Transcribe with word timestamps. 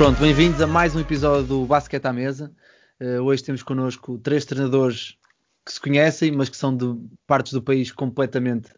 Pronto, 0.00 0.18
bem-vindos 0.18 0.62
a 0.62 0.66
mais 0.66 0.96
um 0.96 1.00
episódio 1.00 1.46
do 1.46 1.66
Basquete 1.66 2.06
à 2.06 2.10
Mesa. 2.10 2.50
Uh, 2.98 3.20
hoje 3.20 3.44
temos 3.44 3.62
connosco 3.62 4.16
três 4.16 4.46
treinadores 4.46 5.18
que 5.62 5.74
se 5.74 5.78
conhecem, 5.78 6.32
mas 6.32 6.48
que 6.48 6.56
são 6.56 6.74
de 6.74 6.98
partes 7.26 7.52
do 7.52 7.60
país 7.60 7.92
completamente 7.92 8.70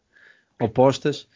opostas. 0.61 1.29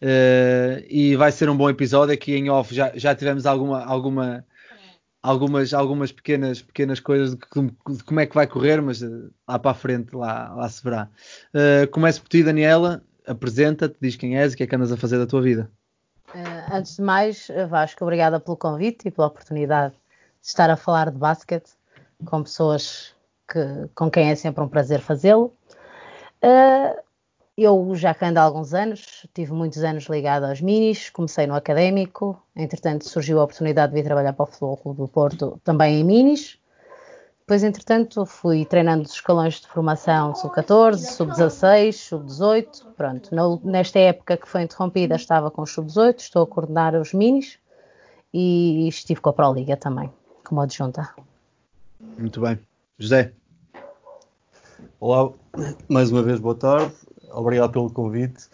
Uh, 0.00 0.80
e 0.88 1.14
vai 1.14 1.30
ser 1.30 1.50
um 1.50 1.56
bom 1.58 1.68
episódio. 1.68 2.14
Aqui 2.14 2.34
em 2.34 2.48
off 2.48 2.74
já, 2.74 2.90
já 2.96 3.14
tivemos 3.14 3.44
alguma, 3.44 3.84
alguma, 3.84 4.46
algumas, 5.22 5.74
algumas 5.74 6.10
pequenas, 6.10 6.62
pequenas 6.62 6.98
coisas 6.98 7.32
de, 7.32 7.36
de 7.36 8.02
como 8.02 8.20
é 8.20 8.24
que 8.24 8.34
vai 8.34 8.46
correr, 8.46 8.80
mas 8.80 9.02
uh, 9.02 9.30
lá 9.46 9.58
para 9.58 9.72
a 9.72 9.74
frente 9.74 10.16
lá, 10.16 10.54
lá 10.54 10.66
se 10.70 10.82
verá. 10.82 11.10
começo 11.90 12.22
por 12.22 12.30
ti, 12.30 12.42
Daniela. 12.42 13.04
Apresenta-te, 13.26 13.96
diz 14.00 14.16
quem 14.16 14.38
és 14.38 14.52
e 14.52 14.54
o 14.54 14.56
que 14.56 14.62
é 14.62 14.66
que 14.66 14.74
andas 14.74 14.90
a 14.90 14.96
fazer 14.96 15.18
da 15.18 15.26
tua 15.26 15.42
vida. 15.42 15.70
Uh, 16.34 16.74
antes 16.74 16.96
de 16.96 17.02
mais, 17.02 17.48
Vasco, 17.68 18.02
obrigada 18.04 18.40
pelo 18.40 18.56
convite 18.56 19.06
e 19.06 19.10
pela 19.10 19.28
oportunidade 19.28 19.94
de 19.94 20.48
estar 20.48 20.68
a 20.68 20.76
falar 20.76 21.10
de 21.10 21.16
basquete 21.16 21.70
com 22.24 22.42
pessoas 22.42 23.14
que, 23.48 23.88
com 23.94 24.10
quem 24.10 24.30
é 24.30 24.34
sempre 24.34 24.62
um 24.62 24.68
prazer 24.68 25.00
fazê-lo. 25.00 25.54
Uh, 26.42 27.00
eu 27.56 27.94
já 27.94 28.16
ando 28.20 28.40
há 28.40 28.42
alguns 28.42 28.74
anos, 28.74 29.26
tive 29.32 29.52
muitos 29.52 29.84
anos 29.84 30.04
ligado 30.04 30.44
aos 30.44 30.60
minis, 30.60 31.08
comecei 31.08 31.46
no 31.46 31.54
académico, 31.54 32.42
entretanto 32.56 33.08
surgiu 33.08 33.38
a 33.40 33.44
oportunidade 33.44 33.92
de 33.92 34.00
vir 34.00 34.04
trabalhar 34.04 34.32
para 34.32 34.42
o 34.42 34.46
Futebol 34.46 34.76
Clube 34.76 34.98
do 34.98 35.08
Porto 35.08 35.60
também 35.62 36.00
em 36.00 36.04
minis. 36.04 36.58
Depois, 37.46 37.62
entretanto, 37.62 38.24
fui 38.24 38.64
treinando 38.64 39.02
os 39.02 39.12
escalões 39.12 39.60
de 39.60 39.66
formação 39.68 40.34
sub-14, 40.34 40.96
sub-16, 40.96 41.92
sub-18. 41.92 42.86
Pronto, 42.96 43.60
nesta 43.62 43.98
época 43.98 44.38
que 44.38 44.48
foi 44.48 44.62
interrompida, 44.62 45.14
estava 45.14 45.50
com 45.50 45.60
os 45.60 45.70
sub-18, 45.70 46.20
estou 46.20 46.44
a 46.44 46.46
coordenar 46.46 46.94
os 46.94 47.12
minis 47.12 47.58
e 48.32 48.88
estive 48.88 49.20
com 49.20 49.28
a 49.28 49.32
Pro 49.34 49.52
Liga 49.52 49.76
também, 49.76 50.10
como 50.42 50.62
adjunta. 50.62 51.14
Muito 52.16 52.40
bem. 52.40 52.58
José. 52.98 53.34
Olá, 54.98 55.30
mais 55.86 56.10
uma 56.10 56.22
vez 56.22 56.40
boa 56.40 56.54
tarde, 56.54 56.94
obrigado 57.30 57.72
pelo 57.72 57.90
convite. 57.90 58.48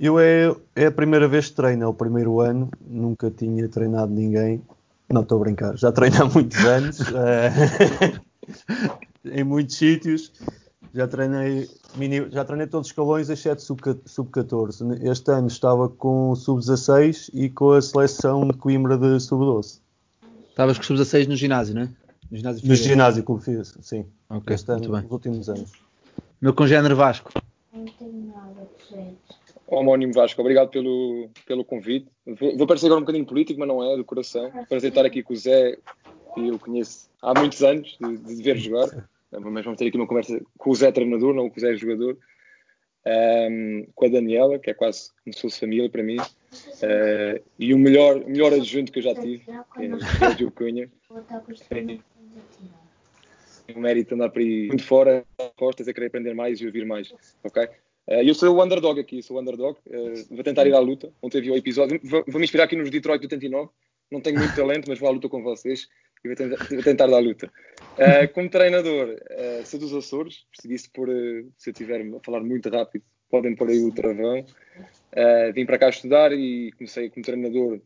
Eu 0.00 0.18
é, 0.18 0.52
é 0.74 0.86
a 0.86 0.90
primeira 0.90 1.28
vez 1.28 1.48
que 1.48 1.54
treino, 1.54 1.84
é 1.84 1.86
o 1.86 1.94
primeiro 1.94 2.40
ano, 2.40 2.68
nunca 2.84 3.30
tinha 3.30 3.68
treinado 3.68 4.12
ninguém. 4.12 4.60
Não 5.08 5.22
estou 5.22 5.38
a 5.38 5.40
brincar, 5.42 5.76
já 5.76 5.92
treino 5.92 6.24
há 6.24 6.24
muitos 6.24 6.58
anos. 6.64 6.98
Em 9.24 9.44
muitos 9.44 9.76
sítios. 9.76 10.32
Já 10.94 11.08
treinei, 11.08 11.70
mini, 11.96 12.30
já 12.30 12.44
treinei 12.44 12.66
todos 12.66 12.86
os 12.86 12.90
escalões, 12.90 13.30
exceto 13.30 13.62
sub-14. 13.62 15.10
este 15.10 15.30
ano 15.30 15.46
estava 15.46 15.88
com 15.88 16.34
sub-16 16.34 17.30
e 17.32 17.48
com 17.48 17.70
a 17.70 17.80
seleção 17.80 18.46
de 18.46 18.52
Coimbra 18.58 18.98
de 18.98 19.18
sub-12. 19.18 19.80
Estavas 20.50 20.76
com 20.76 20.84
sub-16 20.84 21.28
no 21.28 21.36
ginásio, 21.36 21.74
não 21.74 21.82
é? 21.82 21.88
No 22.30 22.36
ginásio, 22.36 22.68
no 22.68 22.74
ginásio 22.74 23.24
que 23.24 23.44
fiz, 23.44 23.74
sim. 23.80 24.04
Ok, 24.28 24.54
este 24.54 24.70
ano, 24.70 24.88
nos 24.88 25.10
últimos 25.10 25.48
anos. 25.48 25.72
Meu 26.40 26.52
congénero 26.52 26.94
Vasco. 26.94 27.30
Não 27.72 27.86
tenho 27.86 28.26
nada, 28.26 28.68
Homónimo 29.66 30.12
Vasco, 30.12 30.42
obrigado 30.42 30.68
pelo, 30.68 31.30
pelo 31.46 31.64
convite. 31.64 32.06
Vou, 32.26 32.56
vou 32.58 32.66
parecer 32.66 32.86
agora 32.86 33.00
um 33.00 33.04
bocadinho 33.04 33.24
político, 33.24 33.58
mas 33.58 33.68
não 33.68 33.82
é, 33.82 33.96
do 33.96 34.04
coração. 34.04 34.50
Para 34.68 34.76
estar 34.76 35.06
aqui 35.06 35.22
com 35.22 35.32
o 35.32 35.36
Zé, 35.36 35.78
que 36.34 36.48
eu 36.48 36.58
conheço 36.58 37.08
há 37.20 37.38
muitos 37.38 37.62
anos 37.62 37.96
de, 38.00 38.16
de 38.16 38.42
ver 38.42 38.56
jogar, 38.58 38.88
mas 39.30 39.64
vamos 39.64 39.78
ter 39.78 39.86
aqui 39.86 39.96
uma 39.96 40.06
conversa 40.06 40.40
com 40.58 40.70
o 40.70 40.74
Zé 40.74 40.92
treinador, 40.92 41.34
não 41.34 41.48
com 41.48 41.56
o 41.56 41.60
Zé 41.60 41.74
jogador, 41.74 42.18
um, 43.06 43.86
com 43.94 44.06
a 44.06 44.08
Daniela, 44.08 44.58
que 44.58 44.70
é 44.70 44.74
quase 44.74 45.10
como 45.24 45.34
se 45.34 45.40
fosse 45.40 45.60
família 45.60 45.88
para 45.88 46.02
mim, 46.02 46.18
uh, 46.18 47.42
e 47.58 47.74
o 47.74 47.78
melhor, 47.78 48.24
melhor 48.24 48.52
adjunto 48.52 48.92
que 48.92 48.98
eu 48.98 49.02
já 49.02 49.14
tive, 49.14 49.44
que 49.44 49.84
é 49.84 49.94
o 49.94 50.00
Sérgio 50.00 50.50
Cunha. 50.50 50.90
O 53.74 53.80
mérito 53.80 54.14
andar 54.14 54.28
por 54.28 54.40
aí 54.40 54.68
muito 54.68 54.84
fora, 54.84 55.24
costas, 55.56 55.88
a 55.88 55.94
querer 55.94 56.06
aprender 56.06 56.34
mais 56.34 56.60
e 56.60 56.66
ouvir 56.66 56.84
mais, 56.84 57.12
ok? 57.42 57.64
Uh, 57.64 58.22
eu 58.24 58.34
sou 58.34 58.54
o 58.54 58.62
underdog 58.62 59.00
aqui, 59.00 59.22
sou 59.22 59.36
o 59.36 59.40
underdog, 59.40 59.78
uh, 59.86 60.34
vou 60.34 60.44
tentar 60.44 60.66
ir 60.66 60.74
à 60.74 60.78
luta, 60.78 61.12
ontem 61.22 61.40
vi 61.40 61.50
o 61.50 61.56
episódio, 61.56 62.00
vou, 62.04 62.24
vou 62.26 62.38
me 62.38 62.44
inspirar 62.44 62.64
aqui 62.64 62.76
nos 62.76 62.90
Detroit 62.90 63.20
do 63.20 63.24
89, 63.24 63.70
não 64.10 64.20
tenho 64.20 64.38
muito 64.38 64.54
talento, 64.54 64.88
mas 64.88 64.98
vou 64.98 65.08
à 65.08 65.12
luta 65.12 65.28
com 65.28 65.42
vocês 65.42 65.88
e 66.24 66.28
vou 66.28 66.36
tentar, 66.36 66.66
vou 66.68 66.82
tentar 66.82 67.06
dar 67.06 67.16
a 67.16 67.20
luta. 67.20 67.52
Uh, 67.98 68.32
como 68.32 68.48
treinador, 68.48 69.16
uh, 69.30 69.66
sou 69.66 69.80
dos 69.80 69.92
Açores, 69.92 70.46
percebi-se 70.50 70.90
por, 70.90 71.08
uh, 71.08 71.52
se 71.56 71.70
eu 71.70 71.72
estiver 71.72 72.00
a 72.00 72.20
falar 72.24 72.40
muito 72.40 72.68
rápido, 72.68 73.04
podem 73.30 73.54
pôr 73.54 73.68
aí 73.68 73.82
o 73.82 73.92
travão. 73.92 74.44
vim 75.54 75.66
para 75.66 75.78
cá 75.78 75.88
estudar 75.88 76.32
e 76.32 76.70
comecei 76.72 77.08
como 77.08 77.24
treinador 77.24 77.80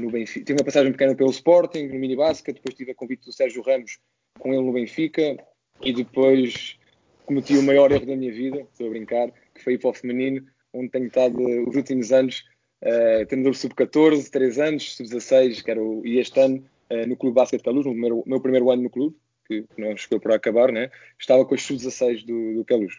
no 0.00 0.10
Benfica. 0.10 0.46
Tive 0.46 0.58
uma 0.58 0.64
passagem 0.64 0.92
pequena 0.92 1.14
pelo 1.14 1.30
Sporting, 1.30 1.88
no 1.88 1.98
minibasket, 1.98 2.54
depois 2.54 2.74
tive 2.74 2.92
a 2.92 2.94
convite 2.94 3.26
do 3.26 3.32
Sérgio 3.32 3.62
Ramos 3.62 3.98
com 4.38 4.52
ele 4.54 4.62
no 4.62 4.72
Benfica 4.72 5.36
e 5.82 5.92
depois 5.92 6.78
cometi 7.26 7.56
o 7.56 7.62
maior 7.62 7.92
erro 7.92 8.06
da 8.06 8.16
minha 8.16 8.32
vida, 8.32 8.60
estou 8.60 8.86
a 8.86 8.90
brincar, 8.90 9.30
que 9.54 9.62
foi 9.62 9.74
ir 9.74 9.78
para 9.78 9.90
o 9.90 9.94
feminino, 9.94 10.46
onde 10.72 10.88
tenho 10.88 11.06
estado 11.06 11.38
os 11.68 11.76
últimos 11.76 12.12
anos 12.12 12.44
uh, 12.82 13.26
treinador 13.26 13.54
sub-14, 13.54 14.30
3 14.30 14.58
anos, 14.58 14.96
sub-16, 14.96 15.62
que 15.62 15.70
era 15.70 15.82
o, 15.82 16.06
e 16.06 16.18
este 16.18 16.40
ano 16.40 16.64
no 17.06 17.16
Clube 17.16 17.34
Basquete 17.34 17.62
Caluz, 17.62 17.86
no 17.86 17.94
meu, 17.94 18.22
meu 18.26 18.40
primeiro 18.40 18.70
ano 18.70 18.82
no 18.82 18.90
clube, 18.90 19.16
que 19.46 19.64
não 19.78 19.96
chegou 19.96 20.20
por 20.20 20.32
acabar, 20.32 20.72
né? 20.72 20.90
estava 21.18 21.44
com 21.44 21.54
os 21.54 21.62
sub-16 21.62 22.26
do, 22.26 22.58
do 22.58 22.64
Caluz. 22.64 22.94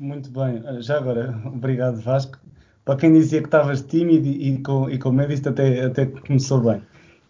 Muito 0.00 0.30
bem, 0.30 0.62
já 0.82 0.98
agora, 0.98 1.40
obrigado 1.46 2.00
Vasco. 2.00 2.38
Para 2.84 2.96
quem 2.98 3.12
dizia 3.12 3.40
que 3.40 3.46
estavas 3.46 3.80
tímido 3.82 4.28
e, 4.28 4.58
com, 4.62 4.90
e 4.90 4.98
com 4.98 5.10
medo, 5.10 5.32
isto 5.32 5.48
até, 5.48 5.84
até 5.84 6.06
começou 6.06 6.60
bem. 6.60 6.82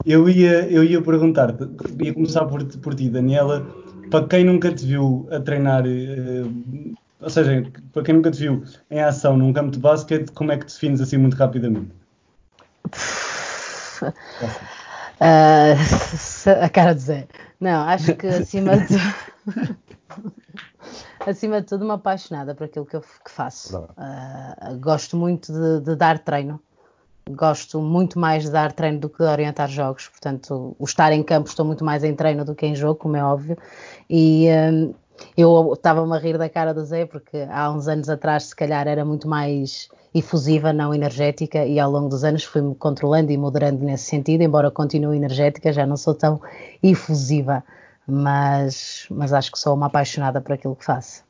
Eu 0.04 0.28
ia, 0.28 0.68
eu 0.68 0.82
ia 0.82 1.00
perguntar-te, 1.00 1.62
ia 2.02 2.12
começar 2.12 2.44
por, 2.46 2.64
por 2.78 2.94
ti, 2.94 3.08
Daniela, 3.08 3.64
para 4.10 4.26
quem 4.26 4.44
nunca 4.44 4.72
te 4.74 4.84
viu 4.84 5.28
a 5.30 5.38
treinar 5.38 5.84
uh, 5.86 6.94
ou 7.24 7.30
seja, 7.30 7.64
para 7.92 8.02
quem 8.02 8.14
nunca 8.14 8.30
te 8.30 8.40
viu 8.40 8.62
em 8.90 9.00
ação 9.00 9.36
num 9.36 9.52
campo 9.52 9.70
de 9.70 9.78
basquete, 9.78 10.30
como 10.32 10.52
é 10.52 10.58
que 10.58 10.66
te 10.66 10.74
defines 10.74 11.00
assim 11.00 11.16
muito 11.16 11.36
rapidamente? 11.36 11.90
Uh, 15.20 15.76
a 16.64 16.68
cara 16.68 16.94
de 16.94 17.00
Zé. 17.00 17.28
Não, 17.60 17.82
acho 17.88 18.14
que 18.14 18.26
acima 18.26 18.76
de 18.76 18.86
tudo, 18.88 19.76
acima 21.26 21.60
de 21.60 21.66
tudo, 21.66 21.84
uma 21.84 21.94
apaixonada 21.94 22.54
por 22.54 22.64
aquilo 22.64 22.86
que 22.86 22.96
eu 22.96 23.00
que 23.00 23.30
faço. 23.30 23.78
Uh, 23.78 24.78
gosto 24.80 25.16
muito 25.16 25.52
de, 25.52 25.80
de, 25.80 25.96
dar 25.96 26.18
treino. 26.18 26.60
Gosto 27.30 27.80
muito 27.80 28.18
mais 28.18 28.44
de 28.44 28.50
dar 28.50 28.72
treino 28.72 29.00
do 29.00 29.08
que 29.08 29.18
de 29.18 29.24
orientar 29.24 29.68
jogos. 29.68 30.08
Portanto, 30.08 30.76
o 30.78 30.84
estar 30.84 31.12
em 31.12 31.22
campo 31.22 31.48
estou 31.48 31.64
muito 31.64 31.84
mais 31.84 32.04
em 32.04 32.14
treino 32.14 32.44
do 32.44 32.54
que 32.54 32.66
em 32.66 32.74
jogo, 32.74 32.96
como 32.96 33.16
é 33.16 33.24
óbvio. 33.24 33.56
E, 34.10 34.48
uh, 34.48 34.94
eu 35.36 35.72
estava-me 35.74 36.14
a 36.14 36.18
rir 36.18 36.36
da 36.36 36.48
cara 36.48 36.74
do 36.74 36.84
Zé, 36.84 37.06
porque 37.06 37.46
há 37.50 37.70
uns 37.70 37.88
anos 37.88 38.08
atrás, 38.08 38.44
se 38.44 38.56
calhar, 38.56 38.86
era 38.86 39.04
muito 39.04 39.28
mais 39.28 39.88
efusiva, 40.14 40.72
não 40.72 40.94
energética, 40.94 41.64
e 41.64 41.78
ao 41.78 41.90
longo 41.90 42.08
dos 42.08 42.24
anos 42.24 42.44
fui-me 42.44 42.74
controlando 42.74 43.32
e 43.32 43.36
moderando 43.36 43.84
nesse 43.84 44.04
sentido, 44.04 44.42
embora 44.42 44.70
continue 44.70 45.16
energética, 45.16 45.72
já 45.72 45.84
não 45.84 45.96
sou 45.96 46.14
tão 46.14 46.40
efusiva, 46.82 47.64
mas, 48.06 49.06
mas 49.10 49.32
acho 49.32 49.50
que 49.50 49.58
sou 49.58 49.74
uma 49.74 49.86
apaixonada 49.86 50.40
por 50.40 50.52
aquilo 50.52 50.76
que 50.76 50.84
faço. 50.84 51.24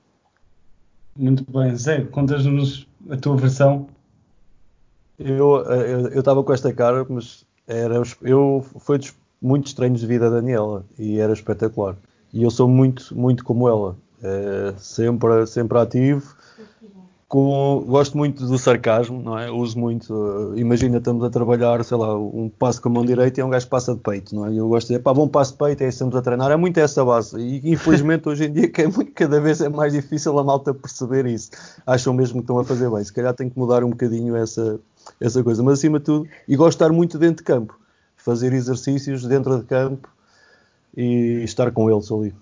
Muito 1.17 1.45
bem, 1.51 1.75
Zé, 1.75 2.03
contas-nos 2.05 2.87
a 3.09 3.17
tua 3.17 3.37
versão. 3.37 3.87
Eu 5.19 5.63
estava 6.19 6.43
com 6.43 6.53
esta 6.53 6.73
cara, 6.73 7.07
mas 7.09 7.47
era, 7.67 8.03
eu 8.23 8.67
foi 8.81 8.99
dos 8.99 9.15
muitos 9.41 9.73
treinos 9.73 10.01
de 10.01 10.07
vida 10.07 10.29
da 10.29 10.37
Daniela 10.37 10.85
e 10.99 11.19
era 11.19 11.33
espetacular 11.33 11.97
e 12.35 12.43
eu 12.43 12.51
sou 12.51 12.69
muito, 12.69 13.17
muito 13.17 13.45
como 13.45 13.69
ela. 13.69 13.97
É, 14.21 14.75
sempre, 14.77 15.47
sempre 15.47 15.79
ativo. 15.79 16.35
Com, 17.35 17.85
gosto 17.89 18.17
muito 18.17 18.47
do 18.47 18.57
sarcasmo, 18.57 19.21
não 19.21 19.37
é? 19.37 19.51
Uso 19.51 19.77
muito. 19.77 20.15
Uh, 20.15 20.57
imagina, 20.57 20.99
estamos 20.99 21.25
a 21.25 21.29
trabalhar, 21.29 21.83
sei 21.83 21.97
lá, 21.97 22.17
um 22.17 22.49
passo 22.49 22.81
com 22.81 22.89
a 22.89 22.93
mão 22.93 23.05
direita 23.05 23.41
e 23.41 23.43
um 23.43 23.51
gajo 23.51 23.67
passa 23.67 23.93
de 23.93 24.01
peito, 24.01 24.33
não 24.37 24.47
é? 24.47 24.55
Eu 24.55 24.69
gosto 24.69 24.87
de 24.87 24.93
dizer, 24.93 25.03
pá, 25.03 25.13
bom 25.13 25.27
passo 25.27 25.51
de 25.51 25.59
peito, 25.59 25.83
é 25.83 25.89
isso 25.89 25.97
estamos 25.97 26.15
a 26.15 26.23
treinar. 26.23 26.53
É 26.53 26.57
muito 26.57 26.79
essa 26.79 27.05
base. 27.05 27.37
E 27.37 27.73
infelizmente 27.73 28.29
hoje 28.31 28.45
em 28.45 28.53
dia 28.53 28.71
que 28.71 28.83
é 28.83 28.87
muito, 28.87 29.11
cada 29.11 29.41
vez 29.41 29.61
é 29.61 29.69
mais 29.69 29.93
difícil 29.93 30.39
a 30.39 30.45
malta 30.45 30.73
perceber 30.73 31.27
isso. 31.27 31.51
Acham 31.85 32.15
mesmo 32.15 32.35
que 32.35 32.45
estão 32.45 32.57
a 32.61 32.65
fazer 32.65 32.89
bem. 32.89 33.03
Se 33.03 33.13
calhar 33.13 33.35
tem 33.35 33.51
que 33.51 33.59
mudar 33.59 33.83
um 33.83 33.91
bocadinho 33.91 34.37
essa, 34.37 34.79
essa 35.21 35.43
coisa. 35.43 35.61
Mas 35.61 35.81
acima 35.81 35.99
de 35.99 36.05
tudo, 36.05 36.29
e 36.47 36.55
gosto 36.55 36.79
de 36.79 36.85
estar 36.85 36.93
muito 36.95 37.19
dentro 37.19 37.39
de 37.39 37.43
campo. 37.43 37.77
Fazer 38.17 38.53
exercícios 38.53 39.27
dentro 39.27 39.59
de 39.59 39.65
campo 39.65 40.09
e 40.97 41.43
estar 41.43 41.73
com 41.73 41.91
eles 41.91 42.13
ali. 42.13 42.33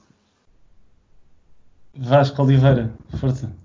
Vasco 1.97 2.43
Oliveira, 2.43 2.93
força. 3.19 3.62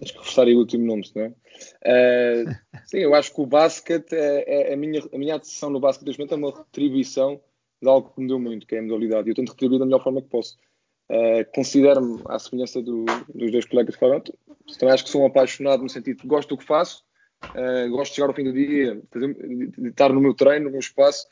Acho 0.00 0.34
que 0.34 0.40
aí 0.40 0.54
o 0.54 0.58
último 0.58 0.86
nome, 0.86 1.02
não 1.14 1.22
é? 1.22 1.28
Uh, 1.28 2.54
sim, 2.86 2.98
eu 2.98 3.14
acho 3.14 3.34
que 3.34 3.40
o 3.40 3.46
basquete, 3.46 4.12
é, 4.12 4.70
é, 4.70 4.74
a, 4.74 4.76
minha, 4.76 5.02
a 5.12 5.18
minha 5.18 5.36
atenção 5.36 5.70
no 5.70 5.80
basquete 5.80 6.06
neste 6.06 6.18
momento 6.18 6.34
é 6.34 6.36
uma 6.36 6.58
retribuição 6.58 7.40
de 7.82 7.88
algo 7.88 8.10
que 8.10 8.20
me 8.20 8.28
deu 8.28 8.38
muito, 8.38 8.66
que 8.66 8.74
é 8.74 8.78
a 8.78 8.82
modalidade. 8.82 9.28
E 9.28 9.30
eu 9.30 9.34
tento 9.34 9.50
retribuir 9.50 9.78
da 9.78 9.86
melhor 9.86 10.02
forma 10.02 10.22
que 10.22 10.28
posso. 10.28 10.56
Uh, 11.10 11.44
Considero-me, 11.54 12.22
à 12.26 12.38
semelhança 12.38 12.80
do, 12.80 13.04
dos 13.34 13.50
dois 13.50 13.64
colegas 13.66 13.94
que 13.94 14.00
falaram, 14.00 14.22
também 14.78 14.94
acho 14.94 15.04
que 15.04 15.10
sou 15.10 15.22
um 15.22 15.26
apaixonado 15.26 15.82
no 15.82 15.88
sentido 15.88 16.18
que 16.18 16.26
gosto 16.26 16.48
do 16.48 16.58
que 16.58 16.64
faço, 16.64 17.04
Uh, 17.50 17.90
gosto 17.90 18.12
de 18.12 18.16
chegar 18.16 18.28
ao 18.28 18.34
fim 18.34 18.44
do 18.44 18.52
dia, 18.52 19.02
de 19.12 19.88
estar 19.88 20.12
no 20.12 20.20
meu 20.20 20.34
treino, 20.34 20.66
no 20.66 20.70
meu 20.70 20.80
espaço. 20.80 21.26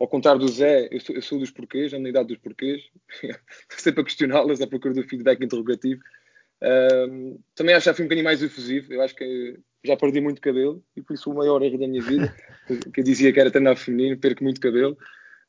Ao 0.00 0.08
contrário 0.08 0.40
do 0.40 0.48
Zé, 0.48 0.88
eu 0.90 1.00
sou, 1.00 1.14
eu 1.14 1.22
sou 1.22 1.38
dos 1.38 1.50
porquês, 1.50 1.92
na 1.92 2.08
idade 2.08 2.28
dos 2.28 2.38
porquês. 2.38 2.82
sempre 3.76 4.00
a 4.00 4.04
questioná-las, 4.04 4.60
à 4.60 4.66
procura 4.66 4.94
do 4.94 5.02
feedback 5.02 5.42
interrogativo. 5.44 6.00
Também 7.54 7.74
acho 7.74 7.84
que 7.84 7.90
já 7.90 7.94
fui 7.94 8.04
um 8.04 8.08
bocadinho 8.08 8.24
mais 8.24 8.42
efusivo. 8.42 8.92
Eu 8.92 9.02
acho 9.02 9.14
que 9.14 9.58
já 9.84 9.96
perdi 9.96 10.20
muito 10.20 10.40
cabelo 10.40 10.82
e 10.96 11.02
por 11.02 11.14
isso 11.14 11.30
o 11.30 11.34
maior 11.34 11.62
erro 11.62 11.78
da 11.78 11.86
minha 11.86 12.02
vida, 12.02 12.34
que 12.92 13.00
eu 13.00 13.04
dizia 13.04 13.32
que 13.32 13.40
era 13.40 13.50
treinar 13.50 13.76
feminino, 13.76 14.18
perco 14.18 14.44
muito 14.44 14.60
cabelo. 14.60 14.96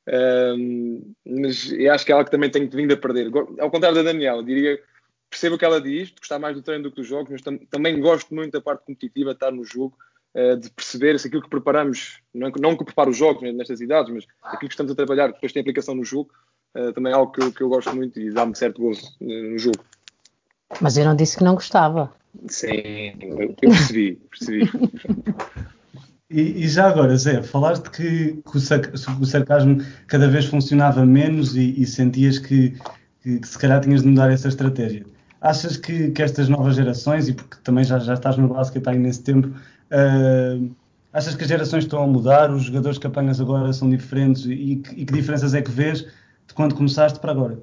Um, 0.07 1.13
mas 1.25 1.71
eu 1.71 1.93
acho 1.93 2.05
que 2.05 2.11
é 2.11 2.15
algo 2.15 2.25
que 2.25 2.31
também 2.31 2.49
tenho 2.49 2.69
vindo 2.69 2.93
a 2.93 2.97
perder. 2.97 3.29
Ao 3.59 3.69
contrário 3.69 3.97
da 3.97 4.03
Daniela, 4.03 4.43
diria 4.43 4.79
percebo 5.29 5.55
o 5.55 5.59
que 5.59 5.65
ela 5.65 5.79
diz, 5.79 6.09
de 6.09 6.15
gostar 6.19 6.39
mais 6.39 6.55
do 6.55 6.61
treino 6.61 6.83
do 6.83 6.89
que 6.89 6.97
dos 6.97 7.07
jogos, 7.07 7.29
mas 7.29 7.41
tam 7.41 7.57
também 7.69 7.99
gosto 7.99 8.33
muito 8.33 8.51
da 8.51 8.61
parte 8.61 8.83
competitiva, 8.85 9.29
de 9.29 9.35
estar 9.35 9.51
no 9.51 9.63
jogo, 9.63 9.95
uh, 10.33 10.57
de 10.57 10.69
perceber 10.71 11.19
se 11.19 11.27
aquilo 11.27 11.43
que 11.43 11.49
preparamos, 11.49 12.19
não, 12.33 12.49
não 12.59 12.75
que 12.75 12.83
preparo 12.83 13.11
os 13.11 13.17
jogos 13.17 13.43
né, 13.43 13.51
nestas 13.51 13.79
idades, 13.79 14.11
mas 14.11 14.25
aquilo 14.41 14.69
que 14.69 14.73
estamos 14.73 14.91
a 14.91 14.95
trabalhar, 14.95 15.27
depois 15.27 15.53
tem 15.53 15.61
aplicação 15.61 15.93
no 15.93 16.03
jogo, 16.03 16.31
uh, 16.75 16.91
também 16.93 17.13
é 17.13 17.15
algo 17.15 17.31
que 17.31 17.41
eu, 17.41 17.51
que 17.51 17.61
eu 17.61 17.69
gosto 17.69 17.95
muito 17.95 18.19
e 18.19 18.31
dá-me 18.31 18.55
certo 18.55 18.81
gozo 18.81 19.05
uh, 19.21 19.51
no 19.51 19.59
jogo. 19.59 19.85
Mas 20.81 20.97
eu 20.97 21.05
não 21.05 21.15
disse 21.15 21.37
que 21.37 21.43
não 21.43 21.55
gostava. 21.55 22.11
Sim, 22.47 23.13
eu 23.21 23.53
percebi, 23.59 24.19
percebi. 24.29 24.69
E, 26.31 26.63
e, 26.63 26.67
já 26.67 26.87
agora, 26.87 27.17
Zé, 27.17 27.41
falaste 27.41 27.89
que, 27.89 28.33
que, 28.33 28.57
o, 28.57 28.59
sac, 28.59 28.93
o, 28.93 29.25
sarcasmo 29.25 29.83
cada 30.05 30.27
vez 30.27 30.45
funcionava 30.45 31.03
menos 31.03 31.55
e, 31.55 31.73
e 31.75 31.87
sentias 31.87 32.37
que, 32.37 32.77
que, 33.23 33.39
que, 33.39 33.47
se 33.47 33.57
calhar 33.57 33.81
tinhas 33.81 34.03
de 34.03 34.09
mudar 34.09 34.31
essa 34.31 34.47
estratégia. 34.47 35.07
Achas 35.41 35.75
que, 35.75 36.11
que 36.11 36.21
estas 36.21 36.47
novas 36.47 36.75
gerações, 36.75 37.27
e 37.29 37.33
porque 37.33 37.57
também 37.63 37.83
já, 37.83 37.97
já 37.97 38.13
estás 38.13 38.37
no 38.37 38.47
basquete 38.47 38.87
há 38.87 38.93
imenso 38.93 39.23
tempo, 39.23 39.47
uh, 39.47 40.75
achas 41.11 41.35
que 41.35 41.41
as 41.41 41.49
gerações 41.49 41.85
estão 41.85 42.03
a 42.03 42.05
mudar? 42.07 42.51
Os 42.51 42.61
jogadores 42.61 42.99
que 42.99 43.07
apanhas 43.07 43.41
agora 43.41 43.73
são 43.73 43.89
diferentes? 43.89 44.45
E, 44.45 44.83
e 44.95 45.05
que 45.05 45.13
diferenças 45.13 45.55
é 45.55 45.63
que 45.63 45.71
vês 45.71 46.01
de 46.01 46.53
quando 46.53 46.75
começaste 46.75 47.19
para 47.19 47.31
agora? 47.31 47.57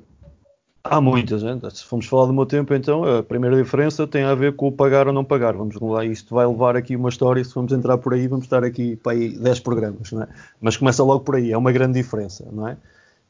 Há 0.91 1.01
muitas, 1.01 1.43
hein? 1.43 1.61
se 1.71 1.85
formos 1.85 2.07
falar 2.07 2.27
do 2.27 2.33
meu 2.33 2.47
tempo, 2.47 2.75
então 2.75 3.05
a 3.05 3.23
primeira 3.23 3.57
diferença 3.57 4.07
tem 4.07 4.25
a 4.25 4.35
ver 4.35 4.55
com 4.57 4.69
o 4.69 4.73
pagar 4.73 5.07
ou 5.07 5.13
não 5.13 5.25
pagar. 5.25 5.55
Vamos 5.55 5.77
lá, 5.81 6.05
isto 6.05 6.35
vai 6.35 6.47
levar 6.47 6.77
aqui 6.77 6.97
uma 6.97 7.09
história. 7.09 7.43
Se 7.45 7.55
vamos 7.55 7.73
entrar 7.73 7.99
por 7.99 8.15
aí, 8.15 8.27
vamos 8.29 8.47
estar 8.47 8.65
aqui 8.65 8.97
para 8.97 9.13
aí 9.13 9.37
10 9.39 9.61
programas, 9.61 10.13
não 10.13 10.23
é? 10.23 10.29
Mas 10.61 10.77
começa 10.77 11.03
logo 11.03 11.21
por 11.21 11.37
aí, 11.37 11.53
é 11.53 11.59
uma 11.59 11.73
grande 11.73 11.95
diferença, 11.95 12.47
não 12.53 12.69
é? 12.69 12.77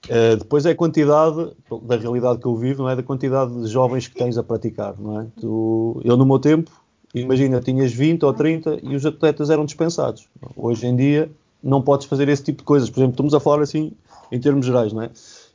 Uh, 0.07 0.37
depois 0.37 0.67
é 0.67 0.71
a 0.71 0.75
quantidade, 0.75 1.53
da 1.83 1.97
realidade 1.97 2.39
que 2.39 2.47
eu 2.47 2.57
vivo, 2.57 2.83
não 2.83 2.91
é? 2.91 2.97
Da 2.97 3.03
quantidade 3.03 3.53
de 3.61 3.69
jovens 3.69 4.07
que 4.07 4.15
tens 4.15 4.39
a 4.39 4.43
praticar, 4.43 4.95
não 4.99 5.21
é? 5.21 5.27
Tu, 5.41 6.01
eu 6.05 6.17
no 6.17 6.25
meu 6.25 6.39
tempo, 6.39 6.71
imagina, 7.15 7.61
tinhas 7.61 7.93
20 7.93 8.25
ou 8.25 8.33
30 8.33 8.81
e 8.83 8.95
os 8.95 9.05
atletas 9.05 9.51
eram 9.51 9.65
dispensados. 9.65 10.29
Hoje 10.57 10.87
em 10.87 10.95
dia 10.95 11.31
não 11.63 11.83
podes 11.83 12.07
fazer 12.07 12.29
esse 12.29 12.45
tipo 12.45 12.59
de 12.59 12.65
coisas. 12.65 12.89
Por 12.89 13.01
exemplo, 13.01 13.13
estamos 13.13 13.35
a 13.35 13.41
falar 13.41 13.63
assim 13.63 13.93
em 14.31 14.39
termos 14.39 14.67
gerais, 14.67 14.93
não 14.93 15.03
é? 15.03 15.11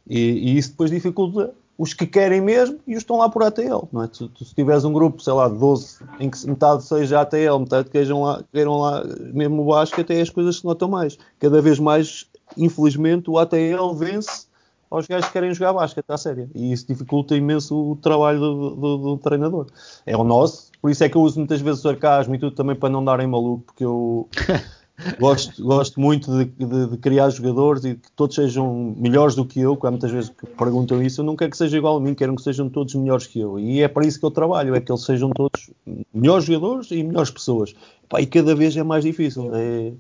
E, 0.10 0.20
e 0.20 0.58
isso 0.58 0.72
depois 0.72 0.90
dificulta 0.90 1.54
os 1.82 1.96
que 1.96 2.06
querem 2.06 2.40
mesmo 2.40 2.78
e 2.86 2.92
os 2.92 3.00
estão 3.00 3.18
lá 3.18 3.28
por 3.28 3.42
ATL, 3.42 3.88
não 3.92 4.04
é? 4.04 4.08
Tu, 4.08 4.28
tu, 4.28 4.46
se 4.46 4.54
tiveres 4.54 4.86
um 4.86 4.94
grupo, 4.94 5.20
sei 5.20 5.34
lá, 5.34 5.50
de 5.50 5.58
12, 5.58 5.98
em 6.20 6.30
que 6.30 6.48
metade 6.48 6.84
seja 6.84 7.22
ATL, 7.22 7.58
metade 7.58 7.90
queiram 7.90 8.22
lá, 8.22 8.44
queiram 8.54 8.78
lá 8.78 9.04
mesmo 9.34 9.64
o 9.64 9.66
basquete, 9.66 10.12
até 10.12 10.22
as 10.22 10.30
coisas 10.30 10.58
se 10.58 10.64
notam 10.64 10.88
mais. 10.88 11.18
Cada 11.40 11.60
vez 11.60 11.80
mais, 11.80 12.28
infelizmente, 12.56 13.32
o 13.32 13.40
ATL 13.40 13.96
vence 13.96 14.46
aos 14.92 15.08
gajos 15.08 15.26
que 15.26 15.34
querem 15.34 15.52
jogar 15.56 15.74
basquete 15.74 16.06
à 16.10 16.18
séria. 16.20 16.48
E 16.54 16.72
isso 16.72 16.86
dificulta 16.86 17.36
imenso 17.36 17.76
o 17.76 17.96
trabalho 17.96 18.40
do, 18.40 18.76
do, 18.76 18.98
do, 18.98 19.18
treinador. 19.18 19.66
É 20.06 20.16
o 20.16 20.24
nosso, 20.24 20.70
por 20.80 20.92
isso 20.92 21.04
é 21.04 21.10
que 21.10 21.18
eu 21.18 21.22
uso 21.24 21.40
muitas 21.40 21.62
vezes 21.62 21.80
o 21.80 21.84
sarcasmo 21.84 22.36
e 22.36 22.38
tudo 22.38 22.56
também 22.56 22.76
para 22.76 22.90
não 22.90 23.04
darem 23.04 23.26
maluco, 23.26 23.64
porque 23.66 23.84
eu 23.84 24.30
gosto, 25.20 25.64
gosto 25.64 26.00
muito 26.00 26.32
de, 26.38 26.46
de, 26.46 26.88
de, 26.88 26.98
criar 26.98 27.30
jogadores 27.30 27.84
e 27.86 27.96
que 27.96 28.12
todos 28.14 28.36
sejam 28.36 28.96
melhores 28.98 29.36
do 29.36 29.46
que 29.46 29.60
eu, 29.60 29.76
que 29.76 29.86
há 29.88 29.92
muitas 29.92 30.12
vezes 30.12 30.30
que 30.30 30.46
perguntam 30.46 31.02
isso, 31.02 31.22
eu 31.22 31.26
não 31.26 31.36
quero 31.36 31.52
que 31.52 31.58
seja 31.58 31.78
igual 31.78 31.98
a 31.98 32.00
mim, 32.00 32.14
quero 32.14 32.36
que 32.36 32.42
sejam 32.42 32.70
todos 32.70 32.96
melhores 32.96 33.28
que 33.28 33.40
eu. 33.40 33.60
E 33.60 33.82
é 33.82 33.88
para 33.88 34.06
isso 34.06 34.20
que 34.20 34.26
eu 34.26 34.32
trabalho, 34.32 34.76
é 34.76 34.82
que 34.82 34.92
eles 34.92 35.04
sejam 35.04 35.30
todos 35.32 35.70
melhores 36.14 36.46
jogadores 36.46 36.92
e 36.92 37.04
melhores 37.04 37.30
pessoas. 37.30 37.74
Pá, 38.08 38.22
e 38.22 38.26
cada 38.26 38.56
vez 38.56 38.76
é 38.76 38.84
mais 38.84 39.04
difícil. 39.04 39.52
É, 39.54 39.92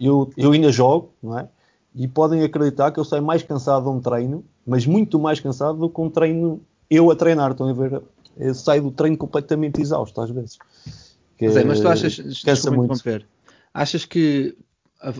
eu, 0.00 0.30
eu 0.36 0.52
ainda 0.52 0.70
jogo, 0.70 1.10
não 1.22 1.38
é? 1.38 1.48
E 1.94 2.06
podem 2.06 2.42
acreditar 2.42 2.92
que 2.92 3.00
eu 3.00 3.04
saio 3.04 3.22
mais 3.22 3.42
cansado 3.42 3.84
de 3.84 3.90
um 3.90 4.00
treino, 4.00 4.44
mas 4.66 4.86
muito 4.86 5.18
mais 5.18 5.40
cansado 5.40 5.78
do 5.78 5.88
que 5.88 6.00
um 6.00 6.08
treino 6.08 6.60
eu 6.88 7.10
a 7.10 7.16
treinar. 7.16 7.50
Estão 7.50 7.68
a 7.68 7.72
ver? 7.72 8.02
Eu 8.36 8.54
saio 8.54 8.82
do 8.82 8.90
treino 8.90 9.16
completamente 9.16 9.80
exausto 9.80 10.20
às 10.20 10.30
vezes. 10.30 10.58
Que, 11.36 11.46
mas, 11.46 11.56
é, 11.56 11.64
mas 11.64 11.80
tu 11.80 11.88
achas, 11.88 12.14
desculpa 12.14 12.76
muito. 12.76 12.94
interromper, 12.94 13.26
Achas 13.72 14.04
que 14.04 14.56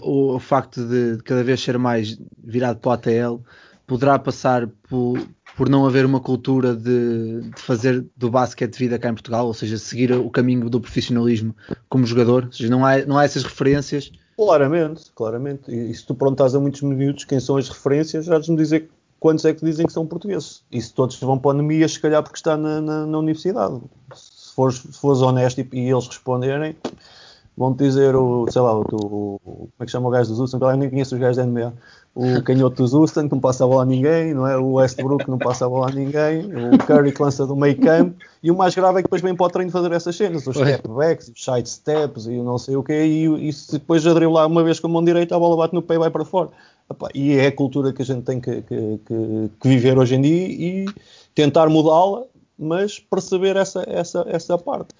o, 0.02 0.34
o, 0.34 0.38
facto 0.38 0.84
de 0.86 1.22
cada 1.22 1.42
vez 1.42 1.60
ser 1.60 1.78
mais 1.78 2.18
virado 2.42 2.78
para 2.80 2.90
o 2.90 2.92
ATL 2.92 3.36
poderá 3.86 4.18
passar 4.18 4.66
por, 4.88 5.18
por 5.56 5.68
não 5.68 5.86
haver 5.86 6.04
uma 6.04 6.20
cultura 6.20 6.74
de, 6.74 7.40
de, 7.40 7.60
fazer 7.60 8.04
do 8.16 8.30
basquete 8.30 8.76
vida 8.76 8.98
cá 8.98 9.08
em 9.08 9.14
Portugal, 9.14 9.46
ou 9.46 9.54
seja, 9.54 9.78
seguir 9.78 10.12
o 10.12 10.30
caminho 10.30 10.68
do 10.68 10.80
profissionalismo 10.80 11.54
como 11.88 12.04
jogador? 12.04 12.44
Ou 12.46 12.52
seja, 12.52 12.70
não 12.70 12.84
há, 12.84 12.98
não 13.06 13.16
há 13.16 13.24
essas 13.24 13.44
referências? 13.44 14.12
Claramente, 14.36 15.10
claramente. 15.14 15.70
E, 15.70 15.90
e 15.90 15.94
se 15.94 16.04
tu 16.04 16.14
perguntas 16.14 16.54
a 16.54 16.60
muitos 16.60 16.82
minutos 16.82 17.24
quem 17.24 17.40
são 17.40 17.56
as 17.56 17.68
referências, 17.68 18.26
já 18.26 18.38
me 18.38 18.56
dizer 18.56 18.88
quantos 19.18 19.44
é 19.44 19.52
que 19.52 19.64
dizem 19.64 19.86
que 19.86 19.92
são 19.92 20.06
portugueses. 20.06 20.62
E 20.70 20.80
se 20.80 20.92
todos 20.92 21.18
vão 21.18 21.38
para 21.38 21.52
a 21.52 21.54
anemia, 21.54 21.88
se 21.88 21.98
calhar 21.98 22.22
porque 22.22 22.38
está 22.38 22.56
na, 22.56 22.80
na, 22.80 23.06
na 23.06 23.18
universidade. 23.18 23.80
Se 24.14 24.54
fores, 24.54 24.76
se 24.78 24.98
fores 24.98 25.20
honesto 25.20 25.60
e, 25.60 25.68
e 25.72 25.90
eles 25.90 26.06
responderem, 26.06 26.76
vão-te 27.58 27.78
dizer 27.78 28.14
o, 28.14 28.46
sei 28.49 28.62
lá, 28.62 28.78
o, 28.78 28.82
o, 28.82 29.40
como 29.44 29.72
é 29.81 29.84
que 29.84 29.90
chama 29.90 30.06
o 30.06 30.10
gajo 30.10 30.31
dos 30.31 30.38
Houston, 30.38 30.58
eu 30.60 30.76
nem 30.76 30.88
conheço 30.88 31.16
os 31.16 31.20
gajos 31.20 31.37
da 31.37 31.44
NBA, 31.44 31.72
o 32.14 32.40
canhoto 32.43 32.81
dos 32.81 32.94
Houston 32.94 33.28
que 33.28 33.34
não 33.34 33.40
passa 33.40 33.64
a 33.64 33.66
bola 33.66 33.82
a 33.82 33.84
ninguém, 33.84 34.32
não 34.32 34.46
é? 34.46 34.56
O 34.56 34.75
Westbrook 34.75 35.25
que 35.25 35.31
não 35.31 35.38
passa 35.38 35.66
a 35.66 35.69
bola 35.69 35.88
a 35.88 35.93
ninguém, 35.93 36.46
o 36.46 36.78
Curry 36.87 37.10
que 37.10 37.20
lança 37.20 37.44
do 37.44 37.56
meio 37.56 37.76
campo, 37.81 38.14
e 38.43 38.50
o 38.52 38.56
mais 38.56 38.76
grave 38.76 39.00
é 39.00 39.02
que 39.02 39.08
depois 39.08 39.20
vem 39.20 39.34
para 39.34 39.46
o 39.46 39.50
treino 39.50 39.72
fazer 39.72 39.90
essas 39.90 40.14
cenas, 40.14 40.46
os 40.46 40.56
step 40.56 40.88
backs, 40.88 41.32
os 41.34 41.44
side 41.44 41.69
steps 41.69 42.26
e 42.26 42.40
não 42.40 42.58
sei 42.58 42.76
o 42.76 42.82
quê, 42.82 43.05
e, 43.05 43.49
e 43.49 43.52
se 43.52 43.72
depois 43.72 44.02
já 44.02 44.12
lá 44.12 44.46
uma 44.46 44.62
vez 44.62 44.78
com 44.78 44.87
a 44.87 44.90
mão 44.90 45.04
direita, 45.04 45.34
a 45.34 45.38
bola 45.38 45.56
bate 45.56 45.75
no 45.75 45.82
pé 45.82 45.94
e 45.94 45.99
vai 45.99 46.11
para 46.11 46.25
fora. 46.25 46.50
E 47.12 47.32
é 47.32 47.49
a 47.49 47.52
cultura 47.52 47.93
que 47.93 48.02
a 48.02 48.04
gente 48.04 48.22
tem 48.22 48.40
que, 48.40 48.62
que, 48.62 49.00
que, 49.04 49.50
que 49.61 49.69
viver 49.69 49.99
hoje 49.99 50.14
em 50.14 50.22
dia 50.22 50.46
e 50.46 50.87
tentar 51.35 51.68
mudá-la, 51.68 52.23
mas 52.56 53.00
perceber 53.00 53.56
essa, 53.56 53.85
essa, 53.87 54.25
essa 54.28 54.56
parte 54.56 54.94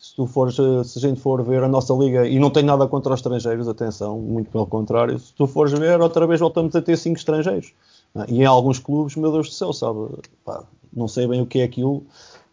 se 0.00 0.16
tu 0.16 0.26
fores, 0.26 0.54
se 0.54 0.98
a 0.98 1.00
gente 1.00 1.20
for 1.20 1.42
ver 1.42 1.62
a 1.62 1.68
nossa 1.68 1.92
liga, 1.92 2.26
e 2.26 2.38
não 2.38 2.48
tem 2.48 2.62
nada 2.62 2.88
contra 2.88 3.12
os 3.12 3.18
estrangeiros, 3.18 3.68
atenção, 3.68 4.18
muito 4.18 4.50
pelo 4.50 4.66
contrário, 4.66 5.18
se 5.18 5.34
tu 5.34 5.46
fores 5.46 5.72
ver, 5.78 6.00
outra 6.00 6.26
vez 6.26 6.40
voltamos 6.40 6.74
a 6.74 6.80
ter 6.80 6.96
cinco 6.96 7.18
estrangeiros. 7.18 7.74
Ah, 8.14 8.24
e 8.26 8.40
em 8.40 8.46
alguns 8.46 8.78
clubes, 8.78 9.14
meu 9.14 9.30
Deus 9.30 9.48
do 9.50 9.54
céu, 9.54 9.74
sabe? 9.74 10.08
Pá, 10.42 10.64
não 10.90 11.06
sei 11.06 11.26
bem 11.26 11.42
o 11.42 11.46
que 11.46 11.60
é 11.60 11.64
aquilo, 11.64 12.02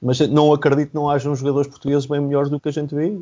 mas 0.01 0.20
não 0.27 0.51
acredito 0.51 0.89
que 0.89 0.96
não 0.96 1.10
hajam 1.10 1.34
jogadores 1.36 1.70
portugueses 1.70 2.06
bem 2.06 2.20
melhores 2.20 2.50
do 2.50 2.60
que 2.60 2.68
a 2.68 2.72
gente 2.72 2.94
vê. 2.94 3.18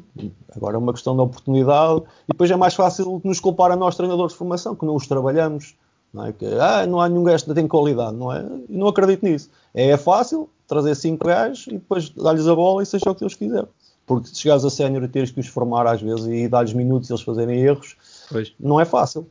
Agora 0.55 0.75
é 0.75 0.79
uma 0.79 0.91
questão 0.91 1.15
de 1.15 1.21
oportunidade, 1.21 2.01
e 2.27 2.31
depois 2.33 2.49
é 2.49 2.55
mais 2.55 2.73
fácil 2.73 3.21
nos 3.23 3.39
culpar 3.39 3.71
a 3.71 3.75
nós, 3.75 3.95
treinadores 3.95 4.33
de 4.33 4.39
formação, 4.39 4.75
que 4.75 4.87
não 4.87 4.95
os 4.95 5.05
trabalhamos. 5.05 5.75
Não 6.11 6.25
é? 6.25 6.33
que, 6.33 6.45
ah, 6.45 6.87
não 6.87 6.99
há 6.99 7.07
nenhum 7.07 7.23
gajo 7.23 7.45
que 7.45 7.53
tem 7.53 7.67
qualidade, 7.67 8.15
não 8.15 8.31
é? 8.31 8.43
E 8.69 8.75
não 8.75 8.87
acredito 8.87 9.23
nisso. 9.23 9.51
É, 9.73 9.95
fácil 9.97 10.49
trazer 10.67 10.95
cinco 10.95 11.27
gajos 11.27 11.67
e 11.67 11.73
depois 11.73 12.09
dar-lhes 12.09 12.47
a 12.47 12.55
bola 12.55 12.81
e 12.81 12.85
seja 12.85 13.11
o 13.11 13.13
que 13.13 13.23
eles 13.23 13.35
quiserem. 13.35 13.67
Porque 14.05 14.29
se 14.29 14.35
chegares 14.35 14.63
a 14.63 14.69
sénior 14.69 15.03
e 15.03 15.07
teres 15.07 15.31
que 15.31 15.39
os 15.39 15.47
formar 15.47 15.87
às 15.87 16.01
vezes 16.01 16.25
e 16.27 16.47
dar-lhes 16.47 16.73
minutos 16.73 17.09
e 17.09 17.13
eles 17.13 17.23
fazerem 17.23 17.59
erros, 17.59 17.97
pois. 18.29 18.53
não 18.59 18.79
é 18.79 18.85
fácil. 18.85 19.27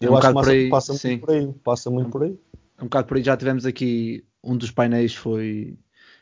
É 0.00 0.06
Eu 0.06 0.12
um 0.12 0.16
acho 0.16 0.28
que 0.28 0.34
passa, 0.34 0.50
aí, 0.50 0.68
passa 0.68 0.92
muito 0.92 1.20
por 1.20 1.30
aí. 1.30 1.54
Passa 1.64 1.90
muito 1.90 2.10
por 2.10 2.22
aí. 2.24 2.38
É 2.78 2.82
um 2.82 2.84
bocado 2.84 3.08
por 3.08 3.16
aí. 3.16 3.22
Já 3.22 3.36
tivemos 3.36 3.64
aqui 3.64 4.24
um 4.42 4.56
dos 4.56 4.70
painéis 4.70 5.14
foi 5.14 5.76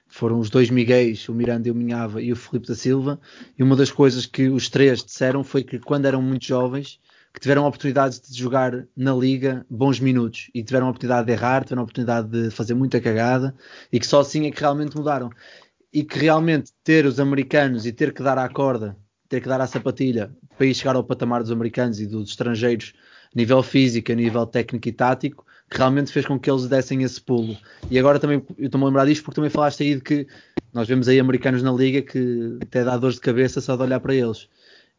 foram 0.09 0.39
os 0.39 0.49
dois 0.49 0.71
Miguéis, 0.71 1.29
o 1.29 1.35
Miranda 1.35 1.69
e 1.69 1.71
o 1.71 1.75
Minhava 1.75 2.23
e 2.23 2.33
o 2.33 2.37
Felipe 2.37 2.67
da 2.67 2.75
Silva, 2.75 3.21
e 3.59 3.63
uma 3.63 3.77
das 3.77 3.91
coisas 3.91 4.25
que 4.25 4.49
os 4.49 4.69
três 4.71 5.05
disseram 5.05 5.45
foi 5.45 5.63
que 5.63 5.79
quando 5.79 6.07
eram 6.07 6.23
muito 6.23 6.47
jovens, 6.47 6.99
que 7.33 7.41
tiveram 7.41 7.65
a 7.65 7.69
oportunidade 7.69 8.21
de 8.27 8.37
jogar 8.37 8.87
na 8.97 9.15
liga 9.15 9.67
bons 9.69 10.01
minutos 10.01 10.51
e 10.55 10.65
tiveram 10.65 10.87
a 10.87 10.91
oportunidade 10.91 11.27
de 11.27 11.33
errar, 11.33 11.63
tiveram 11.63 11.83
a 11.83 11.85
oportunidade 11.85 12.29
de 12.29 12.51
fazer 12.51 12.73
muita 12.73 13.01
cagada 13.01 13.55
e 13.93 14.01
que 14.01 14.07
só 14.07 14.21
assim 14.21 14.47
é 14.47 14.51
que 14.51 14.61
realmente 14.61 14.97
mudaram 14.97 15.31
e 15.93 16.05
que 16.05 16.19
realmente 16.19 16.73
ter 16.85 17.07
os 17.07 17.19
americanos 17.19 17.87
e 17.87 17.93
ter 17.93 18.13
que 18.13 18.23
dar 18.23 18.39
à 18.39 18.49
corda, 18.49 18.97
ter 19.29 19.41
que 19.41 19.49
dar 19.49 19.61
à 19.61 19.67
sapatilha 19.67 20.31
para 20.57 20.67
ir 20.67 20.75
chegar 20.75 20.97
ao 20.97 21.05
patamar 21.05 21.43
dos 21.43 21.51
americanos 21.51 22.01
e 22.01 22.07
dos 22.07 22.31
estrangeiros, 22.31 22.93
nível 23.35 23.63
físico, 23.63 24.13
a 24.13 24.15
nível 24.15 24.47
técnico 24.47 24.89
e 24.89 24.93
tático, 24.93 25.47
que 25.71 25.77
realmente 25.77 26.13
fez 26.13 26.27
com 26.27 26.39
que 26.39 26.51
eles 26.51 26.67
dessem 26.67 27.03
esse 27.03 27.21
pulo. 27.21 27.57
E 27.91 27.99
agora 27.99 28.19
também, 28.19 28.43
eu 28.57 28.67
estou-me 28.67 28.85
a 28.85 28.89
lembrar 28.89 29.05
disto 29.07 29.23
porque 29.23 29.37
também 29.37 29.51
falaste 29.51 29.83
aí 29.83 29.95
de 29.97 30.01
que 30.01 30.27
nós 30.73 30.89
vemos 30.89 31.09
aí 31.09 31.19
americanos 31.21 31.63
na 31.63 31.73
liga 31.73 32.03
que 32.03 32.59
até 32.63 32.85
dá 32.85 32.97
dores 32.97 33.17
de 33.17 33.21
cabeça 33.21 33.61
só 33.61 33.77
de 33.77 33.83
olhar 33.83 34.01
para 34.01 34.15
eles. 34.15 34.49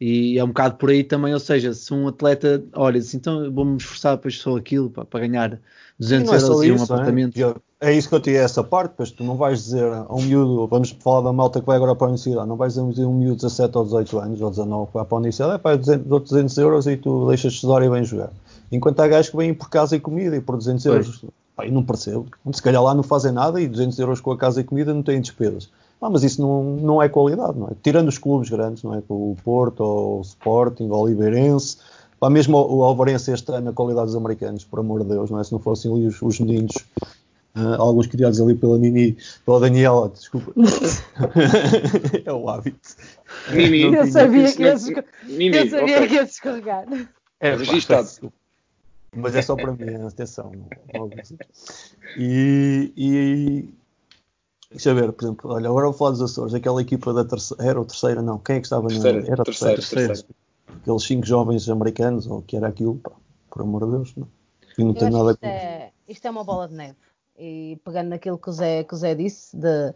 E 0.00 0.38
é 0.38 0.44
um 0.44 0.48
bocado 0.48 0.76
por 0.76 0.88
aí 0.88 1.04
também, 1.04 1.34
ou 1.34 1.40
seja, 1.40 1.74
se 1.74 1.92
um 1.92 2.08
atleta, 2.08 2.64
olha, 2.74 2.98
assim, 2.98 3.18
então 3.18 3.52
vou-me 3.52 3.76
esforçar 3.76 4.16
para 4.16 4.30
só 4.30 4.56
aquilo, 4.56 4.88
para, 4.88 5.04
para 5.04 5.20
ganhar 5.20 5.60
200 5.98 6.32
é 6.32 6.36
euros 6.36 6.64
e 6.64 6.72
um 6.72 6.82
apartamento. 6.82 7.38
É? 7.38 7.90
é 7.90 7.92
isso 7.92 8.08
que 8.08 8.14
eu 8.14 8.20
tinha 8.20 8.38
essa 8.38 8.64
parte, 8.64 8.94
pois 8.96 9.10
tu 9.10 9.22
não 9.22 9.36
vais 9.36 9.62
dizer 9.62 9.84
a 9.84 10.06
um 10.10 10.22
miúdo, 10.22 10.66
vamos 10.68 10.96
falar 11.00 11.20
da 11.20 11.32
malta 11.34 11.60
que 11.60 11.66
vai 11.66 11.76
agora 11.76 11.94
para 11.94 12.06
a 12.06 12.08
universidade, 12.08 12.48
não 12.48 12.56
vais 12.56 12.72
dizer 12.72 13.02
a 13.02 13.06
um 13.06 13.14
miúdo 13.14 13.36
de 13.36 13.42
17 13.42 13.76
ou 13.76 13.84
18 13.84 14.18
anos, 14.18 14.40
ou 14.40 14.48
19, 14.48 14.86
que 14.86 14.94
vai 14.94 15.04
para 15.04 15.16
a 15.16 15.18
universidade, 15.18 15.54
é 15.54 15.58
pá, 15.58 15.76
200, 15.76 16.06
200 16.06 16.58
euros 16.58 16.86
e 16.86 16.96
tu 16.96 17.28
deixas 17.28 17.52
de 17.52 17.56
estudar 17.58 17.82
e 17.82 17.90
vem 17.90 18.02
jogar. 18.02 18.30
Enquanto 18.72 19.00
há 19.00 19.08
gajos 19.08 19.30
que 19.30 19.36
vêm 19.36 19.52
por 19.52 19.68
casa 19.68 19.96
e 19.96 20.00
comida 20.00 20.34
e 20.34 20.40
por 20.40 20.56
200 20.56 20.86
euros, 20.86 21.24
pá, 21.54 21.66
eu 21.66 21.72
não 21.72 21.84
percebo. 21.84 22.26
Se 22.54 22.62
calhar 22.62 22.82
lá 22.82 22.94
não 22.94 23.02
fazem 23.02 23.32
nada 23.32 23.60
e 23.60 23.68
200 23.68 23.98
euros 23.98 24.20
com 24.20 24.32
a 24.32 24.38
casa 24.38 24.62
e 24.62 24.64
comida 24.64 24.94
não 24.94 25.02
têm 25.02 25.20
despesas. 25.20 25.68
Ah, 26.00 26.08
mas 26.08 26.22
isso 26.22 26.40
não, 26.40 26.62
não 26.62 27.02
é 27.02 27.08
qualidade, 27.08 27.58
não 27.58 27.68
é? 27.68 27.72
Tirando 27.82 28.08
os 28.08 28.16
clubes 28.16 28.48
grandes, 28.48 28.82
não 28.82 28.94
é? 28.94 29.02
O 29.08 29.36
Porto, 29.44 29.80
ou 29.80 30.18
o 30.18 30.22
Sporting, 30.22 30.88
o 30.88 30.96
Oliveirense, 30.96 31.76
pá, 32.18 32.30
mesmo 32.30 32.56
o 32.56 32.82
Alvarense 32.82 33.30
este 33.32 33.52
ano, 33.52 33.70
a 33.70 33.72
qualidade 33.72 34.06
dos 34.06 34.16
americanos, 34.16 34.64
por 34.64 34.80
amor 34.80 35.02
de 35.02 35.10
Deus, 35.10 35.30
não 35.30 35.38
é? 35.38 35.44
Se 35.44 35.52
não 35.52 35.58
fossem 35.58 35.92
ali 35.92 36.06
os, 36.06 36.22
os 36.22 36.40
meninos, 36.40 36.74
uh, 37.54 37.74
alguns 37.78 38.06
criados 38.06 38.40
ali 38.40 38.54
pela 38.54 38.78
Nini, 38.78 39.16
pela 39.44 39.60
Daniela, 39.60 40.08
desculpa. 40.08 40.52
é 42.24 42.32
o 42.32 42.48
hábito. 42.48 42.96
Mimi. 43.52 43.94
Eu 43.94 44.06
sabia 44.06 44.52
que 44.52 44.62
ia, 44.62 44.76
Mimi, 45.24 45.56
eu 45.56 45.68
sabia 45.68 45.96
okay. 45.96 46.08
que 46.08 46.14
ia 46.14 46.24
descarregar. 46.24 46.86
É 47.40 47.54
registado. 47.54 48.32
Mas 49.14 49.34
é 49.34 49.42
só 49.42 49.56
para 49.56 49.72
mim, 49.72 50.06
atenção. 50.06 50.52
E, 52.16 52.92
e, 52.96 53.68
Deixa 54.70 54.90
eu 54.90 54.94
ver, 54.94 55.12
por 55.12 55.24
exemplo, 55.24 55.52
olha, 55.52 55.68
agora 55.68 55.86
vou 55.86 55.92
falar 55.92 56.10
dos 56.12 56.22
Açores, 56.22 56.54
aquela 56.54 56.80
equipa 56.80 57.12
da 57.12 57.24
terceira, 57.24 57.64
era 57.64 57.80
o 57.80 57.84
terceira, 57.84 58.22
não, 58.22 58.38
quem 58.38 58.56
é 58.56 58.60
que 58.60 58.66
estava 58.66 58.86
terceira, 58.86 59.20
na. 59.20 59.26
Era 59.26 59.44
terceira, 59.44 59.74
terceira, 59.74 60.06
terceira. 60.06 60.34
Aqueles 60.80 61.02
cinco 61.02 61.26
jovens 61.26 61.68
americanos, 61.68 62.26
ou 62.28 62.38
o 62.38 62.42
que 62.42 62.56
era 62.56 62.68
aquilo, 62.68 62.94
pá, 62.96 63.10
por 63.50 63.62
amor 63.62 63.84
de 63.84 63.90
Deus, 63.90 64.14
não. 64.16 64.28
E 64.78 64.84
não 64.84 64.94
tem 64.94 65.10
nada 65.10 65.32
isto, 65.32 65.44
é, 65.44 65.90
isto 66.08 66.24
é 66.24 66.30
uma 66.30 66.44
bola 66.44 66.68
de 66.68 66.74
neve. 66.74 66.96
E 67.36 67.80
pegando 67.84 68.10
naquilo 68.10 68.38
que 68.38 68.48
o 68.48 68.52
Zé, 68.52 68.84
que 68.84 68.94
o 68.94 68.96
Zé 68.96 69.14
disse, 69.14 69.56
de, 69.56 69.92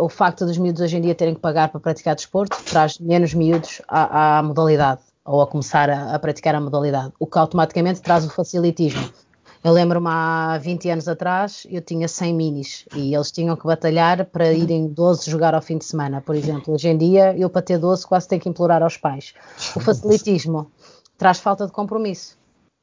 o 0.00 0.08
facto 0.08 0.44
dos 0.44 0.58
miúdos 0.58 0.82
hoje 0.82 0.96
em 0.96 1.00
dia 1.00 1.14
terem 1.14 1.34
que 1.34 1.40
pagar 1.40 1.68
para 1.68 1.78
praticar 1.78 2.16
desporto, 2.16 2.56
traz 2.64 2.98
menos 2.98 3.32
miúdos 3.32 3.80
à, 3.86 4.38
à 4.38 4.42
modalidade, 4.42 5.02
ou 5.24 5.40
a 5.40 5.46
começar 5.46 5.88
a, 5.88 6.16
a 6.16 6.18
praticar 6.18 6.56
a 6.56 6.60
modalidade, 6.60 7.12
o 7.20 7.26
que 7.28 7.38
automaticamente 7.38 8.00
traz 8.00 8.24
o 8.24 8.30
facilitismo 8.30 9.08
eu 9.62 9.72
lembro-me 9.72 10.08
há 10.08 10.58
20 10.58 10.88
anos 10.88 11.08
atrás, 11.08 11.66
eu 11.70 11.82
tinha 11.82 12.08
100 12.08 12.34
minis 12.34 12.84
e 12.94 13.14
eles 13.14 13.30
tinham 13.30 13.54
que 13.56 13.66
batalhar 13.66 14.24
para 14.24 14.52
irem 14.52 14.88
12 14.88 15.30
jogar 15.30 15.54
ao 15.54 15.60
fim 15.60 15.76
de 15.76 15.84
semana, 15.84 16.22
por 16.22 16.34
exemplo. 16.34 16.72
Hoje 16.72 16.88
em 16.88 16.96
dia, 16.96 17.36
eu 17.36 17.50
para 17.50 17.60
ter 17.60 17.78
12 17.78 18.06
quase 18.06 18.26
tenho 18.26 18.40
que 18.40 18.48
implorar 18.48 18.82
aos 18.82 18.96
pais. 18.96 19.34
O 19.76 19.80
facilitismo 19.80 20.70
traz 21.18 21.38
falta 21.38 21.66
de 21.66 21.72
compromisso. 21.72 22.38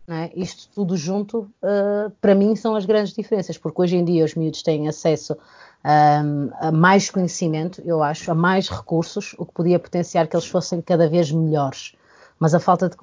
É? 0.08 0.32
Isto 0.36 0.70
tudo 0.74 0.96
junto, 0.96 1.50
uh, 1.62 2.10
para 2.22 2.34
mim, 2.34 2.56
são 2.56 2.76
as 2.76 2.86
grandes 2.86 3.14
diferenças, 3.14 3.58
porque 3.58 3.82
hoje 3.82 3.98
em 3.98 4.06
dia 4.06 4.24
os 4.24 4.36
miúdos 4.36 4.62
têm 4.62 4.88
acesso 4.88 5.36
um, 5.84 6.50
a 6.62 6.72
mais 6.72 7.10
conhecimento, 7.10 7.82
eu 7.84 8.02
acho, 8.02 8.32
a 8.32 8.36
mais 8.36 8.70
recursos, 8.70 9.36
o 9.38 9.46
que 9.46 9.54
podia 9.54 9.78
potenciar 9.78 10.28
que 10.28 10.36
eles 10.36 10.48
fossem 10.48 10.80
cada 10.82 11.10
vez 11.10 11.30
melhores 11.30 11.97
mas 12.40 12.54
a 12.54 12.60
falta 12.60 12.90
de, 12.90 12.96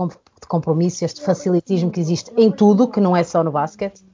compromisso, 0.47 1.05
este 1.05 1.23
facilitismo 1.23 1.91
que 1.91 2.01
existe 2.01 2.33
em 2.37 2.51
tudo, 2.51 2.89
que 2.89 3.01
não 3.01 3.17
é 3.17 3.23
só 3.23 3.43
no 3.43 3.51
basquete, 3.51 4.05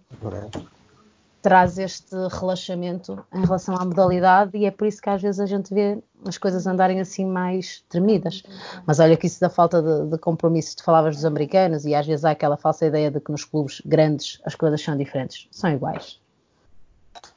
traz 1.42 1.78
este 1.78 2.14
relaxamento 2.30 3.18
em 3.32 3.42
relação 3.44 3.74
à 3.76 3.84
modalidade 3.84 4.56
e 4.56 4.66
é 4.66 4.70
por 4.70 4.86
isso 4.86 5.00
que 5.00 5.08
às 5.08 5.22
vezes 5.22 5.40
a 5.40 5.46
gente 5.46 5.72
vê 5.72 5.98
as 6.26 6.36
coisas 6.36 6.66
andarem 6.66 7.00
assim 7.00 7.24
mais 7.24 7.82
tremidas. 7.88 8.42
Mas 8.86 9.00
olha 9.00 9.16
que 9.16 9.26
isso 9.26 9.40
da 9.40 9.48
falta 9.48 9.82
de, 9.82 10.10
de 10.10 10.18
compromisso, 10.18 10.76
tu 10.76 10.84
falavas 10.84 11.16
dos 11.16 11.24
americanos 11.24 11.84
e 11.84 11.94
às 11.94 12.06
vezes 12.06 12.24
há 12.24 12.32
aquela 12.32 12.56
falsa 12.56 12.86
ideia 12.86 13.10
de 13.10 13.20
que 13.20 13.32
nos 13.32 13.44
clubes 13.44 13.80
grandes 13.84 14.40
as 14.44 14.54
coisas 14.54 14.82
são 14.82 14.96
diferentes. 14.96 15.48
São 15.50 15.70
iguais. 15.70 16.20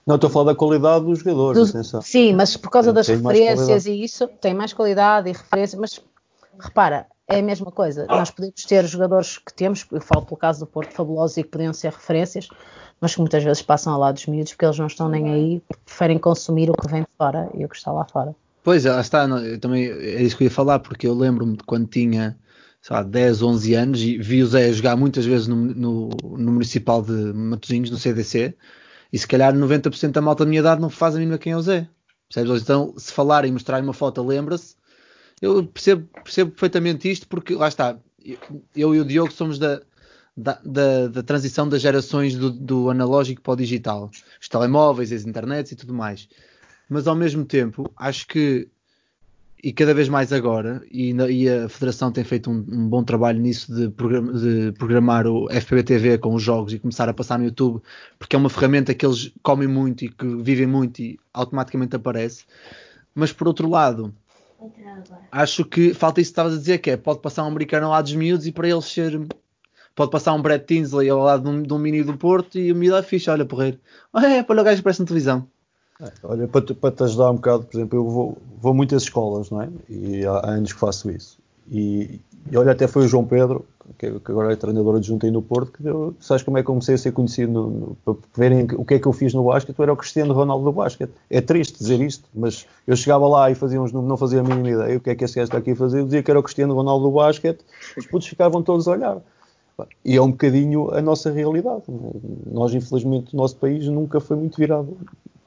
Não, 0.06 0.16
estou 0.16 0.28
a 0.28 0.32
falar 0.32 0.52
da 0.52 0.56
qualidade 0.56 1.06
dos 1.06 1.20
jogadores, 1.20 1.72
do, 1.72 2.02
Sim, 2.02 2.34
mas 2.34 2.58
por 2.58 2.70
causa 2.70 2.90
tem, 2.90 2.96
das 2.96 3.08
tem 3.08 3.16
referências 3.16 3.86
e 3.86 4.04
isso, 4.04 4.28
tem 4.28 4.54
mais 4.54 4.74
qualidade 4.74 5.30
e 5.30 5.34
referências, 5.34 5.80
mas 5.80 6.02
repara, 6.60 7.08
é 7.28 7.40
a 7.40 7.44
mesma 7.44 7.72
coisa. 7.72 8.06
Nós 8.08 8.30
podemos 8.32 8.64
ter 8.64 8.86
jogadores 8.86 9.38
que 9.38 9.54
temos, 9.54 9.86
eu 9.92 10.02
falo 10.02 10.26
pelo 10.26 10.38
caso 10.38 10.60
do 10.62 10.68
Porto 10.68 10.94
Fabuloso 10.94 11.40
e 11.40 11.44
que 11.44 11.50
podiam 11.50 11.74
ser 11.74 11.92
referências, 11.92 12.48
mas 13.00 13.16
que 13.16 13.22
muitas 13.22 13.44
vezes 13.44 13.62
passam 13.62 13.94
ao 13.94 14.00
lado 14.00 14.16
dos 14.16 14.26
miúdos 14.28 14.54
porque 14.54 14.66
eles 14.66 14.80
não 14.80 14.88
estão 14.88 15.10
nem 15.10 15.30
aí, 15.32 15.62
preferem 15.86 16.18
consumir 16.18 16.70
o 16.70 16.74
que 16.74 16.88
vem 16.88 17.02
de 17.02 17.08
fora 17.18 17.50
e 17.54 17.66
o 17.66 17.70
que 17.70 17.76
está 17.76 17.92
lá 17.92 18.06
fora. 18.06 18.36
Pois, 18.64 18.86
lá 18.86 19.02
está, 19.02 19.26
eu 19.26 19.60
também 19.60 19.86
é 19.86 20.22
isso 20.22 20.38
que 20.38 20.44
eu 20.44 20.48
ia 20.48 20.52
falar, 20.52 20.80
porque 20.80 21.08
eu 21.08 21.14
lembro-me 21.14 21.58
de 21.58 21.64
quando 21.64 21.88
tinha 21.88 22.38
sei 22.84 22.98
lá, 22.98 23.02
10, 23.02 23.42
11 23.42 23.74
anos 23.76 24.02
e 24.02 24.18
vi 24.18 24.44
o 24.44 24.48
Zé 24.48 24.72
jogar 24.74 24.98
muitas 24.98 25.26
vezes 25.26 25.48
no, 25.48 25.56
no, 25.56 26.10
no 26.10 26.52
Municipal 26.52 27.02
de 27.02 27.14
Matosinhos, 27.34 27.90
no 27.90 27.98
CDC, 27.98 28.54
e 29.12 29.18
se 29.18 29.26
calhar 29.26 29.54
90% 29.54 30.12
da 30.12 30.22
malta 30.22 30.44
da 30.44 30.50
minha 30.50 30.60
idade 30.60 30.82
não 30.82 30.90
faz 30.90 31.16
a 31.16 31.20
mínima 31.20 31.38
quem 31.38 31.54
é 31.54 31.58
o 31.58 31.62
Zé. 31.62 31.88
Percebes? 32.28 32.62
Então, 32.62 32.94
se 32.98 33.14
falarem 33.14 33.50
e 33.50 33.54
mostrarem 33.54 33.86
uma 33.86 33.94
foto, 33.94 34.22
lembra-se, 34.22 34.76
eu 35.44 35.66
percebo, 35.66 36.08
percebo 36.24 36.52
perfeitamente 36.52 37.12
isto 37.12 37.28
porque 37.28 37.54
lá 37.54 37.68
está, 37.68 37.98
eu 38.74 38.96
e 38.96 39.00
o 39.02 39.06
Diogo 39.06 39.34
somos 39.34 39.60
da, 39.60 39.82
da, 40.38 40.58
da, 40.64 41.08
da 41.08 41.22
transição 41.22 41.68
das 41.68 41.82
gerações 41.82 42.34
do, 42.36 42.50
do, 42.50 42.90
analógico 42.90 43.42
para 43.42 43.52
o 43.52 43.58
digital, 43.58 44.10
os 44.40 44.48
telemóveis, 44.48 45.12
as 45.12 45.26
internets 45.26 45.74
e 45.74 45.76
tudo 45.76 45.94
mais. 45.94 46.30
Mas 46.88 47.08
ao 47.08 47.16
mesmo 47.16 47.44
tempo, 47.44 47.92
acho 47.98 48.26
que, 48.26 48.70
e 49.62 49.74
cada 49.74 49.94
vez 49.94 50.08
mais 50.08 50.32
agora, 50.32 50.82
e, 50.90 51.12
e 51.12 51.50
a 51.50 51.68
Federação 51.68 52.10
tem 52.10 52.24
feito 52.24 52.50
um, 52.50 52.66
um 52.70 52.88
bom 52.88 53.04
trabalho 53.04 53.42
nisso 53.42 53.76
de, 53.76 53.90
program, 53.90 54.32
de, 54.32 54.72
programar 54.72 55.28
o 55.28 55.50
FPB 55.52 55.84
TV 55.84 56.18
com 56.20 56.34
os 56.36 56.42
jogos 56.42 56.72
e 56.72 56.80
começar 56.80 57.10
a 57.10 57.14
passar 57.14 57.38
no 57.38 57.44
YouTube, 57.44 57.82
porque 58.18 58.38
é 58.38 58.40
uma 58.40 58.50
ferramenta 58.50 58.94
que 58.94 59.06
eles 59.06 59.30
comem 59.44 59.68
muito 59.68 60.06
e 60.06 60.10
que 60.10 60.26
vivem 60.42 60.68
muito 60.68 61.02
e 61.02 61.20
automaticamente 61.34 61.98
aparece. 61.98 62.46
Mas 63.14 63.34
por 63.34 63.48
outro 63.48 63.70
lado, 63.70 64.14
Acho 65.32 65.66
que 65.66 65.94
falta 65.94 66.22
isso 66.22 66.30
que 66.30 66.34
estavas 66.34 66.54
a 66.54 66.58
dizer, 66.58 66.78
que 66.80 66.92
é 66.92 66.98
pode 66.98 67.20
passar 67.20 67.44
um 67.44 67.48
americano 67.48 67.86
ao 67.86 67.92
lado 67.92 68.06
dos 68.06 68.16
miúdos 68.16 68.48
e 68.48 68.52
para 68.52 68.68
eles 68.68 68.86
ser. 68.86 69.20
Pode 69.96 70.10
passar 70.10 70.34
um 70.34 70.42
Brett 70.42 70.66
Tinsley 70.66 71.10
ao 71.10 71.20
lado 71.20 71.44
de 71.44 71.50
um, 71.50 71.62
de 71.62 71.74
um 71.74 71.78
mini 71.78 72.04
do 72.04 72.18
Porto 72.18 72.58
e 72.58 72.72
o 72.72 72.76
miúdo 72.76 72.98
é 72.98 73.04
fixe, 73.04 73.30
olha, 73.30 73.46
porreiro. 73.46 73.80
É, 74.16 74.42
para 74.42 74.60
o 74.60 74.64
gajo 74.64 74.78
que 74.78 74.84
parece 74.84 75.02
na 75.02 75.06
televisão. 75.06 75.48
É, 76.02 76.12
olha, 76.24 76.48
para 76.48 76.66
te, 76.66 76.74
para 76.74 76.92
te, 76.92 77.04
ajudar 77.04 77.30
um 77.30 77.36
bocado, 77.36 77.66
por 77.66 77.78
exemplo, 77.78 78.00
eu 78.00 78.10
vou, 78.10 78.38
vou 78.60 78.74
muitas 78.74 79.04
escolas, 79.04 79.52
não 79.52 79.62
é? 79.62 79.70
E 79.88 80.26
há 80.26 80.50
anos 80.50 80.74
que 80.74 80.80
faço 80.80 81.12
isso. 81.12 81.38
E, 81.70 82.20
e 82.52 82.58
olha, 82.58 82.72
até 82.72 82.88
foi 82.88 83.06
o 83.06 83.08
João 83.08 83.26
Pedro, 83.26 83.66
que, 83.98 84.20
que 84.20 84.32
agora 84.32 84.52
é 84.52 84.56
treinador 84.56 84.98
adjunto 84.98 85.26
aí 85.26 85.32
no 85.32 85.42
Porto, 85.42 85.72
que 85.72 85.84
deu, 85.84 86.14
sabes 86.20 86.44
como 86.44 86.58
é 86.58 86.62
que 86.62 86.68
comecei 86.68 86.96
a 86.96 86.98
ser 86.98 87.12
conhecido, 87.12 87.52
no, 87.52 87.70
no, 87.70 87.98
para 88.04 88.16
verem 88.36 88.68
o 88.76 88.84
que 88.84 88.96
é 88.96 89.00
que 89.00 89.08
eu 89.08 89.14
fiz 89.14 89.34
no 89.34 89.46
basquete, 89.46 89.78
eu 89.78 89.84
era 89.84 89.94
o 89.94 89.98
Cristiano 89.98 90.34
Ronaldo 90.34 90.66
do 90.66 90.72
basquete. 90.72 91.12
É 91.30 91.40
triste 91.40 91.78
dizer 91.78 92.02
isto, 92.02 92.28
mas 92.34 92.66
eu 92.86 92.96
chegava 92.96 93.28
lá 93.28 93.50
e 93.50 93.56
fazia 93.56 93.82
uns, 93.82 93.92
não 93.92 94.18
fazia 94.18 94.42
a 94.42 94.44
mínima 94.44 94.70
ideia 94.70 94.98
o 94.98 95.00
que 95.00 95.10
é 95.10 95.16
que 95.16 95.24
esse 95.24 95.36
gajo 95.36 95.46
está 95.46 95.58
aqui 95.58 95.72
a 95.72 95.76
fazer, 95.76 96.00
eu 96.00 96.06
dizia 96.06 96.22
que 96.22 96.30
era 96.30 96.40
o 96.40 96.44
Cristiano 96.44 96.74
Ronaldo 96.74 97.06
do 97.06 97.12
basquete, 97.12 97.62
os 97.98 98.06
putos 98.06 98.28
ficavam 98.28 98.62
todos 98.62 98.88
a 98.88 98.92
olhar. 98.92 99.22
E 100.06 100.16
é 100.16 100.22
um 100.22 100.30
bocadinho 100.30 100.94
a 100.94 101.02
nossa 101.02 101.32
realidade. 101.32 101.84
Nós, 102.46 102.74
infelizmente, 102.74 103.34
o 103.34 103.38
nosso 103.38 103.56
país 103.56 103.88
nunca 103.88 104.20
foi 104.20 104.38
muito 104.38 104.58
virado 104.58 104.96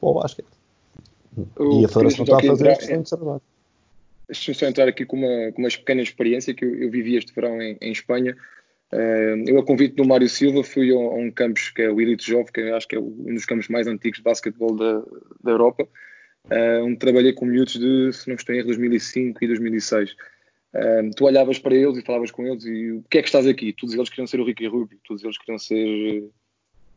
para 0.00 0.08
o 0.08 0.14
basquete. 0.14 0.48
e 1.36 1.84
a 1.84 1.88
Federação 1.88 2.24
está 2.24 2.38
a 2.38 2.42
fazer 2.42 2.66
este 2.68 2.84
excelente 2.84 3.10
trabalho. 3.10 3.42
Deixa-me 4.28 4.56
só 4.56 4.66
entrar 4.66 4.88
aqui 4.88 5.06
com 5.06 5.16
uma, 5.16 5.52
com 5.52 5.62
uma 5.62 5.68
pequena 5.68 6.02
experiência 6.02 6.54
que 6.54 6.64
eu, 6.64 6.74
eu 6.74 6.90
vivi 6.90 7.16
este 7.16 7.32
verão 7.32 7.60
em, 7.62 7.76
em 7.80 7.92
Espanha. 7.92 8.36
Uh, 8.92 9.42
eu, 9.46 9.58
a 9.58 9.64
convite 9.64 9.96
do 9.96 10.06
Mário 10.06 10.28
Silva, 10.28 10.62
fui 10.62 10.92
a, 10.92 10.94
a, 10.94 11.14
um 11.14 11.30
campus 11.30 11.70
que 11.70 11.82
é 11.82 11.90
o 11.90 12.00
Elite 12.00 12.28
Jovem, 12.28 12.52
que 12.52 12.60
acho 12.70 12.86
que 12.86 12.96
é 12.96 13.00
um 13.00 13.34
dos 13.34 13.44
campos 13.44 13.68
mais 13.68 13.86
antigos 13.86 14.18
de 14.18 14.24
basquetebol 14.24 14.76
da, 14.76 15.02
da 15.42 15.50
Europa, 15.50 15.88
uh, 16.44 16.84
onde 16.84 16.96
trabalhei 16.96 17.32
com 17.32 17.46
miúdos 17.46 17.74
de, 17.74 18.12
se 18.12 18.28
não 18.28 18.36
estou 18.36 18.54
em 18.54 18.58
erro, 18.58 18.68
2005 18.68 19.44
e 19.44 19.46
2006. 19.48 20.10
Uh, 20.12 21.10
tu 21.16 21.24
olhavas 21.24 21.58
para 21.58 21.74
eles 21.74 21.96
e 21.96 22.02
falavas 22.02 22.30
com 22.30 22.46
eles 22.46 22.64
e 22.64 22.92
o 22.92 23.04
que 23.10 23.18
é 23.18 23.22
que 23.22 23.28
estás 23.28 23.46
aqui? 23.46 23.72
Todos 23.72 23.94
eles 23.94 24.08
queriam 24.08 24.26
ser 24.26 24.40
o 24.40 24.44
Ricky 24.44 24.66
Rubio, 24.66 24.98
todos 25.04 25.24
eles 25.24 25.38
queriam 25.38 25.58
ser 25.58 26.28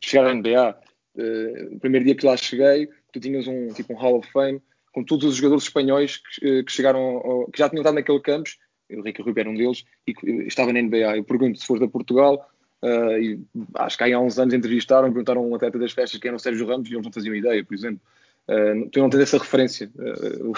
chegar 0.01 0.27
à 0.27 0.33
NBA. 0.33 0.77
Uh, 1.15 1.75
o 1.75 1.79
primeiro 1.79 2.05
dia 2.05 2.15
que 2.15 2.25
lá 2.25 2.37
cheguei, 2.37 2.87
tu 3.11 3.19
tinhas 3.19 3.47
um 3.47 3.69
tipo 3.69 3.93
um 3.93 3.97
Hall 3.97 4.17
of 4.17 4.31
Fame 4.31 4.61
com 4.99 5.03
todos 5.03 5.25
os 5.25 5.35
jogadores 5.35 5.63
espanhóis 5.63 6.17
que, 6.17 6.45
eh, 6.45 6.63
que 6.63 6.71
chegaram, 6.71 6.99
ao, 6.99 7.49
que 7.49 7.57
já 7.57 7.69
tinham 7.69 7.81
estado 7.81 7.95
naquele 7.95 8.19
campus, 8.19 8.57
o 8.91 9.01
Ricky 9.01 9.21
Rubio 9.21 9.41
era 9.41 9.49
um 9.49 9.55
deles, 9.55 9.85
e 10.05 10.11
eh, 10.11 10.47
estava 10.47 10.73
na 10.73 10.81
NBA. 10.81 11.17
Eu 11.17 11.23
pergunto 11.23 11.57
se 11.57 11.65
for 11.65 11.79
da 11.79 11.87
Portugal, 11.87 12.49
uh, 12.83 13.17
e 13.17 13.39
acho 13.75 13.97
que 13.97 14.03
há 14.03 14.19
uns 14.19 14.37
anos 14.37 14.53
entrevistaram, 14.53 15.07
perguntaram 15.09 15.47
um 15.47 15.55
atleta 15.55 15.79
das 15.79 15.93
festas 15.93 16.19
que 16.19 16.27
era 16.27 16.35
o 16.35 16.39
Sérgio 16.39 16.67
Ramos 16.67 16.89
e 16.89 16.93
eles 16.93 17.05
não 17.05 17.13
faziam 17.13 17.33
ideia, 17.33 17.63
por 17.63 17.73
exemplo. 17.73 18.01
Uh, 18.49 18.89
tu 18.89 18.99
não 18.99 19.09
tens 19.09 19.21
essa 19.21 19.37
referência. 19.37 19.89
Uh, 19.95 20.53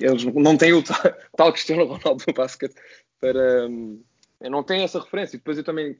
eles 0.00 0.24
não 0.24 0.56
têm 0.56 0.72
o 0.72 0.82
tal, 0.82 0.96
tal 1.36 1.52
Cristiano 1.52 1.84
Ronaldo 1.84 2.24
no 2.26 2.32
basquete 2.32 2.74
para. 3.20 3.68
Um, 3.68 4.02
não 4.40 4.62
têm 4.62 4.82
essa 4.82 5.00
referência. 5.00 5.38
Depois 5.38 5.58
eu 5.58 5.64
também 5.64 5.96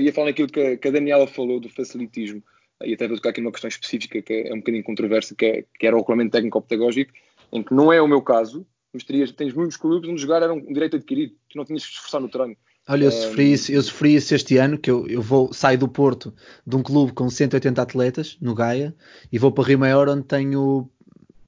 ia 0.00 0.12
falar 0.12 0.28
naquilo 0.28 0.48
que, 0.48 0.76
que 0.76 0.88
a 0.88 0.90
Daniela 0.90 1.26
falou 1.26 1.60
do 1.60 1.68
facilitismo 1.68 2.42
e 2.84 2.94
até 2.94 3.06
vou 3.06 3.16
tocar 3.16 3.30
aqui 3.30 3.40
numa 3.40 3.52
questão 3.52 3.68
específica 3.68 4.20
que 4.22 4.32
é 4.32 4.52
um 4.52 4.58
bocadinho 4.58 4.84
controversa, 4.84 5.34
que, 5.34 5.44
é, 5.44 5.64
que 5.78 5.86
era 5.86 5.96
o 5.96 6.00
regulamento 6.00 6.32
técnico-pedagógico, 6.32 7.12
em 7.52 7.62
que 7.62 7.74
não 7.74 7.92
é 7.92 8.00
o 8.00 8.08
meu 8.08 8.22
caso, 8.22 8.66
Mas 8.92 9.04
terias, 9.04 9.32
tens 9.32 9.54
muitos 9.54 9.76
clubes 9.76 10.08
onde 10.08 10.20
jogar 10.20 10.42
era 10.42 10.52
um 10.52 10.72
direito 10.72 10.96
adquirido, 10.96 11.34
tu 11.48 11.56
não 11.56 11.64
tinhas 11.64 11.84
que 11.84 11.92
esforçar 11.92 12.20
no 12.20 12.28
treino. 12.28 12.56
Olha, 12.88 13.04
eu 13.04 13.12
sofri, 13.12 13.52
isso, 13.52 13.70
eu 13.70 13.80
sofri 13.80 14.16
isso 14.16 14.34
este 14.34 14.56
ano, 14.56 14.76
que 14.76 14.90
eu, 14.90 15.06
eu 15.06 15.22
vou, 15.22 15.52
saio 15.52 15.78
do 15.78 15.88
Porto 15.88 16.34
de 16.66 16.74
um 16.74 16.82
clube 16.82 17.12
com 17.12 17.30
180 17.30 17.80
atletas, 17.80 18.36
no 18.40 18.54
Gaia, 18.54 18.94
e 19.30 19.38
vou 19.38 19.52
para 19.52 19.68
Rio 19.68 19.78
Maior, 19.78 20.08
onde 20.08 20.24
tenho 20.24 20.90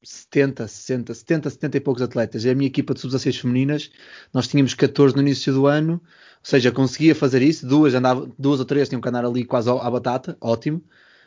70, 0.02 0.68
60, 0.68 1.12
70, 1.12 1.50
70 1.50 1.76
e 1.76 1.80
poucos 1.80 2.02
atletas. 2.02 2.46
É 2.46 2.50
a 2.50 2.54
minha 2.54 2.68
equipa 2.68 2.94
de 2.94 3.00
sub-16 3.00 3.40
femininas, 3.40 3.90
nós 4.32 4.46
tínhamos 4.46 4.74
14 4.74 5.16
no 5.16 5.22
início 5.22 5.52
do 5.52 5.66
ano, 5.66 5.94
ou 5.94 6.00
seja, 6.42 6.70
conseguia 6.70 7.14
fazer 7.14 7.42
isso, 7.42 7.66
duas, 7.66 7.94
andava, 7.94 8.30
duas 8.38 8.60
ou 8.60 8.66
três 8.66 8.88
tinham 8.88 9.00
que 9.00 9.08
andar 9.08 9.24
ali 9.24 9.44
quase 9.44 9.68
à 9.68 9.90
batata, 9.90 10.36
ótimo, 10.40 10.84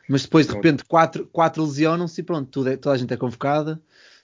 mas 0.08 0.24
depois 0.24 0.48
de 0.48 0.54
repente 0.54 0.86
quatro, 0.86 1.28
quatro 1.32 1.64
lesionam-se 1.64 2.22
e 2.22 2.24
pronto, 2.24 2.50
tudo 2.50 2.70
é, 2.70 2.78
toda 2.78 2.96
a 2.96 2.98
gente 2.98 3.14
é 3.14 3.18
convocada, 3.18 3.80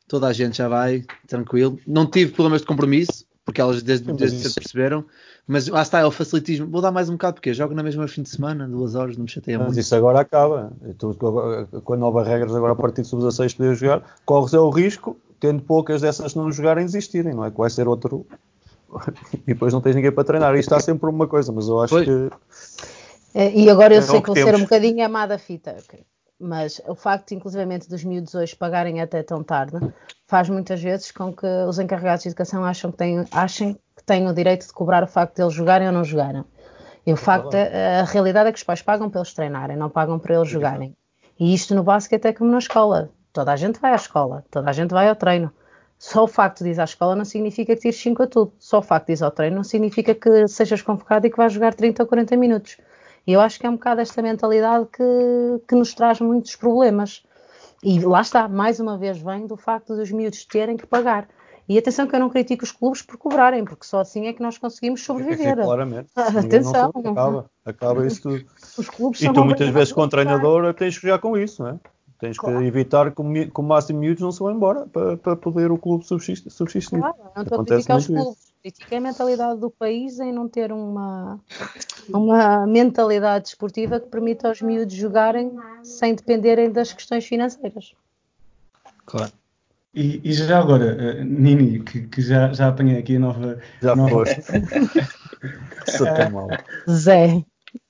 toda 0.08 0.28
a 0.28 0.34
gente 0.34 0.58
já 0.58 0.68
vai, 0.68 1.04
tranquilo. 1.28 1.80
Não 1.86 2.06
tive 2.06 2.32
problemas 2.32 2.62
de 2.62 2.68
compromisso, 2.68 3.26
porque 3.46 3.60
elas 3.60 3.84
desde, 3.84 4.12
desde 4.14 4.40
cedo 4.40 4.56
perceberam, 4.56 5.06
mas 5.46 5.68
lá 5.68 5.82
está, 5.82 6.00
é 6.00 6.06
o 6.06 6.12
facilitismo. 6.12 6.68
Vou 6.68 6.82
dar 6.82 6.92
mais 6.92 7.10
um 7.10 7.14
bocado, 7.14 7.36
porque 7.36 7.54
jogo 7.54 7.74
na 7.74 7.84
mesma 7.84 8.08
fim 8.08 8.22
de 8.22 8.30
semana, 8.30 8.68
duas 8.68 8.96
horas, 8.96 9.18
não 9.18 9.24
me 9.24 9.30
chateia 9.30 9.58
mas 9.58 9.68
muito. 9.68 9.78
Mas 9.78 9.86
isso 9.86 9.96
agora 9.96 10.22
acaba. 10.22 10.72
Tu, 10.98 11.14
com 11.84 11.94
a 11.94 11.98
nova 11.98 12.24
regras, 12.24 12.56
agora 12.56 12.74
a 12.74 12.76
partir 12.76 13.02
de 13.02 13.10
sub-16 13.10 13.58
poder 13.58 13.76
jogar, 13.76 14.04
corres 14.26 14.54
é 14.54 14.60
o 14.60 14.70
risco, 14.70 15.18
tendo 15.40 15.62
poucas 15.62 16.02
dessas 16.02 16.36
não 16.36 16.50
jogarem, 16.52 16.86
existirem, 16.86 17.34
não 17.34 17.44
é? 17.44 17.52
Que 17.52 17.58
vai 17.58 17.70
ser 17.70 17.88
outro. 17.88 18.26
e 19.34 19.54
depois 19.54 19.74
não 19.74 19.82
tens 19.82 19.96
ninguém 19.96 20.12
para 20.12 20.24
treinar. 20.24 20.56
Isto 20.56 20.74
está 20.74 20.80
sempre 20.80 21.10
uma 21.10 21.28
coisa, 21.28 21.52
mas 21.52 21.68
eu 21.68 21.82
acho 21.82 21.94
pois. 21.94 22.06
que. 22.06 22.30
É, 23.34 23.52
e 23.52 23.70
agora 23.70 23.94
eu 23.94 24.00
é 24.00 24.02
sei 24.02 24.22
que, 24.22 24.22
que 24.22 24.28
vou 24.28 24.36
ser 24.36 24.56
um 24.56 24.62
bocadinho 24.62 25.06
amada 25.06 25.38
fita. 25.38 25.76
Mas 26.40 26.82
o 26.88 26.96
facto, 26.96 27.32
inclusivamente, 27.32 27.90
dos 27.90 28.04
miúdos 28.04 28.36
hoje 28.36 28.56
pagarem 28.56 29.02
até 29.02 29.24
tão 29.24 29.44
tarde, 29.44 29.78
faz 30.28 30.50
muitas 30.50 30.82
vezes 30.82 31.12
com 31.12 31.34
que 31.34 31.46
os 31.68 31.80
encarregados 31.80 32.24
de 32.24 32.30
educação 32.30 32.66
acham 32.66 32.92
que 32.92 32.98
têm, 32.98 33.26
achem 33.32 33.74
que 33.96 34.04
têm 34.06 34.28
o 34.28 34.34
direito 34.34 34.68
de 34.68 34.74
cobrar 34.74 35.04
o 35.04 35.08
facto 35.08 35.36
de 35.36 35.42
eles 35.42 35.54
jogarem 35.54 35.88
ou 35.88 35.94
não 35.94 36.04
jogarem. 36.04 36.44
E 37.06 37.12
o 37.12 37.18
facto, 37.18 37.56
a, 37.56 38.02
a 38.02 38.04
realidade 38.04 38.50
é 38.50 38.52
que 38.52 38.58
os 38.58 38.64
pais 38.64 38.82
pagam 38.82 39.10
para 39.10 39.20
eles 39.20 39.34
treinarem, 39.34 39.76
não 39.76 39.90
pagam 39.90 40.20
para 40.20 40.36
eles 40.36 40.50
jogarem. 40.50 40.96
E 41.40 41.54
isto 41.54 41.74
no 41.76 41.84
basquete 41.84 42.26
é 42.26 42.34
como 42.34 42.52
na 42.52 42.60
escola. 42.60 43.10
Toda 43.32 43.52
a 43.52 43.56
gente 43.56 43.80
vai 43.80 43.92
à 43.92 43.96
escola, 43.96 44.46
toda 44.52 44.70
a 44.70 44.74
gente 44.74 44.92
vai 44.92 45.10
ao 45.10 45.16
treino. 45.16 45.52
Só 45.98 46.24
o 46.24 46.28
facto 46.28 46.64
de 46.64 46.72
ir 46.72 46.80
à 46.80 46.84
escola 46.84 47.16
não 47.16 47.26
significa 47.26 47.74
que 47.76 47.82
tires 47.82 48.00
5 48.00 48.24
a 48.24 48.28
tudo. 48.28 48.54
Só 48.60 48.80
o 48.80 48.82
facto 48.82 49.08
de 49.08 49.14
ir 49.14 49.24
ao 49.24 49.32
treino 49.32 49.56
não 49.56 49.64
significa 49.64 50.14
que 50.14 50.48
sejas 50.48 50.82
convocado 50.82 51.26
e 51.26 51.30
que 51.30 51.38
vais 51.38 51.52
jogar 51.52 51.74
30 51.74 52.04
ou 52.04 52.08
40 52.08 52.38
minutos. 52.38 52.78
E 53.26 53.34
eu 53.34 53.42
acho 53.42 53.60
que 53.60 53.66
é 53.66 53.70
um 53.70 53.74
bocado 53.74 54.02
esta 54.02 54.22
mentalidade 54.22 54.88
que, 54.92 55.62
que 55.68 55.76
nos 55.76 55.94
traz 55.94 56.20
muitos 56.20 56.56
problemas. 56.56 57.24
E 57.82 58.00
lá 58.00 58.22
está, 58.22 58.48
mais 58.48 58.80
uma 58.80 58.98
vez 58.98 59.18
vem 59.18 59.48
do 59.48 59.58
facto 59.58 59.96
dos 59.96 60.12
miúdos 60.12 60.46
terem 60.46 60.78
que 60.78 60.86
pagar. 60.86 61.28
E 61.68 61.78
atenção 61.78 62.06
que 62.06 62.16
eu 62.16 62.20
não 62.20 62.30
critico 62.30 62.64
os 62.64 62.72
clubes 62.72 63.02
por 63.02 63.18
cobrarem, 63.18 63.64
porque 63.64 63.86
só 63.86 64.02
assim 64.02 64.28
é 64.28 64.34
que 64.34 64.42
nós 64.42 64.58
conseguimos 64.58 65.04
sobreviver. 65.04 65.60
É, 65.60 65.64
claramente. 65.64 66.10
atenção. 66.16 66.92
acaba, 66.94 67.50
acaba 67.66 68.06
isso 68.06 68.22
tudo. 68.22 68.46
Os 68.78 68.90
clubes 68.90 69.22
e 69.22 69.32
tu 69.32 69.46
muitas 69.46 69.70
vezes 69.70 69.94
com 69.94 70.08
treinador 70.08 70.74
tens 70.74 70.98
que 70.98 71.08
jogar 71.08 71.20
com 71.20 71.38
isso, 71.38 71.64
não 71.64 71.70
é? 71.70 71.80
Tens 72.20 72.38
claro. 72.38 72.60
que 72.60 72.66
evitar 72.66 73.12
que 73.12 73.22
o 73.22 73.64
máximo 73.64 74.00
miúdos 74.00 74.22
não 74.22 74.32
se 74.32 74.40
vão 74.40 74.52
embora 74.52 74.86
para, 74.88 75.18
para 75.18 75.36
poder 75.36 75.72
o 75.72 75.78
clube 75.78 76.06
subsistir. 76.06 77.00
Claro, 77.00 77.16
não 77.36 77.44
estou 77.44 77.62
a 77.62 77.66
criticar 77.66 77.98
os 77.98 78.08
clubes 78.08 78.53
crítica 78.64 78.96
é 78.96 78.98
a 78.98 79.02
mentalidade 79.02 79.60
do 79.60 79.70
país 79.70 80.22
em 80.22 80.32
não 80.32 80.48
ter 80.48 80.72
uma, 80.72 81.38
uma 82.08 82.66
mentalidade 82.66 83.50
esportiva 83.50 84.00
que 84.00 84.08
permita 84.08 84.48
aos 84.48 84.62
miúdos 84.62 84.96
jogarem 84.96 85.52
sem 85.84 86.16
dependerem 86.16 86.72
das 86.72 86.94
questões 86.94 87.26
financeiras. 87.26 87.94
Claro. 89.06 89.34
E, 89.94 90.22
e 90.24 90.34
já 90.34 90.60
agora, 90.60 91.20
uh, 91.20 91.24
Nini, 91.26 91.82
que, 91.82 92.08
que, 92.08 92.22
já, 92.22 92.54
já 92.54 92.70
apanhei 92.70 92.98
aqui 92.98 93.18
a 93.18 93.20
nova. 93.20 93.60
Já 93.82 93.96
nova... 93.96 94.10
foste. 94.10 94.42
Sou 95.98 96.08
tão 96.08 96.32
mal. 96.32 96.48
Zé, 96.90 97.44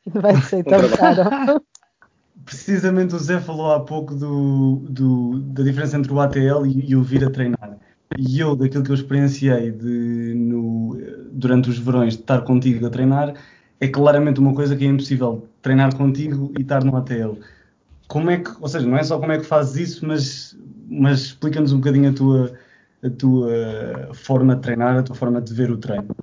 vai 0.07 0.35
ser 0.41 0.63
tão 0.65 0.89
caro. 0.97 1.63
Precisamente 2.43 3.15
o 3.15 3.19
Zé 3.19 3.39
falou 3.39 3.71
há 3.71 3.79
pouco 3.79 4.15
do, 4.15 4.77
do, 4.89 5.39
da 5.39 5.63
diferença 5.63 5.95
entre 5.95 6.11
o 6.11 6.19
ATL 6.19 6.65
e, 6.65 6.89
e 6.89 6.95
o 6.95 7.03
vir 7.03 7.23
a 7.23 7.29
treinar. 7.29 7.77
E 8.17 8.39
eu, 8.39 8.55
daquilo 8.55 8.83
que 8.83 8.91
eu 8.91 8.95
experienciei 8.95 9.71
de, 9.71 10.33
no, 10.35 10.97
durante 11.31 11.69
os 11.69 11.79
verões 11.79 12.15
de 12.15 12.21
estar 12.21 12.41
contigo 12.41 12.85
a 12.85 12.89
treinar, 12.89 13.33
é 13.79 13.87
claramente 13.87 14.39
uma 14.39 14.53
coisa 14.53 14.75
que 14.75 14.85
é 14.85 14.87
impossível 14.87 15.47
treinar 15.61 15.95
contigo 15.95 16.51
e 16.57 16.61
estar 16.61 16.83
no 16.83 16.95
ATL. 16.95 17.39
Como 18.07 18.29
é 18.29 18.37
que, 18.37 18.51
ou 18.59 18.67
seja, 18.67 18.87
não 18.87 18.97
é 18.97 19.03
só 19.03 19.19
como 19.19 19.31
é 19.31 19.37
que 19.37 19.45
fazes 19.45 19.89
isso, 19.89 20.05
mas, 20.05 20.57
mas 20.87 21.21
explica-nos 21.21 21.73
um 21.73 21.77
bocadinho 21.77 22.11
a 22.11 22.13
tua, 22.13 22.53
a 23.03 23.09
tua 23.09 24.13
forma 24.13 24.55
de 24.55 24.61
treinar, 24.61 24.97
a 24.97 25.03
tua 25.03 25.15
forma 25.15 25.41
de 25.41 25.53
ver 25.53 25.71
o 25.71 25.77
treino. 25.77 26.15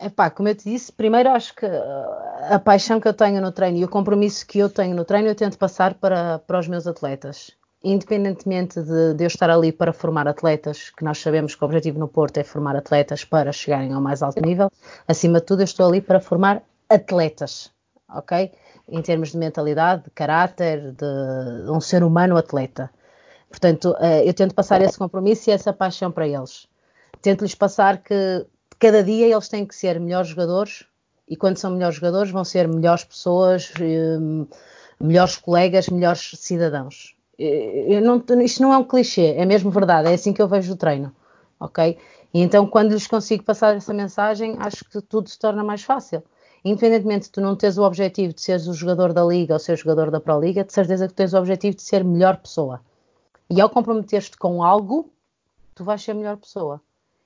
Epá, 0.00 0.30
como 0.30 0.48
eu 0.48 0.54
te 0.54 0.70
disse, 0.70 0.92
primeiro 0.92 1.30
acho 1.30 1.54
que 1.56 1.66
a 1.66 2.60
paixão 2.60 3.00
que 3.00 3.08
eu 3.08 3.14
tenho 3.14 3.40
no 3.40 3.50
treino 3.50 3.78
e 3.78 3.84
o 3.84 3.88
compromisso 3.88 4.46
que 4.46 4.60
eu 4.60 4.68
tenho 4.68 4.94
no 4.94 5.04
treino 5.04 5.26
eu 5.26 5.34
tento 5.34 5.58
passar 5.58 5.94
para, 5.94 6.38
para 6.38 6.60
os 6.60 6.68
meus 6.68 6.86
atletas 6.86 7.57
independentemente 7.82 8.82
de, 8.82 9.14
de, 9.14 9.24
eu 9.24 9.28
estar 9.28 9.50
ali 9.50 9.70
para 9.70 9.92
formar 9.92 10.26
atletas, 10.26 10.90
que 10.90 11.04
nós 11.04 11.18
sabemos 11.18 11.54
que 11.54 11.62
o 11.62 11.66
objetivo 11.66 11.98
no 11.98 12.08
Porto 12.08 12.38
é 12.38 12.44
formar 12.44 12.76
atletas 12.76 13.24
para 13.24 13.52
chegarem 13.52 13.92
ao 13.92 14.00
mais 14.00 14.22
alto 14.22 14.40
nível, 14.40 14.70
acima 15.06 15.40
de 15.40 15.46
tudo 15.46 15.60
eu 15.60 15.64
estou 15.64 15.86
ali 15.86 16.00
para 16.00 16.20
formar 16.20 16.62
atletas, 16.88 17.70
ok? 18.08 18.52
Em 18.88 19.02
termos 19.02 19.30
de 19.30 19.38
mentalidade, 19.38 20.04
de 20.04 20.10
caráter, 20.10 20.92
de 20.92 21.70
um 21.70 21.80
ser 21.80 22.02
humano 22.02 22.36
atleta. 22.36 22.90
Portanto, 23.48 23.94
eh, 24.00 24.28
eu 24.28 24.34
tento 24.34 24.54
passar 24.54 24.82
esse 24.82 24.98
compromisso 24.98 25.48
e 25.48 25.52
essa 25.52 25.72
paixão 25.72 26.10
para 26.10 26.26
eles. 26.26 26.66
Tento-lhes 27.22 27.54
passar 27.54 27.98
que 27.98 28.46
cada 28.78 29.02
dia 29.02 29.26
eles 29.26 29.48
têm 29.48 29.66
que 29.66 29.74
ser 29.74 30.00
melhores 30.00 30.28
jogadores 30.28 30.84
e 31.28 31.36
quando 31.36 31.58
são 31.58 31.70
melhores 31.70 31.96
jogadores 31.96 32.30
vão 32.30 32.44
ser 32.44 32.66
melhores 32.66 33.04
pessoas, 33.04 33.72
eh, 33.80 34.18
melhores 35.00 35.36
colegas, 35.36 35.88
melhores 35.88 36.32
cidadãos 36.36 37.17
não, 38.02 38.22
isto 38.42 38.62
não 38.62 38.72
é 38.72 38.78
um 38.78 38.84
clichê, 38.84 39.34
é 39.36 39.44
mesmo 39.44 39.70
verdade, 39.70 40.08
é 40.08 40.14
assim 40.14 40.32
que 40.32 40.42
eu 40.42 40.48
vejo 40.48 40.72
o 40.72 40.76
treino, 40.76 41.14
ok? 41.60 41.96
E 42.34 42.40
então 42.40 42.66
quando 42.66 42.92
lhes 42.92 43.06
consigo 43.06 43.44
passar 43.44 43.76
essa 43.76 43.94
mensagem, 43.94 44.56
acho 44.58 44.84
que 44.84 45.00
tudo 45.00 45.28
se 45.28 45.38
torna 45.38 45.62
mais 45.62 45.82
fácil. 45.82 46.22
Independentemente 46.64 47.26
de 47.26 47.30
tu 47.30 47.40
não 47.40 47.54
teres 47.54 47.78
o 47.78 47.84
objetivo 47.84 48.34
de 48.34 48.40
seres 48.40 48.66
o 48.66 48.74
jogador 48.74 49.12
da 49.12 49.24
Liga 49.24 49.54
ou 49.54 49.60
ser 49.60 49.76
jogador 49.78 50.10
da 50.10 50.20
Pro 50.20 50.40
Liga, 50.40 50.64
de 50.64 50.72
certeza 50.72 51.06
que 51.06 51.14
tens 51.14 51.32
o 51.32 51.38
objetivo 51.38 51.76
de 51.76 51.82
ser 51.82 52.04
melhor 52.04 52.36
pessoa. 52.36 52.80
E 53.48 53.60
ao 53.60 53.70
comprometer-te 53.70 54.36
com 54.36 54.62
algo, 54.62 55.10
tu 55.74 55.84
vais 55.84 56.02
ser 56.02 56.14
melhor 56.14 56.36
pessoa. 56.36 56.80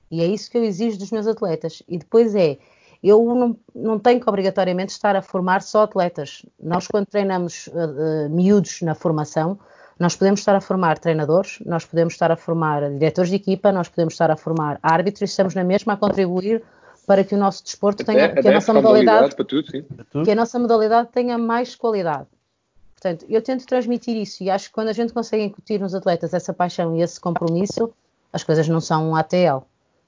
E 0.09 0.21
é 0.21 0.25
isso 0.27 0.49
que 0.49 0.57
eu 0.57 0.63
exijo 0.63 0.99
dos 0.99 1.11
meus 1.11 1.25
atletas. 1.25 1.81
E 1.87 1.97
depois 1.97 2.35
é, 2.35 2.59
eu 3.03 3.25
não, 3.35 3.57
não 3.75 3.99
tenho 3.99 4.21
que 4.21 4.29
obrigatoriamente 4.29 4.93
estar 4.93 5.15
a 5.15 5.21
formar 5.21 5.61
só 5.61 5.83
atletas. 5.83 6.45
Nós, 6.61 6.87
quando 6.87 7.07
treinamos 7.07 7.67
uh, 7.67 8.27
uh, 8.27 8.29
miúdos 8.29 8.81
na 8.81 8.95
formação, 8.95 9.59
nós 10.03 10.17
podemos 10.17 10.41
estar 10.41 10.53
a 10.53 10.59
formar 10.59 10.99
treinadores, 10.99 11.59
nós 11.65 11.85
podemos 11.85 12.13
estar 12.13 12.29
a 12.29 12.35
formar 12.35 12.91
diretores 12.91 13.29
de 13.29 13.37
equipa, 13.37 13.71
nós 13.71 13.87
podemos 13.87 14.13
estar 14.13 14.29
a 14.29 14.35
formar 14.35 14.77
árbitros 14.83 15.21
e 15.21 15.31
estamos 15.31 15.55
na 15.55 15.63
mesma 15.63 15.93
a 15.93 15.97
contribuir 15.97 16.61
para 17.07 17.23
que 17.23 17.33
o 17.33 17.37
nosso 17.37 17.63
desporto 17.63 18.03
tenha, 18.03 18.25
até, 18.25 18.41
que, 18.41 18.47
a 18.49 18.51
nossa 18.51 18.73
modalidade, 18.73 19.33
tudo, 19.47 20.25
que 20.25 20.31
a 20.31 20.35
nossa 20.35 20.59
modalidade 20.59 21.07
tenha 21.13 21.37
mais 21.37 21.77
qualidade. 21.77 22.27
Portanto, 22.93 23.25
eu 23.29 23.41
tento 23.41 23.65
transmitir 23.65 24.17
isso 24.17 24.43
e 24.43 24.49
acho 24.49 24.67
que 24.67 24.73
quando 24.73 24.89
a 24.89 24.93
gente 24.93 25.13
consegue 25.13 25.43
incutir 25.43 25.79
nos 25.79 25.95
atletas 25.95 26.33
essa 26.33 26.53
paixão 26.53 26.93
e 26.97 27.01
esse 27.01 27.17
compromisso, 27.17 27.93
as 28.33 28.43
coisas 28.43 28.67
não 28.67 28.81
são 28.81 29.09
um 29.09 29.15
ATL, 29.15 29.63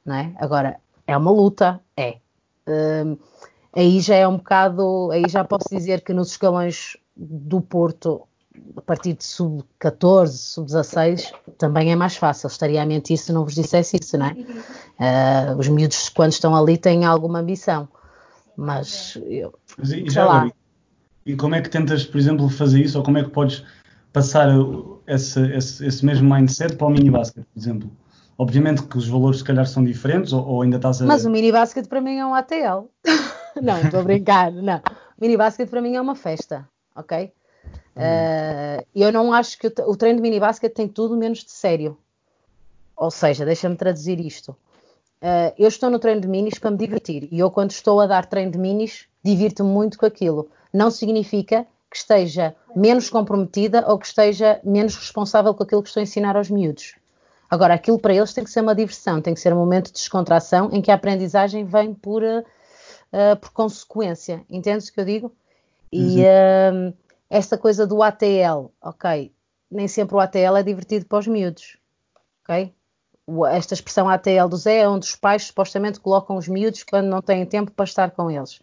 não 0.05 0.15
é? 0.15 0.33
Agora, 0.35 0.75
é 1.07 1.15
uma 1.15 1.31
luta, 1.31 1.79
é. 1.95 2.17
Um, 2.67 3.17
aí 3.73 4.01
já 4.01 4.15
é 4.15 4.27
um 4.27 4.35
bocado, 4.35 5.09
aí 5.11 5.23
já 5.29 5.45
posso 5.45 5.69
dizer 5.71 6.01
que 6.01 6.11
nos 6.11 6.31
escalões 6.31 6.97
do 7.15 7.61
Porto 7.61 8.27
a 8.75 8.81
partir 8.81 9.13
de 9.13 9.23
sub-14, 9.23 10.27
sub-16, 10.27 11.31
também 11.57 11.91
é 11.91 11.95
mais 11.95 12.15
fácil. 12.17 12.47
Estaria 12.47 12.81
a 12.81 12.85
mentir 12.85 13.17
se 13.17 13.31
não 13.31 13.43
vos 13.43 13.55
dissesse 13.55 13.97
isso, 14.01 14.17
não 14.17 14.27
é? 14.27 14.33
Uh, 15.53 15.57
os 15.57 15.67
miúdos, 15.67 16.09
quando 16.09 16.31
estão 16.31 16.55
ali, 16.55 16.77
têm 16.77 17.05
alguma 17.05 17.39
ambição. 17.39 17.87
Mas 18.57 19.17
eu. 19.25 19.53
Mas 19.77 19.91
e, 19.91 20.09
já 20.09 20.25
lá. 20.25 20.51
e 21.25 21.35
como 21.35 21.55
é 21.55 21.61
que 21.61 21.69
tentas, 21.69 22.05
por 22.05 22.17
exemplo, 22.17 22.49
fazer 22.49 22.81
isso? 22.81 22.97
Ou 22.97 23.03
como 23.03 23.17
é 23.17 23.23
que 23.23 23.29
podes 23.29 23.63
passar 24.13 24.49
esse, 25.07 25.39
esse, 25.53 25.85
esse 25.85 26.05
mesmo 26.05 26.33
mindset 26.33 26.75
para 26.75 26.87
o 26.87 26.89
mini 26.89 27.09
basket, 27.09 27.43
por 27.53 27.59
exemplo? 27.59 27.91
Obviamente 28.37 28.83
que 28.83 28.97
os 28.97 29.07
valores, 29.07 29.39
se 29.39 29.43
calhar, 29.43 29.65
são 29.65 29.83
diferentes, 29.83 30.33
ou, 30.33 30.45
ou 30.45 30.61
ainda 30.61 30.77
estás 30.77 31.01
a. 31.01 31.05
Mas 31.05 31.25
o 31.25 31.29
mini 31.29 31.51
basket 31.51 31.87
para 31.87 32.01
mim 32.01 32.17
é 32.17 32.25
um 32.25 32.33
ATL. 32.33 32.89
não, 33.61 33.81
estou 33.81 34.01
a 34.01 34.03
brincar. 34.03 34.51
Não. 34.51 34.77
O 34.77 35.21
mini 35.21 35.37
basket 35.37 35.69
para 35.69 35.81
mim 35.81 35.95
é 35.95 36.01
uma 36.01 36.15
festa, 36.15 36.67
ok? 36.95 37.31
Uh, 37.95 38.85
eu 38.93 39.11
não 39.11 39.31
acho 39.31 39.57
que 39.57 39.67
o, 39.67 39.73
o 39.87 39.95
treino 39.95 40.17
de 40.17 40.21
mini 40.21 40.39
basket 40.39 40.73
tem 40.73 40.87
tudo 40.87 41.15
menos 41.15 41.43
de 41.43 41.51
sério. 41.51 41.97
Ou 42.95 43.09
seja, 43.09 43.45
deixa-me 43.45 43.75
traduzir 43.75 44.19
isto. 44.19 44.51
Uh, 45.21 45.53
eu 45.57 45.67
estou 45.67 45.89
no 45.89 45.97
treino 45.97 46.21
de 46.21 46.27
minis 46.27 46.59
para 46.59 46.71
me 46.71 46.77
divertir 46.77 47.27
e 47.31 47.39
eu, 47.39 47.49
quando 47.49 47.71
estou 47.71 47.99
a 48.01 48.07
dar 48.07 48.25
treino 48.25 48.51
de 48.51 48.57
minis, 48.57 49.07
divirto-me 49.23 49.69
muito 49.69 49.97
com 49.97 50.05
aquilo. 50.05 50.49
Não 50.73 50.91
significa 50.91 51.65
que 51.89 51.97
esteja 51.97 52.53
menos 52.75 53.09
comprometida 53.09 53.85
ou 53.87 53.97
que 53.97 54.05
esteja 54.05 54.59
menos 54.63 54.95
responsável 54.95 55.53
com 55.53 55.63
aquilo 55.63 55.81
que 55.81 55.87
estou 55.87 56.01
a 56.01 56.03
ensinar 56.03 56.35
aos 56.35 56.49
miúdos. 56.49 56.95
Agora, 57.49 57.73
aquilo 57.73 57.97
para 57.97 58.13
eles 58.13 58.33
tem 58.33 58.43
que 58.43 58.49
ser 58.49 58.61
uma 58.61 58.75
diversão, 58.75 59.21
tem 59.21 59.33
que 59.33 59.39
ser 59.39 59.53
um 59.53 59.57
momento 59.57 59.87
de 59.87 59.93
descontração 59.93 60.69
em 60.73 60.81
que 60.81 60.91
a 60.91 60.95
aprendizagem 60.95 61.63
vem 61.63 61.93
por, 61.93 62.21
uh, 62.21 63.35
por 63.39 63.51
consequência. 63.51 64.43
Entendes 64.49 64.89
o 64.89 64.93
que 64.93 64.99
eu 64.99 65.05
digo? 65.05 65.31
E 65.91 66.21
uhum. 66.21 66.89
uh, 66.89 66.93
esta 67.29 67.57
coisa 67.57 67.87
do 67.87 68.01
ATL, 68.03 68.71
ok, 68.81 69.33
nem 69.69 69.87
sempre 69.87 70.15
o 70.15 70.19
ATL 70.19 70.57
é 70.57 70.63
divertido 70.63 71.05
para 71.05 71.19
os 71.19 71.27
miúdos, 71.27 71.77
ok? 72.43 72.73
Esta 73.51 73.73
expressão 73.73 74.07
ATL 74.07 74.47
do 74.47 74.57
Zé 74.57 74.81
é 74.81 74.87
onde 74.87 75.07
os 75.07 75.15
pais 75.15 75.45
supostamente 75.45 75.99
colocam 75.99 76.37
os 76.37 76.47
miúdos 76.47 76.83
quando 76.83 77.07
não 77.07 77.21
têm 77.21 77.45
tempo 77.45 77.71
para 77.71 77.85
estar 77.85 78.11
com 78.11 78.29
eles. 78.29 78.61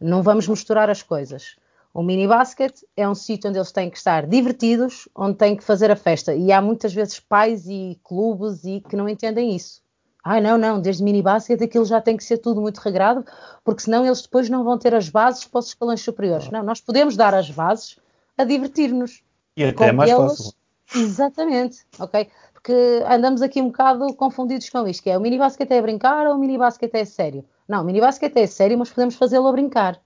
Não 0.00 0.22
vamos 0.22 0.46
misturar 0.46 0.88
as 0.88 1.02
coisas. 1.02 1.56
O 1.92 2.02
mini 2.02 2.28
basket 2.28 2.82
é 2.96 3.08
um 3.08 3.14
sítio 3.14 3.48
onde 3.48 3.58
eles 3.58 3.72
têm 3.72 3.90
que 3.90 3.96
estar 3.96 4.26
divertidos, 4.26 5.08
onde 5.14 5.38
têm 5.38 5.56
que 5.56 5.64
fazer 5.64 5.90
a 5.90 5.96
festa. 5.96 6.34
E 6.34 6.52
há 6.52 6.60
muitas 6.60 6.92
vezes 6.92 7.18
pais 7.18 7.66
e 7.66 7.98
clubes 8.04 8.64
e 8.64 8.80
que 8.80 8.94
não 8.94 9.08
entendem 9.08 9.56
isso. 9.56 9.82
Ai, 10.28 10.40
não, 10.40 10.58
não, 10.58 10.80
desde 10.80 11.04
mini 11.04 11.22
basket 11.22 11.62
aquilo 11.62 11.84
já 11.84 12.00
tem 12.00 12.16
que 12.16 12.24
ser 12.24 12.38
tudo 12.38 12.60
muito 12.60 12.78
regrado, 12.78 13.24
porque 13.62 13.82
senão 13.82 14.04
eles 14.04 14.22
depois 14.22 14.50
não 14.50 14.64
vão 14.64 14.76
ter 14.76 14.92
as 14.92 15.08
bases 15.08 15.44
para 15.44 15.60
os 15.60 15.68
escalões 15.68 16.00
superiores. 16.00 16.50
Não, 16.50 16.64
nós 16.64 16.80
podemos 16.80 17.16
dar 17.16 17.32
as 17.32 17.48
bases 17.48 17.96
a 18.36 18.42
divertir-nos. 18.42 19.22
E 19.56 19.62
até 19.62 19.86
é 19.86 19.92
mais 19.92 20.10
eles... 20.10 20.36
fácil. 20.36 20.52
Exatamente, 20.96 21.86
ok? 22.00 22.28
Porque 22.52 23.04
andamos 23.08 23.40
aqui 23.40 23.62
um 23.62 23.68
bocado 23.68 24.12
confundidos 24.14 24.68
com 24.68 24.88
isto, 24.88 25.00
que 25.00 25.10
é 25.10 25.16
o 25.16 25.20
mini 25.20 25.38
basket 25.38 25.70
é 25.70 25.80
brincar 25.80 26.26
ou 26.26 26.34
o 26.34 26.38
mini 26.38 26.58
basket 26.58 26.92
é 26.92 27.04
sério? 27.04 27.44
Não, 27.68 27.82
o 27.82 27.84
mini 27.84 28.00
basket 28.00 28.36
é 28.36 28.48
sério, 28.48 28.76
mas 28.76 28.90
podemos 28.90 29.14
fazê-lo 29.14 29.46
a 29.46 29.52
brincar. 29.52 30.00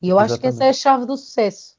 E 0.00 0.08
eu 0.08 0.20
Exatamente. 0.20 0.32
acho 0.32 0.40
que 0.40 0.46
essa 0.46 0.64
é 0.66 0.68
a 0.68 0.72
chave 0.72 1.04
do 1.04 1.16
sucesso. 1.16 1.73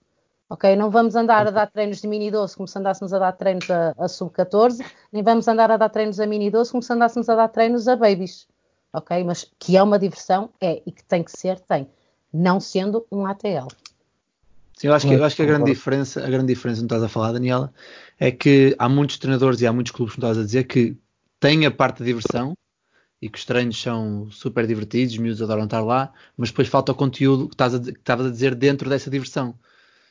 Ok? 0.55 0.73
Não 0.77 0.89
vamos 0.89 1.17
andar 1.17 1.45
a 1.47 1.51
dar 1.51 1.69
treinos 1.69 1.99
de 1.99 2.07
mini 2.07 2.31
12 2.31 2.55
como 2.55 2.65
se 2.65 2.79
andássemos 2.79 3.13
a 3.13 3.19
dar 3.19 3.33
treinos 3.33 3.69
a, 3.69 3.93
a 3.97 4.07
sub-14, 4.07 4.85
nem 5.11 5.21
vamos 5.21 5.49
andar 5.49 5.69
a 5.69 5.75
dar 5.75 5.89
treinos 5.89 6.17
a 6.17 6.25
mini 6.25 6.49
12 6.49 6.71
como 6.71 6.81
se 6.81 6.93
andássemos 6.93 7.27
a 7.27 7.35
dar 7.35 7.49
treinos 7.49 7.89
a 7.89 7.95
babies. 7.97 8.47
Ok? 8.93 9.21
Mas 9.25 9.51
que 9.59 9.75
é 9.75 9.83
uma 9.83 9.99
diversão, 9.99 10.49
é, 10.61 10.81
e 10.85 10.93
que 10.93 11.03
tem 11.03 11.21
que 11.23 11.31
ser, 11.37 11.59
tem. 11.59 11.89
Não 12.33 12.61
sendo 12.61 13.05
um 13.11 13.25
ATL. 13.25 13.67
Sim, 14.77 14.87
eu 14.87 14.93
acho 14.93 15.07
que, 15.07 15.13
eu 15.13 15.25
acho 15.25 15.35
que 15.35 15.41
a 15.41 15.45
grande 15.45 15.65
diferença, 15.65 16.25
a 16.25 16.29
grande 16.29 16.53
diferença, 16.53 16.79
não 16.79 16.85
estás 16.85 17.03
a 17.03 17.09
falar, 17.09 17.33
Daniela, 17.33 17.73
é 18.17 18.31
que 18.31 18.73
há 18.79 18.87
muitos 18.87 19.17
treinadores 19.17 19.59
e 19.59 19.67
há 19.67 19.73
muitos 19.73 19.91
clubes, 19.91 20.15
como 20.15 20.25
estás 20.25 20.41
a 20.41 20.45
dizer, 20.45 20.63
que 20.63 20.95
têm 21.37 21.65
a 21.65 21.71
parte 21.71 21.99
da 21.99 22.05
diversão 22.05 22.53
e 23.21 23.27
que 23.27 23.37
os 23.37 23.43
treinos 23.43 23.81
são 23.81 24.31
super 24.31 24.65
divertidos, 24.65 25.15
os 25.15 25.19
miúdos 25.19 25.41
adoram 25.41 25.65
estar 25.65 25.81
lá, 25.81 26.13
mas 26.37 26.49
depois 26.49 26.69
falta 26.69 26.93
o 26.93 26.95
conteúdo 26.95 27.49
que, 27.49 27.55
estás 27.55 27.75
a, 27.75 27.79
que 27.81 27.89
estavas 27.89 28.27
a 28.27 28.31
dizer 28.31 28.55
dentro 28.55 28.89
dessa 28.89 29.09
diversão. 29.09 29.53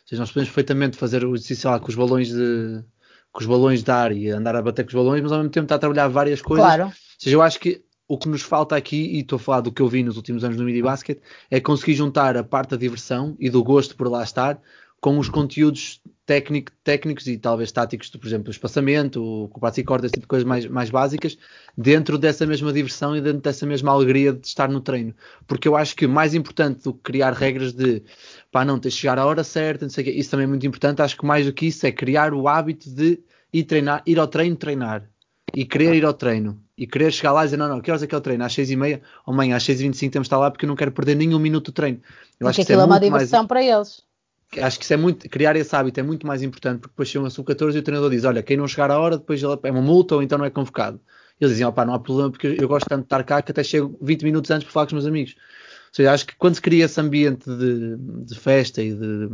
Ou 0.05 0.09
seja, 0.09 0.21
nós 0.21 0.31
podemos 0.31 0.49
perfeitamente 0.49 0.97
fazer 0.97 1.25
o 1.25 1.35
exercício 1.35 1.71
lá 1.71 1.81
com 1.81 1.89
os 1.89 1.95
balões 1.95 2.29
de 2.29 2.85
com 3.33 3.41
os 3.41 3.47
balões 3.47 3.83
de 3.83 3.91
ar 3.91 4.13
e 4.13 4.31
andar 4.31 4.55
a 4.55 4.63
bater 4.63 4.85
com 4.85 4.91
os 4.91 4.95
balões, 4.95 5.21
mas 5.21 5.33
ao 5.33 5.39
mesmo 5.39 5.51
tempo 5.51 5.65
estar 5.65 5.75
a 5.75 5.79
trabalhar 5.79 6.07
várias 6.07 6.41
coisas. 6.41 6.65
Claro. 6.65 6.85
Ou 6.85 6.93
seja, 7.19 7.35
eu 7.35 7.43
acho 7.43 7.59
que 7.59 7.83
o 8.07 8.17
que 8.17 8.29
nos 8.29 8.43
falta 8.43 8.77
aqui, 8.77 8.97
e 8.97 9.21
estou 9.21 9.37
a 9.37 9.41
falar 9.41 9.61
do 9.61 9.73
que 9.73 9.83
eu 9.83 9.89
vi 9.89 10.05
nos 10.05 10.17
últimos 10.17 10.45
anos 10.45 10.57
no 10.57 10.65
mini 10.65 10.83
basket, 10.83 11.19
é 11.51 11.59
conseguir 11.59 11.95
juntar 11.95 12.37
a 12.37 12.45
parte 12.45 12.71
da 12.71 12.77
diversão 12.77 13.35
e 13.41 13.51
do 13.51 13.65
gosto 13.65 13.97
por 13.97 14.09
lá 14.09 14.23
estar 14.23 14.61
com 15.05 15.19
os 15.19 15.29
conteúdos 15.29 16.01
técnico, 16.25 16.73
técnicos 16.83 17.27
e 17.27 17.37
talvez 17.37 17.71
táticos, 17.71 18.09
por 18.09 18.27
exemplo, 18.27 18.49
o 18.49 18.51
espaçamento, 18.51 19.23
o 19.23 19.49
combate 19.49 19.83
e 19.83 19.85
corda, 19.85 20.07
esse 20.07 20.15
tipo 20.15 20.23
de 20.23 20.29
coisas 20.29 20.49
mais, 20.49 20.65
mais 20.65 20.89
básicas, 20.89 21.37
dentro 21.77 22.17
dessa 22.17 22.47
mesma 22.47 22.73
diversão 22.73 23.15
e 23.15 23.21
dentro 23.21 23.43
dessa 23.43 23.67
mesma 23.67 23.93
alegria 23.93 24.33
de 24.33 24.47
estar 24.47 24.67
no 24.67 24.81
treino. 24.81 25.15
Porque 25.47 25.69
eu 25.69 25.77
acho 25.77 25.95
que 25.95 26.07
mais 26.07 26.35
importante 26.35 26.85
do 26.85 26.95
que 26.95 27.01
criar 27.03 27.35
regras 27.35 27.75
de 27.75 28.03
pá, 28.51 28.65
não, 28.65 28.79
tens 28.79 28.95
de 28.95 29.01
chegar 29.01 29.19
à 29.19 29.27
hora 29.27 29.45
certa, 29.45 29.85
não 29.85 29.91
sei 29.91 30.05
o 30.05 30.05
quê, 30.07 30.13
isso 30.13 30.31
também 30.31 30.45
é 30.45 30.47
muito 30.47 30.67
importante. 30.67 31.03
Acho 31.03 31.19
que 31.19 31.27
mais 31.27 31.45
do 31.45 31.53
que 31.53 31.67
isso 31.67 31.87
é 31.87 31.93
criar 31.93 32.33
o 32.33 32.49
hábito 32.49 32.89
de 32.89 33.21
ir 33.53 33.65
treinar, 33.65 34.03
ir 34.07 34.19
ao 34.19 34.27
treino, 34.27 34.57
treinar. 34.57 35.07
E 35.55 35.67
querer 35.67 35.95
ir 35.95 36.07
ao 36.07 36.15
treino. 36.15 36.59
E 36.79 36.87
querer 36.87 37.13
chegar 37.13 37.33
lá 37.33 37.43
e 37.43 37.45
dizer, 37.45 37.59
não, 37.59 37.69
não, 37.69 37.83
que 37.83 37.91
horas 37.91 38.03
é 38.03 38.07
que 38.07 38.15
é 38.15 38.19
o 38.19 38.23
treino? 38.23 38.43
Às 38.43 38.55
seis 38.55 38.71
e 38.71 38.77
meia? 38.77 39.03
Ou 39.27 39.35
amanhã, 39.35 39.57
às 39.57 39.65
seis 39.65 39.81
e 39.81 39.83
vinte 39.83 39.97
e 39.97 39.99
cinco 39.99 40.15
temos 40.15 40.25
de 40.25 40.29
estar 40.29 40.39
lá 40.39 40.51
porque 40.51 40.65
eu 40.65 40.69
não 40.69 40.77
quero 40.77 40.93
perder 40.93 41.15
nenhum 41.15 41.39
minuto 41.39 41.67
de 41.67 41.73
treino. 41.73 41.99
Eu 41.99 42.47
porque 42.47 42.49
acho 42.49 42.57
que 42.57 42.63
aquilo 42.63 42.81
é, 42.81 42.85
é 42.85 42.87
uma 42.87 42.99
diversão 42.99 43.41
mais... 43.41 43.49
para 43.49 43.63
eles 43.63 44.14
acho 44.61 44.79
que 44.79 44.85
isso 44.85 44.95
é 44.95 44.97
muito, 44.97 45.29
criar 45.29 45.57
esse 45.57 45.75
hábito 45.75 46.01
é 46.01 46.03
muito 46.03 46.27
mais 46.27 46.43
importante, 46.43 46.81
porque 46.81 46.93
depois 46.93 47.09
chegam 47.09 47.27
a 47.27 47.31
sub-14 47.31 47.75
e 47.75 47.79
o 47.79 47.83
treinador 47.83 48.11
diz, 48.11 48.25
olha, 48.25 48.43
quem 48.43 48.57
não 48.57 48.67
chegar 48.69 48.91
à 48.91 48.99
hora, 48.99 49.19
depois 49.19 49.43
é 49.43 49.71
uma 49.71 49.83
multa 49.83 50.15
ou 50.17 50.23
então 50.23 50.39
não 50.39 50.45
é 50.45 50.51
convocado. 50.51 51.01
Eles 51.41 51.53
dizem, 51.53 51.67
opá, 51.67 51.85
não 51.85 51.95
há 51.95 51.99
problema, 51.99 52.31
porque 52.31 52.57
eu 52.59 52.69
gosto 52.69 52.89
tanto 52.89 53.01
de 53.01 53.07
estar 53.07 53.25
cá 53.25 53.43
que 53.43 53.51
até 53.51 53.65
chego 53.65 53.99
20 54.01 54.23
minutos 54.23 54.51
antes 54.51 54.65
para 54.65 54.73
falar 54.73 54.87
com 54.87 54.91
os 54.91 55.03
meus 55.03 55.07
amigos. 55.07 55.35
Ou 55.35 55.95
seja, 55.97 56.13
acho 56.13 56.27
que 56.27 56.37
quando 56.37 56.55
se 56.55 56.63
cria 56.63 56.85
esse 56.85 57.01
ambiente 57.01 57.45
de, 57.49 57.97
de 57.97 58.39
festa 58.39 58.83
e 58.83 58.95
de, 58.95 59.29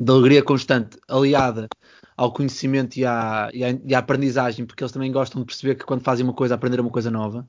de, 0.00 0.10
alegria 0.10 0.42
constante, 0.42 0.98
aliada 1.08 1.68
ao 2.16 2.32
conhecimento 2.32 2.96
e 2.96 3.04
à, 3.04 3.50
e, 3.52 3.64
à, 3.64 3.70
e 3.84 3.94
à, 3.94 3.98
aprendizagem, 3.98 4.66
porque 4.66 4.82
eles 4.82 4.92
também 4.92 5.10
gostam 5.10 5.40
de 5.40 5.46
perceber 5.46 5.74
que 5.76 5.84
quando 5.84 6.02
fazem 6.02 6.24
uma 6.24 6.32
coisa, 6.32 6.54
aprender 6.54 6.80
uma 6.80 6.90
coisa 6.90 7.10
nova, 7.10 7.48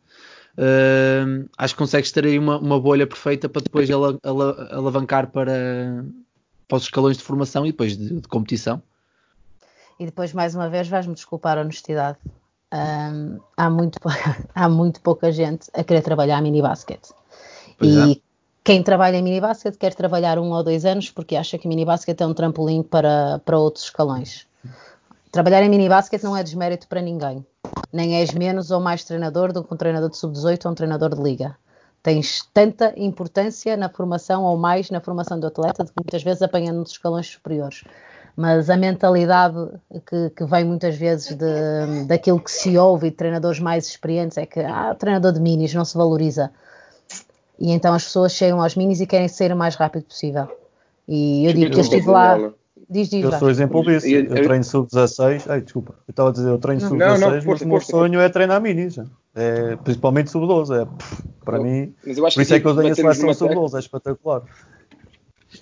uh, 0.57 1.49
acho 1.57 1.73
que 1.73 1.77
consegues 1.77 2.11
ter 2.11 2.25
aí 2.25 2.39
uma, 2.39 2.57
uma 2.57 2.79
bolha 2.79 3.05
perfeita 3.05 3.47
para 3.47 3.61
depois 3.61 3.89
alavancar 3.91 5.31
para 5.31 6.03
para 6.67 6.77
os 6.77 6.83
escalões 6.83 7.17
de 7.17 7.23
formação 7.23 7.65
e 7.65 7.71
depois 7.71 7.97
de, 7.97 8.21
de 8.21 8.27
competição. 8.27 8.81
E 9.99 10.05
depois, 10.05 10.33
mais 10.33 10.55
uma 10.55 10.69
vez, 10.69 10.87
vais-me 10.87 11.13
desculpar 11.13 11.57
a 11.57 11.61
honestidade. 11.61 12.17
Um, 12.73 13.39
há, 13.55 13.69
muito, 13.69 13.99
há 14.53 14.67
muito 14.67 15.01
pouca 15.01 15.31
gente 15.31 15.69
a 15.73 15.83
querer 15.83 16.01
trabalhar 16.01 16.41
mini 16.41 16.61
basket. 16.61 17.01
e 17.81 18.13
é. 18.13 18.15
quem 18.63 18.83
trabalha 18.83 19.17
em 19.17 19.21
mini 19.21 19.39
basket 19.39 19.77
quer 19.77 19.93
trabalhar 19.93 20.37
um 20.39 20.51
ou 20.51 20.63
dois 20.63 20.83
anos 20.83 21.09
porque 21.09 21.35
acha 21.35 21.57
que 21.57 21.67
mini 21.67 21.85
basket 21.85 22.19
é 22.19 22.25
um 22.25 22.33
trampolim 22.33 22.83
para, 22.83 23.39
para 23.45 23.57
outros 23.57 23.85
escalões. 23.85 24.45
Trabalhar 25.31 25.63
em 25.63 25.69
mini 25.69 25.87
basket 25.87 26.21
não 26.23 26.35
é 26.35 26.43
desmérito 26.43 26.87
para 26.87 27.01
ninguém. 27.01 27.45
Nem 27.91 28.17
és 28.17 28.33
menos 28.33 28.71
ou 28.71 28.81
mais 28.81 29.03
treinador 29.03 29.53
do 29.53 29.63
que 29.63 29.73
um 29.73 29.77
treinador 29.77 30.09
de 30.09 30.17
sub-18 30.17 30.65
ou 30.65 30.71
um 30.71 30.75
treinador 30.75 31.15
de 31.15 31.21
liga 31.21 31.57
tens 32.05 32.47
tanta 32.53 32.93
importância 32.95 33.75
na 33.75 33.89
formação 33.89 34.43
ou 34.43 34.55
mais 34.55 34.91
na 34.91 35.01
formação 35.01 35.39
do 35.39 35.47
atleta 35.47 35.83
de 35.83 35.89
que 35.89 35.95
muitas 35.99 36.21
vezes 36.21 36.43
apanhando 36.43 36.77
nos 36.77 36.91
escalões 36.91 37.25
superiores. 37.25 37.83
Mas 38.37 38.69
a 38.69 38.77
mentalidade 38.77 39.57
que, 40.07 40.29
que 40.29 40.45
vem 40.45 40.65
muitas 40.65 40.95
vezes 40.95 41.35
de, 41.35 42.05
daquilo 42.05 42.39
que 42.39 42.51
se 42.51 42.77
ouve 42.77 43.09
de 43.09 43.15
treinadores 43.15 43.59
mais 43.59 43.87
experientes 43.87 44.37
é 44.37 44.45
que 44.45 44.59
ah, 44.59 44.91
o 44.91 44.95
treinador 44.95 45.31
de 45.31 45.39
minis 45.39 45.73
não 45.73 45.83
se 45.83 45.97
valoriza. 45.97 46.51
E 47.59 47.71
então 47.71 47.91
as 47.91 48.03
pessoas 48.03 48.33
chegam 48.33 48.61
aos 48.61 48.75
minis 48.75 49.01
e 49.01 49.07
querem 49.07 49.27
sair 49.27 49.51
o 49.51 49.57
mais 49.57 49.73
rápido 49.73 50.03
possível. 50.03 50.47
E 51.07 51.47
eu 51.47 51.53
digo 51.53 51.71
que 51.71 51.77
eu 51.77 51.81
estive 51.81 52.07
lá. 52.07 52.37
Diz, 52.87 53.09
diz, 53.09 53.23
eu 53.23 53.31
sou 53.31 53.49
exemplo 53.49 53.83
disso. 53.83 54.05
Eu, 54.05 54.43
treino 54.43 54.63
sub-16. 54.63 55.45
Ai, 55.49 55.61
desculpa. 55.61 55.95
Eu 56.07 56.11
estava 56.11 56.29
a 56.29 56.31
dizer, 56.31 56.49
eu 56.49 56.59
treino 56.59 56.81
sub-16, 56.81 57.43
mas 57.47 57.61
o 57.61 57.67
meu 57.67 57.81
sonho 57.81 58.19
é 58.19 58.29
treinar 58.29 58.61
minis. 58.61 58.99
É, 59.35 59.75
principalmente 59.75 60.31
sub-12. 60.31 60.81
É, 60.81 61.43
para 61.43 61.59
mim, 61.59 61.93
por 62.01 62.41
isso 62.41 62.55
é 62.55 62.59
que 62.59 62.65
eu 62.65 62.75
tenho 62.75 62.91
a 62.91 62.95
seleção 62.95 63.33
sub-12. 63.33 63.75
É 63.75 63.79
espetacular. 63.79 64.43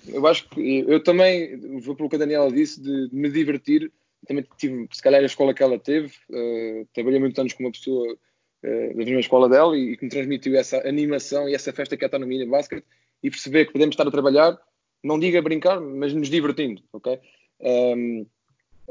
Eu 0.08 0.26
acho 0.28 0.48
que 0.50 0.86
eu 0.88 1.04
também 1.04 1.80
vou 1.80 1.96
pelo 1.96 2.10
que 2.10 2.16
a 2.16 2.20
Daniela 2.20 2.52
disse 2.52 2.82
de 2.82 3.10
me 3.12 3.30
divertir. 3.30 3.92
Também 4.28 4.46
tive, 4.58 4.88
se 4.92 5.02
calhar, 5.02 5.22
a 5.22 5.26
escola 5.26 5.54
que 5.54 5.64
ela 5.64 5.78
teve. 5.78 6.14
Uh, 6.30 6.88
trabalhei 6.94 7.20
muitos 7.20 7.40
anos 7.40 7.54
com 7.54 7.64
uma 7.64 7.72
pessoa 7.72 8.14
uh, 8.14 8.90
da 8.90 9.06
mesma 9.06 9.20
escola 9.20 9.50
dela 9.50 9.78
e, 9.78 9.92
e, 9.92 9.98
que 9.98 10.06
me 10.06 10.12
transmitiu 10.12 10.56
essa 10.56 10.78
animação 10.88 11.50
e 11.50 11.56
essa 11.56 11.74
festa 11.74 11.98
que 11.98 12.06
é 12.06 12.08
estar 12.08 12.20
no 12.20 12.28
mini 12.28 12.46
basket 12.46 12.84
e 13.22 13.30
perceber 13.30 13.66
que 13.66 13.74
podemos 13.74 13.94
estar 13.94 14.08
a 14.08 14.12
trabalhar 14.12 14.58
não 15.04 15.20
diga 15.20 15.42
brincar, 15.42 15.82
mas 15.82 16.14
nos 16.14 16.30
divertindo, 16.30 16.82
ok? 16.94 17.20
Um, 17.60 18.26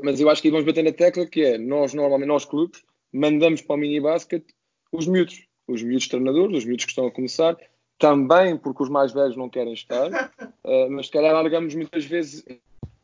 mas 0.02 0.20
eu 0.20 0.28
acho 0.28 0.42
que 0.42 0.50
vamos 0.50 0.66
bater 0.66 0.84
na 0.84 0.92
tecla 0.92 1.26
que 1.26 1.42
é, 1.42 1.58
nós 1.58 1.94
normalmente, 1.94 2.28
nós 2.28 2.44
clubes, 2.44 2.82
mandamos 3.12 3.62
para 3.62 3.76
o 3.76 3.78
mini 3.78 4.00
basket 4.00 4.44
os 4.92 5.06
miúdos, 5.06 5.46
os 5.66 5.82
miúdos 5.82 6.06
treinadores, 6.06 6.58
os 6.58 6.64
miúdos 6.64 6.84
que 6.84 6.90
estão 6.90 7.06
a 7.06 7.10
começar, 7.10 7.56
também 7.98 8.56
porque 8.56 8.82
os 8.82 8.88
mais 8.88 9.12
velhos 9.12 9.36
não 9.36 9.48
querem 9.48 9.72
estar, 9.72 10.08
uh, 10.64 10.90
mas 10.90 11.06
se 11.06 11.12
calhar 11.12 11.32
largamos 11.32 11.74
muitas 11.74 12.04
vezes 12.04 12.44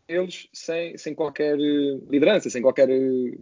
eles 0.09 0.49
sem, 0.53 0.97
sem 0.97 1.15
qualquer 1.15 1.59
eh, 1.59 1.99
liderança, 2.09 2.49
sem 2.49 2.63
qualquer. 2.63 2.89
Eh, 2.89 3.37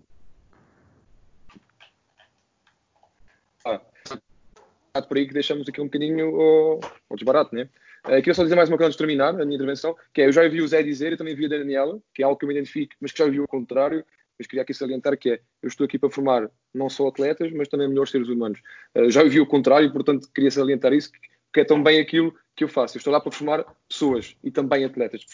ah, 3.65 5.03
por 5.03 5.17
aí 5.17 5.29
que 5.29 5.35
deixamos 5.35 5.69
aqui 5.69 5.81
um 5.81 5.85
bocadinho 5.85 6.41
ao, 6.41 6.81
ao 7.09 7.17
desbarato, 7.17 7.55
né? 7.55 7.69
Uh, 8.05 8.17
queria 8.17 8.35
só 8.35 8.43
dizer 8.43 8.57
mais 8.57 8.69
uma 8.69 8.77
coisa 8.77 8.89
antes 8.89 8.97
de 8.97 8.99
terminar 8.99 9.29
a 9.31 9.45
minha 9.45 9.57
intervenção, 9.57 9.97
que 10.13 10.23
é, 10.23 10.27
eu 10.27 10.33
já 10.33 10.43
ouvi 10.43 10.61
o 10.61 10.69
Zé 10.69 10.83
dizer, 10.83 11.13
eu 11.13 11.19
também 11.19 11.35
vi 11.35 11.47
a 11.47 11.49
Daniela, 11.49 12.01
que 12.15 12.23
é 12.23 12.25
algo 12.25 12.39
que 12.39 12.45
eu 12.45 12.49
me 12.49 12.55
identifico, 12.55 12.95
mas 13.01 13.13
que 13.13 13.19
já 13.19 13.25
ouvi 13.25 13.41
o 13.41 13.49
contrário, 13.49 14.05
mas 14.39 14.47
queria 14.47 14.63
aqui 14.63 14.75
salientar 14.75 15.17
que 15.17 15.31
é, 15.31 15.41
eu 15.63 15.69
estou 15.69 15.85
aqui 15.85 15.99
para 15.99 16.11
formar 16.11 16.51
não 16.75 16.89
só 16.89 17.09
atletas, 17.09 17.53
mas 17.53 17.69
também 17.69 17.89
melhores 17.89 18.11
seres 18.11 18.29
humanos. 18.29 18.61
Uh, 18.95 19.11
já 19.11 19.23
ouvi 19.23 19.41
o 19.41 19.47
contrário, 19.47 19.93
portanto 19.93 20.29
queria 20.35 20.51
salientar 20.51 20.93
isso, 20.93 21.11
que 21.53 21.61
é 21.61 21.65
também 21.65 22.01
aquilo 22.01 22.35
que 22.55 22.65
eu 22.65 22.69
faço. 22.69 22.97
Eu 22.97 22.99
estou 22.99 23.13
lá 23.13 23.21
para 23.21 23.33
formar 23.33 23.65
pessoas 23.89 24.37
e 24.43 24.51
também 24.51 24.85
atletas. 24.85 25.25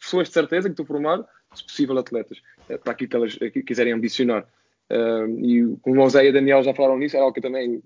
Pessoas 0.00 0.28
de 0.28 0.34
certeza 0.34 0.68
que 0.68 0.72
estou 0.72 0.84
a 0.84 0.86
formar, 0.86 1.24
se 1.54 1.64
possível, 1.64 1.98
atletas, 1.98 2.38
uh, 2.70 2.78
para 2.78 2.92
aquilo 2.92 3.10
que 3.10 3.16
elas 3.16 3.38
quiserem 3.66 3.92
ambicionar. 3.92 4.46
Uh, 4.90 5.44
e 5.44 5.76
como 5.82 6.02
o 6.02 6.08
Zé 6.08 6.26
e 6.26 6.28
a 6.28 6.32
Daniel 6.32 6.62
já 6.62 6.72
falaram 6.72 6.98
nisso, 6.98 7.16
é 7.16 7.20
algo 7.20 7.32
que 7.32 7.40
eu 7.40 7.42
também 7.42 7.82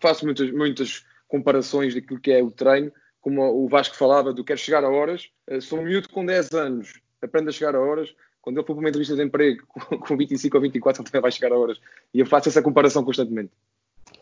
faço 0.00 0.24
muitas, 0.24 0.50
muitas 0.50 1.04
comparações 1.28 1.94
daquilo 1.94 2.20
que 2.20 2.32
é 2.32 2.42
o 2.42 2.50
treino 2.50 2.90
como 3.20 3.42
o 3.42 3.68
Vasco 3.68 3.96
falava, 3.96 4.32
do 4.32 4.44
quero 4.44 4.58
chegar 4.58 4.84
a 4.84 4.88
horas, 4.88 5.28
sou 5.60 5.80
um 5.80 5.82
miúdo 5.82 6.08
com 6.08 6.24
10 6.24 6.52
anos, 6.52 7.00
aprendo 7.20 7.50
a 7.50 7.52
chegar 7.52 7.74
a 7.74 7.80
horas, 7.80 8.14
quando 8.42 8.58
ele 8.58 8.66
for 8.66 8.74
para 8.74 8.80
uma 8.80 8.88
entrevista 8.88 9.16
de 9.16 9.22
emprego 9.22 9.64
com, 9.68 9.98
com 9.98 10.16
25 10.16 10.56
ou 10.56 10.62
24, 10.62 11.02
ele 11.02 11.10
também 11.10 11.22
vai 11.22 11.32
chegar 11.32 11.52
a 11.52 11.58
horas. 11.58 11.78
E 12.12 12.20
eu 12.20 12.26
faço 12.26 12.48
essa 12.48 12.62
comparação 12.62 13.04
constantemente. 13.04 13.50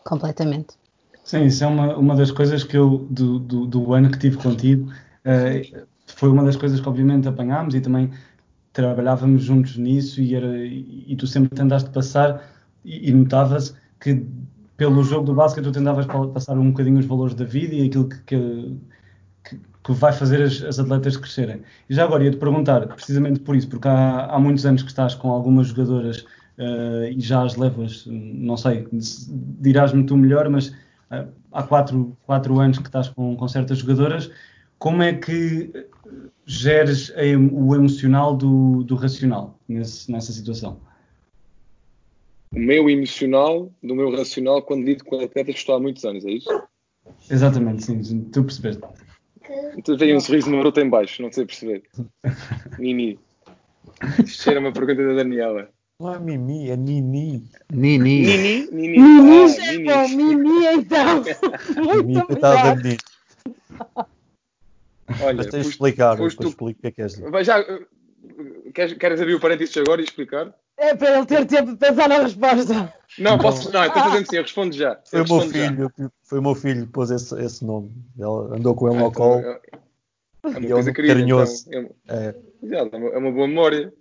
Completamente. 0.04 0.74
Sim, 1.24 1.46
isso 1.46 1.64
é 1.64 1.66
uma, 1.66 1.96
uma 1.96 2.14
das 2.14 2.30
coisas 2.30 2.62
que 2.62 2.76
eu, 2.76 3.06
do, 3.10 3.38
do, 3.38 3.66
do 3.66 3.92
ano 3.92 4.10
que 4.10 4.18
tive 4.18 4.36
contigo, 4.36 4.90
uh, 4.90 5.86
foi 6.06 6.28
uma 6.28 6.44
das 6.44 6.56
coisas 6.56 6.80
que 6.80 6.88
obviamente 6.88 7.26
apanhámos 7.26 7.74
e 7.74 7.80
também 7.80 8.12
trabalhávamos 8.72 9.42
juntos 9.42 9.76
nisso 9.76 10.20
e, 10.20 10.34
era, 10.34 10.64
e, 10.64 11.16
tu 11.16 11.26
sempre 11.26 11.48
tentaste 11.48 11.90
passar 11.90 12.48
e, 12.84 13.08
e 13.08 13.12
notava-se 13.12 13.74
que 13.98 14.24
pelo 14.76 15.02
jogo 15.02 15.24
do 15.24 15.34
basquete 15.34 15.64
tu 15.64 15.72
tentavas 15.72 16.06
passar 16.32 16.58
um 16.58 16.70
bocadinho 16.70 16.98
os 16.98 17.06
valores 17.06 17.34
da 17.34 17.44
vida 17.44 17.74
e 17.74 17.86
aquilo 17.86 18.08
que, 18.08 18.22
que, 18.24 18.76
que 19.86 19.92
vai 19.92 20.12
fazer 20.12 20.42
as, 20.42 20.60
as, 20.64 20.80
atletas 20.80 21.16
crescerem. 21.16 21.62
E 21.88 21.94
já 21.94 22.02
agora 22.02 22.24
ia-te 22.24 22.38
perguntar, 22.38 22.84
precisamente 22.88 23.38
por 23.38 23.54
isso, 23.54 23.68
porque 23.68 23.86
há, 23.86 24.26
há 24.26 24.38
muitos 24.40 24.66
anos 24.66 24.82
que 24.82 24.88
estás 24.88 25.14
com 25.14 25.30
algumas 25.30 25.68
jogadoras 25.68 26.22
uh, 26.58 27.04
e 27.08 27.20
já 27.20 27.44
as 27.44 27.54
levas, 27.54 28.04
não 28.08 28.56
sei, 28.56 28.84
dirás-me 29.60 30.04
tu 30.04 30.16
melhor, 30.16 30.48
mas 30.48 30.70
uh, 30.70 31.28
há 31.52 31.62
quatro, 31.62 32.16
quatro 32.26 32.58
anos 32.58 32.78
que 32.78 32.88
estás 32.88 33.08
com, 33.10 33.36
com 33.36 33.46
certas 33.46 33.78
jogadoras, 33.78 34.28
como 34.76 35.04
é 35.04 35.12
que 35.12 35.70
geres 36.44 37.12
o 37.52 37.74
emocional 37.74 38.36
do, 38.36 38.82
do 38.82 38.96
racional 38.96 39.56
nesse, 39.68 40.10
nessa 40.10 40.32
situação? 40.32 40.80
O 42.52 42.58
meu 42.58 42.90
emocional 42.90 43.70
do 43.80 43.94
meu 43.94 44.10
racional 44.10 44.62
quando 44.62 44.84
lido 44.84 45.04
com 45.04 45.16
atletas 45.20 45.54
que 45.54 45.60
estou 45.60 45.76
há 45.76 45.80
muitos 45.80 46.04
anos, 46.04 46.24
é 46.24 46.30
isso? 46.30 46.48
Exatamente, 47.30 47.84
sim, 47.84 48.24
tu 48.32 48.42
percebeste. 48.42 48.82
Tu 49.84 49.96
veio 49.96 50.16
um 50.16 50.20
sorriso 50.20 50.50
maroto 50.50 50.80
em 50.80 50.88
baixo, 50.88 51.22
não 51.22 51.32
sei 51.32 51.46
perceber. 51.46 51.82
Mimi. 52.78 53.18
Isto 54.24 54.50
era 54.50 54.60
uma 54.60 54.72
pergunta 54.72 55.06
da 55.06 55.14
Daniela. 55.14 55.70
Não 56.00 56.14
é 56.14 56.18
Mimi, 56.18 56.70
é 56.70 56.76
Nini. 56.76 57.42
Nini. 57.72 58.20
Nini? 58.20 58.68
Nini. 58.70 58.98
Nini, 58.98 59.90
ah, 59.90 60.06
Nini. 60.08 60.36
Mimi 60.36 60.66
então. 60.66 61.24
Mimi, 62.04 62.26
coitada 62.26 62.74
da 62.74 62.74
Nini. 62.76 62.98
Olha, 65.22 65.36
Mas 65.36 65.46
tens 65.46 65.62
de 65.62 65.70
explicar, 65.70 66.16
foste 66.16 66.38
tu... 66.38 66.48
explico 66.48 66.78
o 66.78 66.82
que 66.82 66.88
é 66.88 66.90
que 66.90 67.02
és. 67.02 67.18
Vai 67.18 67.44
já, 67.44 67.64
queres, 68.74 68.94
queres 68.94 69.20
abrir 69.20 69.34
o 69.34 69.40
parênteses 69.40 69.76
agora 69.76 70.00
e 70.00 70.04
explicar? 70.04 70.52
É 70.78 70.94
para 70.94 71.16
ele 71.16 71.26
ter 71.26 71.46
tempo 71.46 71.72
de 71.72 71.78
pensar 71.78 72.08
na 72.08 72.18
resposta. 72.18 72.94
Não, 73.18 73.38
posso, 73.38 73.72
não, 73.72 73.84
então 73.84 74.02
fazendo 74.02 74.22
assim, 74.22 74.36
eu 74.36 74.42
respondo 74.42 74.76
já. 74.76 75.00
Foi 75.06 75.22
o 75.22 75.24
meu 75.26 75.40
filho, 75.40 75.92
já. 75.98 76.10
foi 76.22 76.38
o 76.38 76.42
meu 76.42 76.54
filho 76.54 76.86
que 76.86 76.92
pôs 76.92 77.10
esse, 77.10 77.34
esse 77.42 77.64
nome. 77.64 77.90
Ele 78.16 78.56
andou 78.56 78.74
com 78.74 78.88
ele 78.88 78.98
ah, 78.98 79.02
ao 79.02 79.08
então, 79.08 79.22
colo. 79.22 79.40
É, 79.40 79.60
é 80.44 80.48
uma 80.58 80.68
coisa 80.68 80.92
querida, 80.92 81.14
carinhoso. 81.14 81.64
Então, 81.68 81.90
é, 82.08 82.34
é. 82.62 82.76
é 82.76 83.18
uma 83.18 83.32
boa 83.32 83.48
memória. 83.48 83.92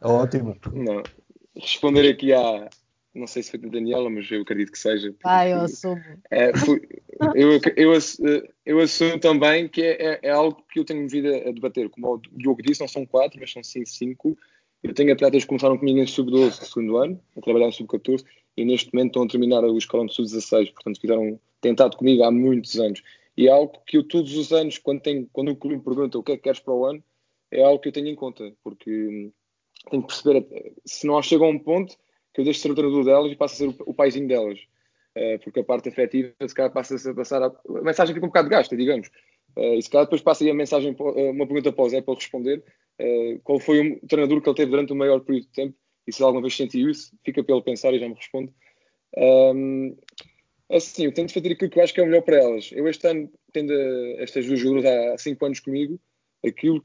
É 0.00 0.06
ótimo. 0.06 0.56
Não. 0.72 1.02
Responder 1.56 2.10
aqui 2.10 2.32
à, 2.32 2.68
não 3.14 3.28
sei 3.28 3.44
se 3.44 3.50
foi 3.52 3.60
da 3.60 3.68
Daniela, 3.68 4.10
mas 4.10 4.28
eu 4.30 4.42
acredito 4.42 4.72
que 4.72 4.78
seja. 4.78 5.14
Ah, 5.22 5.48
eu 5.48 5.60
assumo. 5.60 6.02
É, 6.30 6.50
eu, 7.34 7.60
eu, 7.76 7.92
eu, 8.66 8.80
assumo 8.80 9.20
também 9.20 9.68
que 9.68 9.82
é, 9.82 10.14
é, 10.14 10.20
é, 10.24 10.30
algo 10.30 10.60
que 10.68 10.80
eu 10.80 10.84
tenho 10.84 11.08
vindo 11.08 11.28
a 11.28 11.52
debater. 11.52 11.88
Como 11.88 12.14
o 12.14 12.20
Diogo 12.32 12.60
disse, 12.60 12.80
não 12.80 12.88
são 12.88 13.06
quatro, 13.06 13.38
mas 13.40 13.52
são 13.52 13.62
cinco, 13.62 13.88
cinco. 13.88 14.38
Eu 14.84 14.92
tenho 14.92 15.14
atletas 15.14 15.42
que 15.42 15.48
começaram 15.48 15.78
comigo 15.78 15.98
em 15.98 16.06
sub-12, 16.06 16.62
segundo 16.62 16.98
ano, 16.98 17.18
a 17.34 17.40
trabalhar 17.40 17.68
em 17.68 17.72
sub-14, 17.72 18.22
e 18.54 18.66
neste 18.66 18.92
momento 18.92 19.12
estão 19.12 19.22
a 19.22 19.26
terminar 19.26 19.64
o 19.64 19.78
escalão 19.78 20.04
de 20.04 20.14
sub-16, 20.14 20.74
portanto 20.74 21.00
fizeram 21.00 21.40
tentado 21.62 21.96
comigo 21.96 22.22
há 22.22 22.30
muitos 22.30 22.78
anos. 22.78 23.02
E 23.34 23.48
é 23.48 23.50
algo 23.50 23.80
que 23.86 23.96
eu 23.96 24.04
todos 24.04 24.36
os 24.36 24.52
anos, 24.52 24.76
quando, 24.76 25.00
tenho, 25.00 25.26
quando 25.32 25.50
o 25.50 25.56
clube 25.56 25.78
me 25.78 25.82
pergunta 25.82 26.18
o 26.18 26.22
que 26.22 26.32
é 26.32 26.36
que 26.36 26.42
queres 26.42 26.60
para 26.60 26.74
o 26.74 26.84
ano, 26.84 27.02
é 27.50 27.64
algo 27.64 27.80
que 27.80 27.88
eu 27.88 27.92
tenho 27.92 28.08
em 28.08 28.14
conta, 28.14 28.52
porque 28.62 29.32
tenho 29.90 30.02
que 30.02 30.08
perceber, 30.08 30.46
se 30.84 31.06
nós 31.06 31.24
chegam 31.24 31.46
a 31.46 31.50
um 31.50 31.58
ponto 31.58 31.96
que 32.34 32.42
eu 32.42 32.44
deixo 32.44 32.58
de 32.58 32.62
ser 32.64 32.72
o 32.72 32.74
treinador 32.74 33.04
delas 33.06 33.32
e 33.32 33.36
passo 33.36 33.54
a 33.54 33.56
ser 33.56 33.68
o, 33.68 33.90
o 33.90 33.94
paizinho 33.94 34.28
delas. 34.28 34.60
Uh, 35.16 35.38
porque 35.42 35.60
a 35.60 35.64
parte 35.64 35.88
afetiva, 35.88 36.34
se 36.46 36.54
calhar, 36.54 36.72
passa 36.72 37.10
a 37.10 37.14
passar. 37.14 37.42
A, 37.42 37.46
a 37.46 37.82
mensagem 37.82 38.14
fica 38.14 38.26
um 38.26 38.28
bocado 38.28 38.50
gasta, 38.50 38.76
digamos. 38.76 39.08
Uh, 39.56 39.74
e 39.74 39.82
se 39.82 39.88
calhar 39.88 40.04
depois 40.04 40.20
passa 40.20 40.44
aí 40.44 40.50
a 40.50 40.54
mensagem, 40.54 40.94
eh, 40.98 41.30
uma 41.30 41.46
pergunta 41.46 41.72
o 41.80 41.88
Zé 41.88 42.02
para 42.02 42.14
responder. 42.14 42.62
Uh, 43.00 43.40
qual 43.42 43.58
foi 43.58 43.98
o 44.02 44.06
treinador 44.06 44.40
que 44.40 44.48
ele 44.48 44.56
teve 44.56 44.70
durante 44.70 44.92
o 44.92 44.96
maior 44.96 45.20
período 45.20 45.44
de 45.44 45.52
tempo? 45.52 45.76
E 46.06 46.12
se 46.12 46.22
alguma 46.22 46.42
vez 46.42 46.56
sentiu 46.56 46.88
isso, 46.90 47.12
fica 47.24 47.44
ele 47.46 47.62
pensar 47.62 47.92
e 47.92 47.98
já 47.98 48.08
me 48.08 48.14
responde. 48.14 48.52
Um, 49.16 49.96
assim, 50.70 51.04
eu 51.04 51.12
tento 51.12 51.32
fazer 51.32 51.52
aquilo 51.52 51.70
que 51.70 51.78
eu 51.78 51.82
acho 51.82 51.94
que 51.94 52.00
é 52.00 52.02
o 52.02 52.06
melhor 52.06 52.22
para 52.22 52.36
elas. 52.36 52.70
Eu 52.72 52.86
este 52.88 53.06
ano, 53.06 53.30
tendo 53.52 53.72
estas 54.18 54.46
duas 54.46 54.60
jogadoras 54.60 55.14
há 55.14 55.18
5 55.18 55.46
anos 55.46 55.60
comigo, 55.60 55.98
aquilo 56.46 56.82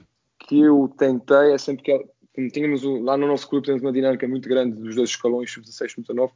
que 0.48 0.60
eu 0.60 0.88
tentei 0.98 1.52
é 1.54 1.58
sempre 1.58 1.84
que 1.84 1.92
como 2.40 2.50
tínhamos 2.50 2.84
lá 2.84 3.18
no 3.18 3.28
nosso 3.28 3.50
clube, 3.50 3.66
temos 3.66 3.82
uma 3.82 3.92
dinâmica 3.92 4.28
muito 4.28 4.48
grande 4.48 4.82
dos 4.82 4.96
dois 4.96 5.10
escalões, 5.10 5.52
sub-16 5.52 5.86
e 5.86 5.90
sub-19, 5.90 6.32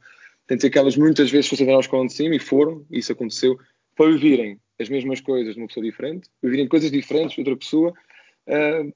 tentei 0.46 0.68
que 0.68 0.78
elas 0.78 0.96
muitas 0.96 1.30
vezes 1.30 1.48
fossem 1.48 1.72
ao 1.72 1.80
escalão 1.80 2.06
de 2.06 2.12
cima 2.12 2.34
e 2.34 2.38
foram, 2.38 2.84
isso 2.90 3.12
aconteceu, 3.12 3.58
para 3.96 4.06
ouvirem 4.06 4.60
as 4.78 4.88
mesmas 4.88 5.20
coisas 5.20 5.54
de 5.54 5.60
uma 5.60 5.66
pessoa 5.66 5.84
diferente, 5.84 6.28
ouvirem 6.42 6.68
coisas 6.68 6.90
diferentes 6.90 7.34
de 7.34 7.40
outra 7.40 7.56
pessoa, 7.56 7.94
uh, 8.48 8.94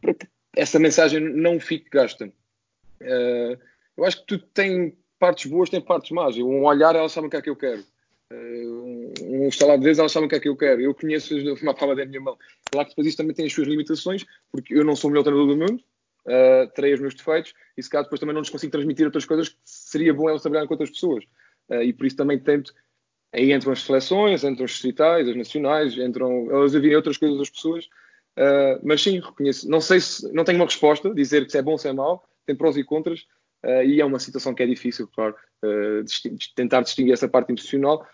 para 0.00 0.14
que 0.14 0.26
essa 0.56 0.78
mensagem 0.78 1.20
não 1.20 1.60
fique 1.60 1.88
gasta. 1.90 2.26
Uh, 3.00 3.58
eu 3.96 4.04
acho 4.04 4.20
que 4.20 4.26
tu 4.26 4.38
tem 4.38 4.96
partes 5.18 5.50
boas, 5.50 5.70
tem 5.70 5.80
partes 5.80 6.10
más. 6.10 6.36
Um 6.36 6.64
olhar, 6.64 6.94
elas 6.94 7.12
sabem 7.12 7.28
o 7.28 7.30
que 7.30 7.36
é 7.36 7.42
que 7.42 7.50
eu 7.50 7.56
quero. 7.56 7.84
Uh, 8.32 9.12
um, 9.22 9.48
estalar 9.48 9.78
de 9.78 9.84
dedos, 9.84 9.98
elas 9.98 10.12
sabem 10.12 10.26
o 10.26 10.30
que 10.30 10.36
é 10.36 10.40
que 10.40 10.48
eu 10.48 10.56
quero. 10.56 10.80
Eu 10.80 10.94
conheço 10.94 11.34
uma 11.62 11.74
palma 11.74 11.94
da 11.94 12.04
minha 12.04 12.20
mão. 12.20 12.36
Claro 12.70 12.86
que 12.86 12.92
depois 12.92 13.08
isso 13.08 13.16
também 13.16 13.34
tem 13.34 13.46
as 13.46 13.52
suas 13.52 13.68
limitações, 13.68 14.24
porque 14.50 14.74
eu 14.74 14.84
não 14.84 14.96
sou 14.96 15.08
o 15.08 15.12
melhor 15.12 15.24
treinador 15.24 15.54
do 15.54 15.56
mundo, 15.56 15.82
uh, 16.26 16.94
os 16.94 17.00
meus 17.00 17.14
defeitos 17.14 17.54
e 17.76 17.82
se 17.82 17.88
calhar 17.88 18.04
depois 18.04 18.20
também 18.20 18.34
não 18.34 18.40
nos 18.40 18.50
consigo 18.50 18.72
transmitir 18.72 19.06
outras 19.06 19.24
coisas 19.24 19.48
que 19.48 19.56
seria 19.64 20.12
bom 20.12 20.28
elas 20.28 20.42
trabalharem 20.42 20.68
com 20.68 20.74
outras 20.74 20.90
pessoas. 20.90 21.24
Uh, 21.68 21.82
e 21.82 21.92
por 21.92 22.06
isso 22.06 22.16
também 22.16 22.38
tento, 22.38 22.74
aí 23.32 23.52
entram 23.52 23.72
as 23.72 23.82
seleções, 23.82 24.44
entram 24.44 24.64
os 24.64 24.72
distritais, 24.72 25.28
as 25.28 25.36
nacionais, 25.36 25.96
entram, 25.96 26.50
elas 26.50 26.74
a 26.74 26.78
virem 26.78 26.96
outras 26.96 27.16
coisas 27.16 27.38
das 27.38 27.50
pessoas, 27.50 27.88
uh, 28.38 28.80
mas 28.82 29.02
sim, 29.02 29.20
reconheço, 29.20 29.68
não 29.68 29.80
sei 29.80 30.00
se, 30.00 30.32
não 30.32 30.44
tenho 30.44 30.58
uma 30.58 30.64
resposta, 30.64 31.12
dizer 31.12 31.44
que 31.44 31.52
se 31.52 31.58
é 31.58 31.62
bom 31.62 31.72
ou 31.72 31.78
se 31.78 31.88
é 31.88 31.92
mau, 31.92 32.24
tem 32.46 32.56
prós 32.56 32.76
e 32.76 32.84
contras, 32.84 33.26
e 33.84 34.00
é 34.00 34.04
uma 34.04 34.20
situação 34.20 34.54
que 34.54 34.62
é 34.62 34.66
difícil, 34.66 35.08
claro, 35.08 35.34
tentar 36.54 36.80
distinguir 36.80 37.12
essa 37.12 37.28
parte 37.28 37.50
emocional, 37.50 38.06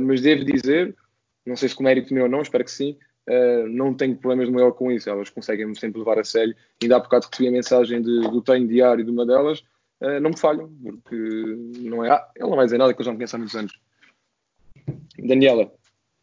mas 0.00 0.20
devo 0.22 0.44
dizer, 0.44 0.94
não 1.44 1.56
sei 1.56 1.68
se 1.68 1.74
com 1.74 1.82
mérito 1.82 2.14
meu 2.14 2.22
ou 2.22 2.30
não, 2.30 2.40
espero 2.40 2.64
que 2.64 2.70
sim, 2.70 2.96
Uh, 3.26 3.66
não 3.68 3.94
tenho 3.94 4.16
problemas 4.16 4.50
maior 4.50 4.72
com 4.72 4.92
isso, 4.92 5.08
elas 5.08 5.30
conseguem-me 5.30 5.78
sempre 5.78 5.98
levar 5.98 6.18
a 6.18 6.24
sério. 6.24 6.54
Ainda 6.82 6.96
há 6.96 7.00
bocado 7.00 7.26
recebi 7.30 7.48
a 7.48 7.52
mensagem 7.52 8.02
de, 8.02 8.20
do 8.20 8.42
treino 8.42 8.68
diário 8.68 9.02
de 9.02 9.10
uma 9.10 9.24
delas, 9.24 9.60
uh, 10.02 10.20
não 10.20 10.30
me 10.30 10.38
falham, 10.38 10.70
porque 11.02 11.16
não 11.80 12.04
é. 12.04 12.10
Ah, 12.10 12.28
ele 12.36 12.48
não 12.48 12.56
vai 12.56 12.66
dizer 12.66 12.76
nada 12.76 12.92
que 12.92 13.00
eu 13.00 13.04
já 13.04 13.10
me 13.10 13.16
conheço 13.16 13.36
há 13.36 13.38
muitos 13.38 13.56
anos. 13.56 13.72
Daniela, 15.18 15.72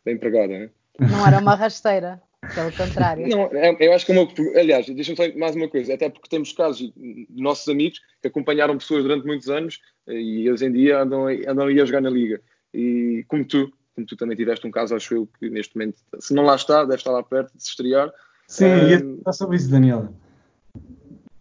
bem 0.05 0.13
empregada, 0.13 0.47
né? 0.47 0.69
Não 0.99 1.25
era 1.25 1.39
uma 1.39 1.55
rasteira, 1.55 2.21
pelo 2.53 2.71
contrário. 2.71 3.27
Não, 3.27 3.45
é, 3.53 3.75
eu 3.79 3.93
acho 3.93 4.05
que 4.05 4.11
é 4.11 4.19
uma. 4.19 4.27
Aliás, 4.59 4.85
deixa-me 4.87 5.17
só 5.17 5.37
mais 5.37 5.55
uma 5.55 5.67
coisa, 5.67 5.93
até 5.93 6.09
porque 6.09 6.29
temos 6.29 6.51
casos 6.53 6.91
de 6.95 7.27
nossos 7.41 7.67
amigos 7.67 7.99
que 8.21 8.27
acompanharam 8.27 8.77
pessoas 8.77 9.03
durante 9.03 9.25
muitos 9.25 9.49
anos 9.49 9.79
eh, 10.07 10.13
e 10.13 10.51
hoje 10.51 10.65
em 10.65 10.71
dia 10.71 11.01
andam, 11.01 11.27
andam 11.27 11.67
aí 11.67 11.79
a 11.79 11.85
jogar 11.85 12.01
na 12.01 12.09
liga. 12.09 12.41
E 12.73 13.25
como 13.27 13.45
tu, 13.45 13.71
como 13.95 14.07
tu 14.07 14.15
também 14.15 14.37
tiveste 14.37 14.65
um 14.65 14.71
caso, 14.71 14.95
acho 14.95 15.13
eu, 15.13 15.27
que 15.39 15.49
neste 15.49 15.75
momento, 15.75 15.97
se 16.19 16.33
não 16.33 16.43
lá 16.43 16.55
está, 16.55 16.83
deve 16.83 16.95
estar 16.95 17.11
lá 17.11 17.23
perto 17.23 17.55
de 17.55 17.63
se 17.63 17.69
estrear. 17.69 18.11
Sim, 18.47 18.65
um... 18.65 18.87
ia 18.89 18.99
falar 19.23 19.33
sobre 19.33 19.57
isso, 19.57 19.69
Daniela. 19.69 20.13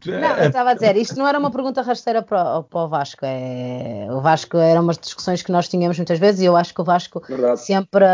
Não, 0.07 0.37
eu 0.39 0.49
estava 0.49 0.71
a 0.71 0.75
dizer, 0.75 0.97
isto 0.97 1.19
não 1.19 1.29
era 1.29 1.39
uma 1.39 1.51
pergunta 1.51 1.83
rasteira 1.83 2.23
para, 2.23 2.63
para 2.63 2.81
o 2.81 2.89
Vasco. 2.89 3.21
É, 3.23 4.07
o 4.11 4.21
Vasco 4.21 4.57
eram 4.57 4.83
umas 4.83 4.97
discussões 4.97 5.43
que 5.43 5.53
nós 5.53 5.69
tínhamos 5.69 5.99
muitas 5.99 6.19
vezes 6.19 6.41
e 6.41 6.47
eu 6.47 6.57
acho 6.57 6.73
que 6.73 6.81
o 6.81 6.85
Vasco 6.85 7.23
sempre, 7.57 8.07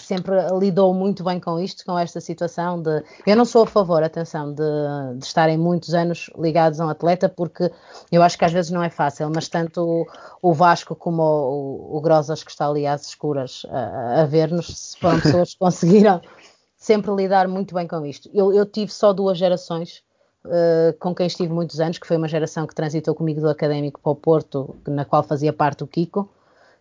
sempre 0.00 0.36
lidou 0.58 0.94
muito 0.94 1.24
bem 1.24 1.40
com 1.40 1.58
isto, 1.58 1.84
com 1.84 1.98
esta 1.98 2.20
situação 2.20 2.80
de. 2.80 3.02
Eu 3.26 3.36
não 3.36 3.44
sou 3.44 3.64
a 3.64 3.66
favor, 3.66 4.02
atenção, 4.02 4.52
de, 4.52 4.62
de 5.16 5.24
estarem 5.24 5.58
muitos 5.58 5.92
anos 5.92 6.30
ligados 6.38 6.80
a 6.80 6.86
um 6.86 6.88
atleta, 6.88 7.28
porque 7.28 7.70
eu 8.12 8.22
acho 8.22 8.38
que 8.38 8.44
às 8.44 8.52
vezes 8.52 8.70
não 8.70 8.82
é 8.82 8.90
fácil, 8.90 9.28
mas 9.34 9.48
tanto 9.48 9.82
o, 9.82 10.06
o 10.50 10.52
Vasco 10.54 10.94
como 10.94 11.22
o, 11.22 11.96
o, 11.96 12.00
Grosas, 12.00 12.44
que 12.44 12.50
está 12.50 12.68
ali 12.68 12.86
às 12.86 13.08
escuras 13.08 13.66
a, 13.70 14.22
a 14.22 14.24
ver-nos, 14.26 14.94
foram 15.00 15.20
pessoas 15.20 15.52
que 15.52 15.58
conseguiram 15.60 16.20
sempre 16.76 17.12
lidar 17.12 17.48
muito 17.48 17.74
bem 17.74 17.88
com 17.88 18.06
isto. 18.06 18.30
Eu, 18.32 18.52
eu 18.52 18.64
tive 18.64 18.92
só 18.92 19.12
duas 19.12 19.36
gerações 19.36 20.06
uh, 20.44 20.96
com 20.98 21.14
quem 21.14 21.26
estive 21.26 21.52
muitos 21.52 21.80
anos, 21.80 21.98
que 21.98 22.06
foi 22.06 22.16
uma 22.16 22.28
geração 22.28 22.66
que 22.66 22.74
transitou 22.74 23.14
comigo 23.14 23.40
do 23.40 23.48
académico 23.48 24.00
para 24.00 24.12
o 24.12 24.16
Porto, 24.16 24.76
na 24.86 25.04
qual 25.04 25.22
fazia 25.22 25.52
parte 25.52 25.84
o 25.84 25.86
Kiko, 25.86 26.28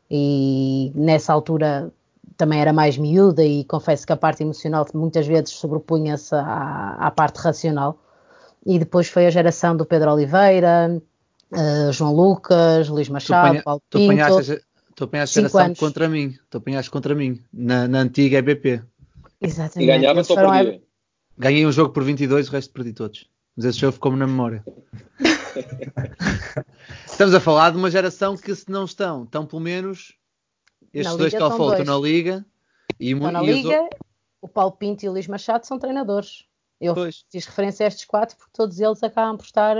e 0.10 0.92
nessa 0.96 1.34
altura 1.34 1.92
também 2.38 2.62
era 2.62 2.72
mais 2.72 2.98
miúda 2.98 3.44
e 3.44 3.64
confesso 3.66 4.06
que 4.06 4.14
a 4.14 4.18
parte 4.18 4.44
emocional 4.44 4.86
muitas 4.94 5.26
vezes 5.26 5.50
sobrepunha-se 5.52 6.36
à, 6.36 6.96
à, 7.00 7.12
parte 7.12 7.38
racional. 7.38 8.00
E 8.66 8.78
depois 8.78 9.08
foi 9.08 9.26
a 9.26 9.30
geração 9.30 9.76
do 9.76 9.86
Pedro 9.86 10.12
Oliveira, 10.12 11.02
uh, 11.52 11.92
João 11.92 12.14
Lucas, 12.14 12.90
Luís 12.90 13.10
Machado, 13.10 13.64
Paulo 13.64 13.82
Pinto. 13.90 14.08
Tu 14.96 15.04
apanhaste 15.04 15.38
a 15.38 15.42
geração 15.42 15.62
anos. 15.62 15.80
contra 15.80 16.10
mim, 16.10 16.36
tu 16.50 16.58
apanhaste 16.58 16.90
contra 16.90 17.14
mim, 17.14 17.40
na, 17.54 17.88
na 17.88 18.00
antiga 18.00 18.40
EBP. 18.40 18.82
Exatamente. 19.40 19.84
E 19.84 19.86
ganhava 19.86 20.24
só 20.24 20.34
por 20.34 20.52
dia. 20.52 20.82
Ganhei 21.38 21.68
um 21.68 21.72
jogo 21.72 21.94
por 21.94 22.04
22, 22.04 22.50
o 22.50 22.52
resto 22.52 22.74
perdi 22.74 22.94
todos. 22.94 23.30
Mas 23.58 23.66
esse 23.66 23.80
jogo 23.80 23.94
ficou-me 23.94 24.20
na 24.20 24.28
memória. 24.28 24.64
Estamos 27.08 27.34
a 27.34 27.40
falar 27.40 27.72
de 27.72 27.78
uma 27.78 27.90
geração 27.90 28.38
que 28.38 28.54
se 28.54 28.70
não 28.70 28.86
estão, 28.86 29.24
estão 29.24 29.48
pelo 29.48 29.62
menos 29.64 30.14
estes 30.94 31.18
dois 31.18 31.34
que 31.34 31.42
estão 31.42 31.72
estão 31.72 31.86
na 31.86 31.98
Liga. 31.98 32.46
E, 33.00 33.14
estão 33.14 33.32
na 33.32 33.44
e 33.44 33.52
Liga, 33.52 33.82
os... 33.82 33.90
o 34.44 34.48
Paulo 34.48 34.74
Pinto 34.74 35.04
e 35.04 35.10
o 35.10 35.12
Luís 35.12 35.28
Machado 35.28 35.66
são 35.66 35.80
treinadores. 35.80 36.46
Eu 36.80 36.94
pois. 36.94 37.26
fiz 37.32 37.48
referência 37.48 37.86
a 37.86 37.88
estes 37.88 38.06
quatro 38.06 38.38
porque 38.38 38.52
todos 38.54 38.80
eles 38.80 39.02
acabam 39.02 39.36
por 39.36 39.46
estar. 39.46 39.76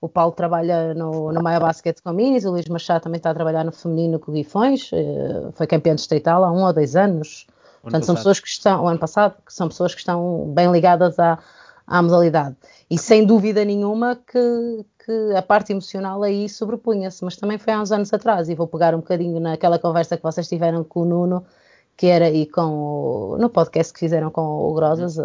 O 0.00 0.08
Paulo 0.08 0.32
trabalha 0.32 0.94
no, 0.94 1.32
no 1.32 1.42
Maia 1.42 1.58
Basket 1.58 2.00
com 2.00 2.12
Minis, 2.12 2.44
o 2.44 2.52
Luís 2.52 2.68
Machado 2.68 3.02
também 3.02 3.16
está 3.16 3.30
a 3.30 3.34
trabalhar 3.34 3.64
no 3.64 3.72
feminino 3.72 4.20
com 4.20 4.30
o 4.30 4.34
Guifões, 4.34 4.90
eh, 4.92 5.50
foi 5.54 5.66
campeão 5.66 5.96
distrital 5.96 6.44
há 6.44 6.52
um 6.52 6.62
ou 6.64 6.72
dois 6.72 6.94
anos. 6.94 7.48
Portanto, 7.82 8.06
são 8.06 8.14
pessoas 8.14 8.38
que 8.38 8.46
estão, 8.46 8.84
o 8.84 8.88
ano 8.88 8.98
passado, 9.00 9.34
que 9.44 9.52
são 9.52 9.66
pessoas 9.66 9.94
que 9.94 10.00
estão 10.00 10.52
bem 10.54 10.70
ligadas 10.70 11.18
à, 11.18 11.40
à 11.88 12.02
modalidade. 12.02 12.56
E 12.90 12.98
sem 12.98 13.24
dúvida 13.24 13.64
nenhuma 13.64 14.16
que, 14.16 14.84
que 15.04 15.34
a 15.36 15.42
parte 15.42 15.72
emocional 15.72 16.22
aí 16.22 16.48
sobrepunha-se, 16.48 17.24
mas 17.24 17.36
também 17.36 17.58
foi 17.58 17.72
há 17.72 17.80
uns 17.80 17.90
anos 17.90 18.12
atrás, 18.12 18.48
e 18.48 18.54
vou 18.54 18.66
pegar 18.66 18.94
um 18.94 18.98
bocadinho 18.98 19.40
naquela 19.40 19.78
conversa 19.78 20.16
que 20.16 20.22
vocês 20.22 20.48
tiveram 20.48 20.84
com 20.84 21.00
o 21.00 21.04
Nuno, 21.04 21.44
que 21.96 22.06
era 22.06 22.30
e 22.30 22.46
com 22.46 23.32
o, 23.32 23.38
no 23.38 23.48
podcast 23.48 23.92
que 23.92 23.98
fizeram 23.98 24.30
com 24.30 24.42
o 24.42 24.72
Grosas, 24.74 25.16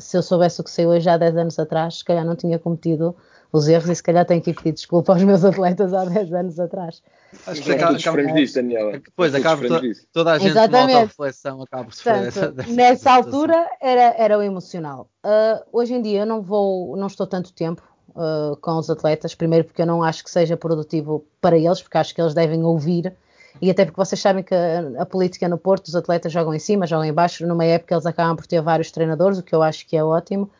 se 0.00 0.16
eu 0.16 0.22
soubesse 0.22 0.60
o 0.60 0.64
que 0.64 0.70
sei 0.70 0.86
hoje 0.86 1.08
há 1.08 1.16
10 1.16 1.36
anos 1.36 1.58
atrás, 1.58 1.98
se 1.98 2.04
calhar 2.04 2.24
não 2.24 2.36
tinha 2.36 2.58
cometido 2.58 3.16
os 3.52 3.68
erros 3.68 3.88
e 3.88 3.94
se 3.94 4.02
calhar 4.02 4.26
tenho 4.26 4.42
que 4.42 4.52
pedir 4.52 4.72
desculpa 4.72 5.12
aos 5.12 5.22
meus 5.22 5.44
atletas 5.44 5.94
há 5.94 6.04
10 6.04 6.32
anos 6.32 6.58
atrás. 6.58 7.00
Acho 7.46 7.62
que 7.62 7.72
acaba, 7.72 7.96
acaba, 7.96 8.22
disso, 8.32 8.54
Daniela. 8.56 8.92
Depois 8.92 9.34
acaba 9.34 9.66
to, 9.66 9.80
toda 10.12 10.32
a 10.32 10.38
gente 10.38 10.50
Exatamente. 10.50 10.96
uma 10.96 11.00
reflexão 11.00 11.62
acaba 11.62 11.84
por 11.84 11.94
Portanto, 11.94 12.70
Nessa 12.72 13.12
altura 13.12 13.68
era, 13.80 14.14
era 14.18 14.38
o 14.38 14.42
emocional. 14.42 15.08
Uh, 15.24 15.64
hoje 15.72 15.94
em 15.94 16.02
dia 16.02 16.20
eu 16.20 16.26
não 16.26 16.42
vou, 16.42 16.96
não 16.96 17.06
estou 17.06 17.26
tanto 17.26 17.52
tempo 17.52 17.82
uh, 18.10 18.56
com 18.56 18.76
os 18.76 18.90
atletas, 18.90 19.34
primeiro 19.36 19.64
porque 19.64 19.82
eu 19.82 19.86
não 19.86 20.02
acho 20.02 20.24
que 20.24 20.30
seja 20.30 20.56
produtivo 20.56 21.24
para 21.40 21.56
eles, 21.56 21.80
porque 21.80 21.98
acho 21.98 22.14
que 22.14 22.20
eles 22.20 22.34
devem 22.34 22.64
ouvir 22.64 23.14
e 23.60 23.70
até 23.70 23.84
porque 23.84 23.96
vocês 23.96 24.20
sabem 24.20 24.42
que 24.42 24.54
a, 24.54 25.02
a, 25.02 25.06
política 25.06 25.48
no 25.48 25.58
Porto, 25.58 25.86
os 25.86 25.94
atletas 25.94 26.32
jogam 26.32 26.54
em 26.54 26.58
cima, 26.58 26.86
jogam 26.86 27.04
em 27.04 27.12
baixo, 27.12 27.46
numa 27.46 27.64
época 27.64 27.94
eles 27.94 28.06
acabam 28.06 28.36
por 28.36 28.46
ter 28.46 28.60
vários 28.60 28.90
treinadores, 28.90 29.38
o 29.38 29.42
que 29.42 29.54
eu 29.54 29.62
acho 29.62 29.86
que 29.86 29.96
é 29.96 30.04
ótimo. 30.04 30.50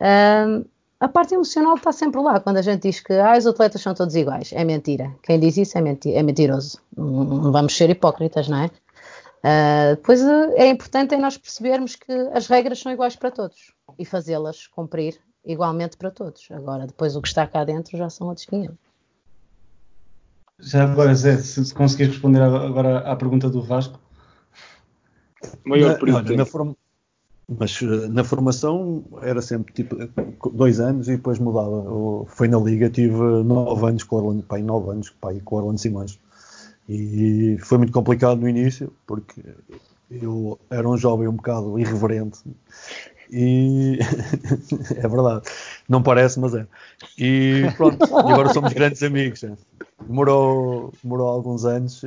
Uh, 0.00 0.66
a 0.98 1.08
parte 1.08 1.34
emocional 1.34 1.74
está 1.74 1.92
sempre 1.92 2.20
lá, 2.20 2.40
quando 2.40 2.56
a 2.56 2.62
gente 2.62 2.82
diz 2.82 3.00
que 3.00 3.12
ah, 3.12 3.36
os 3.36 3.46
atletas 3.46 3.80
são 3.80 3.94
todos 3.94 4.14
iguais, 4.14 4.52
é 4.52 4.64
mentira. 4.64 5.14
Quem 5.22 5.38
diz 5.38 5.56
isso 5.56 5.76
é, 5.76 5.80
menti 5.80 6.14
é 6.14 6.22
mentiroso. 6.22 6.78
Não, 6.96 7.52
vamos 7.52 7.76
ser 7.76 7.90
hipócritas, 7.90 8.48
não 8.48 8.58
é? 8.58 8.70
Uh, 9.44 9.96
depois 9.96 10.22
uh, 10.22 10.52
é 10.54 10.68
importante 10.68 11.14
é 11.14 11.18
nós 11.18 11.36
percebermos 11.36 11.96
que 11.96 12.12
as 12.32 12.46
regras 12.46 12.78
são 12.78 12.90
iguais 12.90 13.14
para 13.14 13.30
todos 13.30 13.74
e 13.98 14.04
fazê-las 14.04 14.66
cumprir 14.68 15.20
igualmente 15.44 15.98
para 15.98 16.10
todos. 16.10 16.48
Agora, 16.50 16.86
depois 16.86 17.14
o 17.14 17.20
que 17.20 17.28
está 17.28 17.46
cá 17.46 17.62
dentro 17.64 17.98
já 17.98 18.08
são 18.08 18.28
outros 18.28 18.46
500. 18.46 18.74
Já 20.58 20.84
agora, 20.84 21.14
Zé, 21.14 21.36
se, 21.38 21.64
se 21.64 21.74
conseguires 21.74 22.12
responder 22.12 22.40
agora 22.40 22.98
à 23.00 23.16
pergunta 23.16 23.50
do 23.50 23.62
Vasco. 23.62 23.98
Maior 25.64 26.00
na, 26.00 26.16
olha, 26.16 26.36
na 26.36 26.46
forma, 26.46 26.76
mas 27.48 27.78
eh, 27.82 28.08
na 28.08 28.24
formação 28.24 29.04
era 29.20 29.42
sempre 29.42 29.74
tipo 29.74 29.96
dois 30.50 30.80
anos 30.80 31.08
e 31.08 31.16
depois 31.16 31.38
mudava. 31.38 31.84
Foi 32.26 32.48
na 32.48 32.58
Liga, 32.58 32.88
tive 32.88 33.14
nove 33.44 33.86
anos 33.86 34.04
com 34.04 34.16
o 34.16 34.18
Orlando, 34.20 34.42
pai, 34.44 34.62
nove 34.62 34.90
anos 34.90 35.10
pai, 35.10 35.40
com 35.44 35.56
o 35.56 35.58
Orlando 35.58 35.78
Simões. 35.78 36.18
E 36.88 37.56
foi 37.60 37.78
muito 37.78 37.92
complicado 37.92 38.40
no 38.40 38.48
início, 38.48 38.92
porque 39.06 39.42
eu 40.10 40.58
era 40.70 40.88
um 40.88 40.96
jovem 40.96 41.28
um 41.28 41.36
bocado 41.36 41.78
irreverente 41.78 42.40
e 43.36 43.98
é 44.96 45.08
verdade, 45.08 45.42
não 45.88 46.00
parece, 46.00 46.38
mas 46.38 46.54
é. 46.54 46.66
E 47.18 47.64
pronto, 47.76 47.98
e 48.00 48.32
agora 48.32 48.52
somos 48.54 48.72
grandes 48.72 49.02
amigos. 49.02 49.44
Demorou, 50.00 50.92
demorou 51.02 51.28
alguns 51.28 51.64
anos, 51.64 52.04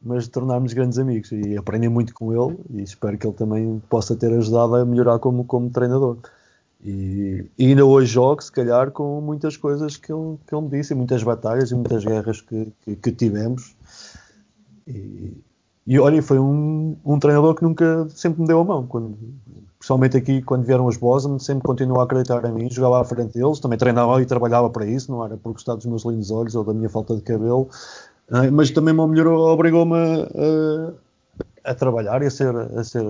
mas 0.00 0.26
tornámos 0.26 0.72
grandes 0.72 0.98
amigos 0.98 1.30
e 1.32 1.54
aprendi 1.58 1.90
muito 1.90 2.14
com 2.14 2.32
ele 2.32 2.58
e 2.70 2.82
espero 2.82 3.18
que 3.18 3.26
ele 3.26 3.36
também 3.36 3.82
possa 3.90 4.16
ter 4.16 4.32
ajudado 4.32 4.76
a 4.76 4.84
melhorar 4.86 5.18
como, 5.18 5.44
como 5.44 5.68
treinador. 5.68 6.16
E, 6.82 7.44
e 7.58 7.66
ainda 7.66 7.84
hoje 7.84 8.12
jogo, 8.12 8.40
se 8.40 8.50
calhar, 8.50 8.90
com 8.90 9.20
muitas 9.20 9.54
coisas 9.56 9.98
que 9.98 10.10
ele, 10.10 10.38
que 10.46 10.54
ele 10.54 10.62
me 10.62 10.70
disse, 10.70 10.94
muitas 10.94 11.22
batalhas 11.22 11.70
e 11.70 11.74
muitas 11.74 12.04
guerras 12.04 12.40
que, 12.40 12.72
que, 12.84 12.96
que 12.96 13.12
tivemos. 13.12 13.76
E, 14.86 15.36
e 15.90 15.98
olha, 15.98 16.22
foi 16.22 16.38
um, 16.38 16.98
um 17.02 17.18
treinador 17.18 17.54
que 17.54 17.62
nunca 17.62 18.06
sempre 18.10 18.42
me 18.42 18.46
deu 18.46 18.60
a 18.60 18.64
mão. 18.64 18.86
Quando, 18.86 19.16
principalmente 19.78 20.18
aqui, 20.18 20.42
quando 20.42 20.66
vieram 20.66 20.84
os 20.84 20.98
Bosman, 20.98 21.38
sempre 21.38 21.64
continuou 21.64 22.02
a 22.02 22.04
acreditar 22.04 22.44
em 22.44 22.52
mim, 22.52 22.68
jogava 22.70 23.00
à 23.00 23.04
frente 23.04 23.32
deles, 23.32 23.58
também 23.58 23.78
treinava 23.78 24.20
e 24.20 24.26
trabalhava 24.26 24.68
para 24.68 24.84
isso, 24.84 25.10
não 25.10 25.24
era 25.24 25.38
por 25.38 25.54
gostar 25.54 25.76
dos 25.76 25.86
meus 25.86 26.04
lindos 26.04 26.30
olhos 26.30 26.54
ou 26.54 26.62
da 26.62 26.74
minha 26.74 26.90
falta 26.90 27.16
de 27.16 27.22
cabelo, 27.22 27.70
eh, 28.30 28.50
mas 28.50 28.70
também 28.70 28.92
me 28.92 29.06
melhorou, 29.06 29.48
obrigou-me 29.48 29.96
a, 31.64 31.70
a, 31.70 31.74
trabalhar 31.74 32.22
e 32.22 32.26
a 32.26 32.30
ser, 32.30 32.54
a 32.54 32.84
ser. 32.84 33.02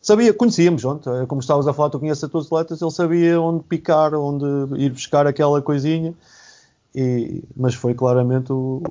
Sabia, 0.00 0.34
conhecíamos, 0.34 0.84
onde, 0.84 1.08
eh, 1.08 1.26
como 1.26 1.40
estavas 1.40 1.68
a 1.68 1.72
falar, 1.72 1.90
tu 1.90 2.00
conheces 2.00 2.24
a 2.24 2.28
todos 2.28 2.46
os 2.46 2.52
atletas, 2.52 2.82
ele 2.82 2.90
sabia 2.90 3.40
onde 3.40 3.62
picar, 3.62 4.14
onde 4.14 4.44
ir 4.82 4.90
buscar 4.90 5.28
aquela 5.28 5.62
coisinha, 5.62 6.12
e, 6.92 7.44
mas 7.56 7.76
foi 7.76 7.94
claramente 7.94 8.52
o, 8.52 8.82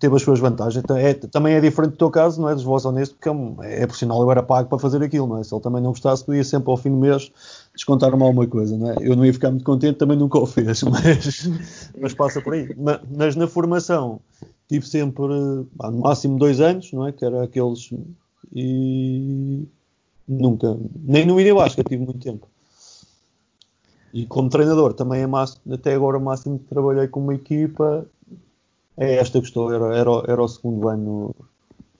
teve 0.00 0.16
as 0.16 0.22
suas 0.22 0.40
vantagens. 0.40 0.82
Então, 0.82 0.96
é, 0.96 1.12
também 1.12 1.54
é 1.54 1.60
diferente 1.60 1.92
do 1.92 1.96
teu 1.98 2.10
caso, 2.10 2.40
não 2.40 2.48
é? 2.48 2.54
Dos 2.54 2.64
vossos 2.64 2.86
honestos, 2.86 3.16
porque 3.16 3.28
é, 3.62 3.82
é 3.82 3.86
profissional, 3.86 4.22
eu 4.22 4.30
era 4.30 4.42
pago 4.42 4.68
para 4.68 4.78
fazer 4.78 5.02
aquilo, 5.02 5.26
não 5.26 5.38
é? 5.38 5.44
Se 5.44 5.54
ele 5.54 5.60
também 5.60 5.82
não 5.82 5.90
gostasse, 5.90 6.24
podia 6.24 6.42
sempre 6.42 6.70
ao 6.70 6.76
fim 6.78 6.90
do 6.90 6.96
mês 6.96 7.30
descontar-me 7.74 8.22
alguma 8.22 8.46
coisa, 8.46 8.76
não 8.76 8.90
é? 8.90 8.96
Eu 9.02 9.14
não 9.14 9.26
ia 9.26 9.32
ficar 9.32 9.50
muito 9.50 9.64
contente, 9.64 9.98
também 9.98 10.16
nunca 10.16 10.38
o 10.38 10.46
fez, 10.46 10.82
mas, 10.88 11.50
mas 12.00 12.14
passa 12.14 12.40
por 12.40 12.54
aí. 12.54 12.74
Mas, 12.76 13.00
mas 13.14 13.36
na 13.36 13.46
formação 13.46 14.20
tive 14.66 14.88
sempre, 14.88 15.26
no 15.28 15.68
máximo 16.00 16.38
dois 16.38 16.60
anos, 16.60 16.90
não 16.92 17.06
é? 17.06 17.12
Que 17.12 17.24
era 17.24 17.44
aqueles. 17.44 17.92
E 18.54 19.68
nunca, 20.26 20.78
nem 21.02 21.26
no 21.26 21.38
Ideoasca 21.38 21.84
tive 21.84 22.02
muito 22.02 22.20
tempo. 22.20 22.48
E 24.14 24.24
como 24.26 24.48
treinador 24.48 24.94
também 24.94 25.20
é 25.20 25.26
máximo, 25.26 25.74
até 25.74 25.94
agora 25.94 26.16
o 26.16 26.20
máximo 26.20 26.58
que 26.58 26.64
trabalhei 26.64 27.06
com 27.06 27.20
uma 27.20 27.34
equipa 27.34 28.06
é 28.96 29.16
esta 29.16 29.40
que 29.40 29.46
estou, 29.46 29.72
era, 29.72 29.96
era, 29.96 30.10
era 30.26 30.42
o 30.42 30.48
segundo 30.48 30.88
ano 30.88 31.34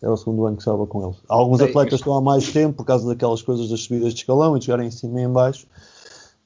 era 0.03 0.13
o 0.13 0.17
segundo 0.17 0.47
ano 0.47 0.57
que 0.57 0.63
estava 0.63 0.87
com 0.87 1.05
eles. 1.05 1.17
Alguns 1.29 1.61
atletas 1.61 2.01
estão 2.01 2.17
há 2.17 2.23
mais 2.23 2.51
tempo 2.51 2.79
por 2.79 2.85
causa 2.85 3.07
daquelas 3.07 3.43
coisas 3.43 3.69
das 3.69 3.81
subidas 3.83 4.15
de 4.15 4.21
escalão 4.21 4.57
e 4.57 4.59
de 4.59 4.65
chegarem 4.65 4.89
em 4.89 4.91
cima 4.91 5.21
e 5.21 5.25
em 5.25 5.29
baixo, 5.29 5.67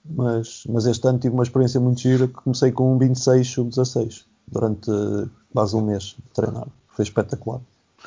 mas, 0.05 0.65
mas 0.69 0.87
este 0.87 1.07
ano 1.07 1.19
tive 1.19 1.35
uma 1.35 1.45
experiência 1.45 1.79
muito 1.81 2.01
gira 2.01 2.27
que 2.27 2.35
comecei 2.35 2.73
com 2.73 2.95
um 2.95 2.99
26 2.99 3.47
sub-16 3.47 4.25
durante 4.49 4.91
quase 5.53 5.77
um 5.77 5.83
mês 5.83 6.17
de 6.19 6.35
treinar. 6.35 6.67
Foi 6.89 7.05
espetacular. 7.05 7.61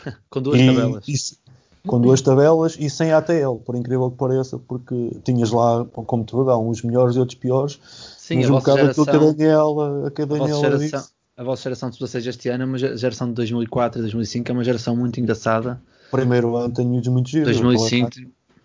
com 0.30 0.41
duas 0.41 0.60
e, 0.60 0.65
tabelas. 0.67 1.08
E, 1.08 1.47
com 1.88 2.02
duas 2.02 2.21
tabelas 2.21 2.76
e 2.78 2.89
sem 2.89 3.13
ATL, 3.13 3.56
por 3.65 3.76
incrível 3.76 4.12
que 4.12 4.17
pareça, 4.17 4.60
porque 4.60 5.17
tinhas 5.23 5.52
lá, 5.52 5.86
como 5.86 6.26
tudo, 6.26 6.52
há 6.52 6.58
uns 6.58 6.84
melhores 6.84 7.15
e 7.15 7.19
outros 7.19 7.39
piores. 7.39 7.80
Sim, 8.17 8.38
mas 8.38 8.50
a 8.50 8.54
um 8.54 8.58
bocado 8.58 8.78
geração, 8.80 9.04
aquilo 9.04 9.19
que 9.19 9.26
a 9.26 9.32
Daniela, 9.32 10.12
que 10.12 10.21
a 10.21 10.26
Daniela 10.26 10.78
disse 10.78 11.17
a 11.38 11.43
vossa 11.43 11.62
geração 11.62 11.91
de 11.91 12.00
16 12.00 12.26
este 12.26 12.50
ano 12.50 12.63
é 12.63 12.65
uma 12.65 12.78
geração 12.80 13.28
de 13.28 13.36
2004 13.36 14.00
e 14.00 14.02
2005, 14.02 14.50
é 14.50 14.54
uma 14.54 14.63
geração 14.63 14.95
muito 14.95 15.19
engraçada. 15.19 15.80
Primeiro 16.10 16.56
ano 16.56 16.73
tenho 16.73 16.89
muito 17.12 17.30
giro. 17.30 17.45
2005. 17.45 18.10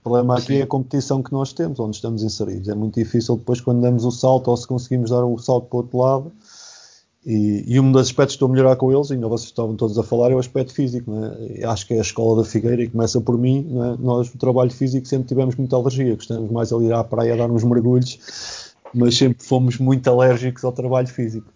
O 0.00 0.02
problema 0.02 0.38
aqui 0.38 0.56
é 0.56 0.62
a 0.62 0.66
competição 0.66 1.22
que 1.22 1.30
nós 1.30 1.52
temos, 1.52 1.78
onde 1.78 1.96
estamos 1.96 2.22
inseridos. 2.22 2.68
É 2.68 2.74
muito 2.74 2.94
difícil 2.94 3.36
depois 3.36 3.60
quando 3.60 3.82
damos 3.82 4.04
o 4.04 4.10
salto 4.10 4.48
ou 4.48 4.56
se 4.56 4.66
conseguimos 4.66 5.10
dar 5.10 5.22
o 5.24 5.38
salto 5.38 5.68
para 5.68 5.76
o 5.76 5.80
outro 5.80 5.98
lado. 5.98 6.32
E, 7.24 7.64
e 7.68 7.78
um 7.78 7.92
dos 7.92 8.02
aspectos 8.02 8.34
que 8.34 8.36
estou 8.36 8.48
a 8.48 8.50
melhorar 8.50 8.74
com 8.74 8.90
eles, 8.90 9.12
ainda 9.12 9.28
vocês 9.28 9.50
estavam 9.50 9.76
todos 9.76 9.96
a 9.96 10.02
falar, 10.02 10.32
é 10.32 10.34
o 10.34 10.38
aspecto 10.38 10.72
físico. 10.72 11.12
É? 11.60 11.64
Acho 11.66 11.86
que 11.86 11.94
é 11.94 11.98
a 11.98 12.00
escola 12.00 12.42
da 12.42 12.48
Figueira 12.48 12.82
e 12.82 12.88
começa 12.88 13.20
por 13.20 13.38
mim. 13.38 13.68
É? 13.70 14.02
Nós, 14.02 14.34
o 14.34 14.38
trabalho 14.38 14.70
físico, 14.70 15.06
sempre 15.06 15.28
tivemos 15.28 15.54
muita 15.54 15.76
alergia. 15.76 16.16
Gostamos 16.16 16.50
mais 16.50 16.72
ali 16.72 16.86
ir 16.86 16.92
à 16.94 17.04
praia 17.04 17.34
a 17.34 17.36
dar 17.36 17.50
uns 17.50 17.62
mergulhos, 17.62 18.18
mas 18.92 19.16
sempre 19.16 19.44
fomos 19.44 19.78
muito 19.78 20.08
alérgicos 20.08 20.64
ao 20.64 20.72
trabalho 20.72 21.06
físico. 21.06 21.46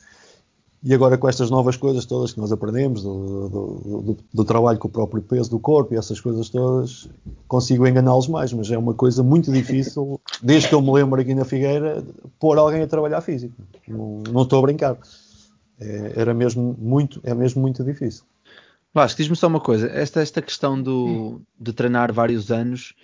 E 0.83 0.95
agora 0.95 1.19
com 1.19 1.29
estas 1.29 1.51
novas 1.51 1.77
coisas 1.77 2.05
todas 2.05 2.33
que 2.33 2.41
nós 2.41 2.53
aprendemos, 2.53 3.03
do, 3.03 3.49
do, 3.49 4.03
do, 4.03 4.19
do, 4.33 4.45
trabalho 4.45 4.79
com 4.79 4.89
o 4.89 4.91
próprio 4.91 5.23
peso 5.23 5.51
do 5.51 5.59
corpo 5.59 5.95
e 5.95 5.97
essas 5.97 6.21
coisas 6.21 6.49
todas, 6.49 7.09
consigo 7.49 7.87
enganá-los 7.87 8.29
mais, 8.29 8.53
mas 8.53 8.71
é 8.71 8.79
uma 8.79 8.95
coisa 8.95 9.23
muito 9.23 9.51
difícil, 9.51 10.21
desde 10.43 10.69
que 10.69 10.75
eu 10.75 10.83
me 10.83 10.93
lembro 10.93 11.21
aqui 11.21 11.35
na 11.35 11.45
Figueira, 11.45 12.05
pôr 12.39 12.59
alguém 12.59 12.83
a 12.83 12.87
trabalhar 12.87 13.21
físico. 13.21 13.55
Não, 13.89 14.23
não 14.31 14.43
estou 14.43 14.59
a 14.59 14.63
brincar. 14.63 14.97
É, 15.81 16.13
era 16.17 16.33
mesmo 16.33 16.77
muito, 16.79 17.21
é 17.25 17.35
mesmo 17.35 17.61
muito 17.61 17.83
difícil. 17.83 18.25
Vasco, 18.95 19.19
diz-me 19.19 19.37
só 19.37 19.47
uma 19.49 19.61
coisa, 19.61 19.89
esta, 19.89 20.23
esta 20.23 20.41
questão 20.41 20.81
do, 20.81 21.41
de 21.61 21.73
treinar 21.73 22.13
vários 22.13 22.51
anos, 22.51 22.95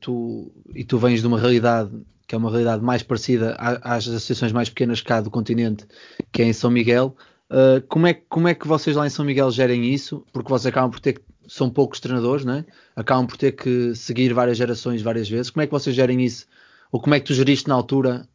tu, 0.00 0.52
e 0.74 0.84
tu 0.84 0.98
vens 0.98 1.20
de 1.20 1.26
uma 1.26 1.38
realidade 1.38 1.90
que 2.30 2.34
é 2.36 2.38
uma 2.38 2.48
realidade 2.48 2.80
mais 2.80 3.02
parecida 3.02 3.56
às 3.58 4.06
associações 4.06 4.52
mais 4.52 4.68
pequenas 4.68 5.00
cá 5.00 5.20
do 5.20 5.32
continente, 5.32 5.84
que 6.30 6.40
é 6.40 6.44
em 6.44 6.52
São 6.52 6.70
Miguel. 6.70 7.16
Uh, 7.50 7.84
como, 7.88 8.06
é, 8.06 8.14
como 8.14 8.46
é 8.46 8.54
que 8.54 8.68
vocês 8.68 8.94
lá 8.94 9.04
em 9.04 9.10
São 9.10 9.24
Miguel 9.24 9.50
gerem 9.50 9.92
isso? 9.92 10.24
Porque 10.32 10.48
vocês 10.48 10.66
acabam 10.66 10.92
por 10.92 11.00
ter 11.00 11.14
que, 11.14 11.22
são 11.48 11.68
poucos 11.68 11.98
treinadores, 11.98 12.44
né? 12.44 12.64
acabam 12.94 13.26
por 13.26 13.36
ter 13.36 13.50
que 13.50 13.96
seguir 13.96 14.32
várias 14.32 14.56
gerações 14.56 15.02
várias 15.02 15.28
vezes. 15.28 15.50
Como 15.50 15.64
é 15.64 15.66
que 15.66 15.72
vocês 15.72 15.96
gerem 15.96 16.22
isso? 16.22 16.46
Ou 16.92 17.00
como 17.00 17.16
é 17.16 17.18
que 17.18 17.26
tu 17.26 17.34
geriste 17.34 17.68
na 17.68 17.74
altura 17.74 18.28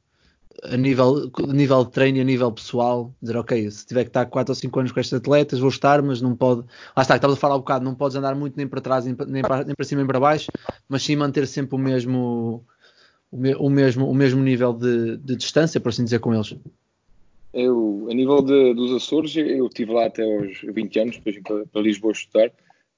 a 0.64 0.78
nível, 0.78 1.32
a 1.38 1.54
nível 1.54 1.84
de 1.86 1.92
treino 1.92 2.18
e 2.18 2.22
a 2.22 2.24
nível 2.24 2.52
pessoal, 2.52 3.14
dizer, 3.22 3.38
ok, 3.38 3.70
se 3.70 3.86
tiver 3.86 4.04
que 4.04 4.10
estar 4.10 4.26
4 4.26 4.52
ou 4.52 4.56
5 4.56 4.80
anos 4.80 4.92
com 4.92 5.00
estes 5.00 5.14
atletas, 5.14 5.60
vou 5.60 5.70
estar, 5.70 6.02
mas 6.02 6.22
não 6.22 6.36
pode. 6.36 6.62
Lá 6.96 7.02
está, 7.02 7.16
estava 7.16 7.34
a 7.34 7.38
falar 7.38 7.56
um 7.56 7.60
bocado, 7.60 7.86
não 7.86 7.96
podes 7.96 8.16
andar 8.16 8.36
muito 8.36 8.56
nem 8.56 8.68
para 8.68 8.82
trás, 8.82 9.06
nem 9.06 9.16
para, 9.16 9.26
nem 9.26 9.44
para, 9.44 9.86
cima 9.86 10.02
nem 10.02 10.08
para 10.08 10.20
baixo, 10.20 10.52
mas 10.88 11.04
sim 11.04 11.16
manter 11.16 11.48
sempre 11.48 11.76
o 11.76 11.80
mesmo, 11.80 12.66
o, 13.32 13.38
me, 13.38 13.56
o 13.56 13.70
mesmo, 13.70 14.10
o 14.10 14.14
mesmo 14.14 14.42
nível 14.42 14.74
de, 14.74 15.18
de, 15.18 15.36
distância, 15.36 15.80
por 15.80 15.90
assim 15.90 16.04
dizer, 16.04 16.20
com 16.20 16.34
eles. 16.34 16.56
Eu, 17.54 18.08
a 18.10 18.14
nível 18.14 18.42
de, 18.42 18.74
dos 18.74 18.92
Açores, 18.94 19.36
eu 19.36 19.68
estive 19.68 19.94
lá 19.94 20.06
até 20.06 20.24
aos 20.24 20.62
20 20.62 21.00
anos, 21.00 21.16
depois 21.18 21.40
para, 21.42 21.66
para 21.66 21.82
Lisboa 21.82 22.12
estudar. 22.12 22.52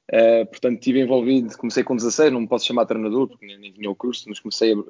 Uh, 0.10 0.45
portanto, 0.45 0.76
estive 0.76 1.01
envolvido, 1.01 1.55
comecei 1.58 1.84
com 1.84 1.93
16, 1.93 2.32
não 2.32 2.41
me 2.41 2.47
posso 2.47 2.66
chamar 2.66 2.86
treinador, 2.86 3.28
porque 3.28 3.45
nem, 3.45 3.60
nem 3.60 3.74
tinha 3.74 3.91
o 3.91 3.95
curso, 3.95 4.24
mas 4.30 4.39
comecei 4.39 4.72
a, 4.72 4.78
uh, 4.78 4.86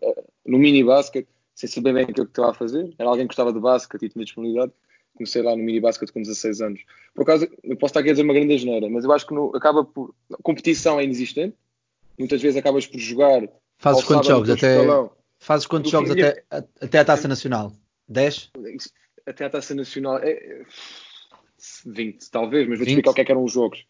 no 0.45 0.59
mini 0.59 0.84
basket, 0.84 1.26
sem 1.58 1.68
saber 1.68 1.91
bem 1.91 2.03
aquilo 2.03 2.28
que 2.28 2.32
estava 2.32 2.51
a 2.51 2.53
fazer. 2.53 2.93
Era 2.99 3.10
alguém 3.10 3.26
que 3.26 3.30
gostava 3.30 3.51
de 3.51 3.60
basquete 3.60 4.03
e 4.03 4.10
tinha 4.10 4.24
disponibilidade. 4.24 4.72
Comecei 5.16 5.41
lá 5.41 5.55
no 5.55 5.64
mini 5.64 5.80
basquete 5.80 6.12
com 6.12 6.22
16 6.22 6.62
anos. 6.62 6.82
Por 7.16 7.24
acaso, 7.24 7.49
eu 7.64 7.76
posso 7.76 7.89
estar 7.89 8.01
aqui 8.01 8.10
a 8.10 8.14
dizer 8.14 8.24
uma 8.24 8.34
grande 8.36 8.53
asneira, 8.53 8.88
mas 8.88 9.03
eu 9.03 9.12
acho 9.12 9.26
que 9.26 9.34
no, 9.34 9.51
acaba 9.55 9.84
por. 9.84 10.14
A 10.32 10.38
competição 10.43 10.99
é 10.99 11.03
inexistente. 11.03 11.58
Muitas 12.16 12.39
vezes 12.43 12.58
acabas 12.58 12.86
por 12.86 12.99
jogar. 12.99 13.49
Fazes 13.80 14.03
quantos 14.03 14.28
jogos? 14.28 14.51
Até, 14.51 14.82
escalão. 14.82 15.12
fazes 15.39 15.66
quantos 15.66 15.89
jogos 15.89 16.12
até, 16.12 16.43
até 16.80 16.99
a 16.99 17.05
taça 17.05 17.28
nacional? 17.28 17.74
10? 18.08 18.51
Até 19.26 19.45
a 19.45 19.49
taça 19.49 19.74
nacional. 19.74 20.20
É, 20.20 20.64
20, 21.88 22.30
talvez, 22.30 22.70
mas 22.70 22.78
vou-te 22.78 22.91
explicar 22.91 23.10
o 23.10 23.14
que, 23.16 23.22
é 23.22 23.26
que 23.26 23.32
eram 23.32 23.43
os 23.43 23.51
jogos. 23.51 23.84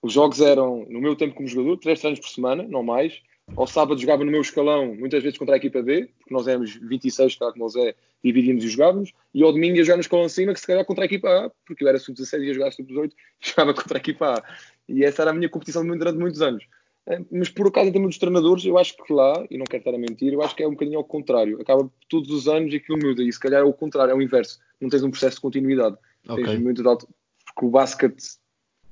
Os 0.00 0.12
jogos 0.12 0.40
eram, 0.40 0.86
no 0.88 1.00
meu 1.00 1.16
tempo 1.16 1.34
como 1.34 1.48
jogador, 1.48 1.78
3 1.78 1.98
treinos 1.98 2.20
por 2.20 2.28
semana, 2.28 2.62
não 2.62 2.84
mais. 2.84 3.20
Ao 3.56 3.66
sábado 3.66 4.00
jogava 4.00 4.24
no 4.24 4.30
meu 4.30 4.40
escalão, 4.40 4.94
muitas 4.94 5.22
vezes 5.22 5.38
contra 5.38 5.54
a 5.54 5.58
equipa 5.58 5.82
B, 5.82 6.08
porque 6.18 6.32
nós 6.32 6.46
éramos 6.46 6.74
26, 6.76 7.36
claro 7.36 7.54
que 7.54 7.58
nós 7.58 7.74
é, 7.76 7.94
dividimos 8.22 8.62
e 8.64 8.68
jogávamos. 8.68 9.12
E 9.34 9.42
ao 9.42 9.52
domingo 9.52 9.76
ia 9.76 9.84
jogar 9.84 9.96
no 9.96 10.02
escalão 10.02 10.26
acima, 10.26 10.54
que 10.54 10.60
se 10.60 10.66
calhar 10.66 10.84
contra 10.84 11.04
a 11.04 11.06
equipa 11.06 11.28
A, 11.28 11.50
porque 11.66 11.82
eu 11.82 11.88
era 11.88 11.98
sub-16 11.98 12.40
e 12.40 12.46
ia 12.46 12.54
jogar 12.54 12.72
sub-18, 12.72 13.12
jogava 13.40 13.74
contra 13.74 13.98
a 13.98 14.00
equipa 14.00 14.34
A. 14.34 14.42
E 14.88 15.04
essa 15.04 15.22
era 15.22 15.30
a 15.30 15.34
minha 15.34 15.48
competição 15.48 15.86
durante 15.86 16.18
muitos 16.18 16.40
anos. 16.42 16.64
É, 17.06 17.20
mas 17.30 17.48
por 17.48 17.66
acaso, 17.66 17.88
em 17.88 17.92
termos 17.92 18.10
dos 18.10 18.18
treinadores, 18.18 18.64
eu 18.64 18.76
acho 18.76 18.94
que 18.96 19.12
lá, 19.12 19.44
e 19.50 19.56
não 19.56 19.64
quero 19.64 19.80
estar 19.80 19.94
a 19.94 19.98
mentir, 19.98 20.32
eu 20.32 20.42
acho 20.42 20.54
que 20.54 20.62
é 20.62 20.68
um 20.68 20.72
bocadinho 20.72 20.98
ao 20.98 21.04
contrário. 21.04 21.60
Acaba 21.60 21.90
todos 22.08 22.30
os 22.30 22.46
anos 22.46 22.74
aquilo 22.74 22.98
muda, 22.98 23.22
e 23.22 23.32
se 23.32 23.40
calhar 23.40 23.62
é 23.62 23.64
o 23.64 23.72
contrário, 23.72 24.12
é 24.12 24.14
o 24.14 24.20
inverso. 24.20 24.58
Não 24.80 24.90
tens 24.90 25.02
um 25.02 25.10
processo 25.10 25.36
de 25.36 25.42
continuidade. 25.42 25.96
Okay. 26.28 26.44
Tens 26.44 26.60
muito 26.60 26.82
de 26.82 26.88
alto, 26.88 27.08
porque 27.46 27.66
o 27.66 27.70
basquete 27.70 28.36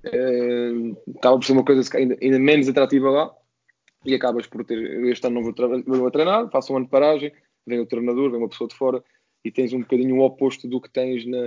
é, 0.04 0.70
acaba 1.18 1.36
por 1.36 1.44
ser 1.44 1.52
uma 1.52 1.64
coisa 1.64 1.96
ainda, 1.96 2.16
ainda 2.22 2.38
menos 2.38 2.68
atrativa 2.68 3.10
lá, 3.10 3.34
e 4.06 4.14
acabas 4.14 4.46
por 4.46 4.64
ter. 4.64 4.78
Este 5.06 5.26
ano 5.26 5.36
não 5.36 5.42
vou, 5.42 5.98
vou 5.98 6.10
treinar, 6.10 6.48
faço 6.50 6.72
um 6.72 6.76
ano 6.76 6.86
de 6.86 6.90
paragem, 6.90 7.32
vem 7.66 7.80
o 7.80 7.86
treinador, 7.86 8.30
vem 8.30 8.40
uma 8.40 8.48
pessoa 8.48 8.68
de 8.68 8.74
fora 8.74 9.02
e 9.44 9.50
tens 9.50 9.72
um 9.72 9.80
bocadinho 9.80 10.16
o 10.16 10.24
oposto 10.24 10.68
do 10.68 10.80
que 10.80 10.90
tens 10.90 11.26
na, 11.26 11.38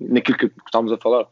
naquilo 0.00 0.38
que 0.38 0.50
estávamos 0.64 0.92
a 0.92 0.98
falar. 0.98 1.26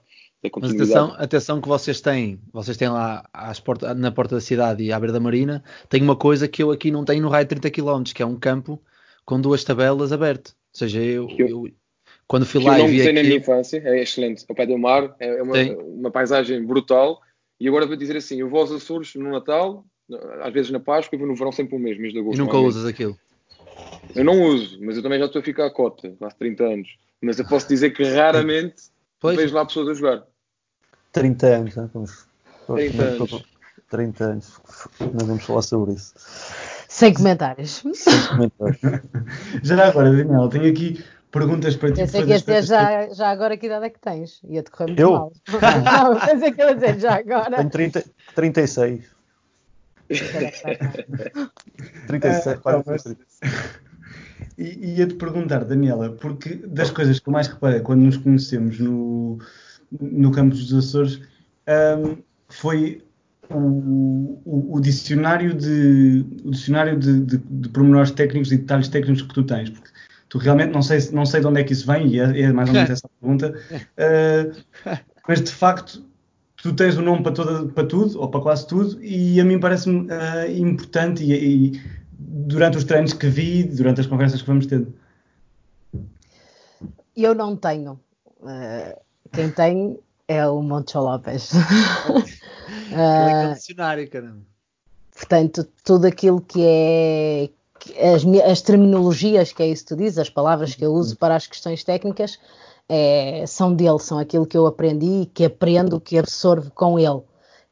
Mas 0.61 0.75
atenção, 0.75 1.15
atenção 1.17 1.61
que 1.61 1.69
vocês 1.69 2.03
têm, 2.03 2.39
vocês 2.53 2.77
têm 2.77 2.91
lá 2.91 3.25
porta, 3.65 3.95
na 3.95 4.13
porta 4.13 4.35
da 4.35 4.41
cidade 4.43 4.85
e 4.85 4.93
à 4.93 5.01
beira 5.01 5.13
da 5.13 5.21
marina, 5.21 5.65
tem 5.89 6.03
uma 6.03 6.17
coisa 6.17 6.47
que 6.47 6.63
eu 6.63 6.71
aqui 6.71 6.91
não 6.91 7.03
tenho 7.03 7.23
no 7.23 7.31
raio 7.31 7.47
de 7.47 7.59
30 7.59 7.71
km, 7.71 8.03
que 8.15 8.23
é 8.23 8.27
um 8.27 8.39
campo 8.39 8.79
com 9.25 9.41
duas 9.41 9.65
tabelas 9.65 10.13
aberto. 10.13 10.49
Ou 10.49 10.79
seja, 10.79 11.03
eu, 11.03 11.31
eu, 11.39 11.49
eu 11.49 11.69
quando 12.27 12.45
fui 12.45 12.63
lá 12.63 12.79
eu 12.79 12.87
e 12.87 12.91
vi 12.91 13.01
aquilo... 13.01 13.15
na 13.15 13.23
minha 13.23 13.37
infância, 13.37 13.83
é 13.85 14.03
excelente, 14.03 14.45
ao 14.49 14.55
pé 14.55 14.67
do 14.67 14.79
mar, 14.79 15.15
é 15.19 15.43
uma, 15.43 15.57
uma 15.81 16.11
paisagem 16.11 16.63
brutal, 16.65 17.21
e 17.59 17.69
agora 17.69 17.87
vou 17.87 17.97
dizer 17.97 18.17
assim, 18.17 18.41
eu 18.41 18.49
vou 18.49 18.61
aos 18.61 18.73
Açores 18.73 19.15
no 19.15 19.31
Natal, 19.31 19.85
às 20.43 20.53
vezes 20.53 20.71
na 20.71 20.81
Páscoa 20.81 21.17
e 21.17 21.19
vou 21.19 21.27
no 21.27 21.35
verão 21.35 21.53
sempre 21.53 21.77
o 21.77 21.79
mesmo, 21.79 22.03
mês 22.03 22.13
de 22.13 22.21
agosto. 22.21 22.37
E 22.37 22.39
nunca 22.39 22.59
usas 22.59 22.85
aquilo? 22.85 23.19
Eu 24.15 24.25
não 24.25 24.43
uso, 24.43 24.79
mas 24.81 24.97
eu 24.97 25.03
também 25.03 25.19
já 25.19 25.27
estou 25.27 25.41
a 25.41 25.45
ficar 25.45 25.67
a 25.67 25.71
cota, 25.71 26.15
quase 26.19 26.37
30 26.37 26.65
anos. 26.65 26.89
Mas 27.21 27.39
eu 27.39 27.47
posso 27.47 27.67
dizer 27.69 27.91
que 27.91 28.03
raramente 28.05 28.83
pois. 29.19 29.37
vejo 29.37 29.55
lá 29.55 29.65
pessoas 29.65 29.89
a 29.89 29.95
jogar. 29.95 30.25
30 31.13 31.47
anos, 31.47 31.77
né? 31.77 31.91
Vamos, 31.93 32.27
30 32.67 33.03
anos. 33.03 33.45
30 33.89 34.25
anos. 34.25 34.61
Não 35.01 35.27
vamos 35.27 35.45
falar 35.45 35.63
sobre 35.63 35.95
isso. 35.95 36.15
Sem 36.89 37.15
comentários. 37.15 37.83
Sem 37.95 38.27
comentários. 38.29 38.81
já 39.63 39.89
agora, 39.89 40.13
Daniel, 40.13 40.49
tenho 40.49 40.71
aqui 40.71 41.05
perguntas 41.31 41.77
para 41.77 41.91
ti. 41.91 41.97
Pensei 41.97 42.23
que 42.23 42.31
ia 42.31 42.39
dizer 42.39 42.63
já, 42.63 43.09
já 43.09 43.29
agora 43.31 43.57
que 43.57 43.67
idade 43.67 43.87
é 43.87 43.91
que 43.91 43.99
tens? 43.99 44.41
Ia-te 44.45 44.71
correr 44.71 44.87
muito 44.89 45.01
eu? 45.01 45.13
mal. 45.13 45.33
não, 45.85 46.21
pensei 46.21 46.53
que 46.53 46.61
ia 46.61 46.75
dizer 46.75 47.01
já 47.01 47.19
agora. 47.19 47.57
Tenho 47.57 47.71
30, 47.71 48.05
36. 48.35 49.05
37, 52.07 52.61
quase 52.61 53.17
E 54.59 54.99
ia-te 54.99 55.15
perguntar, 55.15 55.65
Daniela, 55.65 56.11
porque 56.11 56.55
das 56.67 56.91
coisas 56.91 57.19
que 57.19 57.29
eu 57.29 57.33
mais 57.33 57.49
reparei 57.49 57.81
quando 57.81 58.03
nos 58.03 58.17
conhecemos 58.17 58.79
no, 58.79 59.39
no 60.01 60.31
campo 60.31 60.55
dos 60.55 60.73
Açores 60.73 61.21
um, 61.99 62.17
foi 62.49 63.03
o, 63.51 64.41
o, 64.45 64.77
o, 64.77 64.81
dicionário 64.81 65.55
de, 65.55 66.25
o 66.45 66.51
dicionário 66.51 66.99
de, 66.99 67.21
de, 67.21 67.39
de 67.39 67.69
pormenores 67.69 68.11
técnicos 68.11 68.53
e 68.53 68.59
detalhes 68.59 68.89
técnicos 68.89 69.23
que 69.23 69.35
tu 69.35 69.43
tens, 69.43 69.71
porque 69.71 69.91
tu 70.29 70.39
realmente 70.39 70.73
não 70.73 70.83
sei, 70.83 70.99
não 71.13 71.27
sei 71.27 71.41
de 71.41 71.47
onde 71.47 71.61
é 71.61 71.65
que 71.65 71.73
isso 71.73 71.87
vem, 71.87 72.09
e 72.09 72.21
é, 72.21 72.43
é 72.43 72.53
mais 72.53 72.69
ou 72.69 72.75
menos 72.75 72.91
essa 72.91 73.07
a 73.07 73.21
pergunta, 73.21 73.55
uh, 73.99 74.97
mas 75.29 75.43
de 75.43 75.51
facto 75.51 76.05
tu 76.65 76.75
tens 76.75 76.97
um 76.97 77.03
nome 77.03 77.23
para, 77.23 77.33
toda, 77.33 77.69
para 77.69 77.87
tudo, 77.87 78.19
ou 78.19 78.27
para 78.27 78.41
quase 78.41 78.67
tudo, 78.67 79.05
e 79.05 79.39
a 79.39 79.45
mim 79.45 79.61
parece-me 79.61 80.09
uh, 80.11 80.51
importante 80.51 81.23
e, 81.23 81.35
e, 81.35 81.83
durante 82.19 82.79
os 82.79 82.85
treinos 82.85 83.13
que 83.13 83.27
vi, 83.27 83.65
durante 83.65 84.01
as 84.01 84.07
conversas 84.07 84.41
que 84.41 84.49
vamos 84.49 84.65
tendo. 84.65 84.95
Eu 87.15 87.35
não 87.35 87.55
tenho. 87.55 88.01
Uh, 88.41 88.99
quem 89.31 89.51
tem 89.51 89.99
é 90.27 90.47
o 90.47 90.63
Moncho 90.63 91.01
Lopes. 91.01 91.51
é 92.91 93.49
condicionário, 93.49 94.09
caramba. 94.09 94.41
Portanto, 95.15 95.69
tudo 95.85 96.07
aquilo 96.07 96.41
que 96.41 96.65
é 96.65 97.51
as, 98.11 98.25
as 98.51 98.63
terminologias, 98.63 99.53
que 99.53 99.63
é 99.63 99.69
isso 99.69 99.83
que 99.83 99.95
tu 99.95 99.97
dizes, 99.97 100.17
as 100.17 100.31
palavras 100.31 100.75
que 100.75 100.83
eu 100.83 100.95
uso 100.95 101.15
para 101.19 101.37
as 101.37 101.47
questões 101.47 101.85
técnicas, 101.85 102.39
é, 102.89 103.45
são 103.47 103.75
dele, 103.75 103.99
são 103.99 104.19
aquilo 104.19 104.47
que 104.47 104.57
eu 104.57 104.67
aprendi, 104.67 105.27
que 105.33 105.45
aprendo, 105.45 106.01
que 106.01 106.19
absorvo 106.19 106.71
com 106.73 106.99
ele, 106.99 107.23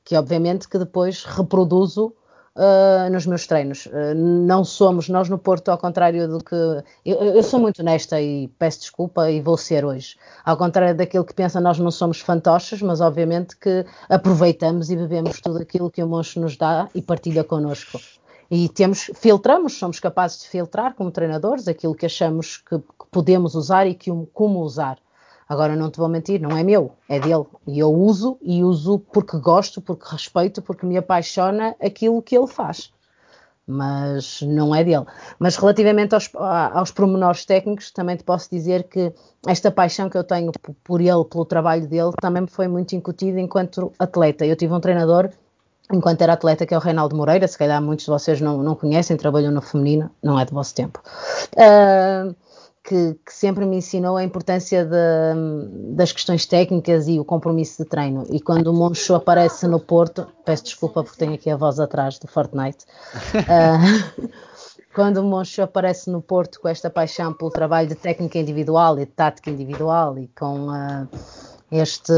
que 0.04 0.16
obviamente 0.16 0.68
que 0.68 0.78
depois 0.78 1.24
reproduzo 1.24 2.14
uh, 2.56 3.10
nos 3.10 3.26
meus 3.26 3.46
treinos. 3.46 3.86
Uh, 3.86 4.14
não 4.14 4.64
somos, 4.64 5.08
nós 5.08 5.28
no 5.28 5.38
Porto, 5.38 5.70
ao 5.70 5.78
contrário 5.78 6.28
do 6.28 6.38
que. 6.38 6.54
Eu, 7.04 7.18
eu, 7.22 7.42
sou 7.42 7.60
muito 7.60 7.80
honesta 7.80 8.20
e 8.20 8.48
peço 8.58 8.80
desculpa 8.80 9.30
e 9.30 9.40
vou 9.40 9.56
ser 9.56 9.84
hoje. 9.84 10.16
Ao 10.44 10.56
contrário 10.56 10.96
daquilo 10.96 11.24
que 11.24 11.34
pensa, 11.34 11.60
nós 11.60 11.78
não 11.78 11.90
somos 11.90 12.20
fantoches, 12.20 12.80
mas 12.82 13.00
obviamente 13.00 13.56
que 13.56 13.84
aproveitamos 14.08 14.90
e 14.90 14.96
bebemos 14.96 15.40
tudo 15.40 15.58
aquilo 15.58 15.90
que 15.90 16.02
o 16.02 16.08
monstro 16.08 16.42
nos 16.42 16.56
dá 16.56 16.88
e 16.94 17.02
partilha 17.02 17.44
connosco 17.44 17.98
e 18.54 18.68
temos, 18.68 19.10
filtramos, 19.14 19.78
somos 19.78 19.98
capazes 19.98 20.42
de 20.42 20.48
filtrar 20.48 20.94
como 20.94 21.10
treinadores 21.10 21.66
aquilo 21.66 21.94
que 21.94 22.04
achamos 22.04 22.58
que, 22.58 22.78
que 22.78 23.06
podemos 23.10 23.54
usar 23.54 23.86
e 23.86 23.94
que, 23.94 24.10
como 24.34 24.60
usar. 24.60 24.98
Agora 25.48 25.74
não 25.74 25.90
te 25.90 25.96
vou 25.96 26.06
mentir, 26.06 26.38
não 26.38 26.54
é 26.54 26.62
meu, 26.62 26.92
é 27.08 27.18
dele. 27.18 27.46
E 27.66 27.78
eu 27.78 27.90
uso 27.90 28.36
e 28.42 28.62
uso 28.62 28.98
porque 28.98 29.38
gosto, 29.38 29.80
porque 29.80 30.04
respeito, 30.06 30.60
porque 30.60 30.84
me 30.84 30.98
apaixona 30.98 31.74
aquilo 31.80 32.20
que 32.20 32.36
ele 32.36 32.46
faz. 32.46 32.92
Mas 33.66 34.42
não 34.42 34.74
é 34.74 34.84
dele. 34.84 35.06
Mas 35.38 35.56
relativamente 35.56 36.14
aos, 36.14 36.30
aos 36.34 36.90
pormenores 36.90 37.46
técnicos, 37.46 37.90
também 37.90 38.18
te 38.18 38.22
posso 38.22 38.50
dizer 38.50 38.82
que 38.82 39.14
esta 39.46 39.70
paixão 39.70 40.10
que 40.10 40.18
eu 40.18 40.24
tenho 40.24 40.52
por 40.84 41.00
ele, 41.00 41.24
pelo 41.24 41.46
trabalho 41.46 41.88
dele, 41.88 42.12
também 42.20 42.42
me 42.42 42.48
foi 42.48 42.68
muito 42.68 42.94
incutida 42.94 43.40
enquanto 43.40 43.94
atleta. 43.98 44.44
Eu 44.44 44.56
tive 44.56 44.74
um 44.74 44.80
treinador 44.80 45.30
enquanto 45.90 46.22
era 46.22 46.34
atleta, 46.34 46.66
que 46.66 46.74
é 46.74 46.76
o 46.76 46.80
Reinaldo 46.80 47.16
Moreira, 47.16 47.46
se 47.48 47.56
calhar 47.56 47.80
muitos 47.80 48.04
de 48.04 48.10
vocês 48.10 48.40
não, 48.40 48.62
não 48.62 48.74
conhecem, 48.74 49.16
trabalham 49.16 49.50
no 49.50 49.62
feminino, 49.62 50.10
não 50.22 50.38
é 50.38 50.44
do 50.44 50.52
vosso 50.52 50.74
tempo, 50.74 51.00
uh, 51.54 52.34
que, 52.84 53.14
que, 53.24 53.32
sempre 53.32 53.64
me 53.64 53.76
ensinou 53.76 54.16
a 54.16 54.24
importância 54.24 54.84
de, 54.84 55.94
das 55.94 56.12
questões 56.12 56.46
técnicas 56.46 57.08
e 57.08 57.18
o 57.18 57.24
compromisso 57.24 57.82
de 57.82 57.88
treino. 57.88 58.26
E 58.30 58.40
quando 58.40 58.68
o 58.68 58.72
Moncho 58.72 59.14
aparece 59.14 59.66
no 59.66 59.78
Porto, 59.78 60.26
peço 60.44 60.64
desculpa 60.64 61.02
porque 61.02 61.18
tenho 61.18 61.34
aqui 61.34 61.50
a 61.50 61.56
voz 61.56 61.78
atrás 61.78 62.18
do 62.18 62.26
Fortnite. 62.26 62.84
Uh, 63.34 64.28
quando 64.94 65.18
o 65.18 65.24
Moncho 65.24 65.62
aparece 65.62 66.10
no 66.10 66.20
Porto 66.20 66.60
com 66.60 66.68
esta 66.68 66.90
paixão 66.90 67.32
pelo 67.32 67.50
trabalho 67.50 67.88
de 67.88 67.94
técnica 67.94 68.38
individual 68.38 68.98
e 68.98 69.06
de 69.06 69.12
tática 69.12 69.50
individual 69.50 70.18
e 70.18 70.28
com 70.28 70.68
uh, 70.68 71.08
este 71.72 72.12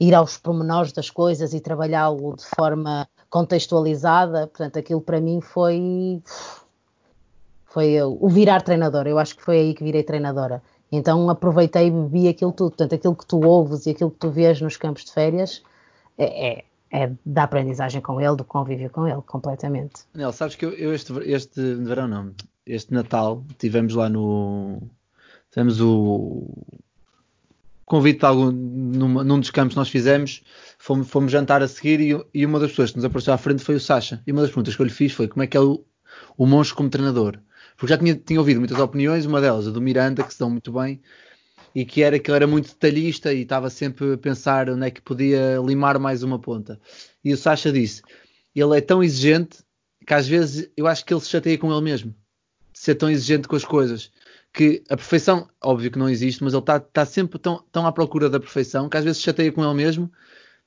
ir 0.00 0.14
aos 0.14 0.36
pormenores 0.36 0.92
das 0.92 1.08
coisas 1.08 1.54
e 1.54 1.60
trabalhá-lo 1.60 2.34
de 2.36 2.44
forma 2.44 3.08
contextualizada. 3.30 4.48
Portanto, 4.48 4.78
aquilo 4.78 5.00
para 5.00 5.20
mim 5.20 5.40
foi 5.40 6.20
foi 7.66 8.02
o 8.02 8.28
virar 8.28 8.60
treinador. 8.60 9.06
Eu 9.06 9.18
acho 9.18 9.36
que 9.36 9.42
foi 9.42 9.58
aí 9.58 9.74
que 9.74 9.84
virei 9.84 10.02
treinadora. 10.02 10.62
Então 10.90 11.30
aproveitei 11.30 11.86
e 11.86 11.90
bebi 11.90 12.28
aquilo 12.28 12.52
tudo. 12.52 12.70
Portanto, 12.70 12.94
aquilo 12.94 13.14
que 13.14 13.24
tu 13.24 13.40
ouves 13.40 13.86
e 13.86 13.90
aquilo 13.90 14.10
que 14.10 14.18
tu 14.18 14.30
vês 14.30 14.60
nos 14.60 14.76
campos 14.76 15.04
de 15.04 15.12
férias 15.12 15.62
é, 16.18 16.50
é, 16.50 16.64
é 16.90 17.12
da 17.24 17.44
aprendizagem 17.44 18.02
com 18.02 18.20
ele, 18.20 18.36
do 18.36 18.44
convívio 18.44 18.90
com 18.90 19.08
ele, 19.08 19.22
completamente. 19.22 20.02
Daniel, 20.12 20.32
sabes 20.32 20.56
que 20.56 20.66
eu, 20.66 20.72
eu 20.72 20.92
este, 20.92 21.12
este 21.30 21.74
verão 21.76 22.06
não, 22.08 22.34
este 22.66 22.92
Natal 22.92 23.42
tivemos 23.58 23.94
lá 23.94 24.10
no 24.10 24.82
Fizemos 25.52 25.82
o 25.82 26.48
convite 27.92 28.24
algum, 28.24 28.50
numa, 28.50 29.22
num 29.22 29.38
dos 29.38 29.50
campos 29.50 29.74
que 29.74 29.78
nós 29.78 29.90
fizemos, 29.90 30.42
fomos, 30.78 31.10
fomos 31.10 31.30
jantar 31.30 31.62
a 31.62 31.68
seguir 31.68 32.00
e, 32.00 32.18
e, 32.32 32.46
uma 32.46 32.58
das 32.58 32.70
pessoas 32.70 32.90
que 32.90 32.96
nos 32.96 33.04
apareceu 33.04 33.34
à 33.34 33.36
frente 33.36 33.62
foi 33.62 33.74
o 33.74 33.80
Sacha. 33.80 34.22
E 34.26 34.32
uma 34.32 34.40
das 34.40 34.48
perguntas 34.48 34.74
que 34.74 34.80
eu 34.80 34.86
lhe 34.86 34.92
fiz 34.92 35.12
foi 35.12 35.28
como 35.28 35.42
é 35.42 35.46
que 35.46 35.58
é 35.58 35.60
o, 35.60 35.84
o 36.38 36.46
Moncho 36.46 36.74
como 36.74 36.88
treinador. 36.88 37.38
Porque 37.76 37.92
já 37.92 37.98
tinha, 37.98 38.14
tinha 38.14 38.40
ouvido 38.40 38.60
muitas 38.60 38.78
opiniões, 38.78 39.26
uma 39.26 39.42
delas 39.42 39.68
a 39.68 39.70
do 39.70 39.78
Miranda, 39.78 40.22
que 40.22 40.32
se 40.32 40.38
dão 40.40 40.48
muito 40.48 40.72
bem, 40.72 41.02
e 41.74 41.84
que 41.84 42.02
era 42.02 42.18
que 42.18 42.30
ele 42.30 42.36
era 42.36 42.46
muito 42.46 42.68
detalhista 42.68 43.30
e 43.30 43.42
estava 43.42 43.68
sempre 43.68 44.14
a 44.14 44.16
pensar 44.16 44.70
onde 44.70 44.86
é 44.86 44.90
que 44.90 45.02
podia 45.02 45.58
limar 45.62 45.98
mais 45.98 46.22
uma 46.22 46.38
ponta. 46.38 46.80
E 47.22 47.30
o 47.30 47.36
Sacha 47.36 47.70
disse: 47.70 48.00
ele 48.54 48.78
é 48.78 48.80
tão 48.80 49.02
exigente 49.02 49.58
que 50.06 50.14
às 50.14 50.26
vezes 50.26 50.70
eu 50.78 50.86
acho 50.86 51.04
que 51.04 51.12
ele 51.12 51.20
se 51.20 51.28
chateia 51.28 51.58
com 51.58 51.70
ele 51.70 51.82
mesmo, 51.82 52.14
de 52.72 52.78
ser 52.78 52.94
tão 52.94 53.10
exigente 53.10 53.46
com 53.46 53.54
as 53.54 53.66
coisas. 53.66 54.10
Que 54.52 54.82
a 54.90 54.96
perfeição, 54.96 55.48
óbvio 55.62 55.90
que 55.90 55.98
não 55.98 56.08
existe, 56.08 56.44
mas 56.44 56.52
ele 56.52 56.60
está 56.60 56.78
tá 56.78 57.06
sempre 57.06 57.38
tão, 57.38 57.62
tão 57.72 57.86
à 57.86 57.92
procura 57.92 58.28
da 58.28 58.38
perfeição 58.38 58.88
que 58.88 58.96
às 58.96 59.04
vezes 59.04 59.22
chateia 59.22 59.50
com 59.50 59.64
ele 59.64 59.74
mesmo 59.74 60.10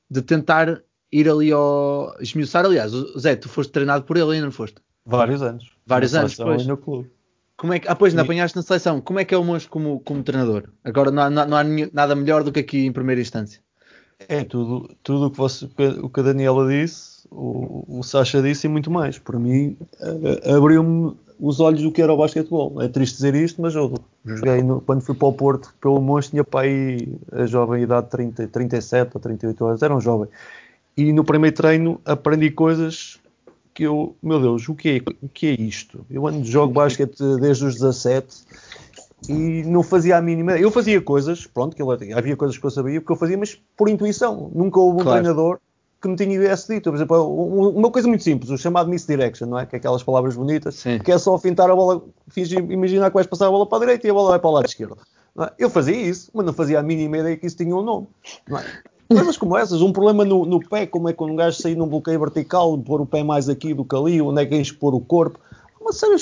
de 0.10 0.22
tentar 0.22 0.82
ir 1.12 1.30
ali 1.30 1.52
ao 1.52 2.16
esmiuçar. 2.20 2.66
Aliás, 2.66 2.92
Zé, 3.18 3.36
tu 3.36 3.48
foste 3.48 3.72
treinado 3.72 4.04
por 4.04 4.18
ele 4.18 4.34
ainda, 4.34 4.46
não 4.46 4.52
foste? 4.52 4.78
Vários 5.06 5.42
anos. 5.42 5.72
Vários 5.86 6.16
anos 6.16 6.36
depois. 6.36 6.66
No 6.66 6.78
clube. 6.78 7.12
Como 7.58 7.74
é 7.74 7.80
que, 7.80 7.88
ah, 7.88 7.96
pois, 7.96 8.14
ainda 8.14 8.24
apanhaste 8.24 8.58
na 8.58 8.64
seleção. 8.64 9.00
Como 9.00 9.20
é 9.20 9.26
que 9.26 9.34
é 9.34 9.38
o 9.38 9.44
Moncho 9.44 9.70
como, 9.70 10.00
como 10.02 10.24
treinador? 10.24 10.70
Agora 10.84 11.10
não 11.10 11.24
há, 11.24 11.30
não 11.30 11.58
há 11.58 11.64
nada 11.94 12.16
melhor 12.16 12.44
do 12.44 12.52
que 12.52 12.60
aqui 12.60 12.86
em 12.86 12.92
primeira 12.92 13.22
instância. 13.22 13.62
É 14.28 14.44
tudo, 14.44 14.94
tudo 15.04 15.28
o 15.28 15.32
que, 15.32 15.38
você, 15.38 15.66
o 16.02 16.10
que 16.10 16.20
a 16.20 16.24
Daniela 16.24 16.68
disse, 16.70 17.28
o, 17.32 18.00
o 18.00 18.04
Sacha 18.04 18.42
disse 18.42 18.68
e 18.68 18.70
muito 18.70 18.92
mais. 18.92 19.18
Para 19.20 19.40
mim, 19.40 19.78
abriu-me 20.44 21.16
os 21.40 21.60
olhos 21.60 21.82
do 21.82 21.92
que 21.92 22.02
era 22.02 22.14
o 22.14 22.18
basquetebol. 22.18 22.82
É 22.82 22.88
triste 22.88 23.16
dizer 23.16 23.36
isto, 23.36 23.62
mas 23.62 23.76
eu 23.76 23.94
joguei 24.26 24.62
no, 24.64 24.82
quando 24.82 25.02
fui 25.02 25.16
para 25.16 25.28
o 25.28 25.34
Porto 25.34 25.74
pelo 25.82 26.02
Monstro, 26.02 26.32
tinha 26.32 26.44
pai 26.44 27.08
a 27.32 27.46
jovem 27.46 27.84
idade 27.84 28.06
de 28.06 28.12
30, 28.12 28.48
37 28.48 29.12
ou 29.14 29.22
38 29.22 29.66
anos, 29.66 29.82
era 29.82 29.96
um 29.96 30.02
jovem. 30.02 30.30
E 30.98 31.12
no 31.12 31.24
primeiro 31.24 31.56
treino 31.56 32.00
aprendi 32.06 32.52
coisas 32.52 33.20
que 33.74 33.84
eu, 33.84 34.16
meu 34.24 34.40
Deus, 34.40 34.68
o 34.70 34.74
que 34.74 34.90
é, 34.90 35.12
o 35.22 35.28
que 35.28 35.48
é 35.48 35.62
isto? 35.62 36.06
Eu 36.10 36.26
ando, 36.26 36.46
jogo 36.46 36.74
basquete 36.74 37.18
desde 37.42 37.66
os 37.66 37.74
17 37.74 38.46
e 39.28 39.64
não 39.64 39.84
fazia 39.84 40.18
a 40.18 40.22
mínima. 40.22 40.58
Eu 40.58 40.72
fazia 40.72 41.02
coisas, 41.02 41.46
pronto, 41.46 41.76
que 41.76 42.14
havia 42.14 42.38
coisas 42.38 42.58
que 42.58 42.66
eu 42.66 42.72
sabia, 42.72 43.02
porque 43.02 43.12
eu 43.12 43.18
fazia, 43.18 43.38
mas 43.38 43.60
por 43.76 43.90
intuição. 43.90 44.50
Nunca 44.56 44.80
houve 44.80 45.02
um 45.02 45.04
claro. 45.04 45.20
treinador 45.20 45.60
que 46.06 46.10
me 46.10 46.16
tinha 46.16 46.56
dito. 46.56 46.90
Por 46.90 46.96
exemplo, 46.96 47.70
uma 47.70 47.90
coisa 47.90 48.08
muito 48.08 48.24
simples, 48.24 48.52
o 48.52 48.58
chamado 48.58 48.90
misdirection, 48.90 49.48
não 49.48 49.60
é? 49.60 49.66
Que 49.66 49.76
é 49.76 49.80
aquelas 49.80 50.04
palavras 50.04 50.36
bonitas, 50.36 50.76
Sim. 50.76 51.00
que 51.00 51.12
é 51.12 51.18
só 51.18 51.38
fintar 51.38 51.70
a 51.70 51.76
bola, 51.76 52.02
fingir, 52.30 52.60
imaginar 52.72 53.10
que 53.10 53.16
vais 53.16 53.28
passar 53.28 53.48
a 53.48 53.52
bola 53.52 53.66
para 53.66 53.80
a 53.80 53.82
direita 53.82 54.08
e 54.08 54.10
a 54.10 54.14
bola 54.14 54.30
vai 54.30 54.40
para 54.40 54.50
o 54.50 54.54
lado 54.54 54.66
esquerdo. 54.66 54.98
É? 55.40 55.52
Eu 55.58 55.70
fazia 55.70 55.96
isso, 55.96 56.30
mas 56.34 56.46
não 56.46 56.54
fazia 56.54 56.80
a 56.80 56.84
mínima 56.84 57.18
ideia 57.18 57.36
que 57.36 57.46
isso 57.46 57.58
tinha 57.58 57.76
um 57.76 57.82
nome. 57.82 58.08
Não 58.48 58.60
é? 58.60 58.64
Coisas 59.08 59.38
como 59.38 59.58
essas, 59.58 59.82
um 59.82 59.92
problema 59.92 60.26
no, 60.26 60.46
no, 60.46 60.60
pé, 60.60 60.88
como 60.88 61.10
é 61.10 61.14
quando 61.14 61.32
um 61.32 61.36
gajo 61.36 61.62
sair 61.62 61.76
num 61.76 61.88
bloqueio 61.88 62.20
vertical, 62.20 62.78
pôr 62.78 63.02
o 63.02 63.06
pé 63.06 63.24
mais 63.24 63.48
aqui 63.50 63.74
do 63.74 63.86
que 63.86 63.96
ali, 63.96 64.22
onde 64.22 64.42
é 64.42 64.46
que 64.46 64.56
é 64.56 64.58
expor 64.58 64.96
o 64.96 65.00
corpo. 65.00 65.40
Mas 65.84 65.98
sério, 65.98 66.18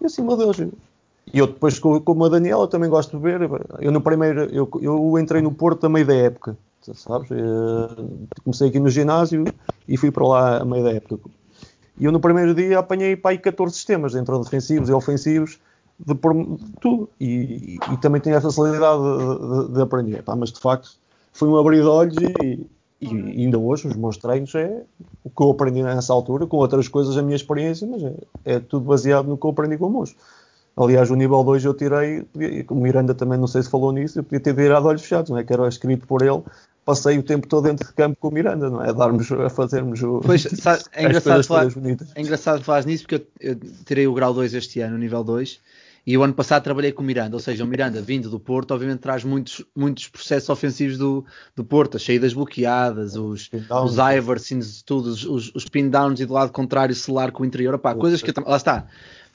eu 0.00 0.06
assim, 0.06 0.22
meu 0.22 0.36
Deus. 0.36 0.58
E 0.58 1.38
eu 1.38 1.46
depois, 1.46 1.78
como 1.78 2.24
a 2.24 2.28
Daniela, 2.28 2.66
também 2.66 2.90
gosto 2.90 3.16
de 3.16 3.22
ver. 3.22 3.48
Eu 3.78 3.92
no 3.92 4.00
primeiro, 4.00 4.44
eu, 4.52 4.68
eu 4.80 5.18
entrei 5.18 5.42
no 5.42 5.52
Porto 5.52 5.84
a 5.84 5.88
meio 5.88 6.06
da 6.06 6.14
época, 6.14 6.56
sabes? 6.92 7.30
Eu 7.30 8.28
comecei 8.42 8.68
aqui 8.68 8.78
no 8.78 8.90
ginásio 8.90 9.44
e 9.88 9.96
fui 9.96 10.10
para 10.10 10.26
lá 10.26 10.58
a 10.58 10.64
meio 10.64 10.84
da 10.84 10.92
época. 10.92 11.30
E 11.98 12.04
eu 12.04 12.12
no 12.12 12.20
primeiro 12.20 12.54
dia 12.54 12.78
apanhei 12.78 13.16
para 13.16 13.30
aí 13.30 13.38
14 13.38 13.74
sistemas, 13.74 14.12
dentro 14.12 14.38
defensivos 14.40 14.88
e 14.88 14.92
ofensivos, 14.92 15.58
de, 15.98 16.12
de 16.12 16.72
tudo. 16.80 17.08
E, 17.20 17.26
e, 17.26 17.78
e, 17.92 17.96
também 17.98 18.20
tenho 18.20 18.36
a 18.36 18.40
facilidade 18.40 19.00
de, 19.00 19.68
de, 19.68 19.74
de 19.74 19.80
aprender. 19.80 20.22
Pá, 20.22 20.34
mas 20.34 20.50
de 20.50 20.60
facto 20.60 20.90
foi 21.32 21.48
um 21.48 21.56
abrir 21.56 21.82
de 21.82 21.88
olhos 21.88 22.16
e, 22.16 22.66
e, 23.00 23.08
ainda 23.08 23.58
hoje 23.58 23.86
os 23.86 23.96
meus 23.96 24.16
treinos 24.16 24.54
é 24.54 24.82
o 25.22 25.30
que 25.30 25.42
eu 25.42 25.50
aprendi 25.50 25.82
nessa 25.82 26.12
altura, 26.12 26.46
com 26.46 26.56
outras 26.56 26.88
coisas 26.88 27.16
a 27.16 27.22
minha 27.22 27.36
experiência, 27.36 27.86
mas 27.86 28.02
é, 28.02 28.14
é 28.44 28.60
tudo 28.60 28.86
baseado 28.86 29.26
no 29.26 29.38
que 29.38 29.46
eu 29.46 29.50
aprendi 29.50 29.78
com 29.78 29.86
o 29.86 29.90
moço. 29.90 30.16
Aliás, 30.76 31.08
o 31.08 31.14
nível 31.14 31.44
2 31.44 31.64
eu 31.64 31.74
tirei, 31.74 32.26
o 32.68 32.74
Miranda 32.74 33.14
também 33.14 33.38
não 33.38 33.46
sei 33.46 33.62
se 33.62 33.70
falou 33.70 33.92
nisso, 33.92 34.18
eu 34.18 34.24
podia 34.24 34.40
ter 34.40 34.54
tirado 34.56 34.86
olhos 34.86 35.02
fechados, 35.02 35.30
não 35.30 35.38
é? 35.38 35.44
Que 35.44 35.52
era 35.52 35.68
escrito 35.68 36.04
por 36.04 36.22
ele, 36.22 36.42
passei 36.84 37.18
o 37.18 37.22
tempo 37.22 37.48
todo 37.48 37.64
dentro 37.64 37.86
de 37.86 37.94
campo 37.94 38.16
com 38.20 38.28
o 38.28 38.32
Miranda, 38.32 38.68
não 38.68 38.82
é? 38.82 38.90
A 38.90 38.92
darmos, 38.92 39.30
a 39.32 39.48
fazermos 39.48 40.02
o, 40.02 40.20
pois, 40.20 40.42
sabe, 40.42 40.82
é, 40.92 41.04
engraçado 41.04 41.44
falar, 41.44 41.66
é 42.14 42.20
engraçado 42.20 42.62
falar 42.62 42.84
nisso 42.84 43.04
porque 43.04 43.26
eu, 43.40 43.52
eu 43.52 43.60
tirei 43.84 44.06
o 44.06 44.14
grau 44.14 44.34
2 44.34 44.54
este 44.54 44.80
ano, 44.80 44.96
o 44.96 44.98
nível 44.98 45.24
2, 45.24 45.60
e 46.06 46.18
o 46.18 46.22
ano 46.22 46.34
passado 46.34 46.62
trabalhei 46.62 46.92
com 46.92 47.02
o 47.02 47.04
Miranda, 47.04 47.34
ou 47.34 47.40
seja, 47.40 47.64
o 47.64 47.66
Miranda 47.66 48.02
vindo 48.02 48.28
do 48.28 48.38
Porto, 48.38 48.74
obviamente 48.74 49.00
traz 49.00 49.24
muitos, 49.24 49.64
muitos 49.74 50.08
processos 50.08 50.50
ofensivos 50.50 50.98
do, 50.98 51.24
do 51.56 51.64
Porto, 51.64 51.96
as 51.96 52.04
saídas 52.04 52.34
bloqueadas, 52.34 53.16
os, 53.16 53.50
os 53.70 53.96
Iversons, 53.96 54.82
tudo, 54.82 55.08
os, 55.08 55.24
os, 55.24 55.54
os 55.54 55.64
pin 55.64 55.88
downs 55.88 56.20
e 56.20 56.26
do 56.26 56.34
lado 56.34 56.52
contrário 56.52 56.94
selar 56.94 57.32
com 57.32 57.42
o 57.42 57.46
interior, 57.46 57.74
opá, 57.74 57.94
coisas 57.94 58.20
que 58.20 58.30
eu, 58.30 58.34
lá 58.46 58.58
está, 58.58 58.86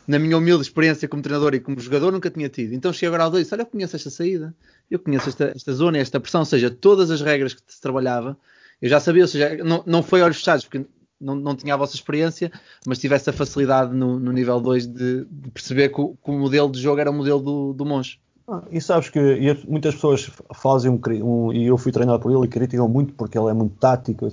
na 0.09 0.17
minha 0.17 0.35
humilde 0.35 0.63
experiência 0.63 1.07
como 1.07 1.21
treinador 1.21 1.53
e 1.53 1.59
como 1.59 1.79
jogador 1.79 2.11
nunca 2.11 2.31
tinha 2.31 2.49
tido. 2.49 2.73
Então 2.73 2.91
cheguei 2.91 3.09
agora 3.09 3.25
ao 3.25 3.29
2 3.29 3.51
olha, 3.51 3.61
eu 3.61 3.65
conheço 3.67 3.95
esta 3.95 4.09
saída, 4.09 4.55
eu 4.89 4.97
conheço 4.97 5.29
esta, 5.29 5.51
esta 5.55 5.71
zona, 5.71 5.99
esta 5.99 6.19
pressão, 6.19 6.41
ou 6.41 6.45
seja, 6.45 6.71
todas 6.71 7.11
as 7.11 7.21
regras 7.21 7.53
que 7.53 7.61
se 7.67 7.79
trabalhava, 7.79 8.35
eu 8.81 8.89
já 8.89 8.99
sabia, 8.99 9.21
ou 9.21 9.27
seja, 9.27 9.63
não, 9.63 9.83
não 9.85 10.01
foi 10.01 10.23
olhos 10.23 10.37
fechados, 10.37 10.65
porque 10.65 10.83
não, 11.21 11.35
não 11.35 11.55
tinha 11.55 11.75
a 11.75 11.77
vossa 11.77 11.93
experiência, 11.93 12.51
mas 12.87 12.97
tivesse 12.97 13.29
a 13.29 13.33
facilidade 13.33 13.93
no, 13.93 14.19
no 14.19 14.31
nível 14.31 14.59
2 14.59 14.87
de, 14.87 15.25
de, 15.25 15.51
perceber 15.51 15.89
que 15.89 16.01
o, 16.01 16.15
que 16.15 16.31
o, 16.31 16.39
modelo 16.39 16.71
de 16.71 16.81
jogo 16.81 16.99
era 16.99 17.11
o 17.11 17.13
modelo 17.13 17.39
do, 17.39 17.73
do 17.73 17.85
Monge. 17.85 18.19
Ah, 18.47 18.63
e 18.71 18.81
sabes 18.81 19.09
que 19.09 19.19
e 19.19 19.67
muitas 19.67 19.93
pessoas 19.93 20.31
fazem 20.55 20.89
um, 20.89 20.99
um, 21.23 21.53
e 21.53 21.67
eu 21.67 21.77
fui 21.77 21.91
treinado 21.91 22.19
por 22.19 22.31
ele 22.31 22.45
e 22.45 22.47
criticam 22.47 22.89
muito 22.89 23.13
porque 23.13 23.37
ele 23.37 23.51
é 23.51 23.53
muito 23.53 23.75
tático. 23.75 24.27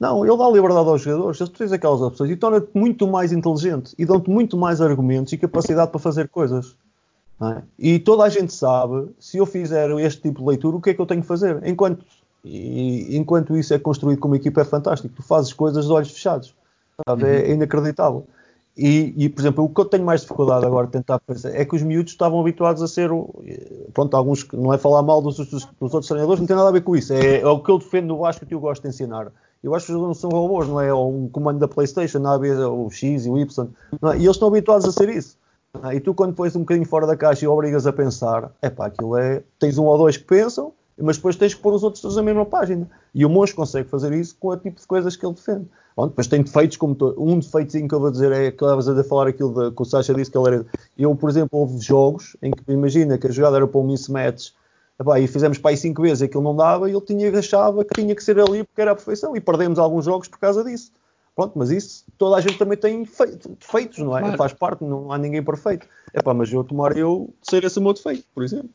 Não, 0.00 0.24
ele 0.24 0.36
dá 0.36 0.48
liberdade 0.48 0.88
aos 0.88 1.02
jogadores, 1.02 1.38
tu 1.38 1.50
tens 1.50 1.72
aquelas 1.72 2.00
opções 2.00 2.30
e 2.30 2.36
torna-te 2.36 2.68
muito 2.72 3.06
mais 3.08 3.32
inteligente 3.32 3.94
e 3.98 4.04
dão-te 4.04 4.30
muito 4.30 4.56
mais 4.56 4.80
argumentos 4.80 5.32
e 5.32 5.38
capacidade 5.38 5.90
para 5.90 5.98
fazer 5.98 6.28
coisas. 6.28 6.76
É? 7.40 7.62
E 7.78 7.98
toda 7.98 8.24
a 8.24 8.28
gente 8.28 8.52
sabe, 8.52 9.08
se 9.18 9.38
eu 9.38 9.46
fizer 9.46 9.90
este 10.00 10.22
tipo 10.22 10.40
de 10.40 10.48
leitura, 10.48 10.76
o 10.76 10.80
que 10.80 10.90
é 10.90 10.94
que 10.94 11.00
eu 11.00 11.06
tenho 11.06 11.20
que 11.20 11.26
fazer? 11.26 11.60
Enquanto 11.64 12.04
e 12.44 13.16
enquanto 13.16 13.56
isso 13.56 13.74
é 13.74 13.78
construído 13.78 14.20
como 14.20 14.34
equipa, 14.34 14.60
é 14.60 14.64
fantástico. 14.64 15.12
Tu 15.14 15.22
fazes 15.22 15.52
coisas 15.52 15.86
de 15.86 15.92
olhos 15.92 16.10
fechados. 16.10 16.54
Uhum. 17.06 17.26
É, 17.26 17.52
inacreditável. 17.52 18.26
E, 18.76 19.12
e, 19.16 19.28
por 19.28 19.40
exemplo, 19.40 19.64
o 19.64 19.68
que 19.68 19.80
eu 19.80 19.84
tenho 19.84 20.04
mais 20.04 20.20
dificuldade 20.20 20.64
agora 20.64 20.86
de 20.86 20.92
tentar 20.92 21.18
pensar 21.18 21.50
é 21.50 21.64
que 21.64 21.74
os 21.74 21.82
miúdos 21.82 22.12
estavam 22.12 22.40
habituados 22.40 22.80
a 22.80 22.86
ser. 22.86 23.10
Pronto, 23.92 24.16
alguns. 24.16 24.46
Não 24.52 24.72
é 24.72 24.78
falar 24.78 25.02
mal 25.02 25.20
dos, 25.20 25.36
dos, 25.36 25.48
dos 25.48 25.94
outros 25.94 26.06
treinadores, 26.06 26.40
não 26.40 26.46
tem 26.46 26.56
nada 26.56 26.68
a 26.68 26.72
ver 26.72 26.82
com 26.82 26.94
isso. 26.94 27.12
É, 27.12 27.40
é 27.40 27.46
o 27.46 27.60
que 27.60 27.70
eu 27.70 27.78
defendo 27.78 28.06
no 28.06 28.18
Vasco 28.18 28.46
que 28.46 28.54
eu 28.54 28.60
gosto 28.60 28.82
de 28.82 28.88
ensinar. 28.88 29.32
Eu 29.62 29.74
acho 29.74 29.86
que 29.86 29.92
os 29.92 30.00
não 30.00 30.14
são 30.14 30.30
robôs, 30.30 30.68
não 30.68 30.80
é 30.80 30.92
um 30.94 31.28
comando 31.28 31.58
da 31.58 31.68
PlayStation, 31.68 32.18
não 32.18 32.32
é 32.32 32.66
o 32.68 32.90
X 32.90 33.26
e 33.26 33.30
o 33.30 33.38
Y. 33.38 33.68
É? 33.92 34.16
E 34.16 34.24
eles 34.24 34.36
estão 34.36 34.48
habituados 34.48 34.86
a 34.86 34.92
ser 34.92 35.08
isso. 35.08 35.36
É? 35.82 35.96
E 35.96 36.00
tu, 36.00 36.14
quando 36.14 36.34
pões 36.34 36.54
um 36.54 36.60
bocadinho 36.60 36.86
fora 36.86 37.06
da 37.06 37.16
caixa 37.16 37.44
e 37.44 37.48
obrigas 37.48 37.86
a 37.86 37.92
pensar, 37.92 38.52
é 38.62 38.70
pá, 38.70 38.86
aquilo 38.86 39.16
é. 39.16 39.42
Tens 39.58 39.78
um 39.78 39.84
ou 39.84 39.98
dois 39.98 40.16
que 40.16 40.24
pensam 40.24 40.72
mas 41.00 41.16
depois 41.16 41.36
tens 41.36 41.54
que 41.54 41.60
pôr 41.60 41.72
os 41.72 41.82
outros 41.82 42.02
todos 42.02 42.16
na 42.16 42.22
mesma 42.22 42.44
página. 42.44 42.88
E 43.14 43.24
o 43.24 43.28
Monge 43.28 43.54
consegue 43.54 43.88
fazer 43.88 44.12
isso 44.12 44.36
com 44.38 44.48
o 44.48 44.56
tipo 44.56 44.80
de 44.80 44.86
coisas 44.86 45.16
que 45.16 45.24
ele 45.24 45.34
defende. 45.34 45.66
Bom, 45.96 46.08
depois 46.08 46.26
tem 46.26 46.42
defeitos 46.42 46.76
como 46.76 46.94
todo. 46.94 47.20
Um 47.22 47.38
defeitozinho 47.38 47.88
que 47.88 47.94
eu 47.94 48.00
vou 48.00 48.10
dizer 48.10 48.32
é 48.32 48.50
que 48.50 48.64
estavas 48.64 48.88
a 48.88 49.04
falar 49.04 49.28
aquilo 49.28 49.52
de, 49.52 49.74
que 49.74 49.82
o 49.82 49.84
Sacha 49.84 50.14
disse 50.14 50.30
que 50.30 50.38
ele 50.38 50.48
era. 50.48 50.66
Eu, 50.96 51.14
por 51.14 51.30
exemplo, 51.30 51.58
houve 51.58 51.78
jogos 51.80 52.36
em 52.42 52.50
que 52.50 52.62
imagina 52.72 53.18
que 53.18 53.26
a 53.26 53.30
jogada 53.30 53.56
era 53.56 53.66
para 53.66 53.80
um 53.80 53.84
mismatch 53.84 54.52
epá, 55.00 55.20
e 55.20 55.26
fizemos 55.26 55.58
para 55.58 55.70
aí 55.70 55.76
cinco 55.76 56.02
vezes 56.02 56.22
e 56.22 56.24
aquilo 56.24 56.42
não 56.42 56.54
dava 56.54 56.88
e 56.88 56.92
ele 56.92 57.00
tinha, 57.00 57.38
achava 57.38 57.84
que 57.84 58.00
tinha 58.00 58.14
que 58.14 58.22
ser 58.22 58.38
ali 58.38 58.64
porque 58.64 58.80
era 58.80 58.92
a 58.92 58.94
perfeição 58.94 59.36
e 59.36 59.40
perdemos 59.40 59.78
alguns 59.78 60.04
jogos 60.04 60.28
por 60.28 60.38
causa 60.38 60.64
disso. 60.64 60.92
Pronto, 61.34 61.56
mas 61.56 61.70
isso 61.70 62.04
toda 62.18 62.36
a 62.36 62.40
gente 62.40 62.58
também 62.58 62.76
tem 62.76 63.04
defeitos, 63.04 63.98
não 63.98 64.16
é? 64.16 64.20
Claro. 64.22 64.36
Faz 64.36 64.52
parte, 64.52 64.82
não 64.82 65.12
há 65.12 65.18
ninguém 65.18 65.42
perfeito. 65.42 65.86
Epá, 66.12 66.34
mas 66.34 66.52
eu 66.52 66.64
tomar 66.64 66.96
eu 66.96 67.32
ser 67.42 67.62
esse 67.62 67.78
meu 67.78 67.92
defeito, 67.92 68.24
por 68.34 68.42
exemplo. 68.42 68.70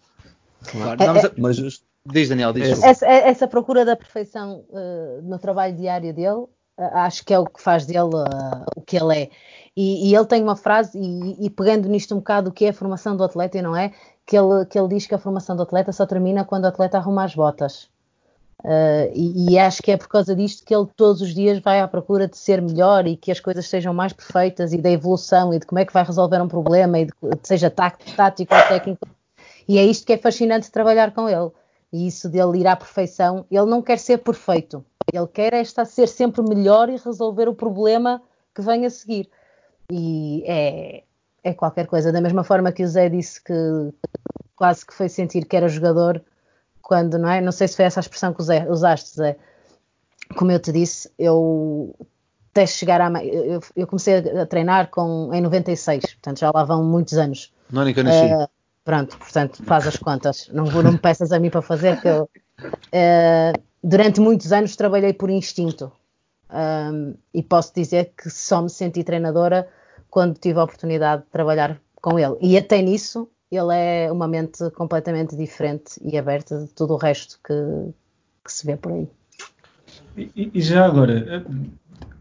Claro. 0.71 0.97
Não, 0.97 1.13
mas, 1.13 1.31
mas 1.37 1.83
Diz, 2.05 2.27
Daniel, 2.27 2.51
diz. 2.51 2.83
Essa, 2.83 3.05
essa 3.05 3.47
procura 3.47 3.85
da 3.85 3.95
perfeição 3.95 4.65
uh, 4.69 5.21
no 5.23 5.39
trabalho 5.39 5.75
diário 5.75 6.13
dele, 6.13 6.41
uh, 6.41 6.49
acho 6.77 7.23
que 7.23 7.33
é 7.33 7.39
o 7.39 7.45
que 7.45 7.61
faz 7.61 7.85
dele 7.85 7.99
uh, 7.99 8.65
o 8.75 8.81
que 8.81 8.97
ele 8.97 9.17
é. 9.17 9.29
E, 9.75 10.09
e 10.09 10.15
ele 10.15 10.25
tem 10.25 10.43
uma 10.43 10.55
frase, 10.55 10.97
e, 10.97 11.45
e, 11.45 11.49
pegando 11.49 11.89
nisto 11.89 12.13
um 12.13 12.19
bocado 12.19 12.49
o 12.49 12.53
que 12.53 12.65
é 12.65 12.69
a 12.69 12.73
formação 12.73 13.17
do 13.17 13.23
atleta, 13.23 13.61
não 13.61 13.75
é? 13.75 13.91
Que 14.25 14.37
ele, 14.37 14.65
que 14.65 14.77
ele 14.77 14.87
diz 14.87 15.07
que 15.07 15.15
a 15.15 15.17
formação 15.17 15.55
do 15.55 15.63
atleta 15.63 15.91
só 15.91 16.05
termina 16.05 16.45
quando 16.45 16.65
o 16.65 16.67
atleta 16.67 16.97
arruma 16.97 17.23
as 17.23 17.33
botas. 17.33 17.89
E, 19.13 19.53
e, 19.53 19.59
acho 19.59 19.83
que 19.83 19.91
é 19.91 19.97
por 19.97 20.07
causa 20.07 20.35
disto 20.35 20.65
que 20.65 20.73
ele 20.73 20.87
todos 20.95 21.21
os 21.21 21.33
dias 21.33 21.59
vai 21.59 21.81
à 21.81 21.87
procura 21.87 22.27
de 22.27 22.37
ser 22.37 22.61
melhor 22.61 23.05
e 23.05 23.17
que 23.17 23.31
as 23.31 23.39
coisas 23.39 23.67
sejam 23.67 23.93
mais 23.93 24.13
perfeitas 24.13 24.71
e 24.71 24.77
da 24.77 24.89
evolução 24.89 25.53
e 25.53 25.59
de 25.59 25.65
como 25.65 25.79
é 25.79 25.85
que 25.85 25.91
vai 25.91 26.03
resolver 26.03 26.41
um 26.41 26.47
problema 26.47 26.99
e 26.99 27.05
de, 27.05 27.13
seja 27.43 27.69
tático 27.69 28.55
ou 28.55 28.61
técnico. 28.67 29.07
E 29.67 29.77
é 29.77 29.83
isto 29.83 30.05
que 30.05 30.13
é 30.13 30.17
fascinante 30.17 30.71
trabalhar 30.71 31.11
com 31.11 31.27
ele 31.27 31.51
e 31.93 32.07
isso 32.07 32.27
dele 32.27 32.59
ir 32.59 32.67
à 32.67 32.75
perfeição, 32.75 33.45
ele 33.51 33.65
não 33.67 33.81
quer 33.81 33.99
ser 33.99 34.17
perfeito, 34.17 34.83
ele 35.13 35.27
quer 35.27 35.53
é 35.53 35.61
estar 35.61 35.85
ser 35.85 36.07
sempre 36.07 36.41
melhor 36.41 36.89
e 36.89 36.97
resolver 36.97 37.47
o 37.47 37.53
problema 37.53 38.19
que 38.53 38.61
vem 38.61 38.85
a 38.85 38.89
seguir. 38.89 39.29
E 39.91 40.43
é, 40.45 41.03
é 41.43 41.53
qualquer 41.53 41.87
coisa. 41.87 42.11
Da 42.11 42.21
mesma 42.21 42.43
forma 42.43 42.71
que 42.71 42.83
o 42.83 42.87
Zé 42.87 43.09
disse 43.09 43.43
que 43.43 43.53
quase 44.55 44.85
que 44.85 44.93
foi 44.93 45.09
sentir 45.09 45.45
que 45.45 45.55
era 45.55 45.67
jogador 45.67 46.23
quando, 46.81 47.17
não 47.17 47.29
é? 47.29 47.41
Não 47.41 47.51
sei 47.51 47.67
se 47.67 47.75
foi 47.75 47.85
essa 47.85 47.99
a 47.99 48.01
expressão 48.01 48.33
que 48.33 48.41
usaste, 48.41 49.15
Zé. 49.15 49.37
Como 50.35 50.51
eu 50.51 50.59
te 50.59 50.71
disse, 50.71 51.11
eu 51.17 51.95
até 52.51 52.67
chegar 52.67 53.01
a. 53.01 53.25
Eu, 53.25 53.61
eu 53.75 53.87
comecei 53.87 54.17
a 54.17 54.45
treinar 54.45 54.89
com, 54.89 55.31
em 55.33 55.41
96, 55.41 56.01
portanto 56.13 56.39
já 56.39 56.51
lá 56.53 56.63
vão 56.63 56.83
muitos 56.83 57.17
anos. 57.17 57.51
Não 57.71 57.81
é 57.81 57.85
nem 57.85 57.93
que 57.93 57.99
eu 57.99 58.03
nasci. 58.03 58.25
Uh, 58.25 58.47
pronto, 58.85 59.17
portanto, 59.17 59.63
faz 59.63 59.87
as 59.87 59.97
contas. 59.97 60.49
Não, 60.53 60.65
não 60.65 60.91
me 60.91 60.97
peças 60.99 61.31
a 61.31 61.39
mim 61.39 61.49
para 61.49 61.61
fazer, 61.61 61.99
que 61.99 62.07
eu. 62.07 62.29
Uh, 62.63 63.59
durante 63.83 64.21
muitos 64.21 64.53
anos 64.53 64.75
trabalhei 64.75 65.13
por 65.13 65.29
instinto. 65.29 65.91
Um, 66.53 67.15
e 67.33 67.41
posso 67.41 67.73
dizer 67.73 68.13
que 68.15 68.29
só 68.29 68.61
me 68.61 68.69
senti 68.69 69.03
treinadora 69.03 69.67
quando 70.09 70.37
tive 70.37 70.59
a 70.59 70.63
oportunidade 70.63 71.23
de 71.23 71.29
trabalhar 71.29 71.81
com 71.95 72.19
ele. 72.19 72.37
E 72.39 72.55
até 72.55 72.81
nisso, 72.81 73.27
ele 73.51 73.73
é 73.73 74.11
uma 74.11 74.27
mente 74.27 74.69
completamente 74.71 75.35
diferente 75.35 75.99
e 76.03 76.17
aberta 76.17 76.59
de 76.59 76.67
tudo 76.67 76.93
o 76.93 76.97
resto 76.97 77.39
que, 77.43 77.93
que 78.45 78.53
se 78.53 78.65
vê 78.65 78.77
por 78.77 78.91
aí. 78.91 79.07
E, 80.15 80.51
e 80.53 80.61
já 80.61 80.85
agora, 80.85 81.43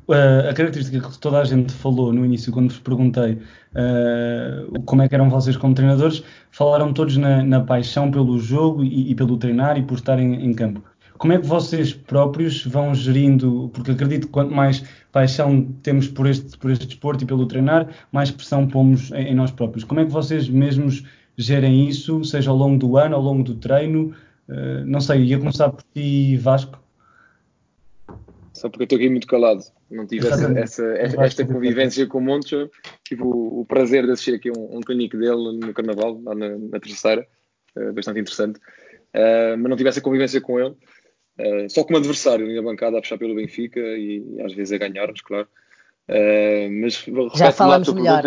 a, 0.09 0.51
a 0.51 0.55
característica 0.55 1.09
que 1.09 1.19
toda 1.19 1.41
a 1.41 1.45
gente 1.45 1.73
falou 1.73 2.13
no 2.13 2.25
início, 2.25 2.53
quando 2.53 2.71
vos 2.71 2.79
perguntei 2.79 3.35
uh, 3.35 4.83
como 4.85 5.03
é 5.03 5.09
que 5.09 5.15
eram 5.15 5.29
vocês 5.29 5.57
como 5.57 5.75
treinadores, 5.75 6.23
falaram 6.51 6.93
todos 6.93 7.17
na, 7.17 7.43
na 7.43 7.61
paixão 7.61 8.11
pelo 8.11 8.39
jogo 8.39 8.83
e, 8.83 9.11
e, 9.11 9.15
pelo 9.15 9.37
treinar 9.37 9.79
e 9.79 9.83
por 9.83 9.95
estarem 9.95 10.45
em 10.45 10.53
campo. 10.55 10.83
Como 11.19 11.33
é 11.33 11.39
que 11.39 11.47
vocês 11.47 11.93
próprios 11.93 12.65
vão 12.65 12.95
gerindo, 12.95 13.71
porque 13.73 13.93
acredito 13.93 14.27
que 14.27 14.33
quanto 14.33 14.53
mais 14.53 14.85
paixão 15.13 15.65
temos 15.83 16.09
por 16.09 16.27
este, 16.27 16.57
por 16.59 16.71
este 16.71 16.87
desporto 16.87 17.23
e 17.23 17.27
pelo 17.27 17.47
treinar, 17.47 17.89
mais 18.11 18.31
pressão 18.31 18.67
pomos 18.67 19.13
em, 19.13 19.29
em 19.29 19.35
nós 19.35 19.51
próprios. 19.51 19.85
Como 19.85 20.01
é 20.01 20.05
que 20.05 20.11
vocês 20.11 20.49
mesmos 20.49 21.05
gerem 21.37 21.89
isso, 21.89 22.25
seja 22.25 22.51
ao 22.51 22.57
longo 22.57 22.79
do 22.79 22.97
ano, 22.97 23.15
ao 23.15 23.23
longo 23.23 23.43
do 23.43 23.55
treino? 23.55 24.15
Uh, 24.49 24.85
não 24.85 25.01
sei, 25.01 25.23
ia 25.23 25.39
começar 25.39 25.71
por 25.71 25.83
ti, 25.95 26.37
Vasco. 26.37 26.83
Só 28.53 28.69
porque 28.69 28.83
eu 28.83 28.85
estou 28.85 28.97
aqui 28.99 29.09
muito 29.09 29.27
calado. 29.27 29.63
Não 29.91 30.07
tive 30.07 30.29
essa, 30.29 30.59
essa, 30.59 30.85
esta 31.23 31.47
convivência 31.47 32.07
com 32.07 32.19
o 32.19 32.21
Moncho. 32.21 32.71
Tive 33.05 33.23
o, 33.23 33.61
o, 33.61 33.65
prazer 33.67 34.05
de 34.07 34.13
assistir 34.13 34.35
aqui 34.35 34.51
um, 34.51 34.79
um 34.79 34.81
clinique 34.81 35.17
dele 35.17 35.59
no 35.59 35.73
Carnaval, 35.75 36.21
lá 36.23 36.35
na, 36.35 36.49
na 36.59 36.81
terceira. 36.81 37.27
Uh, 37.77 37.93
bastante 37.93 38.21
interessante. 38.21 38.59
Uh, 39.15 39.57
mas 39.59 39.69
não 39.69 39.77
tive 39.77 39.89
essa 39.89 40.01
convivência 40.01 40.41
com 40.41 40.61
ele. 40.61 40.75
Uh, 41.39 41.69
só 41.69 41.85
como 41.85 41.97
adversário 41.97 42.55
na 42.55 42.63
bancada 42.63 42.99
a 42.99 43.01
puxar 43.01 43.19
pelo 43.19 43.35
Benfica 43.35 43.81
e, 43.81 44.23
às 44.45 44.53
vezes 44.53 44.73
a 44.73 44.79
ganhar-nos, 44.79 45.23
claro. 45.23 45.49
Uh, 46.09 46.71
mas 46.81 47.05
já 47.35 47.51
falamos 47.53 47.93
melhor. 47.93 48.23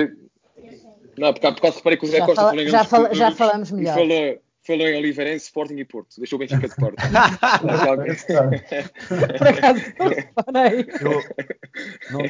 Não, 1.17 1.31
porque 1.31 1.47
há 1.47 1.51
bocado 1.51 1.75
reparei 1.75 1.97
que 1.97 2.05
o 2.05 2.07
Zé 2.07 2.17
já 2.17 2.25
Costa 2.25 2.41
fala, 2.41 2.67
já, 2.67 2.83
fala, 2.83 3.13
já 3.13 3.31
falamos 3.31 3.71
melhor. 3.71 3.91
E 3.91 3.95
falou, 3.95 4.41
falou 4.63 4.87
em 4.87 4.97
Oliveirense, 4.97 5.45
Sporting 5.45 5.75
e 5.75 5.85
Porto. 5.85 6.17
Deixou 6.17 6.37
o 6.37 6.39
Benfica 6.39 6.67
de 6.67 6.75
parte. 6.75 6.95
Por 9.37 9.47
acaso 9.47 9.79
reparei. 9.97 10.87
Não, 12.11 12.21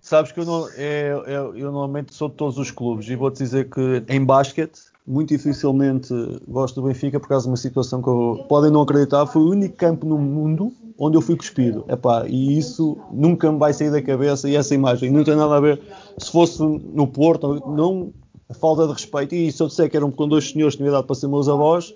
sabes 0.00 0.32
que 0.32 0.40
eu, 0.40 0.44
não, 0.44 0.68
é, 0.76 1.12
é, 1.26 1.36
eu 1.36 1.72
normalmente 1.72 2.14
sou 2.14 2.28
de 2.28 2.34
todos 2.34 2.58
os 2.58 2.70
clubes 2.70 3.08
e 3.08 3.16
vou-te 3.16 3.38
dizer 3.38 3.70
que 3.70 4.04
em 4.08 4.22
basquete 4.24 4.91
muito 5.06 5.30
dificilmente 5.30 6.14
gosto 6.46 6.80
do 6.80 6.86
Benfica 6.86 7.18
por 7.18 7.28
causa 7.28 7.44
de 7.44 7.50
uma 7.50 7.56
situação 7.56 8.00
que 8.00 8.08
eu, 8.08 8.44
podem 8.48 8.70
não 8.70 8.82
acreditar, 8.82 9.26
foi 9.26 9.42
o 9.42 9.50
único 9.50 9.76
campo 9.76 10.06
no 10.06 10.18
mundo 10.18 10.72
onde 10.98 11.16
eu 11.16 11.20
fui 11.20 11.36
cuspido. 11.36 11.84
Epá, 11.88 12.24
e 12.28 12.56
isso 12.56 12.96
nunca 13.10 13.50
me 13.50 13.58
vai 13.58 13.72
sair 13.72 13.90
da 13.90 14.00
cabeça 14.00 14.48
e 14.48 14.54
essa 14.54 14.74
imagem 14.74 15.10
não 15.10 15.24
tem 15.24 15.34
nada 15.34 15.56
a 15.56 15.60
ver. 15.60 15.80
Se 16.18 16.30
fosse 16.30 16.62
no 16.62 17.06
Porto, 17.06 17.62
não 17.66 18.12
falta 18.54 18.86
de 18.86 18.92
respeito. 18.92 19.34
E 19.34 19.50
se 19.50 19.62
eu 19.62 19.68
disser 19.68 19.90
que 19.90 19.96
eram 19.96 20.10
com 20.10 20.28
dois 20.28 20.50
senhores 20.50 20.74
que 20.74 20.78
tinham 20.78 20.92
idade 20.92 21.06
para 21.06 21.16
ser 21.16 21.28
meus 21.28 21.48
avós, 21.48 21.94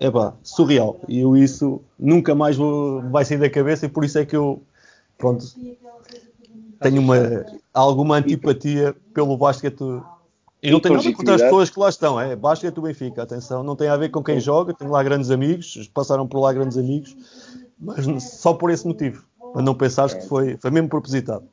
epá, 0.00 0.34
surreal. 0.42 1.00
E 1.08 1.20
eu 1.20 1.36
isso 1.36 1.80
nunca 1.98 2.34
mais 2.34 2.56
vou, 2.56 3.02
vai 3.10 3.24
sair 3.24 3.38
da 3.38 3.48
cabeça 3.48 3.86
e 3.86 3.88
por 3.88 4.04
isso 4.04 4.18
é 4.18 4.24
que 4.24 4.36
eu, 4.36 4.60
pronto, 5.16 5.44
tenho 6.80 7.00
uma, 7.00 7.46
alguma 7.72 8.16
antipatia 8.16 8.94
pelo 9.14 9.36
basquete 9.36 9.82
e 10.62 10.70
não 10.70 10.78
tem 10.78 10.92
nada 10.92 11.12
contra 11.12 11.34
as 11.34 11.42
pessoas 11.42 11.70
que 11.70 11.80
lá 11.80 11.88
estão, 11.88 12.20
é 12.20 12.36
basquete 12.36 12.74
do 12.74 12.82
Benfica, 12.82 13.22
atenção, 13.22 13.64
não 13.64 13.74
tem 13.74 13.88
a 13.88 13.96
ver 13.96 14.10
com 14.10 14.22
quem 14.22 14.38
joga, 14.38 14.72
tenho 14.72 14.90
lá 14.90 15.02
grandes 15.02 15.30
amigos, 15.30 15.90
passaram 15.92 16.26
por 16.28 16.38
lá 16.40 16.52
grandes 16.52 16.78
amigos, 16.78 17.16
mas 17.80 18.06
só 18.22 18.54
por 18.54 18.70
esse 18.70 18.86
motivo, 18.86 19.24
para 19.52 19.60
não 19.60 19.74
pensares 19.74 20.14
que 20.14 20.28
foi, 20.28 20.56
foi 20.56 20.70
mesmo 20.70 20.88
propositado. 20.88 21.44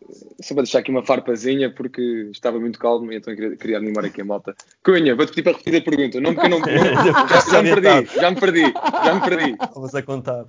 Só 0.41 0.53
para 0.53 0.63
deixar 0.63 0.79
aqui 0.79 0.91
uma 0.91 1.03
farpazinha, 1.03 1.73
porque 1.73 2.29
estava 2.31 2.59
muito 2.59 2.77
calmo, 2.77 3.11
então 3.11 3.35
queria, 3.35 3.57
queria 3.57 3.77
animar 3.77 4.05
aqui 4.05 4.21
a 4.21 4.25
malta. 4.25 4.55
Cunha, 4.83 5.15
vou-te 5.15 5.31
pedir 5.31 5.43
para 5.43 5.53
repetir 5.53 5.75
a 5.75 5.83
pergunta, 5.83 6.21
não 6.21 6.35
porque 6.35 6.47
não, 6.47 6.59
não 6.61 7.27
já, 7.27 7.39
já, 7.51 7.63
me 7.63 7.69
perdi, 7.69 8.19
já 8.19 8.31
me 8.31 8.39
perdi, 8.39 8.73
já 9.03 9.15
me 9.15 9.21
perdi. 9.21 9.57
Vamos 9.73 9.95
a 9.95 10.03
contar. 10.03 10.45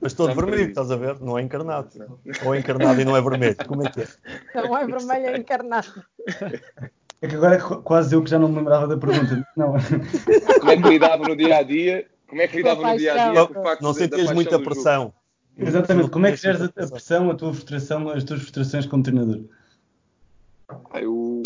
Mas 0.00 0.14
todo 0.14 0.34
vermelho, 0.34 0.68
estás 0.68 0.90
a 0.90 0.96
ver? 0.96 1.20
Não 1.20 1.38
é 1.38 1.42
encarnado. 1.42 1.90
Ou 2.44 2.54
é 2.54 2.58
encarnado 2.58 3.00
e 3.00 3.04
não 3.04 3.16
é 3.16 3.20
vermelho. 3.20 3.56
Como 3.66 3.86
é 3.86 3.90
que 3.90 4.02
é? 4.02 4.08
Não 4.54 4.78
é 4.78 4.86
vermelho, 4.86 5.26
é 5.26 5.36
encarnado. 5.36 6.04
É 7.22 7.28
que 7.28 7.34
agora 7.34 7.56
é 7.56 7.58
quase 7.58 8.14
eu 8.14 8.22
que 8.22 8.30
já 8.30 8.38
não 8.38 8.48
me 8.48 8.56
lembrava 8.56 8.86
da 8.86 8.96
pergunta. 8.96 9.46
Não. 9.56 9.74
Como 10.60 10.70
é 10.70 10.76
que 10.76 10.88
lidava 10.88 11.26
no 11.26 11.36
dia 11.36 11.56
a 11.56 11.62
dia? 11.62 12.06
Como 12.28 12.42
é 12.42 12.48
que 12.48 12.56
lidava 12.58 12.92
no 12.92 12.98
dia 12.98 13.12
a 13.12 13.32
dia? 13.32 13.34
Não, 13.34 13.76
não 13.80 13.94
sentias 13.94 14.32
muita 14.32 14.58
pressão. 14.58 15.12
Exatamente. 15.56 16.10
Como 16.10 16.26
é 16.26 16.32
que 16.32 16.36
geres 16.36 16.60
a, 16.60 16.68
pressão, 16.68 17.30
a 17.30 17.34
tua 17.34 17.52
frustração, 17.52 18.10
as 18.10 18.22
tuas 18.24 18.40
frustrações 18.40 18.84
como 18.84 19.02
treinador? 19.02 19.44
Ah, 20.68 21.00
eu, 21.00 21.42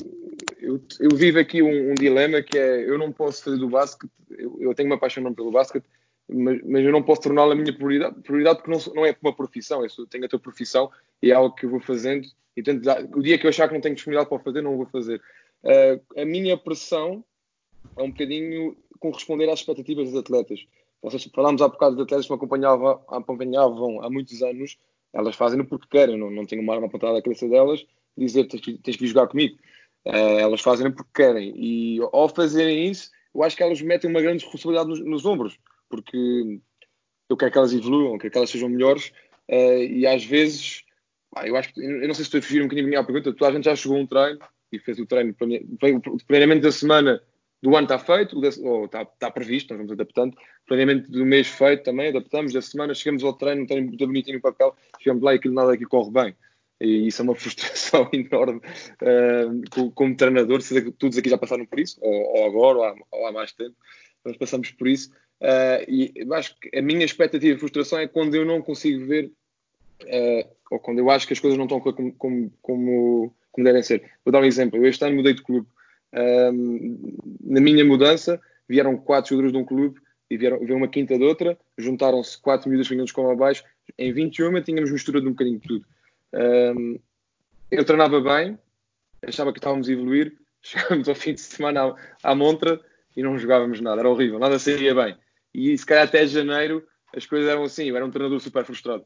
eu, 0.61 0.81
eu, 0.99 1.11
vivo 1.15 1.39
aqui 1.39 1.63
um, 1.63 1.93
um, 1.93 1.95
dilema 1.95 2.43
que 2.43 2.59
é 2.59 2.89
eu 2.89 2.99
não 2.99 3.13
posso 3.13 3.45
fazer 3.45 3.59
do 3.59 3.69
basquete, 3.69 4.11
eu, 4.31 4.57
eu 4.61 4.75
tenho 4.75 4.89
uma 4.89 4.99
paixão 4.99 5.23
não 5.23 5.35
pelo 5.35 5.53
basquete, 5.53 5.85
mas, 6.29 6.59
mas 6.65 6.85
eu 6.85 6.91
não 6.91 7.03
posso 7.03 7.21
torná-la 7.21 7.53
a 7.53 7.57
minha 7.57 7.73
prioridade, 7.73 8.17
prioridade 8.23 8.63
porque 8.63 8.71
não, 8.71 8.95
não 8.95 9.07
é 9.07 9.15
uma 9.23 9.37
profissão, 9.37 9.85
eu 9.85 10.07
tenho 10.07 10.25
a 10.25 10.29
tua 10.29 10.41
profissão 10.41 10.91
e 11.23 11.31
é 11.31 11.35
algo 11.35 11.55
que 11.55 11.67
eu 11.67 11.71
vou 11.71 11.81
fazendo 11.81 12.27
e 12.57 12.63
tanto, 12.63 12.89
o 13.17 13.23
dia 13.23 13.39
que 13.39 13.47
eu 13.47 13.51
achar 13.51 13.69
que 13.69 13.75
não 13.75 13.81
tenho 13.81 13.95
disponibilidade 13.95 14.29
para 14.29 14.43
fazer, 14.43 14.63
não 14.63 14.75
o 14.75 14.79
vou 14.79 14.87
fazer. 14.87 15.21
Uh, 15.63 16.21
a 16.21 16.25
minha 16.25 16.57
pressão 16.57 17.25
é 17.97 18.03
um 18.03 18.11
bocadinho 18.11 18.77
corresponder 18.99 19.49
às 19.51 19.61
expectativas 19.61 20.11
dos 20.11 20.19
atletas. 20.19 20.67
Vocês 21.03 21.25
falámos 21.35 21.63
há 21.63 21.69
bocado 21.69 21.97
de 21.97 22.03
atletas 22.03 22.27
que 22.27 22.33
me 22.33 22.37
acompanhavam, 22.37 23.03
acompanhavam 23.09 24.03
há 24.03 24.11
muitos 24.11 24.43
anos, 24.43 24.79
elas 25.13 25.35
fazem-no 25.35 25.65
porque 25.65 25.89
querem, 25.91 26.17
não, 26.17 26.31
não 26.31 26.47
tenho 26.47 26.63
uma 26.63 26.75
arma 26.75 26.87
apontada 26.87 27.19
à 27.19 27.23
cabeça 27.23 27.49
delas, 27.49 27.85
dizer 28.17 28.45
tens, 28.47 28.61
tens 28.83 28.97
que 28.97 29.07
jogar 29.07 29.27
comigo. 29.27 29.59
Uh, 30.07 30.39
elas 30.39 30.61
fazem-no 30.61 30.95
porque 30.95 31.11
querem. 31.15 31.53
E 31.57 31.99
ao 32.13 32.29
fazerem 32.29 32.91
isso, 32.91 33.11
eu 33.35 33.43
acho 33.43 33.57
que 33.57 33.63
elas 33.63 33.81
metem 33.81 34.11
uma 34.11 34.21
grande 34.21 34.45
responsabilidade 34.45 34.89
nos, 34.89 35.01
nos 35.01 35.27
ombros, 35.27 35.59
porque 35.89 36.61
eu 37.29 37.37
quero 37.37 37.53
que 37.53 37.59
elas 37.59 37.73
evoluam, 37.73 38.19
quero 38.19 38.31
que 38.31 38.39
elas 38.39 38.51
sejam 38.51 38.69
melhores, 38.69 39.13
uh, 39.49 39.83
e 39.83 40.07
às 40.07 40.25
vezes, 40.25 40.85
eu 41.45 41.57
acho 41.57 41.73
que, 41.73 41.81
eu 41.81 42.07
não 42.07 42.15
sei 42.15 42.17
se 42.17 42.23
estou 42.23 42.39
a 42.39 42.43
fugir 42.43 42.61
um 42.61 42.65
bocadinho 42.65 42.89
minha 42.89 43.05
pergunta, 43.05 43.33
toda 43.33 43.51
a 43.51 43.55
gente 43.55 43.65
já 43.65 43.77
chegou 43.77 43.97
a 43.97 44.01
um 44.01 44.07
treino 44.07 44.41
e 44.73 44.79
fez 44.79 44.99
o 44.99 45.07
treino, 45.07 45.35
o 45.41 46.25
planeamento 46.27 46.63
da 46.63 46.73
semana 46.73 47.21
do 47.63 47.77
ano 47.77 47.85
está 47.85 47.99
feito, 47.99 48.41
ou 48.63 48.85
está, 48.87 49.31
previsto, 49.31 49.71
nós 49.71 49.79
vamos 49.79 49.93
adaptando, 49.93 50.33
o 50.35 50.67
planeamento 50.67 51.11
do 51.11 51.27
mês 51.27 51.47
feito 51.49 51.83
também, 51.83 52.09
adaptamos, 52.09 52.53
da 52.53 52.63
semana 52.63 52.95
chegamos 52.95 53.23
ao 53.23 53.35
treino, 53.35 53.63
um 53.63 53.67
treino 53.67 53.89
muito 53.89 54.07
bonitinho 54.07 54.37
no 54.37 54.43
papel, 54.43 54.75
chegamos 54.99 55.23
lá 55.23 55.33
e 55.33 55.37
aquilo 55.37 55.55
nada 55.55 55.73
aqui 55.73 55.85
corre 55.85 56.11
bem. 56.11 56.35
E 56.81 57.07
isso 57.09 57.21
é 57.21 57.25
uma 57.25 57.35
frustração 57.37 58.09
enorme 58.13 58.61
uh, 59.03 59.91
como, 59.95 60.17
treinador, 60.17 60.61
todos 60.99 61.19
aqui 61.19 61.29
já 61.29 61.37
passaram 61.37 61.67
por 61.67 61.79
isso, 61.79 61.99
ou, 62.01 62.39
ou 62.39 62.47
agora, 62.47 62.79
ou 62.79 62.85
há, 62.85 62.95
ou 63.13 63.27
há, 63.27 63.33
mais 63.33 63.53
tempo, 63.53 63.77
nós 64.25 64.37
passamos 64.37 64.71
por 64.71 64.89
isso. 64.89 65.11
Uh, 65.41 65.85
e 65.87 66.13
acho 66.33 66.59
que 66.59 66.77
a 66.77 66.83
minha 66.83 67.05
expectativa 67.05 67.55
de 67.55 67.61
frustração 67.61 67.99
é 67.99 68.09
quando 68.09 68.35
eu 68.35 68.47
não 68.47 68.63
consigo 68.63 69.07
ver, 69.07 69.27
uh, 70.05 70.51
ou 70.71 70.79
quando 70.79 70.99
eu 70.99 71.11
acho 71.11 71.27
que 71.27 71.35
as 71.35 71.41
coisas 71.41 71.59
não 71.59 71.67
estão 71.67 71.81
como, 71.81 72.13
como, 72.15 72.53
como 72.63 73.35
como 73.53 73.65
devem 73.65 73.83
ser. 73.83 74.03
Vou 74.25 74.33
dar 74.33 74.41
um 74.41 74.45
exemplo. 74.45 74.79
Eu 74.79 74.89
este 74.89 75.05
ano 75.05 75.17
mudei 75.17 75.35
de 75.35 75.43
clube. 75.43 75.67
Um, 76.13 77.17
na 77.43 77.61
minha 77.61 77.85
mudança, 77.85 78.41
vieram 78.69 78.97
quatro 78.97 79.31
jogadores 79.31 79.53
de 79.53 79.59
um 79.59 79.65
clube 79.65 80.01
e 80.31 80.37
vieram, 80.37 80.59
veio 80.61 80.77
uma 80.77 80.89
quinta 80.89 81.17
de 81.17 81.25
outra, 81.25 81.59
juntaram-se 81.77 82.41
quatro 82.41 82.69
miúdas 82.69 82.89
vinham 82.89 83.05
com 83.13 83.31
abaixo. 83.31 83.65
Em 83.99 84.13
21 84.13 84.63
tínhamos 84.63 84.91
mistura 84.91 85.21
de 85.21 85.27
um 85.27 85.31
bocadinho 85.31 85.59
de 85.59 85.69
tudo. 85.69 85.87
Um, 86.33 86.99
eu 87.71 87.85
treinava 87.85 88.21
bem, 88.21 88.59
achava 89.23 89.53
que 89.53 89.59
estávamos 89.59 89.89
a 89.89 89.93
evoluir. 89.93 90.37
Chegámos 90.63 91.09
ao 91.09 91.15
fim 91.15 91.33
de 91.33 91.41
semana 91.41 91.97
à, 92.23 92.33
à 92.33 92.35
montra 92.35 92.79
e 93.17 93.23
não 93.23 93.39
jogávamos 93.39 93.81
nada, 93.81 94.01
era 94.01 94.11
horrível, 94.11 94.39
nada 94.39 94.59
saía 94.59 94.95
bem. 94.95 95.17
E 95.55 95.77
se 95.77 95.87
calhar 95.87 96.05
até 96.05 96.27
janeiro 96.27 96.87
as 97.17 97.27
coisas 97.27 97.49
eram 97.49 97.65
assim, 97.65 97.87
eu 97.87 97.97
era 97.97 98.05
um 98.05 98.11
treinador 98.11 98.39
super 98.41 98.65
frustrado. 98.65 99.05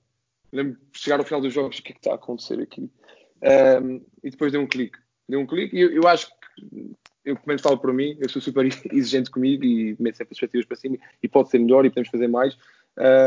Lembro 0.53 0.79
de 0.93 0.99
chegar 0.99 1.19
ao 1.19 1.25
final 1.25 1.41
dos 1.41 1.53
jogos, 1.53 1.79
o 1.79 1.83
que 1.83 1.91
é 1.91 1.93
que 1.93 2.01
está 2.01 2.13
a 2.13 2.17
acontecer 2.17 2.61
aqui? 2.61 2.91
Um, 3.43 4.01
e 4.23 4.31
depois 4.31 4.53
deu 4.53 4.61
um 4.61 4.67
clique. 4.67 4.99
Deu 5.29 5.41
um 5.41 5.47
clique 5.47 5.77
e 5.77 5.81
eu, 5.81 5.93
eu 5.93 6.09
acho 6.09 6.29
que, 6.29 6.95
eu 7.25 7.37
comento 7.37 7.63
falo 7.63 7.79
para 7.79 7.93
mim, 7.93 8.17
eu 8.21 8.29
sou 8.29 8.41
super 8.41 8.67
exigente 8.93 9.31
comigo 9.31 9.65
e 9.65 9.97
meto 9.99 10.17
sempre 10.17 10.33
as 10.33 10.37
expectativas 10.37 10.67
para 10.67 10.77
cima 10.77 10.99
e 11.23 11.29
pode 11.29 11.51
ser 11.51 11.59
melhor 11.59 11.85
e 11.85 11.91
podemos 11.91 12.11
fazer 12.11 12.29
mais. 12.29 12.57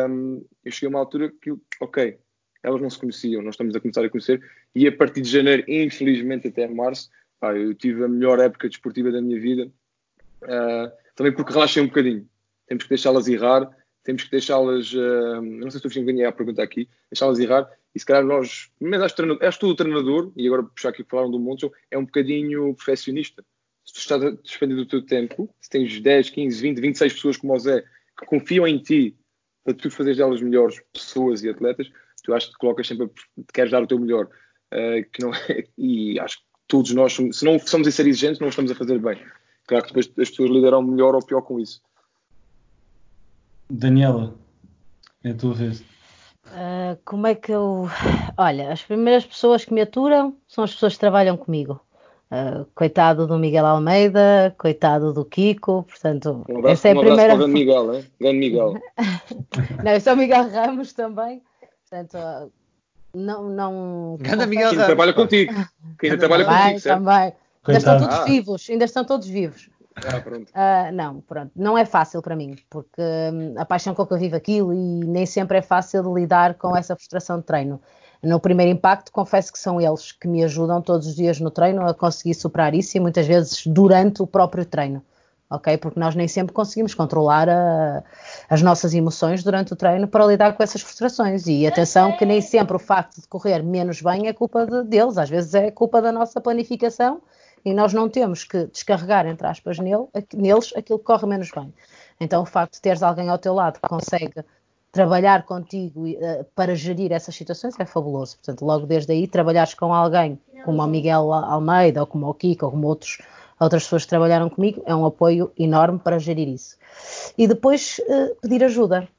Um, 0.09 0.45
eu 0.63 0.71
cheguei 0.71 0.87
a 0.87 0.89
uma 0.89 0.99
altura 0.99 1.31
que, 1.41 1.53
ok, 1.81 2.17
elas 2.63 2.81
não 2.81 2.89
se 2.89 2.99
conheciam, 2.99 3.41
nós 3.41 3.55
estamos 3.55 3.75
a 3.75 3.79
começar 3.79 4.03
a 4.03 4.09
conhecer 4.09 4.41
e 4.75 4.87
a 4.87 4.91
partir 4.91 5.21
de 5.21 5.29
janeiro, 5.29 5.63
infelizmente 5.67 6.47
até 6.47 6.67
março, 6.67 7.09
pá, 7.39 7.55
eu 7.55 7.73
tive 7.73 8.03
a 8.03 8.07
melhor 8.07 8.39
época 8.39 8.69
desportiva 8.69 9.11
da 9.11 9.21
minha 9.21 9.39
vida. 9.39 9.71
Uh, 10.43 10.91
também 11.15 11.33
porque 11.33 11.51
relaxem 11.51 11.83
um 11.83 11.87
bocadinho. 11.87 12.27
Temos 12.67 12.83
que 12.83 12.89
deixá-las 12.89 13.27
errar, 13.27 13.69
temos 14.07 14.23
que 14.23 14.31
deixá-las. 14.31 14.93
Uh, 14.93 15.41
não 15.41 15.69
sei 15.69 15.81
se 15.81 15.87
o 15.87 15.89
Fim 15.89 16.05
ganhei 16.05 16.23
a 16.23 16.31
pergunta 16.31 16.63
aqui, 16.63 16.87
deixá-las 17.11 17.39
errar. 17.39 17.69
E 17.93 17.99
se 17.99 18.05
calhar 18.05 18.23
nós, 18.23 18.71
mas 18.79 19.01
acho, 19.01 19.15
que 19.15 19.45
és 19.45 19.57
tu 19.57 19.67
o 19.67 19.75
treinador, 19.75 20.31
e 20.37 20.47
agora 20.47 20.63
puxar 20.63 20.89
aqui 20.89 21.03
que 21.03 21.09
falaram 21.09 21.29
do 21.29 21.39
Monte, 21.39 21.69
é 21.91 21.97
um 21.97 22.05
bocadinho 22.05 22.73
perfeccionista. 22.73 23.43
Se 23.83 23.93
tu 23.93 23.99
estás 23.99 24.23
a 24.23 24.31
despender 24.31 24.77
do 24.77 24.85
teu 24.85 25.05
tempo, 25.05 25.53
se 25.59 25.69
tens 25.69 25.99
10, 25.99 26.29
15, 26.29 26.61
20, 26.61 26.79
26 26.79 27.13
pessoas 27.13 27.37
como 27.37 27.53
o 27.53 27.59
Zé 27.59 27.83
que 28.17 28.25
confiam 28.25 28.65
em 28.65 28.79
ti 28.79 29.17
para 29.65 29.73
tu 29.73 29.91
fazeres 29.91 30.17
delas 30.17 30.41
melhores 30.41 30.81
pessoas 30.93 31.43
e 31.43 31.49
atletas, 31.49 31.91
tu 32.23 32.33
acho 32.33 32.47
que 32.47 32.53
te 32.53 32.59
colocas 32.59 32.87
sempre, 32.87 33.07
te 33.07 33.53
queres 33.53 33.71
dar 33.71 33.83
o 33.83 33.87
teu 33.87 33.99
melhor. 33.99 34.29
Uh, 34.73 35.03
que 35.11 35.21
não 35.21 35.33
é, 35.33 35.65
e 35.77 36.17
acho 36.19 36.37
que 36.37 36.43
todos 36.67 36.91
nós, 36.93 37.13
se 37.13 37.43
não 37.43 37.59
somos 37.59 37.87
a 37.87 37.91
ser 37.91 38.07
exigentes, 38.07 38.39
não 38.39 38.47
estamos 38.47 38.71
a 38.71 38.75
fazer 38.75 38.99
bem. 38.99 39.21
Claro 39.65 39.83
que 39.83 39.89
depois 39.89 40.07
as 40.17 40.29
pessoas 40.29 40.49
lideram 40.49 40.81
melhor 40.81 41.13
ou 41.13 41.25
pior 41.25 41.41
com 41.41 41.59
isso. 41.59 41.81
Daniela, 43.69 44.33
é 45.23 45.31
a 45.31 45.35
tua 45.35 45.53
vez. 45.53 45.83
Uh, 46.47 46.97
como 47.03 47.27
é 47.27 47.35
que 47.35 47.51
eu. 47.51 47.89
Olha, 48.37 48.71
as 48.71 48.81
primeiras 48.81 49.25
pessoas 49.25 49.65
que 49.65 49.73
me 49.73 49.81
aturam 49.81 50.35
são 50.47 50.63
as 50.63 50.73
pessoas 50.73 50.93
que 50.93 50.99
trabalham 50.99 51.35
comigo. 51.35 51.81
Uh, 52.29 52.65
coitado 52.75 53.25
do 53.25 53.37
Miguel 53.37 53.65
Almeida, 53.65 54.53
coitado 54.57 55.13
do 55.13 55.23
Kiko, 55.23 55.83
portanto, 55.83 56.43
um 56.49 56.57
abraço, 56.57 56.73
essa 56.73 56.89
é 56.89 56.91
a 56.91 56.95
um 56.95 56.99
primeira. 56.99 57.35
Para 57.35 57.45
o 57.45 57.47
Miguel, 57.47 57.93
hein? 57.93 58.05
Grande 58.19 58.37
Miguel. 58.39 58.73
não, 59.83 59.91
esse 59.93 60.09
é 60.09 60.13
o 60.13 60.17
Miguel 60.17 60.49
Ramos 60.49 60.91
também, 60.91 61.41
portanto, 61.89 62.17
uh, 62.17 62.51
não. 63.13 63.49
não 63.49 64.17
Grande 64.19 64.45
Miguel 64.45 64.71
Ramos. 64.71 64.85
trabalha 64.85 65.13
contigo. 65.13 65.53
Que 65.97 66.07
ainda 66.07 66.17
trabalha 66.17 66.45
contigo, 66.45 66.79
certo? 66.79 67.03
Também. 67.03 67.33
Ainda 67.65 67.77
estão 67.77 67.99
todos 67.99 68.15
ah. 68.15 68.23
vivos, 68.23 68.69
ainda 68.69 68.85
estão 68.85 69.05
todos 69.05 69.27
vivos. 69.27 69.69
Ah, 70.05 70.21
pronto. 70.21 70.49
Uh, 70.49 70.91
não, 70.93 71.21
pronto, 71.21 71.51
não 71.55 71.77
é 71.77 71.85
fácil 71.85 72.21
para 72.21 72.35
mim, 72.35 72.55
porque 72.69 73.01
hum, 73.01 73.55
a 73.57 73.65
paixão 73.65 73.95
com 73.95 74.05
que 74.05 74.13
eu 74.13 74.19
vivo 74.19 74.35
aquilo 74.35 74.73
e 74.73 75.05
nem 75.05 75.25
sempre 75.25 75.57
é 75.57 75.61
fácil 75.61 76.13
lidar 76.13 76.53
com 76.55 76.75
essa 76.75 76.95
frustração 76.95 77.39
de 77.39 77.45
treino. 77.45 77.81
No 78.21 78.39
primeiro 78.39 78.71
impacto, 78.71 79.11
confesso 79.11 79.51
que 79.51 79.59
são 79.59 79.79
eles 79.79 80.11
que 80.11 80.27
me 80.27 80.43
ajudam 80.43 80.81
todos 80.81 81.07
os 81.07 81.15
dias 81.15 81.39
no 81.39 81.51
treino 81.51 81.87
a 81.87 81.93
conseguir 81.93 82.33
superar 82.33 82.73
isso 82.73 82.97
e 82.97 82.99
muitas 82.99 83.27
vezes 83.27 83.65
durante 83.65 84.21
o 84.21 84.27
próprio 84.27 84.65
treino, 84.65 85.03
ok? 85.49 85.77
Porque 85.77 85.99
nós 85.99 86.15
nem 86.15 86.27
sempre 86.27 86.53
conseguimos 86.53 86.93
controlar 86.93 87.47
a, 87.47 88.03
as 88.49 88.61
nossas 88.61 88.93
emoções 88.93 89.43
durante 89.43 89.73
o 89.73 89.75
treino 89.75 90.07
para 90.07 90.25
lidar 90.25 90.53
com 90.53 90.63
essas 90.63 90.81
frustrações. 90.81 91.45
E 91.47 91.67
atenção 91.67 92.17
que 92.17 92.25
nem 92.25 92.41
sempre 92.41 92.75
o 92.75 92.79
facto 92.79 93.21
de 93.21 93.27
correr 93.27 93.61
menos 93.63 94.01
bem 94.01 94.27
é 94.27 94.33
culpa 94.33 94.65
de, 94.65 94.83
deles, 94.83 95.17
às 95.17 95.29
vezes 95.29 95.53
é 95.53 95.69
culpa 95.69 96.01
da 96.01 96.11
nossa 96.11 96.41
planificação 96.41 97.21
e 97.67 97.73
nós 97.73 97.91
não 97.91 98.07
temos 98.07 98.45
que 98.45 98.65
descarregar, 98.67 99.27
entre 99.27 99.45
aspas, 99.45 99.77
nele, 99.77 100.07
neles 100.33 100.71
aquilo 100.73 100.97
que 100.97 101.03
corre 101.03 101.27
menos 101.27 101.51
bem. 101.53 101.73
Então, 102.17 102.41
o 102.41 102.45
facto 102.45 102.75
de 102.75 102.81
teres 102.81 103.03
alguém 103.03 103.27
ao 103.27 103.37
teu 103.37 103.53
lado 103.53 103.77
que 103.81 103.89
consegue 103.89 104.41
trabalhar 104.89 105.43
contigo 105.43 106.07
uh, 106.07 106.45
para 106.55 106.73
gerir 106.75 107.11
essas 107.11 107.35
situações 107.35 107.77
é 107.77 107.85
fabuloso. 107.85 108.37
Portanto, 108.37 108.63
logo 108.63 108.85
desde 108.85 109.11
aí, 109.11 109.27
trabalhares 109.27 109.73
com 109.73 109.93
alguém 109.93 110.39
como 110.63 110.81
o 110.81 110.87
Miguel 110.87 111.33
Almeida, 111.33 111.99
ou 111.99 112.07
como 112.07 112.29
o 112.29 112.33
Kiko, 112.33 112.67
ou 112.67 112.71
como 112.71 112.87
outros, 112.87 113.17
outras 113.59 113.83
pessoas 113.83 114.03
que 114.03 114.09
trabalharam 114.09 114.49
comigo, 114.49 114.81
é 114.85 114.95
um 114.95 115.05
apoio 115.05 115.51
enorme 115.59 115.99
para 115.99 116.19
gerir 116.19 116.47
isso. 116.47 116.77
E 117.37 117.49
depois, 117.49 117.99
uh, 118.07 118.33
pedir 118.41 118.63
ajuda. 118.63 119.09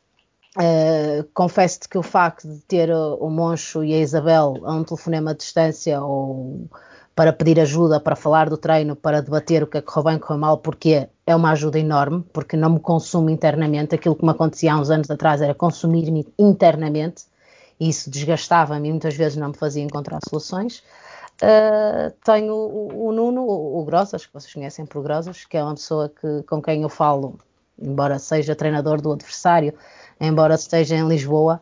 Uh, 0.57 1.23
Confesso-te 1.35 1.87
que 1.87 1.99
o 1.99 2.03
facto 2.03 2.49
de 2.49 2.61
ter 2.61 2.91
o 2.91 3.29
Moncho 3.29 3.85
e 3.85 3.93
a 3.93 3.99
Isabel 3.99 4.57
a 4.65 4.73
um 4.73 4.85
telefonema 4.85 5.33
à 5.33 5.35
distância 5.35 6.01
ou 6.01 6.67
para 7.19 7.33
pedir 7.33 7.59
ajuda, 7.59 7.99
para 7.99 8.15
falar 8.15 8.49
do 8.49 8.57
treino, 8.57 8.95
para 8.95 9.21
debater 9.21 9.65
o 9.65 9.67
que 9.67 9.79
é 9.79 9.81
que 9.81 9.89
correu 9.89 10.05
bem, 10.05 10.19
correu 10.21 10.39
mal, 10.39 10.59
porque 10.59 11.09
é 11.27 11.35
uma 11.35 11.51
ajuda 11.51 11.77
enorme, 11.77 12.25
porque 12.33 12.57
não 12.57 12.71
me 12.71 12.79
consumo 12.79 13.29
internamente. 13.29 13.93
Aquilo 13.93 14.15
que 14.15 14.25
me 14.25 14.31
acontecia 14.31 14.73
há 14.73 14.79
uns 14.79 14.89
anos 14.89 15.11
atrás 15.11 15.43
era 15.43 15.53
consumir-me 15.53 16.33
internamente, 16.39 17.25
e 17.81 17.89
isso 17.89 18.09
desgastava-me 18.09 18.87
e 18.87 18.93
muitas 18.93 19.17
vezes 19.17 19.37
não 19.37 19.49
me 19.49 19.57
fazia 19.57 19.83
encontrar 19.83 20.21
soluções. 20.29 20.79
Uh, 21.43 22.15
tenho 22.25 22.55
o, 22.55 23.09
o 23.09 23.13
Nuno, 23.13 23.43
o, 23.43 23.81
o 23.81 23.85
Grosas, 23.85 24.25
que 24.25 24.33
vocês 24.33 24.55
conhecem 24.55 24.87
por 24.87 25.03
Grosas, 25.03 25.45
que 25.45 25.57
é 25.57 25.65
uma 25.65 25.75
pessoa 25.75 26.09
que, 26.09 26.45
com 26.45 26.63
quem 26.63 26.83
eu 26.83 26.89
falo, 26.89 27.37
embora 27.83 28.21
seja 28.21 28.55
treinador 28.55 29.01
do 29.01 29.11
adversário, 29.11 29.75
embora 30.21 30.55
esteja 30.55 30.95
em 30.95 31.09
Lisboa, 31.09 31.61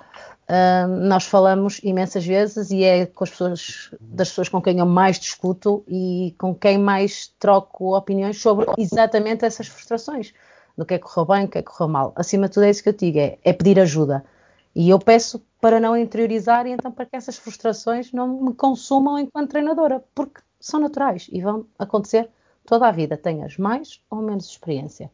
Nós 1.00 1.24
falamos 1.24 1.80
imensas 1.82 2.24
vezes 2.24 2.70
e 2.70 2.84
é 2.84 3.06
com 3.06 3.24
as 3.24 3.30
pessoas, 3.30 3.90
das 4.00 4.28
pessoas 4.28 4.48
com 4.48 4.62
quem 4.62 4.78
eu 4.78 4.86
mais 4.86 5.18
discuto 5.18 5.84
e 5.88 6.34
com 6.38 6.54
quem 6.54 6.78
mais 6.78 7.28
troco 7.38 7.96
opiniões 7.96 8.40
sobre 8.40 8.66
exatamente 8.78 9.44
essas 9.44 9.66
frustrações, 9.66 10.32
do 10.78 10.86
que 10.86 10.94
é 10.94 10.98
que 10.98 11.04
correu 11.04 11.26
bem, 11.26 11.46
do 11.46 11.50
que 11.50 11.58
é 11.58 11.62
que 11.62 11.68
correu 11.70 11.88
mal. 11.88 12.12
Acima 12.14 12.46
de 12.48 12.54
tudo 12.54 12.64
é 12.64 12.70
isso 12.70 12.82
que 12.82 12.90
eu 12.90 12.92
digo, 12.92 13.18
é, 13.18 13.38
é 13.42 13.52
pedir 13.52 13.80
ajuda. 13.80 14.24
E 14.72 14.88
eu 14.88 14.98
peço 15.00 15.42
para 15.60 15.80
não 15.80 15.96
interiorizar 15.96 16.66
e 16.66 16.70
então 16.70 16.92
para 16.92 17.06
que 17.06 17.16
essas 17.16 17.36
frustrações 17.38 18.12
não 18.12 18.28
me 18.28 18.54
consumam 18.54 19.18
enquanto 19.18 19.50
treinadora, 19.50 20.04
porque 20.14 20.40
são 20.60 20.78
naturais 20.78 21.28
e 21.32 21.40
vão 21.40 21.66
acontecer 21.78 22.28
toda 22.64 22.86
a 22.86 22.92
vida, 22.92 23.16
tenhas 23.16 23.56
mais 23.56 24.00
ou 24.10 24.20
menos 24.20 24.46
experiência. 24.46 25.10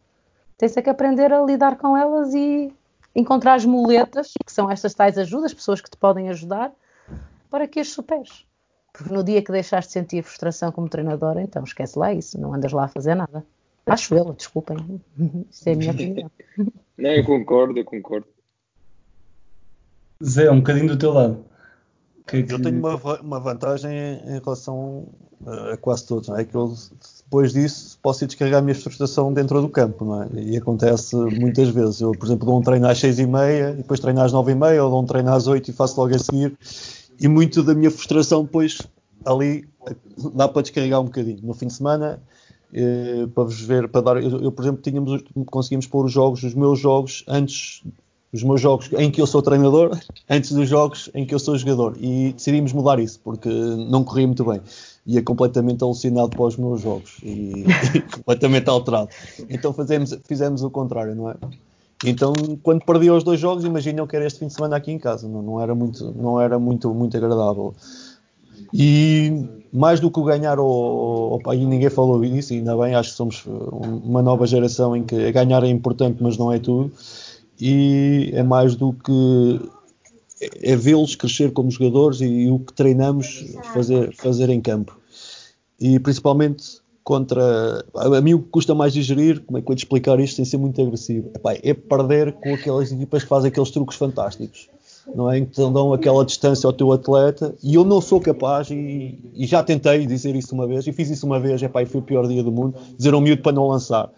Tens 0.58 0.76
é 0.76 0.82
que 0.82 0.90
aprender 0.90 1.32
a 1.32 1.42
lidar 1.42 1.76
com 1.78 1.96
elas 1.96 2.34
e 2.34 2.72
encontrar 3.14 3.54
as 3.54 3.64
muletas, 3.64 4.32
que 4.44 4.52
são 4.52 4.70
estas 4.70 4.94
tais 4.94 5.18
ajudas, 5.18 5.52
pessoas 5.54 5.80
que 5.80 5.90
te 5.90 5.96
podem 5.96 6.28
ajudar, 6.30 6.72
para 7.50 7.68
que 7.68 7.80
as 7.80 7.88
superes. 7.88 8.46
Porque 8.92 9.12
no 9.12 9.24
dia 9.24 9.42
que 9.42 9.52
deixaste 9.52 9.88
de 9.88 9.92
sentir 9.92 10.22
frustração 10.22 10.70
como 10.70 10.88
treinadora, 10.88 11.40
então 11.40 11.64
esquece 11.64 11.98
lá 11.98 12.12
isso, 12.12 12.38
não 12.40 12.52
andas 12.52 12.72
lá 12.72 12.84
a 12.84 12.88
fazer 12.88 13.14
nada. 13.14 13.44
Acho 13.86 14.14
eu, 14.14 14.32
desculpem. 14.32 15.00
Isto 15.50 15.68
é 15.68 15.72
a 15.72 15.76
minha 15.76 15.92
opinião. 15.92 16.30
Não, 16.96 17.10
eu 17.10 17.24
concordo, 17.24 17.78
eu 17.78 17.84
concordo. 17.84 18.26
Zé, 20.22 20.48
um 20.50 20.58
bocadinho 20.58 20.88
do 20.88 20.98
teu 20.98 21.12
lado. 21.12 21.44
Que 22.26 22.38
é 22.38 22.42
que... 22.42 22.52
Eu 22.52 22.62
tenho 22.62 22.78
uma, 22.78 22.96
uma 23.20 23.40
vantagem 23.40 23.92
em 23.92 24.38
relação 24.38 25.08
a 25.46 25.76
quase 25.76 26.06
todos, 26.06 26.28
não 26.28 26.36
é? 26.36 26.44
Que 26.44 26.54
eu, 26.54 26.74
depois 27.24 27.52
disso, 27.52 27.98
posso 28.02 28.24
ir 28.24 28.26
descarregar 28.26 28.60
a 28.60 28.62
minha 28.62 28.74
frustração 28.74 29.32
dentro 29.32 29.60
do 29.60 29.68
campo, 29.68 30.04
não 30.04 30.22
é? 30.22 30.28
E 30.34 30.56
acontece 30.56 31.16
muitas 31.16 31.68
vezes. 31.68 32.00
Eu, 32.00 32.12
por 32.12 32.26
exemplo, 32.26 32.46
dou 32.46 32.58
um 32.58 32.62
treino 32.62 32.86
às 32.86 32.98
seis 32.98 33.18
e 33.18 33.26
meia, 33.26 33.72
depois 33.72 34.00
treino 34.00 34.20
às 34.20 34.32
nove 34.32 34.52
e 34.52 34.54
meia, 34.54 34.84
ou 34.84 34.90
dou 34.90 35.02
um 35.02 35.06
treino 35.06 35.32
às 35.32 35.46
oito 35.46 35.70
e 35.70 35.72
faço 35.72 36.00
logo 36.00 36.14
a 36.14 36.18
seguir. 36.18 36.56
E 37.20 37.28
muito 37.28 37.62
da 37.62 37.74
minha 37.74 37.90
frustração, 37.90 38.44
depois, 38.44 38.82
ali, 39.24 39.68
dá 40.34 40.48
para 40.48 40.62
descarregar 40.62 41.00
um 41.00 41.04
bocadinho. 41.04 41.40
No 41.42 41.54
fim 41.54 41.66
de 41.66 41.74
semana, 41.74 42.20
eh, 42.72 43.26
para 43.34 43.44
vos 43.44 43.60
ver, 43.60 43.88
para 43.88 44.00
dar. 44.00 44.22
Eu, 44.22 44.42
eu, 44.42 44.52
por 44.52 44.62
exemplo, 44.62 44.80
tínhamos, 44.80 45.24
conseguimos 45.46 45.86
pôr 45.86 46.04
os 46.06 46.12
jogos, 46.12 46.42
os 46.42 46.54
meus 46.54 46.78
jogos, 46.78 47.24
antes 47.28 47.82
os 48.32 48.42
meus 48.42 48.60
jogos 48.60 48.88
em 48.94 49.10
que 49.10 49.20
eu 49.20 49.26
sou 49.26 49.42
treinador, 49.42 49.96
antes 50.28 50.52
dos 50.52 50.68
jogos 50.68 51.10
em 51.14 51.26
que 51.26 51.34
eu 51.34 51.38
sou 51.38 51.56
jogador. 51.56 51.96
E 52.00 52.32
decidimos 52.32 52.72
mudar 52.72 52.98
isso, 52.98 53.20
porque 53.22 53.48
não 53.48 54.02
corria 54.02 54.26
muito 54.26 54.44
bem. 54.44 54.60
Ia 55.06 55.22
completamente 55.22 55.84
alucinado 55.84 56.30
para 56.30 56.42
os 56.42 56.56
meus 56.56 56.80
jogos 56.80 57.16
e, 57.22 57.64
completamente 58.10 58.68
alterado. 58.68 59.10
Então 59.50 59.72
fazemos, 59.72 60.16
fizemos 60.24 60.62
o 60.62 60.70
contrário, 60.70 61.14
não 61.14 61.30
é? 61.30 61.34
Então, 62.04 62.32
quando 62.64 62.84
perdi 62.84 63.10
os 63.10 63.22
dois 63.22 63.38
jogos, 63.38 63.64
imaginam 63.64 64.08
que 64.08 64.16
era 64.16 64.26
este 64.26 64.40
fim 64.40 64.48
de 64.48 64.54
semana 64.54 64.76
aqui 64.76 64.90
em 64.90 64.98
casa. 64.98 65.28
Não, 65.28 65.40
não 65.40 65.60
era, 65.60 65.72
muito, 65.72 66.12
não 66.16 66.40
era 66.40 66.58
muito, 66.58 66.92
muito 66.92 67.16
agradável. 67.16 67.74
E 68.74 69.46
mais 69.72 70.00
do 70.00 70.10
que 70.10 70.18
o 70.18 70.24
ganhar, 70.24 70.58
ou, 70.58 71.40
e 71.52 71.64
ninguém 71.64 71.90
falou 71.90 72.20
disso, 72.20 72.54
ainda 72.54 72.76
bem, 72.76 72.94
acho 72.94 73.10
que 73.10 73.16
somos 73.16 73.44
uma 73.46 74.20
nova 74.20 74.46
geração 74.46 74.96
em 74.96 75.04
que 75.04 75.30
ganhar 75.30 75.62
é 75.62 75.68
importante, 75.68 76.20
mas 76.20 76.36
não 76.36 76.50
é 76.50 76.58
tudo 76.58 76.90
e 77.64 78.30
é 78.32 78.42
mais 78.42 78.74
do 78.74 78.92
que 78.92 79.60
é 80.60 80.74
vê-los 80.74 81.14
crescer 81.14 81.52
como 81.52 81.70
jogadores 81.70 82.20
e, 82.20 82.26
e, 82.26 82.50
o 82.50 82.58
que 82.58 82.72
treinamos 82.72 83.54
fazer, 83.72 84.12
fazer 84.16 84.50
em 84.50 84.60
campo. 84.60 84.98
E 85.78 86.00
principalmente 86.00 86.80
contra. 87.04 87.84
A, 87.94 88.20
mim 88.20 88.34
o 88.34 88.40
que 88.40 88.48
custa 88.48 88.74
mais 88.74 88.92
digerir, 88.92 89.42
como 89.42 89.58
é 89.58 89.62
que 89.62 89.70
eu 89.70 89.76
te 89.76 89.84
explicar 89.84 90.18
isto 90.18 90.34
sem 90.34 90.44
ser 90.44 90.56
muito 90.56 90.82
agressivo? 90.82 91.30
Epá, 91.36 91.54
é 91.54 91.72
perder 91.72 92.32
com 92.32 92.52
aquelas 92.52 92.90
equipas 92.90 93.22
que 93.22 93.28
fazem 93.28 93.48
aqueles 93.48 93.70
truques 93.70 93.96
fantásticos. 93.96 94.68
Não 95.14 95.30
é? 95.30 95.40
Que 95.40 95.54
dão 95.54 95.92
aquela 95.92 96.24
distância 96.24 96.66
ao 96.66 96.72
teu 96.72 96.90
atleta 96.90 97.54
e 97.62 97.76
eu 97.76 97.84
não 97.84 98.00
sou 98.00 98.20
capaz, 98.20 98.70
e, 98.70 99.20
e 99.34 99.46
já 99.46 99.62
tentei 99.62 100.04
dizer 100.04 100.34
isso 100.34 100.52
uma 100.52 100.66
vez, 100.66 100.84
e 100.88 100.92
fiz 100.92 101.10
isso 101.10 101.26
uma 101.26 101.38
vez, 101.38 101.62
epá, 101.62 101.80
e 101.80 101.86
foi 101.86 102.00
o 102.00 102.04
pior 102.04 102.26
dia 102.26 102.42
do 102.42 102.50
mundo, 102.50 102.76
dizer 102.96 103.14
ao 103.14 103.20
miúdo 103.20 103.42
para 103.42 103.52
não 103.52 103.68
lançar 103.68 104.10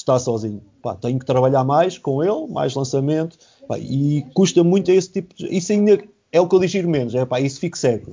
está 0.00 0.18
sozinho. 0.18 0.62
Pá, 0.82 0.94
tenho 0.94 1.18
que 1.18 1.24
trabalhar 1.24 1.64
mais 1.64 1.98
com 1.98 2.22
ele, 2.22 2.46
mais 2.48 2.74
lançamento, 2.74 3.38
pá, 3.68 3.78
e 3.78 4.24
custa 4.34 4.64
muito 4.64 4.90
esse 4.90 5.10
tipo 5.12 5.34
de. 5.34 5.46
Isso 5.54 5.72
ainda 5.72 6.02
é 6.32 6.40
o 6.40 6.48
que 6.48 6.54
eu 6.54 6.60
digiro 6.60 6.88
menos, 6.88 7.14
é 7.14 7.24
pá, 7.24 7.40
isso 7.40 7.60
fico 7.60 7.76
cego. 7.76 8.10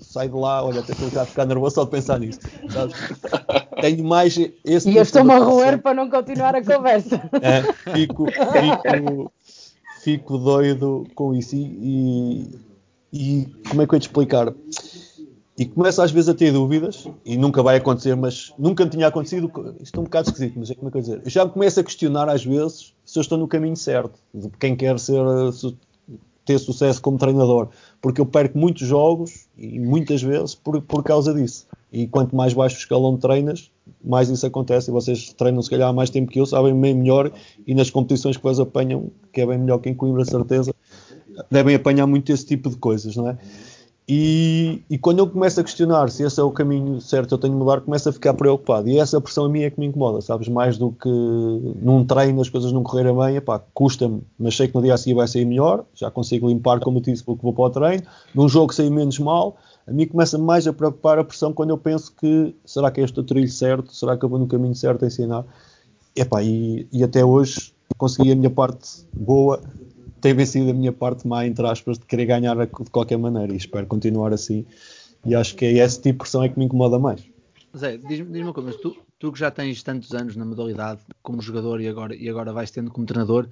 Sai 0.00 0.28
de 0.28 0.34
lá, 0.34 0.64
olha, 0.64 0.80
até 0.80 0.92
estou 0.92 1.20
a 1.20 1.26
ficar 1.26 1.44
nervoso 1.44 1.74
só 1.74 1.84
de 1.84 1.90
pensar 1.90 2.18
nisso. 2.18 2.40
Sabes? 2.70 2.96
Tenho 3.80 4.04
mais 4.04 4.38
esse 4.64 4.90
E 4.90 4.96
eu 4.96 5.02
estou-me 5.02 5.32
a 5.32 5.38
roer 5.38 5.80
para 5.80 5.94
não 5.94 6.08
continuar 6.08 6.54
a 6.54 6.64
conversa. 6.64 7.20
É, 7.42 7.92
fico, 7.92 8.26
fico, 8.26 9.32
fico 10.02 10.38
doido 10.38 11.06
com 11.14 11.34
isso. 11.34 11.54
E, 11.56 12.48
e, 13.12 13.40
e 13.42 13.46
como 13.68 13.82
é 13.82 13.86
que 13.86 13.94
eu 13.94 13.96
ia 13.96 14.00
te 14.00 14.08
explicar? 14.08 14.52
E 15.58 15.66
começo 15.66 16.00
às 16.00 16.12
vezes 16.12 16.28
a 16.28 16.34
ter 16.34 16.52
dúvidas, 16.52 17.08
e 17.24 17.36
nunca 17.36 17.62
vai 17.62 17.76
acontecer, 17.76 18.14
mas 18.14 18.52
nunca 18.56 18.88
tinha 18.88 19.08
acontecido, 19.08 19.50
isto 19.82 19.96
é 19.96 20.00
um 20.00 20.04
bocado 20.04 20.28
esquisito, 20.28 20.54
mas 20.56 20.70
é 20.70 20.74
como 20.74 20.88
é 20.88 20.92
que 20.92 20.98
eu 20.98 21.02
dizer, 21.02 21.22
já 21.26 21.44
começo 21.46 21.80
a 21.80 21.84
questionar 21.84 22.28
às 22.28 22.44
vezes 22.44 22.94
se 23.04 23.18
eu 23.18 23.20
estou 23.20 23.36
no 23.36 23.48
caminho 23.48 23.76
certo, 23.76 24.20
de 24.32 24.48
quem 24.50 24.76
quer 24.76 24.98
ser, 25.00 25.20
ter 26.44 26.58
sucesso 26.58 27.02
como 27.02 27.18
treinador, 27.18 27.68
porque 28.00 28.20
eu 28.20 28.26
perco 28.26 28.56
muitos 28.56 28.86
jogos, 28.86 29.46
e 29.56 29.78
muitas 29.78 30.22
vezes, 30.22 30.54
por, 30.54 30.80
por 30.80 31.02
causa 31.02 31.34
disso. 31.34 31.66
E 31.92 32.06
quanto 32.06 32.34
mais 32.34 32.54
baixo 32.54 32.76
o 32.76 32.78
escalão 32.78 33.16
treinas, 33.18 33.70
mais 34.02 34.30
isso 34.30 34.46
acontece, 34.46 34.90
e 34.90 34.92
vocês 34.92 35.32
treinam 35.34 35.60
se 35.60 35.68
calhar 35.68 35.88
há 35.88 35.92
mais 35.92 36.08
tempo 36.08 36.30
que 36.30 36.40
eu, 36.40 36.46
sabem 36.46 36.78
bem 36.80 36.94
melhor, 36.94 37.30
e 37.66 37.74
nas 37.74 37.90
competições 37.90 38.36
que 38.36 38.42
vocês 38.42 38.60
apanham, 38.60 39.10
que 39.32 39.40
é 39.40 39.46
bem 39.46 39.58
melhor 39.58 39.78
que 39.78 39.90
em 39.90 39.94
Coimbra, 39.94 40.24
certeza, 40.24 40.74
devem 41.50 41.74
apanhar 41.74 42.06
muito 42.06 42.32
esse 42.32 42.46
tipo 42.46 42.70
de 42.70 42.76
coisas, 42.76 43.14
não 43.14 43.28
é? 43.28 43.38
E, 44.10 44.82
e, 44.88 44.96
quando 44.96 45.18
eu 45.18 45.28
começo 45.28 45.60
a 45.60 45.62
questionar 45.62 46.08
se 46.08 46.22
esse 46.22 46.40
é 46.40 46.42
o 46.42 46.50
caminho 46.50 46.98
certo 46.98 47.34
eu 47.34 47.38
tenho 47.38 47.52
de 47.52 47.58
mudar, 47.58 47.82
começo 47.82 48.08
a 48.08 48.12
ficar 48.12 48.32
preocupado. 48.32 48.88
E 48.88 48.98
essa 48.98 49.20
pressão 49.20 49.44
a 49.44 49.48
mim 49.50 49.60
é 49.60 49.70
que 49.70 49.78
me 49.78 49.84
incomoda, 49.84 50.22
sabes? 50.22 50.48
Mais 50.48 50.78
do 50.78 50.92
que 50.92 51.10
num 51.10 52.06
treino 52.06 52.40
as 52.40 52.48
coisas 52.48 52.72
não 52.72 52.82
correrem 52.82 53.14
bem, 53.14 53.36
epá, 53.36 53.62
custa-me, 53.74 54.22
mas 54.38 54.56
sei 54.56 54.66
que 54.66 54.74
no 54.74 54.80
dia 54.80 54.94
a 54.94 54.96
seguir 54.96 55.12
vai 55.12 55.28
sair 55.28 55.44
melhor, 55.44 55.84
já 55.94 56.10
consigo 56.10 56.48
limpar, 56.48 56.80
como 56.80 56.96
eu 56.96 57.02
disse, 57.02 57.22
porque 57.22 57.42
vou 57.42 57.52
para 57.52 57.64
o 57.64 57.70
treino. 57.70 58.02
Num 58.34 58.48
jogo 58.48 58.72
sair 58.72 58.88
menos 58.88 59.18
mal, 59.18 59.58
a 59.86 59.92
mim 59.92 60.06
começa 60.06 60.38
mais 60.38 60.66
a 60.66 60.72
preocupar 60.72 61.18
a 61.18 61.24
pressão 61.24 61.52
quando 61.52 61.70
eu 61.70 61.76
penso 61.76 62.10
que 62.18 62.54
será 62.64 62.90
que 62.90 63.02
é 63.02 63.04
este 63.04 63.20
o 63.20 63.22
trilho 63.22 63.50
certo? 63.50 63.94
Será 63.94 64.16
que 64.16 64.24
eu 64.24 64.28
vou 64.30 64.38
no 64.38 64.46
caminho 64.46 64.74
certo 64.74 65.04
a 65.04 65.08
ensinar? 65.08 65.44
Epá, 66.16 66.42
e, 66.42 66.88
e 66.90 67.04
até 67.04 67.22
hoje 67.22 67.74
consegui 67.98 68.32
a 68.32 68.36
minha 68.36 68.50
parte 68.50 69.06
boa 69.12 69.60
tem 70.20 70.34
vencido 70.34 70.70
a 70.70 70.74
minha 70.74 70.92
parte 70.92 71.26
má, 71.26 71.46
entre 71.46 71.66
aspas, 71.66 71.98
de 71.98 72.06
querer 72.06 72.26
ganhar 72.26 72.56
de 72.56 72.90
qualquer 72.90 73.18
maneira 73.18 73.52
e 73.52 73.56
espero 73.56 73.86
continuar 73.86 74.32
assim. 74.32 74.64
E 75.24 75.34
acho 75.34 75.54
que 75.56 75.64
é 75.64 75.72
esse 75.72 75.96
tipo 75.96 76.12
de 76.12 76.18
pressão 76.18 76.42
é 76.42 76.48
que 76.48 76.58
me 76.58 76.64
incomoda 76.64 76.98
mais. 76.98 77.22
Zé, 77.76 77.96
diz-me 77.98 78.32
diz 78.32 78.42
uma 78.42 78.52
coisa, 78.52 78.72
tu, 78.78 78.96
tu 79.18 79.32
que 79.32 79.38
já 79.38 79.50
tens 79.50 79.82
tantos 79.82 80.14
anos 80.14 80.36
na 80.36 80.44
modalidade 80.44 81.00
como 81.22 81.42
jogador 81.42 81.80
e 81.80 81.88
agora, 81.88 82.14
e 82.14 82.28
agora 82.28 82.52
vais 82.52 82.70
tendo 82.70 82.90
como 82.90 83.06
treinador, 83.06 83.48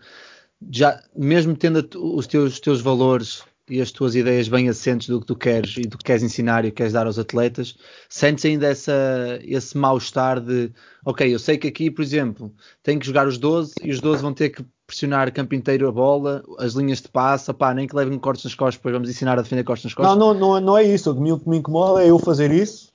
já 0.71 1.03
mesmo 1.15 1.55
tendo 1.55 1.87
os 1.97 2.27
teus, 2.27 2.55
os 2.55 2.61
teus 2.61 2.81
valores 2.81 3.43
e 3.69 3.81
as 3.81 3.91
tuas 3.91 4.15
ideias 4.15 4.49
bem 4.49 4.69
assentes 4.69 5.09
do 5.09 5.21
que 5.21 5.27
tu 5.27 5.37
queres 5.37 5.77
e 5.77 5.83
do 5.83 5.99
que 5.99 6.05
queres 6.05 6.23
ensinar 6.23 6.65
e 6.65 6.71
queres 6.71 6.93
dar 6.93 7.07
aos 7.07 7.19
atletas, 7.19 7.77
sentes 8.09 8.45
ainda 8.45 8.67
essa, 8.69 9.41
esse 9.43 9.77
mal-estar 9.77 10.41
de, 10.41 10.73
ok, 11.05 11.35
eu 11.35 11.39
sei 11.39 11.59
que 11.59 11.67
aqui, 11.67 11.91
por 11.91 12.03
exemplo, 12.03 12.55
tenho 12.83 13.01
que 13.01 13.07
jogar 13.07 13.27
os 13.27 13.39
12 13.39 13.75
e 13.83 13.91
os 13.91 14.01
12 14.01 14.23
vão 14.23 14.33
ter 14.33 14.51
que 14.51 14.65
pressionar 14.87 15.29
o 15.29 15.33
campo 15.33 15.55
inteiro 15.55 15.89
a 15.89 15.93
bola, 15.93 16.45
as 16.59 16.75
linhas 16.75 17.01
de 17.01 17.09
passe, 17.09 17.53
pá, 17.53 17.75
nem 17.75 17.87
que 17.87 17.97
levem 17.97 18.19
cortes 18.19 18.45
nas 18.45 18.55
costas, 18.55 18.77
depois 18.77 18.93
vamos 18.93 19.11
ensinar 19.11 19.39
a 19.39 19.43
defender 19.43 19.65
cortes 19.65 19.85
nas 19.85 19.95
costas. 19.95 20.17
Não, 20.17 20.33
não, 20.33 20.41
não, 20.41 20.61
não 20.61 20.79
é 20.79 20.85
isso, 20.85 21.11
o 21.11 21.41
que 21.41 21.49
me 21.49 21.57
incomoda 21.57 22.03
é 22.03 22.11
eu 22.11 22.19
fazer 22.19 22.53
isso, 22.53 22.93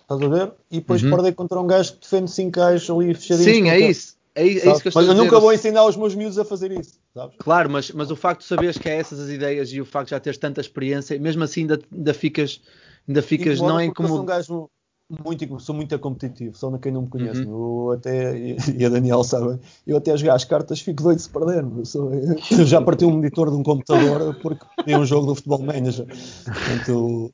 estás 0.00 0.20
a 0.20 0.28
ver? 0.28 0.52
E 0.70 0.76
depois 0.80 1.02
uhum. 1.02 1.10
perder 1.10 1.32
contra 1.34 1.60
um 1.60 1.66
gajo 1.66 1.94
que 1.94 2.00
defende 2.00 2.30
5 2.30 2.50
gajos 2.50 2.90
ali 2.90 3.14
fechadinhos. 3.14 3.56
Sim, 3.56 3.68
é 3.68 3.78
isso. 3.78 4.18
É, 4.34 4.42
é 4.42 4.46
isso 4.46 4.60
que 4.60 4.68
eu 4.68 4.74
estou 4.74 5.02
mas 5.02 5.08
eu 5.08 5.14
nunca 5.14 5.40
vou 5.40 5.52
ensinar 5.52 5.84
os 5.84 5.96
meus 5.96 6.14
miúdos 6.14 6.38
a 6.38 6.44
fazer 6.44 6.70
isso, 6.70 6.98
sabes? 7.12 7.36
Claro, 7.38 7.70
mas, 7.70 7.90
mas 7.90 8.10
o 8.10 8.16
facto 8.16 8.40
de 8.40 8.46
saberes 8.46 8.78
que 8.78 8.88
é 8.88 8.96
essas 8.96 9.18
as 9.18 9.28
ideias 9.28 9.72
e 9.72 9.80
o 9.80 9.84
facto 9.84 10.06
de 10.06 10.10
já 10.12 10.20
teres 10.20 10.38
tanta 10.38 10.60
experiência, 10.60 11.18
mesmo 11.18 11.42
assim 11.42 11.62
ainda, 11.62 11.80
ainda 11.92 12.14
ficas, 12.14 12.60
ainda 13.08 13.20
ficas 13.22 13.60
não 13.60 13.78
é 13.78 13.92
como. 13.92 14.20
Um 14.20 14.24
gajo 14.24 14.70
muito, 15.08 15.60
sou 15.60 15.74
muito 15.74 15.98
competitivo, 15.98 16.56
só 16.56 16.70
na 16.70 16.78
quem 16.78 16.92
não 16.92 17.02
me 17.02 17.08
conhece. 17.08 17.40
Uhum. 17.42 17.86
Eu 17.86 17.92
até, 17.92 18.38
e 18.76 18.84
a 18.84 18.88
Daniel 18.88 19.24
sabe, 19.24 19.58
eu 19.86 19.96
até 19.96 20.12
a 20.12 20.16
jogar 20.16 20.34
as 20.34 20.44
cartas 20.44 20.80
fico 20.80 21.02
doido 21.02 21.18
se 21.18 21.30
perder. 21.30 21.64
Eu, 21.64 21.84
sou, 21.84 22.12
eu 22.12 22.66
já 22.66 22.80
parti 22.80 23.04
um 23.04 23.12
monitor 23.12 23.50
de 23.50 23.56
um 23.56 23.62
computador 23.62 24.36
porque 24.42 24.64
tem 24.84 24.96
um 24.96 25.06
jogo 25.06 25.26
do 25.26 25.34
Futebol 25.34 25.62
Manager. 25.62 26.06
Portanto, 26.44 27.32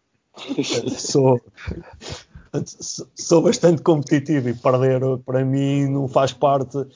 sou, 0.97 1.41
sou 3.15 3.43
bastante 3.43 3.83
competitivo 3.83 4.49
e 4.49 4.55
perder 4.55 5.01
para 5.25 5.45
mim 5.45 5.89
não 5.89 6.07
faz 6.07 6.33
parte 6.33 6.87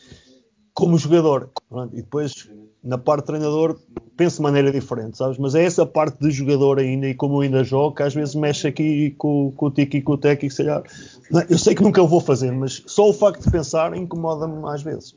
como 0.78 0.96
jogador. 0.96 1.50
E 1.92 1.96
depois, 1.96 2.48
na 2.84 2.96
parte 2.96 3.22
de 3.22 3.26
treinador, 3.26 3.76
penso 4.16 4.36
de 4.36 4.42
maneira 4.42 4.70
diferente, 4.70 5.18
sabes? 5.18 5.36
Mas 5.36 5.56
é 5.56 5.64
essa 5.64 5.84
parte 5.84 6.20
de 6.20 6.30
jogador 6.30 6.78
ainda 6.78 7.08
e 7.08 7.14
como 7.16 7.38
eu 7.38 7.40
ainda 7.40 7.64
jogo, 7.64 7.96
que 7.96 8.04
às 8.04 8.14
vezes 8.14 8.36
mexe 8.36 8.68
aqui 8.68 9.10
com, 9.18 9.50
com 9.56 9.66
o 9.66 9.70
tique 9.72 9.96
e 9.96 10.02
com 10.02 10.12
o 10.12 10.16
tec 10.16 10.40
e 10.44 10.48
sei 10.48 10.66
lá. 10.66 10.84
Eu 11.50 11.58
sei 11.58 11.74
que 11.74 11.82
nunca 11.82 12.00
vou 12.04 12.20
fazer, 12.20 12.52
mas 12.52 12.84
só 12.86 13.08
o 13.08 13.12
facto 13.12 13.42
de 13.42 13.50
pensar 13.50 13.92
incomoda-me 13.96 14.68
às 14.68 14.80
vezes. 14.80 15.16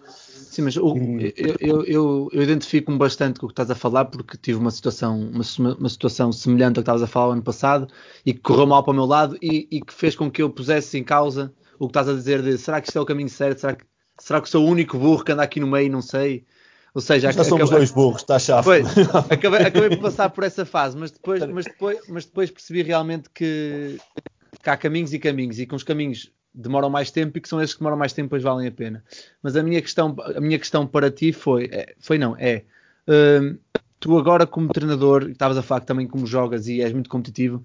Sim, 0.49 0.63
mas 0.63 0.75
o, 0.77 0.97
eu, 0.97 1.55
eu, 1.59 1.85
eu, 1.85 2.29
eu 2.33 2.41
identifico-me 2.41 2.97
bastante 2.97 3.39
com 3.39 3.45
o 3.45 3.49
que 3.49 3.53
estás 3.53 3.69
a 3.69 3.75
falar 3.75 4.05
porque 4.05 4.37
tive 4.37 4.57
uma 4.57 4.71
situação, 4.71 5.19
uma, 5.19 5.75
uma 5.75 5.89
situação 5.89 6.31
semelhante 6.31 6.79
ao 6.79 6.83
que 6.83 6.89
estavas 6.89 7.03
a 7.03 7.07
falar 7.07 7.33
ano 7.33 7.43
passado 7.43 7.87
e 8.25 8.33
que 8.33 8.39
correu 8.39 8.65
mal 8.65 8.83
para 8.83 8.93
o 8.93 8.95
meu 8.95 9.05
lado 9.05 9.37
e, 9.39 9.67
e, 9.69 9.79
que 9.79 9.93
fez 9.93 10.15
com 10.15 10.31
que 10.31 10.41
eu 10.41 10.49
pusesse 10.49 10.97
em 10.97 11.03
causa 11.03 11.53
o 11.77 11.85
que 11.85 11.91
estás 11.91 12.09
a 12.09 12.13
dizer 12.13 12.41
de 12.41 12.57
será 12.57 12.81
que 12.81 12.87
isto 12.87 12.97
é 12.97 13.01
o 13.01 13.05
caminho 13.05 13.29
certo? 13.29 13.59
Será 13.59 13.75
que, 13.75 13.85
será 14.19 14.41
que 14.41 14.49
sou 14.49 14.65
o 14.65 14.69
único 14.69 14.97
burro 14.97 15.23
que 15.23 15.31
anda 15.31 15.43
aqui 15.43 15.59
no 15.59 15.67
meio 15.67 15.87
e 15.87 15.89
não 15.89 16.01
sei? 16.01 16.45
Ou 16.93 17.01
seja, 17.01 17.31
já 17.31 17.43
somos 17.43 17.69
dois 17.69 17.91
burros, 17.91 18.21
está 18.21 18.37
chato. 18.37 18.67
acabei, 19.31 19.61
acabei 19.61 19.89
por 19.89 19.99
passar 19.99 20.29
por 20.29 20.43
essa 20.43 20.65
fase, 20.65 20.97
mas 20.97 21.11
depois, 21.11 21.45
mas 21.47 21.65
depois, 21.65 21.99
mas 22.09 22.25
depois 22.25 22.51
percebi 22.51 22.81
realmente 22.81 23.29
que, 23.33 23.97
que 24.61 24.69
há 24.69 24.75
caminhos 24.75 25.13
e 25.13 25.19
caminhos 25.19 25.57
e 25.59 25.65
com 25.65 25.75
os 25.75 25.83
caminhos 25.83 26.31
demoram 26.53 26.89
mais 26.89 27.09
tempo 27.09 27.37
e 27.37 27.41
que 27.41 27.47
são 27.47 27.61
esses 27.61 27.73
que 27.73 27.79
demoram 27.79 27.97
mais 27.97 28.11
tempo 28.11 28.29
pois 28.29 28.43
valem 28.43 28.67
a 28.67 28.71
pena. 28.71 29.03
Mas 29.41 29.55
a 29.55 29.63
minha 29.63 29.81
questão, 29.81 30.13
a 30.35 30.41
minha 30.41 30.59
questão 30.59 30.85
para 30.85 31.09
ti 31.09 31.31
foi, 31.31 31.69
é, 31.71 31.95
foi 31.97 32.17
não, 32.17 32.35
é 32.37 32.63
hum, 33.07 33.57
tu 33.99 34.17
agora 34.17 34.45
como 34.45 34.67
treinador, 34.73 35.29
estavas 35.29 35.57
a 35.57 35.61
falar 35.61 35.81
que 35.81 35.87
também 35.87 36.07
como 36.07 36.25
jogas 36.25 36.67
e 36.67 36.81
és 36.81 36.91
muito 36.91 37.09
competitivo, 37.09 37.63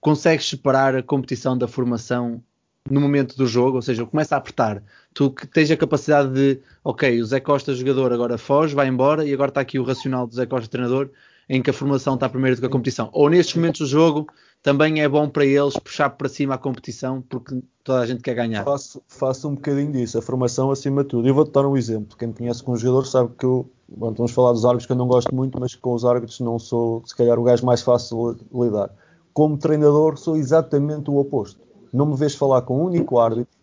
consegues 0.00 0.48
separar 0.48 0.94
a 0.96 1.02
competição 1.02 1.56
da 1.56 1.68
formação 1.68 2.42
no 2.90 3.00
momento 3.00 3.36
do 3.36 3.46
jogo, 3.46 3.76
ou 3.76 3.82
seja, 3.82 4.04
começa 4.04 4.34
a 4.34 4.38
apertar. 4.38 4.82
Tu 5.14 5.30
que 5.30 5.46
tens 5.46 5.70
a 5.70 5.76
capacidade 5.76 6.32
de, 6.32 6.60
ok, 6.82 7.20
o 7.20 7.24
Zé 7.24 7.40
Costa 7.40 7.74
jogador 7.74 8.12
agora 8.12 8.36
foge, 8.36 8.74
vai 8.74 8.88
embora 8.88 9.24
e 9.24 9.32
agora 9.32 9.50
está 9.50 9.60
aqui 9.60 9.78
o 9.78 9.84
racional 9.84 10.26
do 10.26 10.34
Zé 10.34 10.46
Costa 10.46 10.68
treinador 10.68 11.10
em 11.48 11.62
que 11.62 11.70
a 11.70 11.72
formação 11.72 12.14
está 12.14 12.28
primeiro 12.28 12.56
do 12.56 12.60
que 12.60 12.66
a 12.66 12.70
competição. 12.70 13.08
Ou 13.12 13.28
nestes 13.28 13.54
momentos 13.56 13.80
do 13.80 13.86
jogo 13.86 14.26
também 14.62 15.02
é 15.02 15.08
bom 15.08 15.28
para 15.28 15.44
eles 15.44 15.76
puxar 15.76 16.10
para 16.10 16.28
cima 16.28 16.54
a 16.54 16.58
competição 16.58 17.20
porque 17.28 17.62
toda 17.82 18.00
a 18.00 18.06
gente 18.06 18.22
quer 18.22 18.34
ganhar. 18.34 18.64
Faço, 18.64 19.02
faço 19.06 19.48
um 19.48 19.54
bocadinho 19.54 19.92
disso, 19.92 20.18
a 20.18 20.22
formação 20.22 20.70
acima 20.70 21.02
de 21.02 21.10
tudo. 21.10 21.28
Eu 21.28 21.34
vou-te 21.34 21.52
dar 21.52 21.66
um 21.66 21.76
exemplo. 21.76 22.16
Quem 22.16 22.28
me 22.28 22.34
conhece 22.34 22.62
como 22.62 22.76
jogador 22.76 23.04
sabe 23.06 23.30
que 23.36 23.44
eu, 23.44 23.68
bom, 23.88 24.12
vamos 24.12 24.32
falar 24.32 24.52
dos 24.52 24.64
árbitros 24.64 24.86
que 24.86 24.92
eu 24.92 24.96
não 24.96 25.06
gosto 25.06 25.34
muito, 25.34 25.58
mas 25.58 25.74
com 25.74 25.92
os 25.92 26.04
árbitros 26.04 26.40
não 26.40 26.58
sou, 26.58 27.02
se 27.04 27.14
calhar, 27.14 27.38
o 27.38 27.42
gajo 27.42 27.66
mais 27.66 27.82
fácil 27.82 28.34
de 28.34 28.44
lidar. 28.52 28.90
Como 29.32 29.56
treinador, 29.56 30.16
sou 30.18 30.36
exatamente 30.36 31.10
o 31.10 31.16
oposto. 31.16 31.60
Não 31.92 32.06
me 32.06 32.16
vês 32.16 32.34
falar 32.34 32.62
com 32.62 32.78
um 32.78 32.84
único 32.86 33.18
árbitro. 33.18 33.54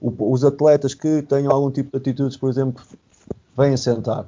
O, 0.00 0.32
os 0.32 0.44
atletas 0.44 0.94
que 0.94 1.22
tenham 1.22 1.52
algum 1.52 1.70
tipo 1.70 1.90
de 1.90 1.96
atitudes, 1.96 2.36
por 2.36 2.50
exemplo, 2.50 2.82
vêm 3.56 3.76
sentar. 3.76 4.26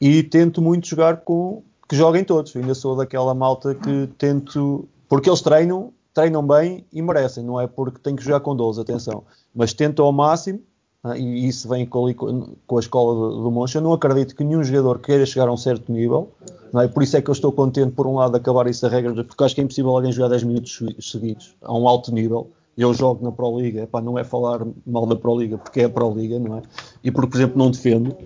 E 0.00 0.22
tento 0.22 0.62
muito 0.62 0.86
jogar 0.86 1.18
com 1.18 1.62
que 1.88 1.96
joguem 1.96 2.24
todos. 2.24 2.54
Ainda 2.54 2.74
sou 2.74 2.94
daquela 2.96 3.34
malta 3.34 3.74
que 3.74 4.08
tento 4.18 4.86
porque 5.08 5.28
eles 5.28 5.40
treinam, 5.40 5.92
treinam 6.12 6.46
bem 6.46 6.84
e 6.92 7.00
merecem, 7.00 7.42
não 7.42 7.58
é 7.58 7.66
porque 7.66 7.98
têm 7.98 8.14
que 8.14 8.22
jogar 8.22 8.40
com 8.40 8.54
12, 8.54 8.80
atenção. 8.80 9.24
Mas 9.54 9.72
tentam 9.72 10.04
ao 10.04 10.12
máximo, 10.12 10.60
ah, 11.02 11.16
e 11.16 11.48
isso 11.48 11.68
vem 11.68 11.86
com, 11.86 12.06
a 12.06 12.78
escola 12.78 13.30
do, 13.30 13.50
Moncha. 13.50 13.78
Eu 13.78 13.82
não 13.82 13.92
acredito 13.92 14.36
que 14.36 14.44
nenhum 14.44 14.62
jogador 14.62 14.98
queira 14.98 15.24
chegar 15.24 15.48
a 15.48 15.52
um 15.52 15.56
certo 15.56 15.90
nível, 15.90 16.30
não 16.72 16.82
é? 16.82 16.88
por 16.88 17.02
isso 17.02 17.16
é 17.16 17.22
que 17.22 17.30
eu 17.30 17.32
estou 17.32 17.50
contente, 17.50 17.92
por 17.92 18.06
um 18.06 18.16
lado, 18.16 18.32
de 18.32 18.38
acabar 18.38 18.66
essa 18.66 18.88
regra, 18.88 19.24
porque 19.24 19.42
acho 19.42 19.54
que 19.54 19.60
é 19.60 19.64
impossível 19.64 19.90
alguém 19.90 20.12
jogar 20.12 20.28
10 20.28 20.42
minutos 20.42 20.82
seguidos 21.00 21.56
a 21.62 21.72
um 21.72 21.88
alto 21.88 22.12
nível. 22.12 22.50
Eu 22.78 22.94
jogo 22.94 23.24
na 23.24 23.32
Pro 23.32 23.58
Liga, 23.58 23.82
epá, 23.82 24.00
não 24.00 24.16
é 24.16 24.22
falar 24.22 24.64
mal 24.86 25.04
da 25.04 25.16
Pro 25.16 25.36
Liga, 25.36 25.58
porque 25.58 25.80
é 25.80 25.84
a 25.84 25.90
Pro 25.90 26.14
Liga, 26.14 26.38
não 26.38 26.58
é? 26.58 26.62
E 27.02 27.10
porque, 27.10 27.30
por 27.30 27.36
exemplo, 27.36 27.58
não 27.58 27.72
defendo. 27.72 28.16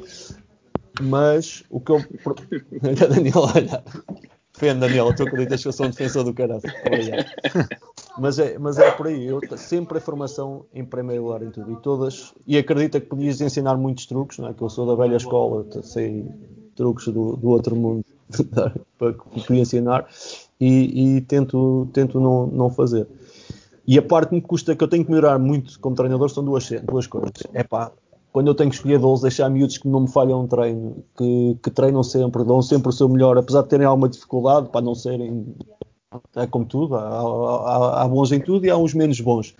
Mas 1.01 1.65
o 1.71 1.81
que 1.81 1.93
eu. 1.93 1.99
Daniel, 3.09 3.39
olha. 3.39 3.83
Defende, 4.53 4.81
Daniel, 4.81 5.17
tu 5.17 5.23
acreditas 5.23 5.63
que 5.63 5.69
eu 5.69 5.73
sou 5.73 5.87
um 5.87 5.91
defensor 5.91 6.25
do 6.25 6.35
caralho. 6.35 6.61
mas, 8.19 8.39
é, 8.39 8.59
mas 8.59 8.79
é 8.79 8.91
por 8.91 9.07
aí. 9.07 9.25
Eu, 9.27 9.41
sempre 9.57 9.97
a 9.97 10.01
formação 10.01 10.67
em 10.75 10.85
primeiro 10.85 11.25
lugar 11.25 11.43
em 11.43 11.51
tudo. 11.51 11.73
E 11.73 11.77
todas. 11.77 12.35
E 12.47 12.59
acredita 12.59 13.01
que 13.01 13.07
podias 13.07 13.41
ensinar 13.41 13.77
muitos 13.79 14.05
truques, 14.05 14.39
não 14.39 14.49
é? 14.49 14.53
Que 14.53 14.61
eu 14.61 14.69
sou 14.69 14.87
da 14.87 14.95
velha 14.95 15.17
escola, 15.17 15.65
sei 15.83 16.27
truques 16.77 17.07
do, 17.07 17.37
do 17.37 17.49
outro 17.49 17.75
mundo 17.75 18.05
para 18.99 19.13
que 19.15 19.47
podia 19.47 19.63
ensinar. 19.63 20.07
E, 20.61 21.17
e, 21.17 21.21
tento, 21.23 21.89
tento 21.93 22.21
não, 22.21 22.47
não 22.47 22.71
fazer. 22.71 23.07
E 23.87 23.99
a 23.99 24.03
parte 24.03 24.31
que 24.31 24.35
me 24.37 24.41
custa, 24.41 24.77
que 24.77 24.85
eu 24.85 24.89
tenho 24.89 25.05
que 25.05 25.11
melhorar 25.11 25.39
muito 25.39 25.79
como 25.81 25.97
treinador, 25.97 26.31
são 26.31 26.45
duas, 26.45 26.69
duas 26.85 27.07
coisas. 27.07 27.33
É 27.53 27.65
pá, 27.65 27.91
quando 28.33 28.47
eu 28.47 28.55
tenho 28.55 28.71
que 28.71 28.77
escolher 28.77 28.99
12, 28.99 29.23
deixar 29.23 29.51
miúdos 29.51 29.77
que 29.77 29.87
não 29.87 30.01
me 30.01 30.09
falham 30.09 30.41
um 30.41 30.47
treino, 30.47 31.05
que, 31.17 31.59
que 31.63 31.71
treinam 31.71 32.03
sempre, 32.03 32.43
dão 32.45 32.63
sempre 32.63 32.89
o 32.89 32.93
seu 32.93 33.09
melhor, 33.09 33.37
apesar 33.37 33.63
de 33.63 33.69
terem 33.69 33.87
alguma 33.87 34.09
dificuldade, 34.09 34.69
para 34.71 34.81
não 34.81 34.95
serem. 34.95 35.55
É 36.37 36.47
como 36.47 36.65
tudo, 36.65 36.95
há, 36.95 37.01
há, 37.01 38.03
há, 38.03 38.09
bons 38.09 38.33
em 38.33 38.41
tudo 38.41 38.65
e 38.67 38.71
há 38.71 38.77
uns 38.77 38.95
menos 38.95 39.21
bons. 39.21 39.55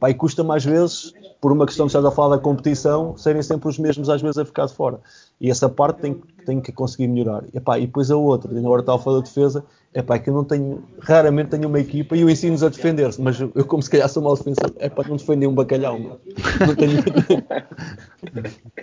Pá, 0.00 0.10
e 0.10 0.14
custa 0.14 0.42
mais 0.42 0.64
vezes, 0.64 1.12
por 1.40 1.52
uma 1.52 1.66
questão 1.66 1.86
que 1.86 1.90
estás 1.90 2.04
a 2.04 2.10
falar 2.10 2.36
da 2.36 2.42
competição, 2.42 3.16
serem 3.16 3.42
sempre 3.42 3.68
os 3.68 3.78
mesmos 3.78 4.08
às 4.08 4.20
vezes 4.20 4.38
a 4.38 4.44
ficar 4.44 4.66
de 4.66 4.74
fora. 4.74 5.00
E 5.40 5.50
essa 5.50 5.68
parte 5.68 6.00
tem, 6.00 6.20
tem 6.46 6.60
que 6.60 6.72
conseguir 6.72 7.08
melhorar. 7.08 7.44
E, 7.52 7.60
pá, 7.60 7.78
e 7.78 7.86
depois 7.86 8.10
a 8.10 8.16
outra, 8.16 8.56
agora 8.56 8.80
estava 8.80 8.98
a 8.98 9.02
falar 9.02 9.18
da 9.18 9.24
defesa, 9.24 9.64
é 9.92 10.00
pá, 10.00 10.18
que 10.18 10.30
eu 10.30 10.34
não 10.34 10.44
tenho, 10.44 10.82
raramente 11.00 11.50
tenho 11.50 11.68
uma 11.68 11.80
equipa 11.80 12.16
e 12.16 12.22
eu 12.22 12.30
ensino-os 12.30 12.62
a 12.62 12.68
defender-se, 12.68 13.20
mas 13.20 13.38
eu, 13.40 13.50
como 13.66 13.82
se 13.82 13.90
calhar 13.90 14.08
sou 14.08 14.22
mal 14.22 14.36
defensor, 14.36 14.72
é 14.78 14.88
pá, 14.88 15.04
não 15.06 15.16
defender 15.16 15.46
um 15.46 15.54
bacalhau, 15.54 15.98
mano. 15.98 16.20
não 16.66 16.74
tenho 16.74 17.02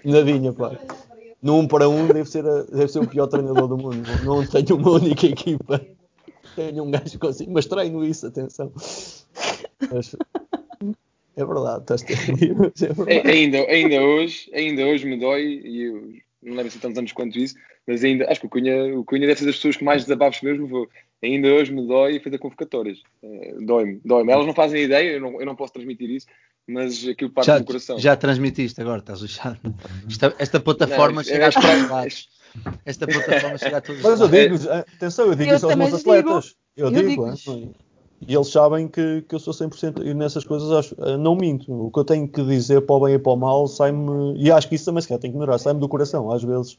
nadinha, 0.05 0.53
pá. 0.53 0.77
No 1.41 1.57
um 1.57 1.67
para 1.67 1.89
um 1.89 2.07
deve 2.07 2.29
ser, 2.29 2.45
a, 2.45 2.63
deve 2.63 2.87
ser 2.87 2.99
o 2.99 3.07
pior 3.07 3.27
treinador 3.27 3.67
do 3.67 3.77
mundo. 3.77 4.01
Não 4.23 4.45
tenho 4.45 4.77
uma 4.77 4.91
única 4.91 5.25
equipa. 5.27 5.81
Tenho 6.55 6.83
um 6.83 6.91
gajo 6.91 7.19
consigo, 7.19 7.51
mas 7.51 7.65
treino 7.65 8.03
isso, 8.05 8.27
atenção. 8.27 8.71
Mas, 9.91 10.15
é 11.35 11.45
verdade, 11.45 11.81
estás 11.81 12.03
a 12.03 13.09
é 13.11 13.27
ainda, 13.27 13.57
ainda, 13.57 14.01
hoje, 14.01 14.49
ainda 14.53 14.85
hoje 14.85 15.05
me 15.05 15.19
dói, 15.19 15.61
e 15.63 15.81
eu 15.81 16.13
não 16.43 16.51
lembro 16.51 16.67
assim 16.67 16.79
tantos 16.79 16.97
anos 16.97 17.11
quanto 17.11 17.37
isso, 17.37 17.55
mas 17.87 18.03
ainda 18.03 18.29
acho 18.29 18.39
que 18.39 18.45
o 18.45 18.49
Cunha, 18.49 18.97
o 18.97 19.03
Cunha 19.03 19.27
deve 19.27 19.39
ser 19.39 19.45
das 19.45 19.55
pessoas 19.55 19.77
que 19.77 19.83
mais 19.83 20.03
desabafos 20.03 20.41
mesmo 20.41 20.67
vou. 20.67 20.89
Ainda 21.21 21.47
hoje 21.47 21.73
me 21.73 21.87
dói 21.87 22.19
fazer 22.19 22.37
convocatórias. 22.37 23.01
É, 23.23 23.55
dói-me, 23.61 24.01
dói-me. 24.03 24.31
Elas 24.31 24.45
não 24.45 24.53
fazem 24.53 24.83
ideia, 24.83 25.13
eu 25.13 25.21
não, 25.21 25.39
eu 25.39 25.45
não 25.45 25.55
posso 25.55 25.73
transmitir 25.73 26.09
isso, 26.09 26.27
mas 26.67 27.07
aquilo 27.07 27.31
parte 27.31 27.47
já, 27.47 27.59
do 27.59 27.65
coração. 27.65 27.99
Já 27.99 28.15
transmitiste 28.15 28.79
agora, 28.81 28.99
estás 28.99 29.21
lixado. 29.21 29.59
Esta, 30.07 30.35
esta 30.37 30.59
plataforma 30.59 31.17
não, 31.17 31.23
chega 31.23 31.45
é, 31.45 31.49
Esta 32.85 33.07
plataforma 33.07 33.57
chega 33.57 33.77
a 33.77 33.81
todos 33.81 34.01
Mas 34.01 34.19
eu 34.19 34.27
digo, 34.27 34.55
atenção, 34.71 35.27
eu 35.27 35.35
digo 35.35 35.51
eu 35.51 35.55
isso 35.55 35.65
aos 35.65 35.75
meus 35.75 35.93
atletas. 35.93 36.43
Digo. 36.45 36.55
Eu, 36.75 36.87
eu 36.87 36.91
digo, 36.91 37.33
digo 37.33 37.75
e 38.27 38.35
eles 38.35 38.47
sabem 38.49 38.87
que, 38.87 39.23
que 39.27 39.35
eu 39.35 39.39
sou 39.39 39.53
100% 39.53 40.05
e 40.05 40.13
nessas 40.13 40.43
coisas 40.43 40.71
acho, 40.71 40.95
eh, 40.99 41.17
não 41.17 41.35
minto. 41.35 41.71
O 41.71 41.91
que 41.91 41.99
eu 41.99 42.03
tenho 42.03 42.27
que 42.27 42.43
dizer 42.43 42.81
para 42.81 42.95
o 42.95 42.99
bem 43.01 43.15
e 43.15 43.19
para 43.19 43.31
o 43.31 43.35
mal 43.35 43.67
sai-me, 43.67 44.35
e 44.37 44.51
acho 44.51 44.67
que 44.67 44.75
isso 44.75 44.85
também 44.85 45.01
se 45.01 45.07
calhar 45.07 45.21
tem 45.21 45.31
que 45.31 45.37
melhorar, 45.37 45.57
sai-me 45.57 45.79
do 45.79 45.87
coração, 45.87 46.31
às 46.31 46.43
vezes. 46.43 46.77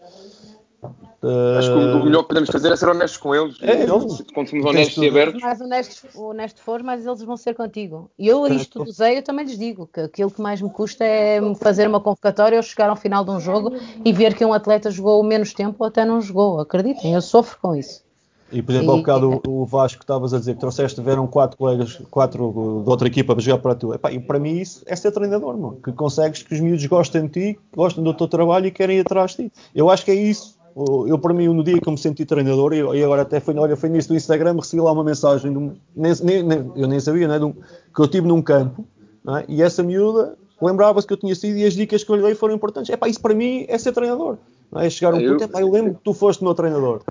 Uh... 1.22 1.58
Acho 1.58 1.72
que 1.72 1.78
o 1.78 2.04
melhor 2.04 2.22
que 2.22 2.28
podemos 2.28 2.50
fazer 2.50 2.70
é 2.70 2.76
ser 2.76 2.88
honestos 2.88 3.16
com 3.16 3.34
eles. 3.34 3.56
É, 3.62 3.84
eles 3.84 4.22
quando 4.34 4.50
somos 4.50 4.66
honestos 4.66 5.02
e 5.02 5.08
abertos. 5.08 5.40
Mais 5.40 5.60
honestos, 5.60 6.14
honesto 6.14 6.60
for, 6.60 6.82
mais 6.82 7.06
eles 7.06 7.22
vão 7.22 7.36
ser 7.36 7.54
contigo. 7.54 8.10
E 8.18 8.28
eu, 8.28 8.46
isto 8.46 8.84
do 8.84 8.92
Zé, 8.92 9.18
eu 9.18 9.22
também 9.22 9.46
lhes 9.46 9.58
digo 9.58 9.86
que 9.86 10.00
aquilo 10.00 10.30
que 10.30 10.42
mais 10.42 10.60
me 10.60 10.70
custa 10.70 11.04
é 11.04 11.40
fazer 11.54 11.88
uma 11.88 12.00
convocatória 12.00 12.58
ou 12.58 12.62
chegar 12.62 12.90
ao 12.90 12.96
final 12.96 13.24
de 13.24 13.30
um 13.30 13.40
jogo 13.40 13.72
e 14.04 14.12
ver 14.12 14.34
que 14.34 14.44
um 14.44 14.52
atleta 14.52 14.90
jogou 14.90 15.22
menos 15.22 15.54
tempo 15.54 15.76
ou 15.78 15.86
até 15.86 16.04
não 16.04 16.20
jogou. 16.20 16.60
Acreditem, 16.60 17.14
eu 17.14 17.22
sofro 17.22 17.58
com 17.60 17.74
isso. 17.74 18.03
E, 18.54 18.62
por 18.62 18.72
exemplo, 18.72 18.90
e, 18.90 18.92
ao 18.92 18.98
bocado 18.98 19.40
o, 19.46 19.62
o 19.62 19.66
Vasco 19.66 19.98
que 19.98 20.04
estavas 20.04 20.32
a 20.32 20.38
dizer 20.38 20.54
que 20.54 20.60
trouxeste, 20.60 21.00
tiveram 21.00 21.26
quatro 21.26 21.58
colegas, 21.58 22.00
quatro 22.10 22.82
de 22.84 22.88
outra 22.88 23.08
equipa 23.08 23.34
para 23.34 23.42
jogar 23.42 23.58
para 23.58 23.74
tu. 23.74 23.92
Epá, 23.92 24.12
e 24.12 24.20
para 24.20 24.38
mim 24.38 24.58
isso 24.58 24.82
é 24.86 24.94
ser 24.94 25.10
treinador, 25.10 25.58
mano. 25.58 25.78
Que 25.82 25.92
consegues 25.92 26.42
que 26.42 26.54
os 26.54 26.60
miúdos 26.60 26.86
gostem 26.86 27.26
de 27.26 27.28
ti, 27.28 27.60
gostem 27.74 28.04
do 28.04 28.14
teu 28.14 28.28
trabalho 28.28 28.66
e 28.66 28.70
querem 28.70 28.98
ir 28.98 29.00
atrás 29.00 29.32
de 29.32 29.48
ti. 29.48 29.52
Eu 29.74 29.90
acho 29.90 30.04
que 30.04 30.10
é 30.10 30.14
isso. 30.14 30.56
Eu, 31.06 31.18
para 31.18 31.32
mim, 31.32 31.46
no 31.48 31.62
dia 31.62 31.80
que 31.80 31.88
eu 31.88 31.92
me 31.92 31.98
senti 31.98 32.24
treinador, 32.24 32.72
e, 32.72 32.80
agora 33.04 33.22
até 33.22 33.38
foi, 33.38 33.54
olha, 33.56 33.76
foi 33.76 33.88
nisso 33.88 34.08
do 34.08 34.16
Instagram, 34.16 34.56
recebi 34.56 34.82
lá 34.82 34.90
uma 34.90 35.04
mensagem, 35.04 35.52
de 35.52 35.56
um, 35.56 35.72
nem, 35.94 36.12
nem, 36.42 36.72
eu 36.74 36.88
nem 36.88 36.98
sabia, 36.98 37.28
né, 37.28 37.38
um, 37.38 37.52
que 37.52 38.00
eu 38.00 38.08
tive 38.08 38.26
num 38.26 38.42
campo, 38.42 38.84
é? 39.28 39.44
e 39.46 39.62
essa 39.62 39.84
miúda 39.84 40.36
lembrava-se 40.60 41.06
que 41.06 41.12
eu 41.12 41.16
tinha 41.16 41.34
sido 41.36 41.58
e 41.58 41.64
as 41.64 41.74
dicas 41.74 42.02
que 42.02 42.10
eu 42.10 42.16
lhe 42.16 42.22
dei 42.22 42.34
foram 42.34 42.54
importantes. 42.54 42.90
Epá, 42.90 43.08
isso 43.08 43.20
para 43.20 43.34
mim 43.34 43.64
é 43.68 43.78
ser 43.78 43.92
treinador. 43.92 44.36
Não 44.72 44.80
é? 44.80 44.90
Chegar 44.90 45.14
um 45.14 45.20
eu, 45.20 45.32
ponto, 45.32 45.44
epá, 45.44 45.60
eu 45.60 45.70
lembro 45.70 45.94
que 45.94 46.00
tu 46.02 46.12
foste 46.12 46.42
meu 46.42 46.54
treinador. 46.54 47.02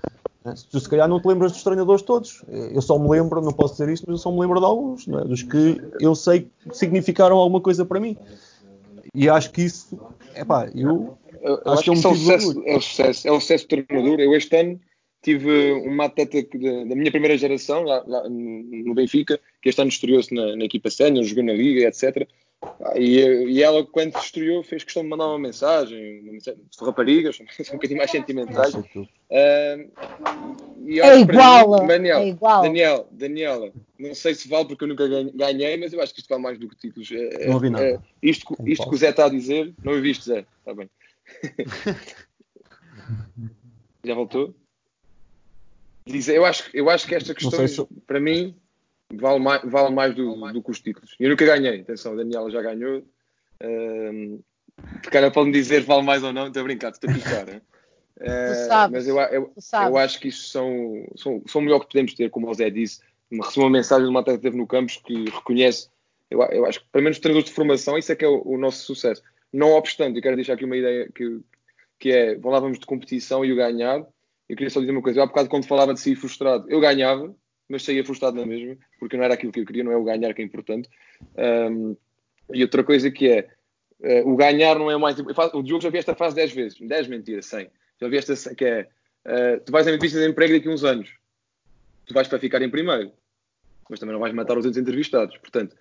Tu 0.70 0.78
se 0.78 0.88
calhar 0.88 1.08
não 1.08 1.20
te 1.20 1.26
lembras 1.26 1.52
dos 1.52 1.62
treinadores 1.62 2.02
todos. 2.02 2.42
Eu 2.48 2.82
só 2.82 2.98
me 2.98 3.08
lembro, 3.08 3.40
não 3.40 3.52
posso 3.52 3.74
dizer 3.74 3.88
isto, 3.88 4.04
mas 4.06 4.18
eu 4.18 4.22
só 4.22 4.30
me 4.30 4.40
lembro 4.40 4.60
de 4.60 4.66
alguns, 4.66 5.08
é? 5.08 5.24
dos 5.24 5.42
que 5.42 5.80
eu 5.98 6.14
sei 6.14 6.50
que 6.68 6.76
significaram 6.76 7.36
alguma 7.36 7.62
coisa 7.62 7.84
para 7.84 7.98
mim. 7.98 8.14
E 9.14 9.28
acho 9.28 9.50
que 9.52 9.62
isso, 9.62 9.98
epá, 10.34 10.68
eu, 10.74 11.16
eu 11.40 11.54
acho, 11.64 11.70
acho 11.70 11.82
que 11.84 11.90
é 11.90 11.92
um 11.92 11.96
é 11.96 11.98
o 11.98 12.14
sucesso, 12.14 12.62
é 12.66 12.76
o 12.76 12.80
sucesso, 12.80 13.28
é 13.28 13.32
o 13.32 13.40
sucesso 13.40 13.64
do 13.68 13.82
treinador. 13.84 14.20
Eu 14.20 14.34
este 14.34 14.54
ano 14.54 14.80
tive 15.22 15.72
uma 15.72 16.04
atleta 16.04 16.42
da, 16.42 16.94
minha 16.94 17.10
primeira 17.10 17.38
geração 17.38 17.82
lá, 17.82 18.04
lá, 18.06 18.28
no 18.28 18.94
Benfica, 18.94 19.40
que 19.62 19.70
este 19.70 19.80
ano 19.80 19.88
estreou-se 19.88 20.34
na, 20.34 20.54
na 20.56 20.64
equipa 20.64 20.90
sénior, 20.90 21.24
jogou 21.24 21.44
na 21.44 21.54
Liga, 21.54 21.88
etc. 21.88 22.28
E, 22.96 23.20
e, 23.20 23.62
ela, 23.62 23.84
quando 23.84 24.12
se 24.18 24.26
estreou, 24.26 24.62
fez 24.62 24.84
questão 24.84 25.02
de 25.02 25.08
mandar 25.08 25.26
uma 25.26 25.38
mensagem, 25.38 26.20
uma 26.20 26.32
mensagem 26.32 26.60
de 26.60 26.84
raparigas, 26.84 27.38
um 27.40 27.74
bocadinho 27.74 27.98
mais 27.98 28.10
sentimentais. 28.10 28.74
Uh, 28.74 29.08
é 29.30 31.18
igual, 31.18 31.80
mim, 31.80 31.86
Daniel, 31.86 32.18
é 32.18 32.28
igual. 32.28 32.62
Daniel, 32.62 33.08
Daniela, 33.10 33.72
não 33.98 34.14
sei 34.14 34.34
se 34.34 34.48
vale 34.48 34.66
porque 34.66 34.84
eu 34.84 34.88
nunca 34.88 35.08
ganhei, 35.34 35.76
mas 35.76 35.92
eu 35.92 36.00
acho 36.00 36.12
que 36.12 36.20
isto 36.20 36.28
vale 36.28 36.42
mais 36.42 36.58
do 36.58 36.68
que 36.68 36.76
títulos. 36.76 37.10
É, 37.10 37.46
não 37.46 37.54
ouvi 37.54 37.70
nada. 37.70 37.84
É, 37.84 37.98
isto, 38.22 38.54
isto 38.66 38.88
que 38.88 38.94
o 38.94 38.98
Zé 38.98 39.10
está 39.10 39.26
a 39.26 39.30
dizer, 39.30 39.72
não 39.82 39.94
ouviste, 39.94 40.26
Zé? 40.26 40.44
Está 40.58 40.74
bem. 40.74 40.90
Já 44.04 44.14
voltou? 44.14 44.54
Diz, 46.06 46.28
eu, 46.28 46.44
acho, 46.44 46.68
eu 46.74 46.90
acho 46.90 47.06
que 47.06 47.14
esta 47.14 47.34
questão, 47.34 47.66
se... 47.66 47.82
para 48.06 48.20
mim, 48.20 48.54
vale 49.16 49.38
mais, 49.38 49.62
vale 49.64 49.94
mais 49.94 50.14
do, 50.14 50.34
do 50.52 50.62
que 50.62 50.70
os 50.70 50.80
títulos. 50.80 51.14
Eu 51.18 51.30
nunca 51.30 51.44
ganhei, 51.44 51.80
atenção, 51.80 52.12
a 52.12 52.16
Daniela 52.16 52.50
já 52.50 52.62
ganhou. 52.62 53.04
Um, 53.62 54.40
cara 55.10 55.30
pode-me 55.30 55.52
dizer 55.52 55.82
vale 55.82 56.02
mais 56.02 56.22
ou 56.22 56.32
não, 56.32 56.48
estou 56.48 56.60
a 56.60 56.64
brincar, 56.64 56.90
estou 56.90 57.10
a 57.10 57.14
picar. 57.14 57.48
Uh, 57.48 58.90
mas 58.90 59.06
eu, 59.06 59.18
eu, 59.20 59.52
eu, 59.86 59.96
acho 59.96 60.20
que 60.20 60.28
isso 60.28 60.48
são, 60.48 61.06
são, 61.16 61.42
são 61.46 61.60
o 61.60 61.64
melhor 61.64 61.80
que 61.80 61.86
podemos 61.86 62.14
ter, 62.14 62.30
como 62.30 62.48
o 62.48 62.54
Zé 62.54 62.70
disse. 62.70 63.00
Recebo 63.30 63.66
uma 63.66 63.70
mensagem 63.70 64.04
de 64.04 64.10
uma 64.10 64.20
atleta 64.20 64.38
que 64.38 64.44
teve 64.44 64.56
no 64.56 64.66
campus 64.66 64.96
que 64.98 65.24
reconhece. 65.30 65.88
Eu, 66.30 66.42
eu 66.42 66.66
acho 66.66 66.80
que, 66.80 66.86
pelo 66.90 67.04
menos, 67.04 67.18
treinadores 67.18 67.48
de 67.48 67.54
formação, 67.54 67.98
isso 67.98 68.12
é 68.12 68.16
que 68.16 68.24
é 68.24 68.28
o, 68.28 68.42
o, 68.44 68.58
nosso 68.58 68.84
sucesso. 68.84 69.22
Não 69.52 69.72
obstante, 69.72 70.16
eu 70.16 70.22
quero 70.22 70.36
deixar 70.36 70.54
aqui 70.54 70.64
uma 70.64 70.76
ideia 70.76 71.10
que, 71.14 71.40
que 71.98 72.10
é: 72.10 72.38
falávamos 72.38 72.78
de 72.78 72.86
competição 72.86 73.44
e 73.44 73.52
o 73.52 73.56
ganhar. 73.56 74.04
Eu 74.48 74.56
queria 74.56 74.70
só 74.70 74.80
dizer 74.80 74.92
uma 74.92 75.02
coisa. 75.02 75.20
Eu, 75.20 75.24
há 75.24 75.26
bocado, 75.26 75.48
quando 75.48 75.66
falava 75.66 75.94
de 75.94 76.00
sair 76.00 76.16
frustrado, 76.16 76.66
eu 76.68 76.80
ganhava, 76.80 77.34
mas 77.68 77.82
saía 77.82 78.04
frustrado 78.04 78.36
na 78.36 78.46
mesma, 78.46 78.76
porque 78.98 79.16
não 79.16 79.24
era 79.24 79.34
aquilo 79.34 79.52
que 79.52 79.60
eu 79.60 79.66
queria, 79.66 79.84
não 79.84 79.92
é 79.92 79.96
o 79.96 80.04
ganhar 80.04 80.34
que 80.34 80.42
é 80.42 80.44
importante. 80.44 80.88
Um, 81.36 81.96
e 82.52 82.62
outra 82.62 82.84
coisa 82.84 83.10
que 83.10 83.28
é, 83.28 83.48
uh, 84.00 84.28
o 84.28 84.36
ganhar 84.36 84.78
não 84.78 84.90
é 84.90 84.96
mais. 84.96 85.16
O 85.18 85.62
Diogo 85.62 85.82
já 85.82 85.90
vi 85.90 85.98
esta 85.98 86.14
fase 86.14 86.36
10 86.36 86.52
vezes, 86.52 86.78
10 86.80 87.08
mentiras, 87.08 87.46
100. 87.46 87.70
Já 88.00 88.08
vi 88.08 88.16
esta 88.16 88.54
que 88.54 88.64
é, 88.64 88.88
uh, 89.26 89.60
tu 89.64 89.72
vais 89.72 89.86
a 89.86 89.90
entrevista 89.90 90.18
de 90.18 90.28
emprego 90.28 90.54
daqui 90.54 90.68
a 90.68 90.72
uns 90.72 90.84
anos, 90.84 91.10
tu 92.06 92.14
vais 92.14 92.28
para 92.28 92.38
ficar 92.38 92.60
em 92.60 92.70
primeiro, 92.70 93.12
mas 93.88 93.98
também 93.98 94.12
não 94.12 94.20
vais 94.20 94.34
matar 94.34 94.58
os 94.58 94.64
outros 94.64 94.80
entrevistados. 94.80 95.36
Portanto, 95.38 95.76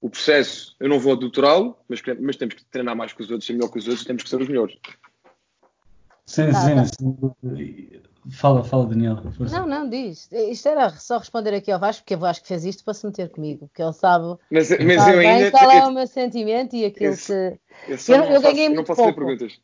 o 0.00 0.10
processo, 0.10 0.76
eu 0.80 0.88
não 0.88 0.98
vou 0.98 1.16
doutorá-lo, 1.16 1.78
mas, 1.88 2.02
mas 2.20 2.36
temos 2.36 2.54
que 2.54 2.64
treinar 2.64 2.96
mais 2.96 3.12
que 3.12 3.22
os 3.22 3.30
outros, 3.30 3.46
ser 3.46 3.52
melhor 3.54 3.70
que 3.70 3.78
os 3.78 3.86
outros, 3.86 4.04
temos 4.04 4.22
que 4.22 4.28
ser 4.28 4.40
os 4.40 4.48
melhores. 4.48 4.76
Sim, 6.26 6.48
sim. 6.52 8.02
Fala, 8.30 8.62
fala, 8.62 8.86
Daniela. 8.86 9.32
Força. 9.32 9.58
Não, 9.58 9.66
não, 9.66 9.88
diz. 9.88 10.30
Isto 10.30 10.68
era 10.68 10.90
só 10.90 11.18
responder 11.18 11.54
aqui 11.54 11.72
ao 11.72 11.80
Vasco, 11.80 12.02
porque 12.02 12.14
o 12.14 12.18
Vasco 12.18 12.46
fez 12.46 12.64
isto 12.64 12.84
para 12.84 12.94
se 12.94 13.04
meter 13.04 13.28
comigo, 13.30 13.66
porque 13.66 13.82
ele 13.82 13.92
sabe, 13.92 14.38
mas, 14.50 14.70
mas 14.70 14.94
sabe 14.94 15.12
eu 15.12 15.18
ainda 15.18 15.50
qual 15.50 15.70
é 15.70 15.86
o 15.86 15.90
meu 15.90 16.06
sentimento 16.06 16.76
e 16.76 16.84
aquilo 16.84 17.16
que. 17.16 17.32
Eu, 17.32 18.14
eu, 18.14 18.24
eu 18.24 18.42
ganhei 18.42 18.68
muito 18.68 18.78
não 18.78 18.84
posso 18.84 19.02
pouco. 19.02 19.18
perguntas. 19.18 19.58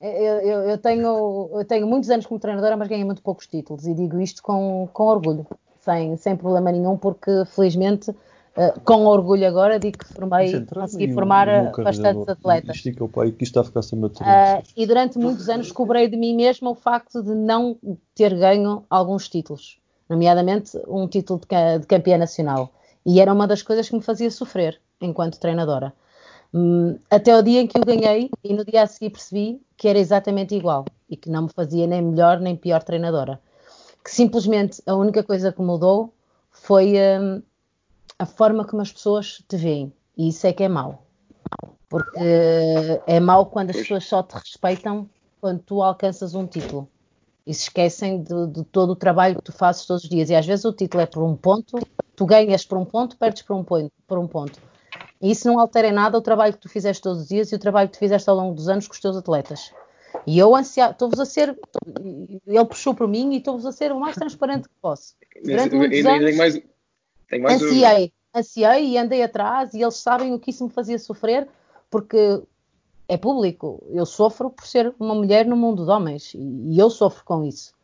Eu, 0.00 0.08
eu, 0.10 0.60
eu, 0.68 0.78
tenho, 0.78 1.50
eu 1.52 1.64
tenho 1.64 1.86
muitos 1.86 2.10
anos 2.10 2.26
como 2.26 2.38
treinadora, 2.38 2.76
mas 2.76 2.86
ganhei 2.86 3.04
muito 3.04 3.22
poucos 3.22 3.46
títulos 3.46 3.86
e 3.86 3.94
digo 3.94 4.20
isto 4.20 4.42
com, 4.42 4.88
com 4.92 5.04
orgulho, 5.04 5.46
sem, 5.80 6.16
sem 6.16 6.36
problema 6.36 6.70
nenhum, 6.70 6.96
porque 6.98 7.30
felizmente 7.46 8.14
Uh, 8.56 8.80
com 8.80 9.04
orgulho 9.04 9.46
agora 9.46 9.78
digo 9.78 9.98
que 9.98 10.14
formei, 10.14 10.64
consegui 10.64 11.12
formar 11.12 11.46
um, 11.46 11.84
bastantes 11.84 12.26
atletas. 12.26 12.76
Estica 12.76 13.04
o 13.04 13.08
pai 13.08 13.30
que 13.30 13.44
está 13.44 13.60
a 13.60 13.64
ficar 13.64 13.82
sem 13.82 14.02
uh, 14.02 14.10
E 14.74 14.86
durante 14.86 15.18
muitos 15.18 15.50
anos 15.50 15.70
cobrei 15.70 16.08
de 16.08 16.16
mim 16.16 16.34
mesma 16.34 16.70
o 16.70 16.74
facto 16.74 17.22
de 17.22 17.34
não 17.34 17.76
ter 18.14 18.34
ganho 18.34 18.82
alguns 18.88 19.28
títulos, 19.28 19.78
nomeadamente 20.08 20.78
um 20.88 21.06
título 21.06 21.38
de, 21.38 21.80
de 21.80 21.86
campeã 21.86 22.16
nacional. 22.16 22.72
E 23.04 23.20
era 23.20 23.30
uma 23.30 23.46
das 23.46 23.60
coisas 23.60 23.90
que 23.90 23.94
me 23.94 24.02
fazia 24.02 24.30
sofrer 24.30 24.80
enquanto 25.02 25.38
treinadora. 25.38 25.92
Um, 26.54 26.98
até 27.10 27.36
o 27.36 27.42
dia 27.42 27.60
em 27.60 27.66
que 27.66 27.78
o 27.78 27.84
ganhei 27.84 28.30
e 28.42 28.54
no 28.54 28.64
dia 28.64 28.84
a 28.84 28.86
seguir 28.86 29.10
percebi 29.10 29.60
que 29.76 29.86
era 29.86 29.98
exatamente 29.98 30.54
igual 30.54 30.86
e 31.10 31.16
que 31.16 31.28
não 31.28 31.42
me 31.42 31.50
fazia 31.54 31.86
nem 31.86 32.00
melhor 32.00 32.40
nem 32.40 32.56
pior 32.56 32.82
treinadora. 32.82 33.38
Que 34.02 34.10
simplesmente 34.10 34.82
a 34.86 34.94
única 34.94 35.22
coisa 35.22 35.52
que 35.52 35.60
mudou 35.60 36.14
foi 36.50 36.94
um, 37.20 37.42
a 38.18 38.26
forma 38.26 38.64
como 38.64 38.82
as 38.82 38.92
pessoas 38.92 39.42
te 39.46 39.56
veem. 39.56 39.92
E 40.16 40.28
isso 40.28 40.46
é 40.46 40.52
que 40.52 40.62
é 40.62 40.68
mau. 40.68 41.06
Porque 41.88 42.18
é 43.06 43.20
mau 43.20 43.46
quando 43.46 43.70
as 43.70 43.76
pessoas 43.76 44.04
só 44.04 44.22
te 44.22 44.34
respeitam 44.34 45.08
quando 45.40 45.60
tu 45.60 45.82
alcanças 45.82 46.34
um 46.34 46.46
título. 46.46 46.88
E 47.46 47.54
se 47.54 47.64
esquecem 47.64 48.22
de, 48.22 48.46
de, 48.48 48.64
todo 48.64 48.90
o 48.90 48.96
trabalho 48.96 49.36
que 49.36 49.42
tu 49.42 49.52
fazes 49.52 49.86
todos 49.86 50.02
os 50.02 50.10
dias. 50.10 50.30
E 50.30 50.34
às 50.34 50.44
vezes 50.44 50.64
o 50.64 50.72
título 50.72 51.02
é 51.02 51.06
por 51.06 51.22
um 51.22 51.36
ponto, 51.36 51.78
tu 52.16 52.26
ganhas 52.26 52.64
por 52.64 52.76
um 52.76 52.84
ponto, 52.84 53.16
perdes 53.16 53.42
por 53.42 53.54
um 53.54 53.62
ponto. 53.62 53.92
Por 54.06 54.18
um 54.18 54.26
ponto. 54.26 54.60
E 55.22 55.30
isso 55.30 55.46
não 55.46 55.60
altera 55.60 55.88
em 55.88 55.92
nada 55.92 56.18
o 56.18 56.22
trabalho 56.22 56.54
que 56.54 56.60
tu 56.60 56.68
fizeste 56.68 57.02
todos 57.02 57.22
os 57.22 57.28
dias 57.28 57.52
e 57.52 57.54
o 57.54 57.58
trabalho 57.58 57.88
que 57.88 57.96
tu 57.96 58.00
fizeste 58.00 58.28
ao 58.28 58.36
longo 58.36 58.54
dos 58.54 58.68
anos 58.68 58.88
com 58.88 58.94
os 58.94 59.00
teus 59.00 59.16
atletas. 59.16 59.72
E 60.26 60.38
eu 60.38 60.56
estou-vos 60.58 61.20
a 61.20 61.24
ser, 61.24 61.56
ele 62.46 62.64
puxou 62.64 62.94
por 62.94 63.06
mim 63.06 63.34
e 63.34 63.38
estou-vos 63.38 63.64
a 63.64 63.72
ser 63.72 63.92
o 63.92 64.00
mais 64.00 64.16
transparente 64.16 64.68
que 64.68 64.74
posso. 64.80 65.14
Durante 65.44 65.76
muitos 65.76 66.04
anos, 66.04 66.36
mais, 66.36 66.60
tenho 67.28 67.42
mais 67.42 67.62
ansiei, 67.62 68.12
ansiei 68.34 68.88
e 68.88 68.98
andei 68.98 69.22
atrás 69.22 69.74
e 69.74 69.82
eles 69.82 69.96
sabem 69.96 70.34
o 70.34 70.38
que 70.38 70.50
isso 70.50 70.64
me 70.64 70.70
fazia 70.70 70.98
sofrer, 70.98 71.48
porque 71.90 72.42
é 73.08 73.16
público. 73.16 73.82
Eu 73.90 74.06
sofro 74.06 74.50
por 74.50 74.66
ser 74.66 74.94
uma 74.98 75.14
mulher 75.14 75.46
no 75.46 75.56
mundo 75.56 75.84
de 75.84 75.90
homens 75.90 76.32
e 76.34 76.78
eu 76.78 76.90
sofro 76.90 77.24
com 77.24 77.44
isso 77.44 77.76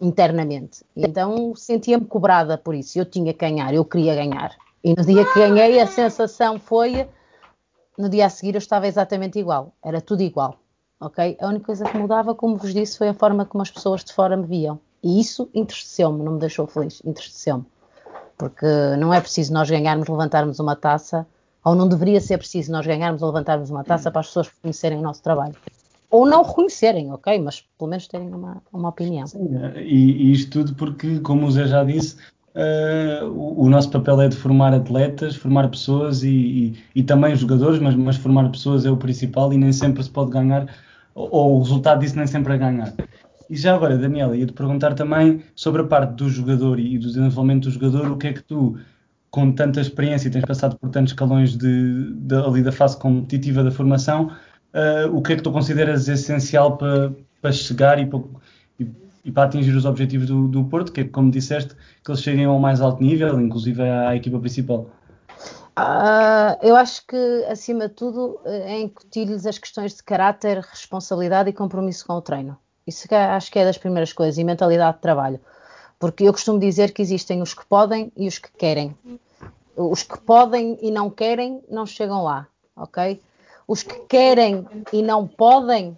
internamente. 0.00 0.84
Então 0.96 1.54
sentia-me 1.54 2.04
cobrada 2.04 2.58
por 2.58 2.74
isso. 2.74 2.98
Eu 2.98 3.04
tinha 3.04 3.32
que 3.32 3.40
ganhar, 3.40 3.72
eu 3.74 3.84
queria 3.84 4.14
ganhar. 4.14 4.56
E 4.82 4.94
no 4.94 5.04
dia 5.04 5.24
que 5.24 5.38
ganhei, 5.38 5.80
a 5.80 5.86
sensação 5.86 6.58
foi. 6.58 7.08
No 7.96 8.08
dia 8.08 8.26
a 8.26 8.28
seguir, 8.28 8.54
eu 8.54 8.58
estava 8.58 8.86
exatamente 8.86 9.38
igual. 9.38 9.72
Era 9.82 10.00
tudo 10.00 10.22
igual. 10.22 10.58
Ok? 11.00 11.36
A 11.40 11.48
única 11.48 11.66
coisa 11.66 11.84
que 11.84 11.96
mudava, 11.96 12.34
como 12.34 12.56
vos 12.56 12.74
disse, 12.74 12.98
foi 12.98 13.08
a 13.08 13.14
forma 13.14 13.44
como 13.44 13.62
as 13.62 13.70
pessoas 13.70 14.04
de 14.04 14.12
fora 14.12 14.36
me 14.36 14.46
viam. 14.46 14.78
E 15.02 15.20
isso 15.20 15.48
entristeceu-me, 15.54 16.22
não 16.22 16.32
me 16.32 16.38
deixou 16.38 16.66
feliz. 16.66 17.00
Entristeceu-me. 17.04 17.64
Porque 18.36 18.66
não 18.98 19.12
é 19.12 19.20
preciso 19.20 19.52
nós 19.52 19.70
ganharmos, 19.70 20.08
levantarmos 20.08 20.58
uma 20.58 20.76
taça, 20.76 21.26
ou 21.64 21.74
não 21.74 21.88
deveria 21.88 22.20
ser 22.20 22.38
preciso 22.38 22.72
nós 22.72 22.86
ganharmos 22.86 23.22
ou 23.22 23.28
levantarmos 23.28 23.70
uma 23.70 23.84
taça 23.84 24.10
para 24.10 24.20
as 24.20 24.26
pessoas 24.26 24.48
reconhecerem 24.48 24.98
o 24.98 25.02
nosso 25.02 25.22
trabalho 25.22 25.54
ou 26.14 26.24
não 26.24 26.44
reconhecerem, 26.44 27.12
ok? 27.12 27.40
Mas 27.40 27.64
pelo 27.76 27.90
menos 27.90 28.06
terem 28.06 28.32
uma, 28.32 28.62
uma 28.72 28.90
opinião. 28.90 29.26
Sim, 29.26 29.48
e, 29.76 30.28
e, 30.28 30.32
isto 30.32 30.52
tudo 30.52 30.74
porque, 30.76 31.18
como 31.18 31.44
o 31.44 31.50
Zé 31.50 31.66
já 31.66 31.82
disse, 31.82 32.16
uh, 32.54 33.26
o, 33.26 33.64
o, 33.64 33.68
nosso 33.68 33.90
papel 33.90 34.20
é 34.20 34.28
de 34.28 34.36
formar 34.36 34.72
atletas, 34.72 35.34
formar 35.34 35.68
pessoas 35.68 36.22
e, 36.22 36.28
e, 36.28 36.78
e, 36.94 37.02
também 37.02 37.34
jogadores, 37.34 37.80
mas, 37.80 37.96
mas 37.96 38.16
formar 38.16 38.48
pessoas 38.50 38.86
é 38.86 38.90
o 38.92 38.96
principal 38.96 39.52
e 39.52 39.58
nem 39.58 39.72
sempre 39.72 40.04
se 40.04 40.10
pode 40.10 40.30
ganhar, 40.30 40.72
ou, 41.16 41.28
ou 41.32 41.56
o 41.56 41.62
resultado 41.62 41.98
disso 41.98 42.16
nem 42.16 42.28
sempre 42.28 42.54
é 42.54 42.58
ganhar. 42.58 42.94
E 43.48 43.56
já 43.56 43.74
agora, 43.74 43.98
Daniela, 43.98 44.36
ia-te 44.36 44.52
perguntar 44.52 44.94
também 44.94 45.42
sobre 45.54 45.82
a 45.82 45.84
parte 45.84 46.14
do 46.14 46.28
jogador 46.28 46.78
e 46.78 46.98
do 46.98 47.06
desenvolvimento 47.08 47.64
do 47.64 47.70
jogador, 47.70 48.10
o 48.10 48.16
que 48.16 48.28
é 48.28 48.32
que 48.32 48.42
tu, 48.42 48.78
com 49.30 49.52
tanta 49.52 49.80
experiência 49.80 50.28
e 50.28 50.30
tens 50.30 50.44
passado 50.44 50.78
por 50.78 50.90
tantos 50.90 51.12
escalões 51.12 51.56
de, 51.56 52.14
de, 52.14 52.34
ali 52.36 52.62
da 52.62 52.72
fase 52.72 52.96
competitiva 52.96 53.62
da 53.62 53.70
formação, 53.70 54.30
uh, 54.72 55.14
o 55.14 55.20
que 55.20 55.34
é 55.34 55.36
que 55.36 55.42
tu 55.42 55.52
consideras 55.52 56.08
essencial 56.08 56.76
para, 56.76 57.12
para 57.42 57.52
chegar 57.52 57.98
e 57.98 58.06
para, 58.06 58.20
e, 58.80 58.88
e 59.26 59.32
para, 59.32 59.44
atingir 59.44 59.74
os 59.76 59.84
objetivos 59.84 60.26
do, 60.26 60.48
do, 60.48 60.64
Porto, 60.64 60.90
que 60.90 61.02
é, 61.02 61.04
como 61.04 61.30
disseste, 61.30 61.74
que 62.02 62.10
eles 62.10 62.22
cheguem 62.22 62.46
ao 62.46 62.58
mais 62.58 62.80
alto 62.80 63.02
nível, 63.02 63.40
inclusive 63.40 63.82
à, 63.82 64.16
equipa 64.16 64.38
principal? 64.38 64.88
Uh, 65.76 66.56
eu 66.62 66.76
acho 66.76 67.04
que, 67.06 67.44
acima 67.50 67.88
de 67.88 67.94
tudo, 67.94 68.40
é 68.44 68.80
incutir-lhes 68.80 69.44
as 69.44 69.58
questões 69.58 69.96
de 69.96 70.02
caráter, 70.02 70.60
responsabilidade 70.60 71.50
e 71.50 71.52
compromisso 71.52 72.06
com 72.06 72.14
o 72.14 72.22
treino. 72.22 72.56
Isso 72.86 73.06
acho 73.14 73.50
que 73.50 73.58
é 73.58 73.64
das 73.64 73.78
primeiras 73.78 74.12
coisas, 74.12 74.38
e 74.38 74.44
mentalidade 74.44 74.96
de 74.96 75.02
trabalho. 75.02 75.40
Porque 75.98 76.24
eu 76.24 76.32
costumo 76.32 76.58
dizer 76.58 76.92
que 76.92 77.02
existem 77.02 77.40
os 77.40 77.54
que 77.54 77.64
podem 77.64 78.12
e 78.16 78.28
os 78.28 78.38
que 78.38 78.50
querem. 78.52 78.96
Os 79.76 80.02
que 80.02 80.18
podem 80.18 80.78
e 80.82 80.90
não 80.90 81.08
querem 81.10 81.62
não 81.68 81.86
chegam 81.86 82.22
lá, 82.22 82.46
ok? 82.76 83.20
os 83.66 83.82
que 83.82 83.98
querem 84.06 84.66
e 84.92 85.02
não 85.02 85.26
podem, 85.26 85.96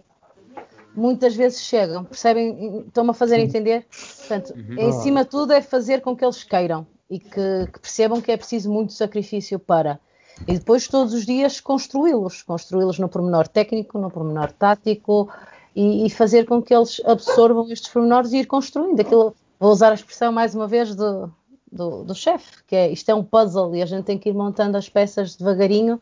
muitas 0.95 1.35
vezes 1.35 1.63
chegam, 1.63 2.05
percebem? 2.05 2.85
Estão-me 2.87 3.11
a 3.11 3.15
fazer 3.15 3.39
entender? 3.39 3.87
Portanto, 4.19 4.55
uhum. 4.55 4.79
em 4.79 4.93
cima 4.93 5.25
de 5.25 5.31
tudo 5.31 5.53
é 5.53 5.61
fazer 5.61 6.01
com 6.01 6.17
que 6.17 6.25
eles 6.25 6.43
queiram 6.45 6.87
e 7.11 7.19
que, 7.19 7.67
que 7.73 7.81
percebam 7.81 8.21
que 8.21 8.33
é 8.33 8.37
preciso 8.37 8.71
muito 8.71 8.93
sacrifício 8.93 9.59
para. 9.59 10.01
E 10.47 10.59
depois 10.59 10.87
todos 10.87 11.15
os 11.15 11.25
dias 11.25 11.61
construí-los, 11.61 12.43
construí-los 12.43 12.99
no 12.99 13.09
pormenor 13.09 13.49
técnico, 13.49 13.99
no 13.99 14.11
pormenor 14.11 14.53
tático 14.53 15.31
e, 15.77 16.07
e, 16.07 16.11
fazer 16.11 16.47
com 16.47 16.63
que 16.63 16.75
eles 16.75 17.03
absorvam 17.05 17.71
estes 17.71 17.93
pormenores 17.93 18.33
e 18.33 18.39
ir 18.39 18.47
construindo 18.47 18.99
aquilo. 18.99 19.37
Vou 19.61 19.71
usar 19.71 19.91
a 19.91 19.95
expressão 19.95 20.33
mais 20.33 20.55
uma 20.55 20.67
vez 20.67 20.95
do, 20.95 21.31
do, 21.71 22.03
do 22.03 22.15
chefe, 22.15 22.65
que 22.67 22.75
é 22.75 22.91
isto 22.91 23.09
é 23.11 23.15
um 23.15 23.23
puzzle 23.23 23.77
e 23.77 23.83
a 23.83 23.87
gente 23.87 24.05
tem 24.05 24.19
que 24.19 24.31
ir 24.31 24.35
montando 24.35 24.77
as 24.77 24.89
peças 24.89 25.37
devagarinho 25.37 26.01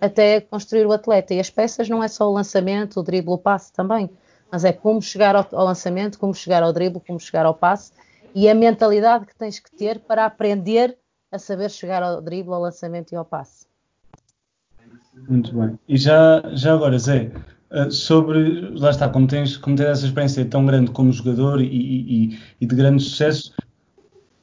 até 0.00 0.40
construir 0.42 0.86
o 0.86 0.92
atleta. 0.92 1.32
E 1.32 1.40
as 1.40 1.48
peças 1.48 1.88
não 1.88 2.02
é 2.02 2.08
só 2.08 2.28
o 2.28 2.32
lançamento, 2.32 3.00
o 3.00 3.02
drible, 3.02 3.32
o 3.32 3.38
passe 3.38 3.72
também, 3.72 4.10
mas 4.52 4.64
é 4.64 4.72
como 4.72 5.00
chegar 5.00 5.34
ao, 5.34 5.46
ao 5.52 5.64
lançamento, 5.64 6.18
como 6.18 6.34
chegar 6.34 6.62
ao 6.62 6.72
drible, 6.72 7.00
como 7.00 7.18
chegar 7.18 7.46
ao 7.46 7.54
passe 7.54 7.92
e 8.34 8.48
a 8.48 8.54
mentalidade 8.54 9.24
que 9.26 9.34
tens 9.34 9.58
que 9.58 9.70
ter 9.70 10.00
para 10.00 10.26
aprender 10.26 10.98
a 11.32 11.38
saber 11.38 11.70
chegar 11.70 12.02
ao 12.02 12.20
drible, 12.20 12.52
ao 12.52 12.60
lançamento 12.60 13.12
e 13.12 13.16
ao 13.16 13.24
passe. 13.24 13.66
Muito 15.28 15.56
bem. 15.56 15.78
E 15.88 15.96
já, 15.96 16.42
já 16.54 16.74
agora, 16.74 16.98
Zé, 16.98 17.30
sobre, 17.90 18.60
lá 18.78 18.90
está, 18.90 19.08
como 19.08 19.26
tens, 19.26 19.56
como 19.56 19.76
tens 19.76 19.88
essa 19.88 20.06
experiência 20.06 20.44
tão 20.44 20.64
grande 20.64 20.90
como 20.90 21.12
jogador 21.12 21.60
e, 21.60 21.66
e, 21.66 22.38
e 22.60 22.66
de 22.66 22.74
grande 22.74 23.02
sucesso, 23.02 23.52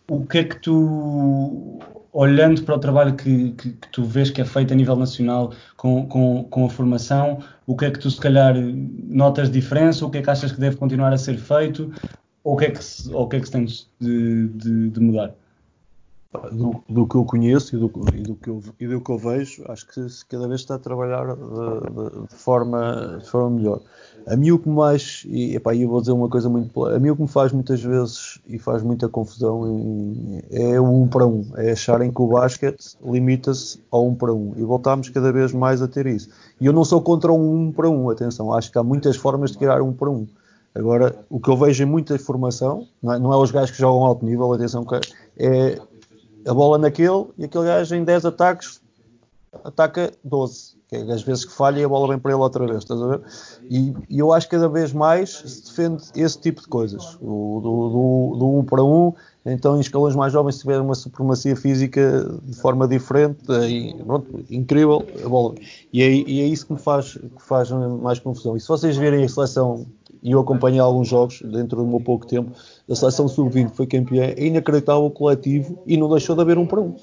o 0.10 0.26
que 0.26 0.40
é 0.40 0.44
que 0.44 0.60
tu 0.60 1.80
olhando 2.14 2.64
para 2.64 2.76
o 2.76 2.80
trabalho 2.80 3.16
que, 3.16 3.52
que, 3.52 3.72
que, 3.72 3.88
tu 3.90 4.04
vês 4.04 4.30
que 4.30 4.42
é 4.42 4.46
feito 4.46 4.74
a 4.74 4.76
nível 4.76 4.96
nacional 4.96 5.54
com, 5.78 6.06
com, 6.08 6.44
com, 6.44 6.66
a 6.66 6.70
formação, 6.70 7.40
o 7.66 7.76
que 7.76 7.86
é 7.86 7.92
que 7.92 8.00
tu 8.00 8.12
se 8.12 8.20
calhar 8.20 8.54
notas 8.56 9.50
diferença, 9.50 10.06
o 10.06 10.10
que 10.10 10.18
é 10.18 10.22
que 10.22 10.30
achas 10.30 10.52
que 10.52 10.60
deve 10.60 10.76
continuar 10.76 11.14
a 11.14 11.18
ser 11.18 11.38
feito, 11.38 11.92
ou 12.44 12.56
o 12.56 12.58
que 12.58 12.66
é 12.66 12.72
que 12.72 12.84
se, 12.84 13.10
ou 13.14 13.24
o 13.24 13.30
que 13.30 13.38
é 13.38 13.40
que 13.40 13.48
se 13.48 13.88
de, 14.00 14.48
de, 14.50 14.90
de 14.90 15.00
mudar? 15.00 15.34
Do, 16.54 16.82
do, 16.88 17.06
que 17.06 17.16
eu 17.16 17.26
conheço 17.26 17.76
e 17.76 17.80
do, 17.80 17.92
e 18.14 18.22
do, 18.22 18.36
que 18.36 18.50
eu, 18.50 18.64
e 18.80 18.88
do 18.88 19.02
que 19.02 19.12
eu 19.12 19.18
vejo, 19.18 19.66
acho 19.68 19.86
que 19.86 20.02
cada 20.30 20.48
vez 20.48 20.62
está 20.62 20.76
a 20.76 20.80
trabalhar 20.80 21.36
de, 21.36 22.26
de, 22.26 22.36
forma, 22.36 23.18
de 23.22 23.30
forma 23.30 23.50
melhor. 23.50 23.82
A 24.26 24.38
mim 24.38 24.52
o 24.52 24.60
que 24.60 24.70
mais, 24.70 25.26
e 25.28 25.56
epá, 25.56 25.76
eu 25.76 25.90
vou 25.90 26.00
dizer 26.00 26.14
uma 26.14 26.30
coisa 26.30 26.48
muito. 26.48 26.86
A 26.86 26.98
mim 27.00 27.10
o 27.10 27.18
que 27.18 27.22
me 27.24 27.28
faz 27.28 27.52
muitas 27.52 27.84
vezes 27.84 28.40
e 28.48 28.58
faz 28.58 28.82
muita 28.82 29.10
confusão 29.10 30.42
é 30.50 30.80
o 30.80 31.04
1 31.04 31.08
para 31.10 31.28
1. 31.28 31.52
É 31.58 31.72
acharem 31.72 32.10
que 32.10 32.22
o 32.22 32.28
basquete 32.28 32.96
limita-se 33.04 33.84
ao 33.92 34.08
1 34.08 34.16
para 34.16 34.34
1. 34.34 34.54
E 34.56 34.64
voltamos 34.64 35.10
cada 35.10 35.34
vez 35.34 35.52
mais 35.52 35.82
a 35.82 35.88
ter 35.88 36.06
isso. 36.06 36.30
E 36.62 36.66
eu 36.66 36.72
não 36.72 36.86
sou 36.86 37.02
contra 37.02 37.32
um 37.34 37.68
1 37.68 37.72
para 37.74 37.90
1, 37.90 38.10
atenção. 38.10 38.54
Acho 38.54 38.72
que 38.72 38.78
há 38.78 38.84
muitas 38.84 39.18
formas 39.18 39.52
de 39.52 39.58
criar 39.58 39.82
1 39.82 39.94
para 39.94 40.10
1. 40.10 40.28
Agora, 40.74 41.14
o 41.30 41.40
que 41.40 41.50
eu 41.50 41.58
vejo 41.58 41.84
em 41.84 41.86
muita 41.86 42.18
formação, 42.18 42.88
não 43.04 43.14
é, 43.14 43.20
não 43.20 43.34
é 43.34 43.38
os 43.38 43.52
gajos 43.52 43.72
que 43.72 43.78
jogam 43.78 44.06
alto 44.06 44.26
nível, 44.26 44.54
atenção, 44.54 44.86
é 45.38 45.78
a 46.46 46.54
bola 46.54 46.78
naquele 46.78 47.28
e 47.38 47.46
aquele 47.46 47.66
gajo 47.66 47.96
em 47.96 48.04
10 48.04 48.26
ataques 48.26 48.82
ataca 49.64 50.12
12 50.24 50.82
que 50.92 50.98
é 50.98 51.14
às 51.14 51.24
vezes 51.24 51.46
que 51.46 51.54
falha 51.54 51.80
e 51.80 51.84
a 51.86 51.88
bola 51.88 52.10
vem 52.10 52.20
para 52.20 52.34
ele 52.34 52.42
outra 52.42 52.66
vez, 52.66 52.80
estás 52.80 53.02
a 53.02 53.08
ver? 53.08 53.22
E, 53.70 53.94
e 54.10 54.20
eu 54.20 54.34
acho 54.34 54.48
que 54.48 54.58
cada 54.58 54.68
vez 54.68 54.92
mais 54.92 55.30
se 55.30 55.70
defende 55.70 56.04
esse 56.14 56.38
tipo 56.38 56.62
de 56.62 56.68
coisas, 56.68 57.18
o, 57.22 57.62
do, 57.64 57.90
do, 57.90 58.38
do 58.38 58.58
um 58.60 58.64
para 58.66 58.84
um, 58.84 59.14
então 59.46 59.78
em 59.78 59.80
escalões 59.80 60.18
mais 60.18 60.34
jovens 60.34 60.56
se 60.56 60.62
tiver 60.62 60.82
uma 60.82 60.94
supremacia 60.94 61.56
física 61.56 62.30
de 62.44 62.58
forma 62.58 62.90
diferente, 62.90 63.40
aí, 63.50 63.96
pronto, 64.04 64.44
incrível, 64.52 65.08
a 65.24 65.30
bola. 65.30 65.56
E 65.94 66.04
é, 66.04 66.12
e 66.12 66.42
é 66.42 66.46
isso 66.46 66.68
que 66.68 66.74
me 66.74 66.80
faz, 66.80 67.14
que 67.14 67.42
faz 67.42 67.72
mais 67.72 68.20
confusão. 68.20 68.58
E 68.58 68.60
se 68.60 68.68
vocês 68.68 68.98
virem 68.98 69.24
a 69.24 69.30
seleção, 69.30 69.86
e 70.22 70.32
eu 70.32 70.40
acompanhei 70.40 70.80
alguns 70.80 71.08
jogos 71.08 71.42
dentro 71.42 71.78
do 71.78 71.88
meu 71.88 72.00
pouco 72.00 72.26
tempo, 72.26 72.52
a 72.90 72.96
seleção 72.96 73.28
sub-20 73.28 73.72
foi 73.72 73.88
campeã, 73.88 74.24
é 74.38 74.46
inacreditável 74.46 75.06
o 75.06 75.12
coletivo 75.12 75.78
e 75.86 75.98
não 75.98 76.10
deixou 76.10 76.36
de 76.36 76.42
haver 76.42 76.58
um 76.58 76.66
para 76.68 76.82
um 76.82 76.96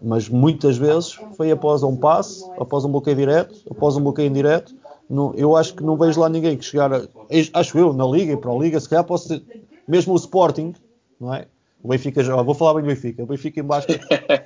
mas 0.00 0.28
muitas 0.28 0.76
vezes 0.76 1.12
foi 1.36 1.50
após 1.50 1.82
um 1.82 1.96
passe, 1.96 2.50
após 2.56 2.84
um 2.84 2.90
bloqueio 2.90 3.16
direto, 3.16 3.54
após 3.70 3.96
um 3.96 4.02
bloqueio 4.02 4.28
indireto. 4.28 4.74
Não, 5.08 5.32
eu 5.34 5.56
acho 5.56 5.74
que 5.74 5.82
não 5.82 5.96
vejo 5.96 6.20
lá 6.20 6.28
ninguém 6.28 6.56
que 6.56 6.64
chegar, 6.64 6.92
a, 6.92 7.02
acho 7.54 7.78
eu, 7.78 7.92
na 7.92 8.04
Liga 8.06 8.32
e 8.32 8.36
para 8.36 8.50
a 8.50 8.54
Liga, 8.56 8.78
se 8.78 8.88
calhar 8.88 9.04
posso 9.04 9.40
mesmo 9.86 10.12
o 10.12 10.16
Sporting, 10.16 10.74
não 11.18 11.32
é? 11.32 11.46
O 11.82 11.88
Benfica 11.88 12.24
já, 12.24 12.34
vou 12.42 12.54
falar 12.54 12.74
bem 12.74 12.82
do 12.82 12.88
Benfica. 12.88 13.22
O 13.22 13.26
Benfica 13.26 13.60
em 13.60 13.62
baixo 13.62 13.86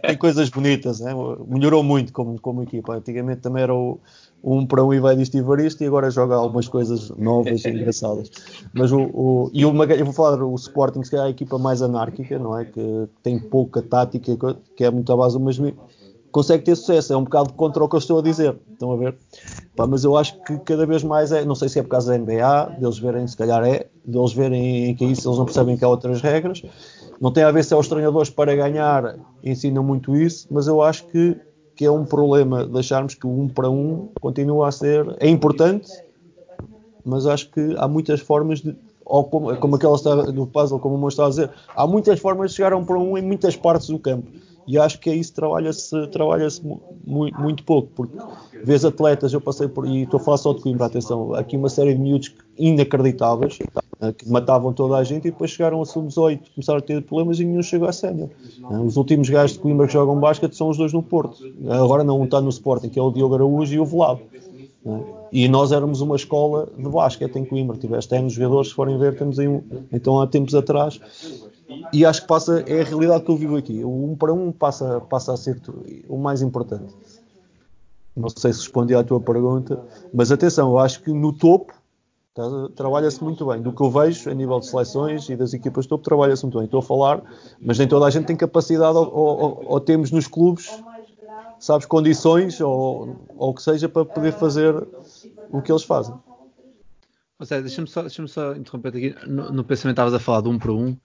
tem 0.06 0.16
coisas 0.18 0.50
bonitas, 0.50 1.00
né? 1.00 1.12
melhorou 1.46 1.82
muito 1.82 2.12
como, 2.12 2.38
como 2.38 2.62
equipa. 2.62 2.94
Antigamente 2.96 3.40
também 3.40 3.62
era 3.62 3.74
o, 3.74 3.98
um 4.42 4.66
para 4.66 4.84
um 4.84 4.92
e 4.92 5.00
vai 5.00 5.16
disto 5.16 5.36
e 5.36 5.42
varisto 5.42 5.82
e 5.82 5.86
agora 5.86 6.10
joga 6.10 6.34
algumas 6.34 6.68
coisas 6.68 7.10
novas 7.10 7.64
e 7.64 7.68
engraçadas. 7.68 8.30
Mas 8.72 8.90
o, 8.90 9.00
o 9.00 9.50
e 9.52 9.64
o, 9.64 9.84
eu 9.84 10.04
vou 10.04 10.14
falar 10.14 10.42
o 10.42 10.54
Sporting, 10.54 11.00
que 11.00 11.16
é 11.16 11.20
a 11.20 11.28
equipa 11.28 11.58
mais 11.58 11.82
anárquica, 11.82 12.38
não 12.38 12.58
é? 12.58 12.64
Que 12.64 13.08
tem 13.22 13.38
pouca 13.38 13.82
tática, 13.82 14.36
que 14.76 14.84
é 14.84 14.90
muito 14.90 15.12
à 15.12 15.16
base, 15.16 15.38
mas 15.38 15.58
consegue 16.30 16.64
ter 16.64 16.76
sucesso. 16.76 17.12
É 17.12 17.16
um 17.16 17.24
bocado 17.24 17.52
contra 17.52 17.82
o 17.84 17.88
que 17.88 17.96
eu 17.96 17.98
estou 17.98 18.18
a 18.18 18.22
dizer. 18.22 18.56
Estão 18.72 18.92
a 18.92 18.96
ver? 18.96 19.16
Pá, 19.76 19.86
mas 19.86 20.04
eu 20.04 20.16
acho 20.16 20.40
que 20.42 20.58
cada 20.58 20.86
vez 20.86 21.02
mais 21.02 21.32
é, 21.32 21.44
não 21.44 21.54
sei 21.54 21.68
se 21.68 21.78
é 21.78 21.82
por 21.82 21.90
causa 21.90 22.12
da 22.12 22.18
NBA, 22.18 22.76
deles 22.78 22.98
verem, 22.98 23.26
se 23.26 23.36
calhar 23.36 23.64
é, 23.64 23.86
deles 24.04 24.32
verem 24.32 24.94
que 24.94 25.04
é 25.04 25.08
isso 25.08 25.28
eles 25.28 25.38
não 25.38 25.44
percebem 25.44 25.76
que 25.76 25.84
há 25.84 25.88
outras 25.88 26.20
regras. 26.20 26.62
Não 27.20 27.30
tem 27.30 27.44
a 27.44 27.50
ver 27.50 27.64
se 27.64 27.74
é 27.74 27.76
os 27.76 27.88
treinadores 27.88 28.30
para 28.30 28.54
ganhar 28.56 29.16
ensinam 29.44 29.82
muito 29.82 30.16
isso, 30.16 30.46
mas 30.50 30.66
eu 30.66 30.80
acho 30.80 31.06
que, 31.08 31.36
que 31.80 31.86
é 31.86 31.90
um 31.90 32.04
problema 32.04 32.66
deixarmos 32.66 33.14
que 33.14 33.26
o 33.26 33.30
um 33.30 33.48
para 33.48 33.70
um 33.70 34.10
continua 34.20 34.68
a 34.68 34.70
ser. 34.70 35.16
É 35.18 35.26
importante, 35.26 35.90
mas 37.02 37.24
acho 37.26 37.50
que 37.50 37.74
há 37.78 37.88
muitas 37.88 38.20
formas 38.20 38.60
de. 38.60 38.76
Ou 39.02 39.24
como, 39.24 39.56
como 39.56 39.76
aquela 39.76 39.96
do 40.30 40.46
puzzle, 40.46 40.78
como 40.78 40.96
o 40.96 40.98
meu 40.98 41.08
está 41.08 41.24
a 41.24 41.30
dizer, 41.30 41.50
há 41.74 41.86
muitas 41.86 42.20
formas 42.20 42.50
de 42.50 42.58
chegar 42.58 42.74
a 42.74 42.76
um 42.76 42.84
para 42.84 42.98
um 42.98 43.16
em 43.16 43.22
muitas 43.22 43.56
partes 43.56 43.88
do 43.88 43.98
campo. 43.98 44.30
E 44.68 44.76
acho 44.76 45.00
que 45.00 45.08
é 45.08 45.14
isso 45.14 45.32
trabalha-se 45.32 46.06
trabalha 46.08 46.48
muito, 47.06 47.40
muito 47.40 47.64
pouco, 47.64 47.88
porque 47.96 48.18
vês 48.62 48.84
atletas, 48.84 49.32
eu 49.32 49.40
passei 49.40 49.66
por, 49.66 49.86
e 49.86 50.02
estou 50.02 50.20
a 50.20 50.22
falar 50.22 50.36
só 50.36 50.52
de 50.52 50.60
Coimbra, 50.60 50.84
atenção, 50.84 51.34
aqui 51.34 51.56
uma 51.56 51.70
série 51.70 51.94
de 51.94 52.00
miúdos 52.00 52.34
inacreditáveis, 52.58 53.58
que 54.16 54.28
matavam 54.28 54.72
toda 54.72 54.96
a 54.96 55.04
gente 55.04 55.28
e 55.28 55.30
depois 55.30 55.50
chegaram 55.50 55.82
a 55.82 55.84
sub-18, 55.84 56.40
começaram 56.54 56.78
a 56.78 56.82
ter 56.82 57.02
problemas 57.02 57.38
e 57.38 57.44
nenhum 57.44 57.62
chegou 57.62 57.86
a 57.86 57.92
sénior. 57.92 58.30
Né. 58.58 58.80
Os 58.80 58.96
últimos 58.96 59.28
gajos 59.28 59.56
de 59.56 59.62
Coimbra 59.62 59.86
que 59.86 59.92
jogam 59.92 60.18
basquete 60.18 60.54
são 60.54 60.70
os 60.70 60.78
dois 60.78 60.92
no 60.92 61.02
Porto. 61.02 61.36
Agora 61.68 62.02
não 62.02 62.20
um 62.20 62.24
está 62.24 62.40
no 62.40 62.48
Sporting, 62.48 62.88
que 62.88 62.98
é 62.98 63.02
o 63.02 63.10
Diogo 63.10 63.34
Araújo 63.34 63.74
e 63.74 63.78
o 63.78 63.84
Velado. 63.84 64.20
Né. 64.84 65.04
E 65.30 65.48
nós 65.48 65.70
éramos 65.70 66.00
uma 66.00 66.16
escola 66.16 66.66
de 66.76 66.88
basquete 66.88 67.36
em 67.36 67.44
Coimbra. 67.44 67.76
Tiveste 67.76 68.16
anos 68.16 68.32
jogadores, 68.32 68.68
se 68.68 68.74
forem 68.74 68.98
ver, 68.98 69.16
temos 69.16 69.38
aí 69.38 69.46
um, 69.46 69.62
então 69.92 70.18
há 70.18 70.26
tempos 70.26 70.54
atrás. 70.54 70.98
E 71.92 72.04
acho 72.04 72.22
que 72.22 72.28
passa, 72.28 72.64
é 72.66 72.80
a 72.80 72.84
realidade 72.84 73.24
que 73.24 73.30
eu 73.30 73.36
vivo 73.36 73.56
aqui. 73.56 73.84
O 73.84 74.10
um 74.10 74.16
para 74.16 74.32
um 74.32 74.50
passa, 74.50 75.00
passa 75.00 75.34
a 75.34 75.36
ser 75.36 75.60
o 76.08 76.16
mais 76.16 76.40
importante. 76.42 76.92
Não 78.16 78.28
sei 78.28 78.52
se 78.52 78.60
respondi 78.60 78.94
à 78.94 79.04
tua 79.04 79.20
pergunta, 79.20 79.80
mas 80.12 80.32
atenção, 80.32 80.70
eu 80.70 80.78
acho 80.78 81.02
que 81.02 81.12
no 81.12 81.32
topo 81.32 81.72
trabalha-se 82.74 83.22
muito 83.22 83.46
bem. 83.46 83.60
Do 83.60 83.72
que 83.72 83.82
eu 83.82 83.90
vejo 83.90 84.30
a 84.30 84.34
nível 84.34 84.60
de 84.60 84.66
seleções 84.66 85.28
e 85.28 85.36
das 85.36 85.52
equipas 85.52 85.86
topo, 85.86 86.04
trabalha-se 86.04 86.42
muito 86.44 86.58
bem. 86.58 86.64
Estou 86.64 86.80
a 86.80 86.82
falar, 86.82 87.22
mas 87.60 87.78
nem 87.78 87.88
toda 87.88 88.06
a 88.06 88.10
gente 88.10 88.26
tem 88.26 88.36
capacidade 88.36 88.96
ou, 88.96 89.12
ou, 89.12 89.64
ou 89.66 89.80
temos 89.80 90.10
nos 90.10 90.26
clubes, 90.26 90.70
sabes, 91.58 91.86
condições 91.86 92.60
ou, 92.60 93.26
ou 93.36 93.50
o 93.50 93.54
que 93.54 93.62
seja 93.62 93.88
para 93.88 94.04
poder 94.04 94.32
fazer 94.32 94.74
o 95.50 95.62
que 95.62 95.70
eles 95.70 95.84
fazem. 95.84 96.14
Deixa-me 97.40 97.88
só, 97.88 98.02
deixa 98.02 98.26
só 98.26 98.54
interromper 98.54 98.88
aqui. 98.88 99.14
No, 99.26 99.50
no 99.50 99.64
pensamento 99.64 99.94
estavas 99.94 100.14
a 100.14 100.18
falar 100.18 100.42
de 100.42 100.48
um 100.48 100.58
para 100.58 100.72
um 100.72 100.96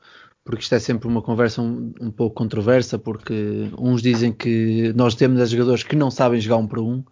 porque 0.45 0.61
isto 0.61 0.75
é 0.75 0.79
sempre 0.79 1.07
uma 1.07 1.23
conversa 1.23 1.59
um, 1.59 1.91
um, 1.99 2.11
pouco 2.11 2.35
controversa, 2.35 2.99
porque 2.99 3.71
uns 3.79 3.99
dizem 3.99 4.31
que 4.31 4.93
nós 4.93 5.15
temos 5.15 5.49
jogadores 5.49 5.81
que 5.81 5.95
não 5.95 6.11
sabem 6.11 6.39
jogar 6.39 6.57
um 6.57 6.67
para 6.67 6.79
um, 6.79 7.03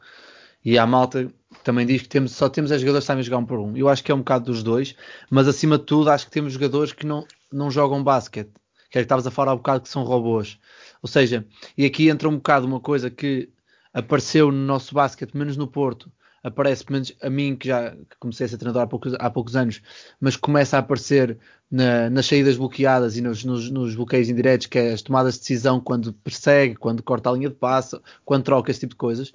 e 0.63 0.77
a 0.77 0.85
malta 0.85 1.27
também 1.63 1.85
diz 1.85 2.01
que 2.01 2.09
temos, 2.09 2.31
só 2.33 2.49
temos 2.49 2.69
jogadores 2.71 3.03
que 3.03 3.07
sabem 3.07 3.23
jogar 3.23 3.37
um 3.37 3.45
para 3.45 3.59
um. 3.59 3.75
Eu 3.75 3.89
acho 3.89 4.03
que 4.03 4.11
é 4.11 4.15
um 4.15 4.19
bocado 4.19 4.45
dos 4.45 4.63
dois, 4.63 4.95
mas 5.29 5.47
acima 5.47 5.77
de 5.77 5.85
tudo 5.85 6.09
acho 6.09 6.25
que 6.25 6.31
temos 6.31 6.53
jogadores 6.53 6.93
que 6.93 7.05
não, 7.05 7.25
não 7.51 7.71
jogam 7.71 8.03
basquete, 8.03 8.51
que 8.89 8.97
é 8.97 9.01
que 9.01 9.05
estavas 9.05 9.25
a 9.25 9.31
falar 9.31 9.51
há 9.51 9.55
um 9.55 9.57
bocado 9.57 9.81
que 9.81 9.89
são 9.89 10.03
robôs. 10.03 10.59
Ou 11.01 11.09
seja, 11.09 11.45
e 11.77 11.85
aqui 11.85 12.09
entra 12.09 12.29
um 12.29 12.35
bocado 12.35 12.65
uma 12.65 12.79
coisa 12.79 13.09
que 13.09 13.49
apareceu 13.93 14.51
no 14.51 14.57
nosso 14.57 14.93
basquete, 14.93 15.35
menos 15.35 15.57
no 15.57 15.67
Porto, 15.67 16.11
aparece, 16.43 16.83
menos 16.91 17.15
a 17.21 17.29
mim, 17.29 17.55
que 17.55 17.69
já 17.69 17.95
comecei 18.19 18.45
a 18.45 18.49
ser 18.49 18.57
treinador 18.57 18.83
há 18.83 18.87
poucos, 18.87 19.13
há 19.17 19.29
poucos 19.29 19.55
anos, 19.55 19.81
mas 20.19 20.35
começa 20.35 20.75
a 20.75 20.81
aparecer 20.81 21.37
na, 21.71 22.09
nas 22.09 22.25
saídas 22.25 22.57
bloqueadas 22.57 23.15
e 23.15 23.21
nos, 23.21 23.45
nos, 23.45 23.69
nos, 23.71 23.95
bloqueios 23.95 24.29
indiretos, 24.29 24.67
que 24.67 24.77
é 24.77 24.91
as 24.91 25.01
tomadas 25.01 25.35
de 25.35 25.39
decisão 25.39 25.79
quando 25.79 26.11
persegue, 26.13 26.75
quando 26.75 27.01
corta 27.01 27.29
a 27.29 27.33
linha 27.33 27.49
de 27.49 27.55
passo, 27.55 28.01
quando 28.25 28.43
troca 28.43 28.69
esse 28.69 28.81
tipo 28.81 28.91
de 28.91 28.97
coisas. 28.97 29.31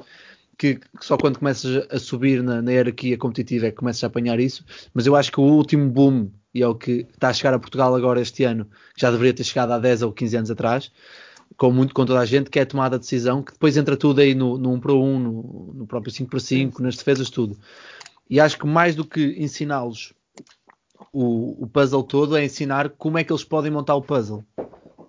Que, 0.59 0.74
que 0.74 1.05
só 1.06 1.16
quando 1.16 1.39
começas 1.39 1.86
a 1.89 1.98
subir 2.01 2.43
na, 2.43 2.60
na 2.60 2.72
hierarquia 2.72 3.16
competitiva 3.16 3.66
é 3.66 3.70
que 3.70 3.76
começas 3.76 4.02
a 4.02 4.09
apanhar 4.09 4.40
isso, 4.40 4.64
mas 4.93 5.06
eu 5.06 5.14
acho 5.14 5.30
que 5.30 5.40
o 5.40 5.44
último 5.44 5.89
boom, 5.89 6.30
e 6.52 6.62
é 6.62 6.66
o 6.66 6.74
que 6.74 7.06
está 7.14 7.28
a 7.28 7.32
chegar 7.32 7.55
a 7.55 7.60
Portugal 7.60 7.94
agora 7.94 8.20
este 8.20 8.43
ano, 8.43 8.68
já 8.97 9.10
deveria 9.10 9.32
ter 9.32 9.44
chegado 9.44 9.70
há 9.70 9.78
10 9.78 10.02
ou 10.02 10.12
15 10.12 10.36
anos 10.36 10.51
atrás, 10.51 10.90
com 11.56 11.70
muito 11.70 11.94
com 11.94 12.05
toda 12.05 12.18
a 12.18 12.26
gente, 12.26 12.51
que 12.51 12.59
é 12.59 12.62
a 12.62 12.66
tomada 12.66 12.98
de 12.98 13.05
decisão, 13.05 13.40
que 13.40 13.52
depois 13.52 13.76
entra 13.76 13.97
tudo 13.97 14.20
aí 14.20 14.35
no, 14.35 14.59
no 14.59 14.72
1 14.72 14.80
para 14.80 14.93
1, 14.93 15.18
no, 15.20 15.72
no 15.74 15.86
próprio 15.86 16.12
5 16.12 16.28
para 16.28 16.40
5, 16.40 16.82
nas 16.82 16.97
defesas, 16.97 17.30
tudo. 17.30 17.56
E 18.28 18.40
acho 18.40 18.59
que 18.59 18.66
mais 18.66 18.97
do 18.97 19.05
que 19.05 19.36
ensiná-los 19.39 20.12
o, 21.12 21.64
o, 21.64 21.66
puzzle 21.66 22.02
todo, 22.02 22.36
é 22.36 22.44
ensinar 22.44 22.90
como 22.90 23.18
é 23.18 23.24
que 23.24 23.32
eles 23.32 23.44
podem 23.44 23.70
montar 23.70 23.94
o 23.94 24.02
puzzle. 24.02 24.44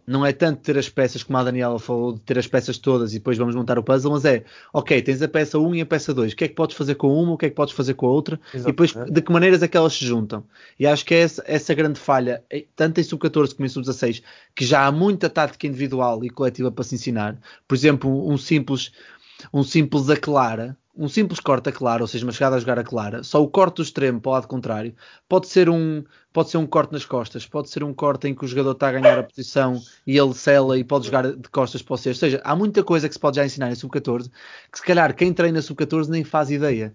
Não 0.10 0.26
é 0.26 0.34
tanto 0.34 0.62
ter 0.62 0.76
as 0.76 0.90
peças, 0.90 1.22
como 1.22 1.38
a 1.38 1.44
Daniela 1.44 1.78
falou, 1.78 2.14
de 2.14 2.20
ter 2.22 2.40
as 2.40 2.48
peças 2.48 2.80
todas 2.80 3.12
e 3.12 3.20
depois 3.20 3.38
vamos 3.38 3.54
montar 3.54 3.78
o 3.78 3.84
puzzle, 3.84 4.12
mas 4.12 4.26
é, 4.26 4.44
ok, 4.74 5.00
tens 5.04 5.22
a 5.22 5.28
peça 5.28 5.60
1 5.60 5.76
e 5.76 5.82
a 5.82 5.86
peça 5.86 6.12
2, 6.16 6.34
o 6.34 6.36
que 6.36 6.46
é 6.46 6.48
que 6.48 6.56
podes 6.56 6.76
fazer 6.76 6.96
com 6.96 7.14
uma, 7.14 7.34
o 7.34 7.38
que 7.38 7.46
é 7.46 7.50
que 7.50 7.56
podes 7.56 7.76
fazer 7.76 7.94
com 7.94 8.08
a 8.08 8.10
outra, 8.10 8.40
Exato, 8.52 8.70
e 8.70 8.72
depois 8.72 8.92
de 8.92 9.22
que 9.22 9.32
maneiras 9.32 9.62
é 9.62 9.68
que 9.68 9.78
elas 9.78 9.94
se 9.94 10.04
juntam. 10.04 10.44
E 10.80 10.88
acho 10.88 11.06
que 11.06 11.14
é 11.14 11.20
essa, 11.20 11.44
essa 11.46 11.76
grande 11.76 12.00
falha, 12.00 12.44
tanto 12.76 13.00
em 13.00 13.04
sub-14 13.04 13.54
como 13.54 13.68
em 13.68 13.70
sub-16, 13.70 14.24
que 14.56 14.66
já 14.66 14.88
há 14.88 14.92
muita 14.92 15.30
tática 15.30 15.68
individual 15.68 16.26
e 16.26 16.32
coletiva 16.32 16.72
para 16.72 16.84
se 16.84 16.96
ensinar. 16.96 17.38
Por 17.68 17.76
exemplo, 17.76 18.32
um 18.32 18.36
simples, 18.36 18.92
um 19.54 19.62
simples 19.62 20.10
a 20.10 20.18
clara, 20.18 20.76
um 20.98 21.08
simples 21.08 21.40
corte 21.40 21.70
a 21.70 21.72
clara, 21.72 22.04
ou 22.04 22.08
seja, 22.08 22.26
uma 22.26 22.32
chegada 22.32 22.56
a 22.56 22.60
jogar 22.60 22.80
a 22.80 22.84
clara, 22.84 23.24
só 23.24 23.42
o 23.42 23.48
corte 23.48 23.76
do 23.76 23.84
extremo 23.84 24.20
para 24.20 24.30
o 24.30 24.34
lado 24.34 24.48
contrário, 24.48 24.94
pode 25.30 25.48
ser 25.48 25.70
um, 25.70 26.04
pode 26.32 26.50
ser 26.50 26.58
um 26.58 26.68
corte 26.68 26.94
nas 26.94 27.06
costas, 27.06 27.46
pode 27.46 27.70
ser 27.70 27.84
um 27.84 27.94
corte 27.94 28.28
em 28.28 28.36
que 28.36 28.46
o 28.46 28.48
jogador 28.48 28.72
está 28.72 28.90
a 28.90 28.92
ganhar 28.92 29.20
a 29.20 29.24
posição 29.24 29.82
e 30.06 30.18
ele 30.18 30.34
cela 30.34 30.78
e 30.78 30.84
pode 30.84 31.06
jogar 31.06 31.32
de 31.32 31.50
costas 31.50 31.82
para 31.82 31.94
o 31.94 31.98
cesto. 31.98 32.26
Ou 32.26 32.32
seja, 32.32 32.42
há 32.44 32.56
muita 32.56 32.84
coisa 32.84 33.08
que 33.08 33.14
se 33.14 33.20
pode 33.20 33.38
já 33.38 33.46
ensinar 33.46 33.72
em 33.72 33.76
sub-14 33.76 34.30
que 34.72 34.78
se 34.78 34.86
calhar 34.86 35.16
quem 35.16 35.34
treina 35.34 35.62
sub-14 35.62 36.08
nem 36.08 36.24
faz 36.24 36.52
ideia. 36.52 36.94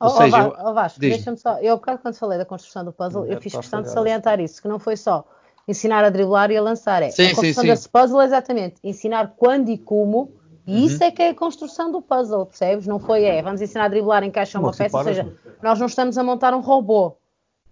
Ou 0.00 0.08
oh, 0.08 0.16
seja, 0.16 0.48
oh, 0.48 0.70
oh 0.70 0.74
Vasco, 0.74 0.98
deixa-me 0.98 1.36
só, 1.36 1.58
eu 1.60 1.76
bocado 1.76 2.00
quando 2.00 2.16
falei 2.16 2.36
da 2.36 2.44
construção 2.44 2.84
do 2.84 2.92
puzzle, 2.92 3.24
eu 3.26 3.40
fiz 3.40 3.54
questão 3.54 3.82
de 3.82 3.90
salientar 3.90 4.40
isso, 4.40 4.60
que 4.60 4.66
não 4.66 4.80
foi 4.80 4.96
só 4.96 5.24
ensinar 5.68 6.02
a 6.02 6.10
driblar 6.10 6.50
e 6.50 6.56
a 6.56 6.62
lançar, 6.62 7.04
é 7.04 7.10
sim, 7.12 7.26
a 7.26 7.28
construção 7.28 7.62
sim, 7.62 7.68
sim. 7.68 7.74
desse 7.74 7.88
puzzle 7.88 8.20
é 8.20 8.24
exatamente 8.24 8.76
ensinar 8.82 9.34
quando 9.36 9.68
e 9.68 9.78
como 9.78 10.32
e 10.66 10.74
uhum. 10.74 10.84
isso 10.84 11.02
é 11.02 11.10
que 11.10 11.22
é 11.22 11.30
a 11.30 11.34
construção 11.34 11.90
do 11.90 12.00
puzzle, 12.00 12.46
percebes? 12.46 12.86
Não 12.86 12.98
foi, 12.98 13.24
é, 13.24 13.42
vamos 13.42 13.60
ensinar 13.60 13.84
a 13.84 13.88
driblar, 13.88 14.22
encaixar 14.22 14.62
uma 14.62 14.72
peça, 14.72 14.96
ou 14.96 15.04
seja, 15.04 15.32
nós 15.60 15.78
não 15.78 15.86
estamos 15.86 16.16
a 16.16 16.22
montar 16.22 16.54
um 16.54 16.60
robô, 16.60 17.16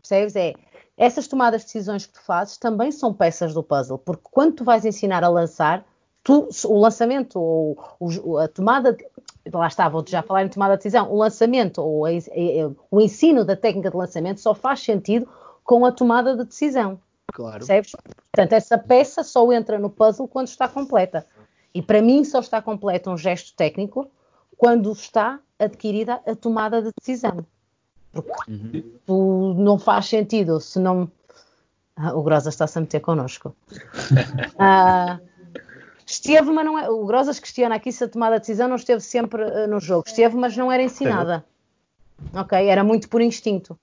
percebes? 0.01 0.35
É, 0.35 0.55
essas 1.01 1.27
tomadas 1.27 1.62
de 1.62 1.68
decisões 1.68 2.05
que 2.05 2.12
tu 2.12 2.22
fazes 2.22 2.59
também 2.59 2.93
são 2.93 3.14
peças 3.14 3.55
do 3.55 3.62
puzzle, 3.62 3.97
porque 3.97 4.28
quando 4.31 4.56
tu 4.56 4.64
vais 4.64 4.85
ensinar 4.85 5.24
a 5.24 5.28
lançar, 5.28 5.82
tu, 6.22 6.47
o 6.66 6.78
lançamento 6.78 7.40
ou 7.40 8.39
a 8.39 8.47
tomada, 8.47 8.94
lá 9.51 9.66
está, 9.66 9.89
vou 9.89 10.05
já 10.06 10.22
falar 10.22 10.44
em 10.44 10.51
tomada 10.51 10.77
de 10.77 10.82
decisão, 10.82 11.10
o 11.10 11.16
lançamento 11.16 11.78
ou 11.81 12.05
a, 12.05 12.10
a, 12.10 12.70
o 12.90 13.01
ensino 13.01 13.47
da 13.47 13.56
técnica 13.56 13.90
de 13.90 13.97
lançamento 13.97 14.43
só 14.43 14.55
faz 14.55 14.81
sentido 14.81 15.27
com 15.64 15.86
a 15.86 15.90
tomada 15.90 16.36
de 16.36 16.44
decisão. 16.44 17.01
Claro. 17.32 17.64
Percebes? 17.64 17.93
Portanto, 18.31 18.52
essa 18.52 18.77
peça 18.77 19.24
só 19.24 19.51
entra 19.52 19.78
no 19.78 19.89
puzzle 19.89 20.28
quando 20.28 20.48
está 20.48 20.68
completa. 20.68 21.27
E 21.72 21.81
para 21.81 22.02
mim 22.02 22.24
só 22.24 22.40
está 22.40 22.60
completo 22.60 23.09
um 23.09 23.16
gesto 23.16 23.56
técnico 23.56 24.10
quando 24.55 24.93
está 24.93 25.40
adquirida 25.59 26.20
a 26.27 26.36
tomada 26.36 26.82
de 26.82 26.90
decisão. 26.98 27.47
Porque 28.12 28.51
uhum. 28.51 28.85
tu 29.07 29.55
não 29.59 29.78
faz 29.78 30.07
sentido 30.07 30.61
se 30.61 30.78
não. 30.78 31.11
Ah, 31.97 32.15
o 32.15 32.23
Grosa 32.23 32.49
está-se 32.49 32.78
a 32.78 32.81
meter 32.81 33.01
connosco. 33.01 33.55
ah, 34.59 35.20
esteve, 36.07 36.51
mas 36.51 36.65
não 36.65 36.78
é. 36.78 36.91
O 36.91 37.05
Grosas 37.05 37.39
questiona 37.39 37.77
aqui 37.77 37.93
se 37.93 38.05
a 38.05 38.09
tomada 38.09 38.37
de 38.37 38.41
decisão 38.41 38.69
não 38.69 38.77
esteve 38.77 39.01
sempre 39.01 39.45
uh, 39.45 39.69
no 39.69 39.81
jogo. 39.81 40.05
Esteve, 40.07 40.37
mas 40.37 40.57
não 40.57 40.73
era 40.73 40.82
ensinada. 40.82 41.45
Ok? 42.35 42.59
Era 42.66 42.82
muito 42.82 43.09
por 43.09 43.20
instinto. 43.20 43.78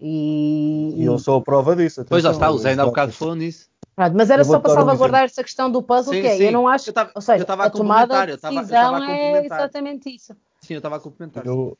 E, 0.00 0.94
e 0.96 1.04
eu 1.04 1.18
sou 1.18 1.38
a 1.38 1.42
prova 1.42 1.76
disso. 1.76 2.04
Pois 2.08 2.22
já 2.22 2.30
está, 2.30 2.50
o 2.50 2.58
Zé 2.58 2.70
ainda 2.70 2.82
há 2.82 2.86
bocado 2.86 3.12
falou 3.12 3.34
nisso. 3.34 3.68
Pronto, 3.94 4.16
mas 4.16 4.30
era 4.30 4.42
só 4.44 4.58
para 4.58 4.72
salvaguardar 4.72 5.24
essa 5.24 5.42
questão 5.42 5.70
do 5.70 5.82
puzzle, 5.82 6.14
sim, 6.14 6.22
que 6.22 6.26
é, 6.26 6.36
sim. 6.38 6.44
eu 6.44 6.52
não 6.52 6.66
acho, 6.66 6.88
eu 6.88 6.94
tava, 6.94 7.10
ou 7.14 7.20
seja, 7.20 7.44
a, 7.46 7.64
a 7.64 7.70
tomada 7.70 8.26
de 8.26 8.36
decisão 8.38 9.04
é 9.04 9.44
exatamente 9.44 10.08
isso. 10.08 10.34
Sim, 10.62 10.74
eu 10.74 10.78
estava 10.78 10.96
a 10.96 11.00
complementar. 11.00 11.44
Eu, 11.44 11.76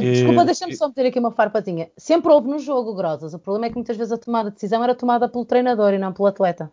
Desculpa, 0.00 0.44
deixa-me 0.44 0.74
só 0.74 0.88
meter 0.88 1.06
aqui 1.06 1.18
uma 1.18 1.30
farpatinha. 1.30 1.90
Sempre 1.96 2.32
houve 2.32 2.48
no 2.48 2.58
jogo, 2.58 2.94
Grosas. 2.94 3.34
O 3.34 3.38
problema 3.38 3.66
é 3.66 3.68
que 3.68 3.74
muitas 3.74 3.96
vezes 3.96 4.12
a 4.12 4.16
tomada 4.18 4.50
de 4.50 4.54
decisão 4.54 4.82
era 4.82 4.94
tomada 4.94 5.28
pelo 5.28 5.44
treinador 5.44 5.92
e 5.92 5.98
não 5.98 6.12
pelo 6.12 6.28
atleta. 6.28 6.70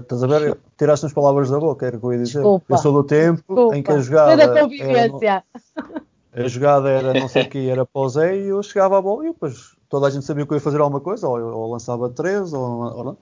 Estás 0.00 0.22
a 0.24 0.26
ver? 0.26 0.58
Tiraste 0.76 1.06
as 1.06 1.12
palavras 1.12 1.50
da 1.50 1.58
boca, 1.58 1.86
era 1.86 1.96
o 1.96 2.00
que 2.00 2.06
eu 2.06 2.12
ia 2.12 2.18
dizer. 2.18 2.38
Desculpa. 2.38 2.66
Eu 2.68 2.78
sou 2.78 2.92
do 2.92 3.04
tempo 3.04 3.42
Desculpa. 3.46 3.76
em 3.76 3.82
que 3.82 3.92
a 3.92 3.98
jogada. 3.98 4.28
Foi 4.28 4.36
da 4.36 4.60
convivência. 4.60 5.44
Era, 6.32 6.44
a 6.44 6.48
jogada 6.48 6.88
era 6.88 7.14
não 7.14 7.28
sei 7.28 7.42
o 7.42 7.48
que, 7.48 7.68
era 7.68 7.86
para 7.86 8.02
o 8.02 8.08
Zé 8.08 8.36
e 8.36 8.48
eu 8.48 8.62
chegava 8.62 8.98
à 8.98 9.02
bola 9.02 9.24
e 9.24 9.28
depois 9.28 9.76
toda 9.88 10.06
a 10.06 10.10
gente 10.10 10.24
sabia 10.24 10.44
que 10.46 10.52
eu 10.52 10.56
ia 10.56 10.60
fazer 10.60 10.80
alguma 10.80 11.00
coisa, 11.00 11.28
ou, 11.28 11.40
ou 11.40 11.70
lançava 11.70 12.08
três, 12.10 12.52
ou, 12.52 12.62
ou 12.62 13.18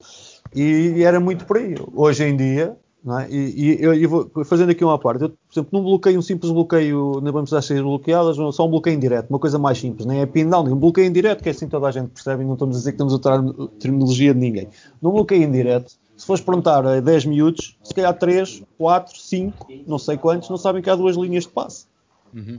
e, 0.54 0.94
e, 0.96 1.04
era 1.04 1.20
muito 1.20 1.44
por 1.46 1.58
aí. 1.58 1.74
Hoje 1.94 2.24
em 2.24 2.36
dia, 2.36 2.76
é? 3.18 3.30
e, 3.30 3.76
e 3.76 3.82
eu, 3.82 4.08
vou 4.08 4.44
fazendo 4.44 4.70
aqui 4.70 4.84
uma 4.84 4.98
parte, 4.98 5.22
eu, 5.22 5.28
por 5.30 5.52
exemplo, 5.52 5.78
num 5.78 5.84
bloqueio, 5.84 6.18
um 6.18 6.22
simples 6.22 6.50
bloqueio, 6.50 7.20
não 7.22 7.32
vamos 7.32 7.50
precisar 7.50 7.62
ser 7.62 7.82
bloqueadas, 7.82 8.36
só 8.54 8.66
um 8.66 8.70
bloqueio 8.70 8.96
indireto, 8.96 9.30
uma 9.30 9.38
coisa 9.38 9.58
mais 9.58 9.78
simples, 9.78 10.06
nem 10.06 10.20
é 10.20 10.26
pin 10.26 10.48
down, 10.48 10.64
nem 10.64 10.72
um 10.72 10.78
bloqueio 10.78 11.06
indireto, 11.06 11.42
que 11.42 11.48
é 11.48 11.52
assim 11.52 11.68
toda 11.68 11.86
a 11.86 11.90
gente 11.90 12.08
percebe, 12.08 12.42
e 12.42 12.46
não 12.46 12.54
estamos 12.54 12.76
a 12.76 12.78
dizer 12.78 12.92
que 12.92 12.94
estamos 12.94 13.12
a 13.12 13.16
usar 13.16 13.38
a 13.38 13.68
terminologia 13.78 14.34
de 14.34 14.40
ninguém. 14.40 14.68
Num 15.00 15.12
bloqueio 15.12 15.42
indireto, 15.42 15.92
se 16.16 16.26
fores 16.26 16.42
perguntar 16.42 16.84
a 16.86 17.00
10 17.00 17.26
minutos, 17.26 17.76
se 17.82 17.94
calhar 17.94 18.18
3, 18.18 18.62
4, 18.78 19.18
5, 19.18 19.68
não 19.86 19.98
sei 19.98 20.16
quantos, 20.16 20.48
não 20.48 20.56
sabem 20.56 20.82
que 20.82 20.88
há 20.88 20.96
duas 20.96 21.16
linhas 21.16 21.44
de 21.44 21.50
passe. 21.50 21.86
Uhum. 22.34 22.58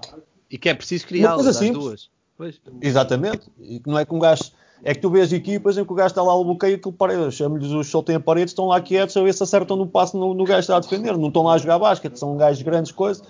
E 0.49 0.57
que 0.57 0.69
é 0.69 0.73
preciso 0.73 1.07
criá-las, 1.07 1.47
as 1.47 1.69
duas. 1.71 2.09
Pois. 2.37 2.61
Exatamente. 2.81 3.49
E 3.59 3.81
não 3.85 3.97
é 3.97 4.05
que 4.05 4.13
um 4.13 4.19
gajo. 4.19 4.51
É 4.83 4.93
que 4.93 5.01
tu 5.01 5.09
vês 5.09 5.33
equipas 5.33 5.77
em 5.77 5.83
que 5.83 5.91
o 5.91 5.95
gajo 5.95 6.09
está 6.09 6.21
lá 6.21 6.35
o 6.35 6.43
bloqueio 6.43 6.79
parede. 6.91 7.31
Chamo-lhes 7.31 7.71
os 7.71 7.87
soltem 7.87 8.15
a 8.15 8.19
parede, 8.19 8.51
estão 8.51 8.67
lá 8.67 8.79
quietos 8.79 9.17
a 9.17 9.21
ver 9.21 9.33
se 9.33 9.41
acertam 9.41 9.75
no 9.75 9.87
passo 9.87 10.17
no, 10.17 10.33
no 10.33 10.43
gajo 10.43 10.59
que 10.59 10.63
está 10.63 10.77
a 10.77 10.79
defender. 10.79 11.17
Não 11.17 11.27
estão 11.27 11.43
lá 11.43 11.53
a 11.53 11.57
jogar 11.57 11.79
basquete, 11.79 12.17
são 12.17 12.37
gajos 12.37 12.61
grandes 12.61 12.91
coisas 12.91 13.23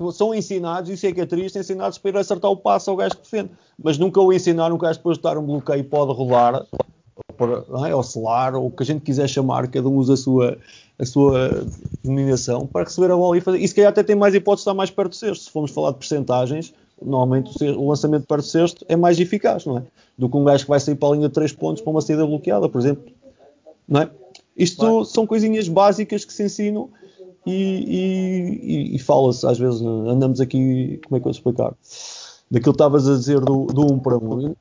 que 0.00 0.12
são 0.12 0.34
ensinados, 0.34 0.90
isso 0.90 1.06
é 1.06 1.12
que 1.12 1.20
é 1.20 1.26
triste, 1.26 1.58
ensinados 1.58 1.98
para 1.98 2.10
ir 2.10 2.16
acertar 2.16 2.50
o 2.50 2.56
passo 2.56 2.90
ao 2.90 2.96
gajo 2.96 3.16
que 3.16 3.22
defende. 3.22 3.50
Mas 3.82 3.98
nunca 3.98 4.18
o 4.20 4.32
ensinaram, 4.32 4.74
o 4.74 4.78
gajo 4.78 4.98
depois 4.98 5.18
de 5.18 5.22
dar 5.22 5.36
um 5.36 5.44
bloqueio 5.44 5.84
pode 5.84 6.12
rolar, 6.12 6.64
ou, 7.38 7.86
é, 7.86 7.94
oscilar, 7.94 8.54
ou 8.54 8.66
o 8.66 8.70
que 8.70 8.82
a 8.82 8.86
gente 8.86 9.02
quiser 9.02 9.28
chamar, 9.28 9.68
cada 9.68 9.88
um 9.88 9.96
usa 9.96 10.14
a 10.14 10.16
sua, 10.16 10.58
a 10.98 11.04
sua 11.04 11.66
denominação, 12.02 12.66
para 12.66 12.84
receber 12.84 13.10
a 13.10 13.16
bola 13.16 13.36
e 13.36 13.40
fazer. 13.42 13.58
E 13.58 13.68
se 13.68 13.74
calhar 13.74 13.90
até 13.90 14.02
tem 14.02 14.16
mais 14.16 14.34
hipótese 14.34 14.60
de 14.60 14.70
estar 14.70 14.74
mais 14.74 14.90
perto 14.90 15.10
de 15.10 15.18
ser. 15.18 15.36
Se 15.36 15.50
formos 15.50 15.70
falar 15.70 15.90
de 15.90 15.98
percentagens, 15.98 16.72
normalmente 17.02 17.64
o 17.64 17.88
lançamento 17.88 18.26
para 18.26 18.40
o 18.40 18.42
sexto 18.42 18.84
é 18.88 18.96
mais 18.96 19.18
eficaz, 19.18 19.64
não 19.64 19.78
é? 19.78 19.82
Do 20.16 20.28
que 20.28 20.36
um 20.36 20.44
gajo 20.44 20.64
que 20.64 20.70
vai 20.70 20.80
sair 20.80 20.94
para 20.94 21.08
a 21.08 21.12
linha 21.12 21.28
de 21.28 21.34
3 21.34 21.52
pontos 21.52 21.82
para 21.82 21.90
uma 21.90 22.00
saída 22.00 22.26
bloqueada, 22.26 22.68
por 22.68 22.80
exemplo. 22.80 23.12
Não 23.88 24.02
é? 24.02 24.10
Isto 24.56 24.80
claro. 24.80 25.04
são 25.04 25.26
coisinhas 25.26 25.68
básicas 25.68 26.24
que 26.24 26.32
se 26.32 26.44
ensinam 26.44 26.90
e, 27.46 28.90
e, 28.92 28.96
e 28.96 28.98
fala-se, 28.98 29.46
às 29.46 29.58
vezes, 29.58 29.80
andamos 29.80 30.40
aqui, 30.40 31.00
como 31.04 31.16
é 31.16 31.20
que 31.20 31.26
eu 31.26 31.32
vou 31.32 31.32
explicar? 31.32 31.74
Daquilo 32.50 32.72
que 32.72 32.76
estavas 32.76 33.08
a 33.08 33.16
dizer 33.16 33.40
do, 33.40 33.66
do 33.66 33.82
1 33.82 33.92
um 33.92 33.98
para 33.98 34.18
1. 34.18 34.20
Um. 34.22 34.54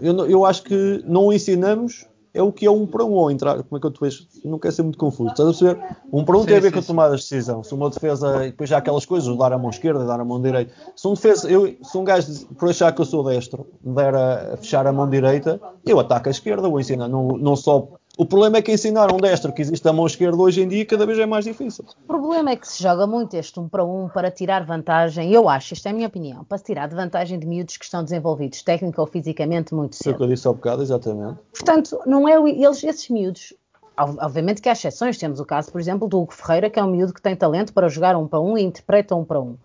Eu, 0.00 0.26
eu 0.28 0.44
acho 0.44 0.62
que 0.64 1.02
não 1.06 1.32
ensinamos 1.32 2.06
é 2.34 2.42
o 2.42 2.50
que 2.50 2.64
é 2.64 2.70
um 2.70 2.86
para 2.86 3.04
um 3.04 3.12
ou 3.12 3.30
entrar. 3.30 3.62
Como 3.62 3.76
é 3.76 3.80
que 3.80 3.86
eu 3.86 3.90
te 3.90 4.00
vejo? 4.00 4.26
Não 4.44 4.58
quer 4.58 4.72
ser 4.72 4.82
muito 4.82 4.98
confuso. 4.98 5.30
Estás 5.30 5.48
a 5.48 5.52
perceber? 5.52 5.96
Um 6.12 6.24
para 6.24 6.36
um 6.36 6.40
sim, 6.40 6.46
tem 6.46 6.56
a 6.56 6.60
ver 6.60 6.68
sim, 6.68 6.74
com 6.74 6.78
a 6.80 6.82
tomada 6.82 7.16
de 7.16 7.22
decisão. 7.22 7.62
Se 7.62 7.74
uma 7.74 7.90
defesa, 7.90 8.38
depois 8.38 8.70
já 8.70 8.78
aquelas 8.78 9.04
coisas, 9.04 9.36
dar 9.36 9.52
a 9.52 9.58
mão 9.58 9.70
esquerda, 9.70 10.04
dar 10.04 10.20
a 10.20 10.24
mão 10.24 10.40
direita. 10.40 10.72
Se 10.96 11.06
um 11.06 11.14
defesa, 11.14 11.50
eu, 11.50 11.74
se 11.82 11.98
um 11.98 12.04
gajo, 12.04 12.46
por 12.58 12.70
achar 12.70 12.92
que 12.92 13.00
eu 13.00 13.04
sou 13.04 13.22
destro, 13.24 13.66
me 13.82 13.94
der 13.94 14.14
a, 14.14 14.54
a 14.54 14.56
fechar 14.56 14.86
a 14.86 14.92
mão 14.92 15.08
direita, 15.08 15.60
eu 15.84 16.00
ataco 16.00 16.28
a 16.28 16.30
esquerda, 16.30 16.68
vou 16.68 16.80
ensinar. 16.80 17.08
Não, 17.08 17.28
não 17.36 17.54
só 17.54 17.88
o 18.18 18.26
problema 18.26 18.58
é 18.58 18.62
que 18.62 18.70
ensinar 18.70 19.10
um 19.10 19.16
destro 19.16 19.52
que 19.52 19.62
existe 19.62 19.88
a 19.88 19.92
mão 19.92 20.06
esquerda 20.06 20.36
hoje 20.36 20.62
em 20.62 20.68
dia 20.68 20.84
cada 20.84 21.06
vez 21.06 21.18
é 21.18 21.24
mais 21.24 21.46
difícil. 21.46 21.84
O 22.04 22.06
problema 22.06 22.50
é 22.50 22.56
que 22.56 22.68
se 22.68 22.82
joga 22.82 23.06
muito 23.06 23.34
este 23.34 23.58
um 23.58 23.66
para 23.66 23.82
um 23.82 24.06
para 24.08 24.30
tirar 24.30 24.64
vantagem, 24.64 25.32
eu 25.32 25.48
acho, 25.48 25.72
esta 25.72 25.88
é 25.88 25.92
a 25.92 25.94
minha 25.94 26.08
opinião, 26.08 26.44
para 26.44 26.58
tirar 26.58 26.88
de 26.88 26.94
vantagem 26.94 27.38
de 27.38 27.46
miúdos 27.46 27.78
que 27.78 27.84
estão 27.84 28.04
desenvolvidos 28.04 28.62
técnico 28.62 29.00
ou 29.00 29.06
fisicamente 29.06 29.74
muito 29.74 29.96
cedo. 29.96 30.04
Foi 30.04 30.12
o 30.12 30.16
que 30.18 30.22
eu 30.24 30.28
disse 30.28 30.46
há 30.46 30.52
bocado, 30.52 30.82
exatamente. 30.82 31.38
Portanto, 31.52 31.98
não 32.04 32.28
é 32.28 32.34
eles, 32.34 32.84
esses 32.84 33.08
miúdos, 33.08 33.54
obviamente 33.96 34.60
que 34.60 34.68
há 34.68 34.72
exceções, 34.72 35.16
temos 35.16 35.40
o 35.40 35.46
caso, 35.46 35.72
por 35.72 35.80
exemplo, 35.80 36.06
do 36.06 36.20
Hugo 36.20 36.34
Ferreira, 36.34 36.68
que 36.68 36.78
é 36.78 36.84
um 36.84 36.90
miúdo 36.90 37.14
que 37.14 37.22
tem 37.22 37.34
talento 37.34 37.72
para 37.72 37.88
jogar 37.88 38.14
um 38.14 38.28
para 38.28 38.40
um 38.40 38.58
e 38.58 38.62
interpreta 38.62 39.14
um 39.14 39.24
para 39.24 39.40
um. 39.40 39.56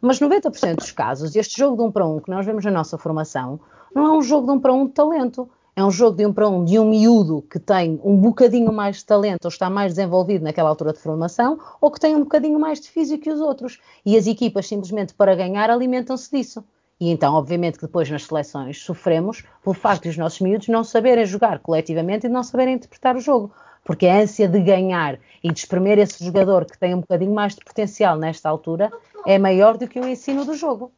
Mas 0.00 0.20
90% 0.20 0.76
dos 0.76 0.92
casos, 0.92 1.34
este 1.34 1.58
jogo 1.58 1.76
de 1.76 1.82
um 1.82 1.90
para 1.90 2.06
um 2.06 2.20
que 2.20 2.30
nós 2.30 2.46
vemos 2.46 2.64
na 2.64 2.70
nossa 2.70 2.96
formação, 2.96 3.58
não 3.92 4.06
é 4.06 4.18
um 4.18 4.22
jogo 4.22 4.46
de 4.46 4.52
um 4.52 4.60
para 4.60 4.72
um 4.72 4.86
de 4.86 4.92
talento 4.92 5.48
é 5.78 5.84
um 5.84 5.90
jogo 5.90 6.16
de 6.16 6.24
um 6.24 6.32
para 6.32 6.48
um 6.48 6.64
de 6.64 6.78
um 6.78 6.88
miúdo 6.88 7.42
que 7.42 7.58
tem 7.58 8.00
um 8.02 8.16
bocadinho 8.16 8.72
mais 8.72 8.96
de 8.96 9.04
talento 9.04 9.44
ou 9.44 9.50
está 9.50 9.68
mais 9.68 9.92
desenvolvido 9.92 10.42
naquela 10.42 10.70
altura 10.70 10.94
de 10.94 10.98
formação 10.98 11.60
ou 11.78 11.90
que 11.90 12.00
tem 12.00 12.16
um 12.16 12.20
bocadinho 12.20 12.58
mais 12.58 12.80
de 12.80 12.88
físico 12.88 13.24
que 13.24 13.30
os 13.30 13.42
outros. 13.42 13.78
E 14.04 14.16
as 14.16 14.26
equipas, 14.26 14.66
simplesmente 14.66 15.12
para 15.12 15.34
ganhar, 15.34 15.68
alimentam-se 15.68 16.30
disso. 16.30 16.64
E 16.98 17.10
então, 17.10 17.34
obviamente, 17.34 17.78
que 17.78 17.84
depois 17.84 18.08
nas 18.08 18.24
seleções 18.24 18.82
sofremos 18.82 19.44
pelo 19.62 19.74
facto 19.74 20.04
de 20.04 20.08
os 20.08 20.16
nossos 20.16 20.40
miúdos 20.40 20.68
não 20.68 20.82
saberem 20.82 21.26
jogar 21.26 21.58
coletivamente 21.58 22.26
e 22.26 22.30
não 22.30 22.42
saberem 22.42 22.76
interpretar 22.76 23.14
o 23.14 23.20
jogo. 23.20 23.52
Porque 23.84 24.06
a 24.06 24.20
ânsia 24.20 24.48
de 24.48 24.58
ganhar 24.60 25.18
e 25.44 25.52
de 25.52 25.58
espremer 25.58 25.98
esse 25.98 26.24
jogador 26.24 26.64
que 26.64 26.78
tem 26.78 26.94
um 26.94 27.00
bocadinho 27.00 27.34
mais 27.34 27.54
de 27.54 27.62
potencial 27.62 28.16
nesta 28.16 28.48
altura 28.48 28.90
é 29.26 29.38
maior 29.38 29.76
do 29.76 29.86
que 29.86 30.00
o 30.00 30.08
ensino 30.08 30.46
do 30.46 30.54
jogo. 30.54 30.90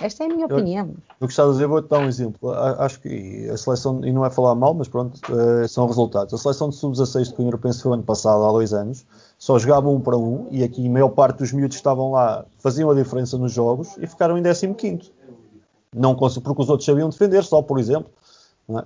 Esta 0.00 0.24
é 0.24 0.26
a 0.26 0.28
minha 0.28 0.46
opinião. 0.46 0.86
Eu, 0.86 0.96
eu 1.20 1.26
gostava 1.26 1.50
de 1.50 1.56
dizer, 1.56 1.66
vou-te 1.66 1.88
dar 1.88 2.00
um 2.00 2.08
exemplo. 2.08 2.50
Acho 2.50 3.00
que 3.00 3.48
a 3.50 3.56
seleção, 3.56 4.04
e 4.04 4.12
não 4.12 4.24
é 4.24 4.30
falar 4.30 4.54
mal, 4.54 4.74
mas 4.74 4.88
pronto, 4.88 5.20
uh, 5.30 5.68
são 5.68 5.86
resultados. 5.86 6.32
A 6.32 6.38
seleção 6.38 6.68
de 6.70 6.76
sub-16 6.76 7.24
de 7.24 7.34
Cunha 7.34 7.48
Europense 7.48 7.82
foi 7.82 7.92
ano 7.92 8.02
passado, 8.02 8.44
há 8.44 8.52
dois 8.52 8.72
anos, 8.72 9.04
só 9.38 9.58
jogavam 9.58 9.94
um 9.94 10.00
para 10.00 10.16
um, 10.16 10.46
e 10.50 10.64
aqui 10.64 10.86
a 10.86 10.90
maior 10.90 11.10
parte 11.10 11.38
dos 11.38 11.52
miúdos 11.52 11.76
que 11.76 11.80
estavam 11.80 12.12
lá 12.12 12.44
faziam 12.58 12.90
a 12.90 12.94
diferença 12.94 13.36
nos 13.36 13.52
jogos 13.52 13.96
e 13.98 14.06
ficaram 14.06 14.38
em 14.38 14.42
15 14.42 15.12
Não 15.94 16.14
porque 16.14 16.62
os 16.62 16.68
outros 16.68 16.84
sabiam 16.84 17.08
defender, 17.08 17.44
só 17.44 17.60
por 17.60 17.78
exemplo. 17.78 18.10
É? 18.70 18.84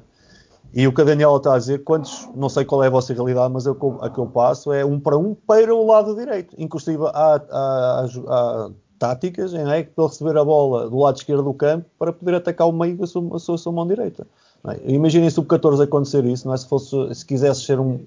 E 0.74 0.86
o 0.86 0.92
que 0.92 1.00
a 1.00 1.04
Daniela 1.04 1.36
está 1.36 1.54
a 1.54 1.58
dizer, 1.58 1.84
quantos, 1.84 2.28
não 2.34 2.48
sei 2.48 2.64
qual 2.64 2.82
é 2.82 2.88
a 2.88 2.90
vossa 2.90 3.14
realidade, 3.14 3.52
mas 3.52 3.66
a 3.66 3.74
que 3.74 4.18
eu 4.18 4.26
passo 4.26 4.72
é 4.72 4.84
um 4.84 5.00
para 5.00 5.16
um 5.16 5.34
para 5.34 5.74
o 5.74 5.86
lado 5.86 6.14
direito. 6.14 6.54
Inclusive 6.58 7.02
há, 7.06 7.40
há, 7.50 8.06
há 8.28 8.70
táticas 8.98 9.52
em 9.54 9.70
é, 9.70 9.82
para 9.82 10.06
receber 10.06 10.36
a 10.36 10.44
bola 10.44 10.88
do 10.88 10.98
lado 10.98 11.16
esquerdo 11.16 11.42
do 11.42 11.54
campo 11.54 11.86
para 11.98 12.12
poder 12.12 12.34
atacar 12.34 12.68
o 12.68 12.72
meio 12.72 12.96
com 12.96 13.04
a 13.04 13.06
sua, 13.06 13.36
a 13.36 13.38
sua, 13.38 13.54
a 13.54 13.58
sua 13.58 13.72
mão 13.72 13.86
direita. 13.86 14.26
É? 14.68 14.92
Imaginem 14.92 15.30
sub-14 15.30 15.82
acontecer 15.82 16.24
isso, 16.24 16.46
não 16.46 16.54
é? 16.54 16.56
Se, 16.56 16.66
fosse, 16.68 17.14
se 17.14 17.24
quisesse 17.24 17.62
ser 17.62 17.78
um, 17.78 18.00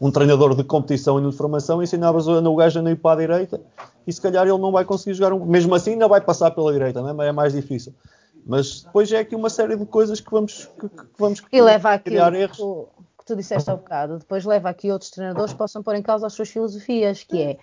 um 0.00 0.10
treinador 0.10 0.54
de 0.54 0.64
competição 0.64 1.18
e 1.18 1.30
de 1.30 1.36
formação, 1.36 1.82
ensinavas 1.82 2.26
o 2.26 2.56
gajo 2.56 2.80
a 2.80 2.82
não 2.82 2.90
ir 2.90 2.96
para 2.96 3.12
a 3.12 3.26
direita 3.26 3.60
e 4.06 4.12
se 4.12 4.20
calhar 4.20 4.46
ele 4.46 4.58
não 4.58 4.72
vai 4.72 4.84
conseguir 4.84 5.14
jogar, 5.14 5.32
um, 5.32 5.44
mesmo 5.44 5.74
assim 5.74 5.92
ainda 5.92 6.08
vai 6.08 6.20
passar 6.20 6.50
pela 6.50 6.72
direita, 6.72 7.00
não 7.00 7.22
é? 7.22 7.28
é 7.28 7.32
mais 7.32 7.52
difícil. 7.52 7.94
Mas 8.44 8.82
depois 8.82 9.10
é 9.12 9.18
aqui 9.18 9.36
uma 9.36 9.48
série 9.48 9.76
de 9.76 9.86
coisas 9.86 10.20
que 10.20 10.30
vamos, 10.30 10.68
que, 10.80 10.88
que 10.88 11.04
vamos 11.16 11.42
e 11.52 11.62
leva 11.62 11.96
criar 11.98 12.34
erros. 12.34 12.56
Que 12.56 12.62
tu, 12.62 12.88
que 13.18 13.24
tu 13.24 13.36
disseste 13.36 13.70
há 13.70 13.74
um 13.74 13.76
bocado, 13.76 14.18
depois 14.18 14.44
leva 14.44 14.68
aqui 14.68 14.90
outros 14.90 15.10
treinadores 15.10 15.52
que 15.52 15.58
possam 15.58 15.82
pôr 15.82 15.94
em 15.94 16.02
causa 16.02 16.26
as 16.26 16.32
suas 16.32 16.48
filosofias, 16.48 17.22
que 17.22 17.40
é 17.40 17.58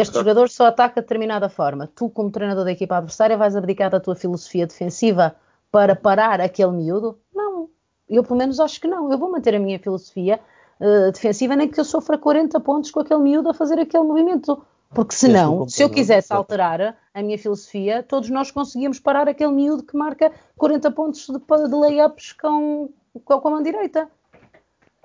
este 0.00 0.14
jogador 0.14 0.50
só 0.50 0.66
ataca 0.66 1.00
de 1.00 1.02
determinada 1.02 1.48
forma. 1.48 1.88
Tu, 1.94 2.10
como 2.10 2.28
treinador 2.28 2.64
da 2.64 2.72
equipa 2.72 2.96
adversária, 2.96 3.36
vais 3.36 3.54
abdicar 3.54 3.90
da 3.90 4.00
tua 4.00 4.16
filosofia 4.16 4.66
defensiva 4.66 5.36
para 5.70 5.94
parar 5.94 6.40
aquele 6.40 6.72
miúdo? 6.72 7.16
Não. 7.32 7.68
Eu, 8.08 8.24
pelo 8.24 8.36
menos, 8.36 8.58
acho 8.58 8.80
que 8.80 8.88
não. 8.88 9.12
Eu 9.12 9.16
vou 9.16 9.30
manter 9.30 9.54
a 9.54 9.58
minha 9.60 9.78
filosofia 9.78 10.40
uh, 10.80 11.12
defensiva, 11.12 11.54
nem 11.54 11.68
que 11.68 11.78
eu 11.78 11.84
sofra 11.84 12.18
40 12.18 12.58
pontos 12.58 12.90
com 12.90 12.98
aquele 12.98 13.20
miúdo 13.20 13.48
a 13.48 13.54
fazer 13.54 13.78
aquele 13.78 14.02
movimento. 14.02 14.60
Porque 14.90 15.14
senão, 15.14 15.68
se 15.68 15.82
eu 15.82 15.88
quisesse 15.88 16.32
alterar 16.32 16.96
a 17.12 17.22
minha 17.22 17.38
filosofia, 17.38 18.02
todos 18.02 18.30
nós 18.30 18.50
conseguíamos 18.50 18.98
parar 18.98 19.28
aquele 19.28 19.52
miúdo 19.52 19.84
que 19.84 19.96
marca 19.96 20.32
40 20.56 20.90
pontos 20.90 21.26
de, 21.26 21.38
de 21.38 21.74
layups 21.74 22.32
com, 22.32 22.88
com 23.24 23.48
a 23.48 23.50
mão 23.50 23.62
direita. 23.62 24.08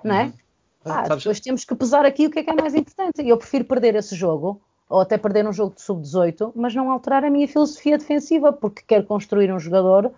Não 0.02 0.16
é? 0.16 0.24
Uhum. 0.24 0.32
Ah, 0.84 1.02
depois 1.02 1.38
temos 1.38 1.64
que 1.64 1.74
pesar 1.76 2.04
aqui 2.04 2.26
o 2.26 2.30
que 2.30 2.40
é 2.40 2.42
que 2.42 2.50
é 2.50 2.54
mais 2.54 2.74
importante. 2.74 3.26
Eu 3.26 3.36
prefiro 3.36 3.64
perder 3.64 3.94
esse 3.94 4.16
jogo 4.16 4.60
ou 4.90 5.00
até 5.00 5.16
perder 5.16 5.46
um 5.46 5.52
jogo 5.52 5.76
de 5.76 5.82
sub-18, 5.82 6.52
mas 6.54 6.74
não 6.74 6.90
alterar 6.90 7.24
a 7.24 7.30
minha 7.30 7.46
filosofia 7.46 7.96
defensiva, 7.96 8.52
porque 8.52 8.82
quero 8.84 9.04
construir 9.04 9.52
um 9.52 9.58
jogador 9.58 10.10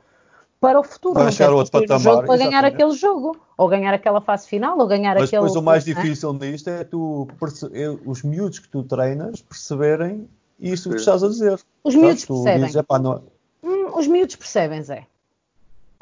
para 0.59 0.81
o 0.81 0.83
futuro. 0.83 1.31
Chegar 1.31 1.53
outro 1.53 1.71
patamar. 1.71 1.99
Um 1.99 2.03
jogo 2.03 2.27
para 2.27 2.37
ganhar 2.39 2.65
aquele 2.65 2.93
jogo, 2.93 3.37
ou 3.59 3.69
ganhar 3.69 3.93
aquela 3.93 4.23
fase 4.23 4.49
final, 4.49 4.79
ou 4.79 4.87
ganhar 4.87 5.15
mas 5.15 5.25
aquele. 5.25 5.43
Mas 5.43 5.53
depois 5.53 5.63
o 5.63 5.63
mais 5.63 5.85
difícil 5.85 6.33
nisto 6.33 6.71
é 6.71 6.85
tu, 6.85 7.29
os 8.07 8.23
miúdos 8.23 8.61
que 8.61 8.69
tu 8.69 8.83
treinas 8.83 9.43
perceberem 9.43 10.27
isso 10.59 10.89
que 10.89 10.97
estás 10.97 11.23
a 11.23 11.29
dizer. 11.29 11.61
Os 11.85 11.95
miúdos 11.95 12.25
percebem. 12.25 12.67
Dizes, 12.67 12.83
não... 13.03 13.23
hum, 13.63 13.91
os 13.95 14.07
miúdos 14.07 14.37
percebem, 14.37 14.83
Zé. 14.83 15.07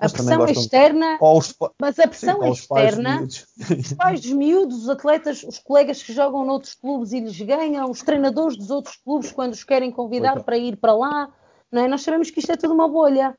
A 0.00 0.08
pressão 0.08 0.46
externa, 0.46 1.18
os... 1.20 1.54
mas 1.78 1.98
a 1.98 2.08
pressão 2.08 2.40
Sim, 2.40 2.50
externa, 2.50 3.22
os 3.22 3.92
pais 3.92 4.20
dos 4.22 4.32
miúdos, 4.32 4.84
os 4.84 4.88
atletas, 4.88 5.42
os 5.42 5.58
colegas 5.58 6.02
que 6.02 6.12
jogam 6.14 6.44
noutros 6.46 6.74
clubes 6.74 7.12
e 7.12 7.20
lhes 7.20 7.38
ganham, 7.38 7.90
os 7.90 8.00
treinadores 8.00 8.56
dos 8.56 8.70
outros 8.70 8.96
clubes 8.96 9.30
quando 9.30 9.52
os 9.52 9.62
querem 9.62 9.90
convidar 9.92 10.42
para 10.42 10.56
ir 10.56 10.76
para 10.76 10.94
lá, 10.94 11.28
não 11.70 11.82
é? 11.82 11.88
Nós 11.88 12.00
sabemos 12.00 12.30
que 12.30 12.40
isto 12.40 12.50
é 12.50 12.56
tudo 12.56 12.72
uma 12.72 12.88
bolha. 12.88 13.36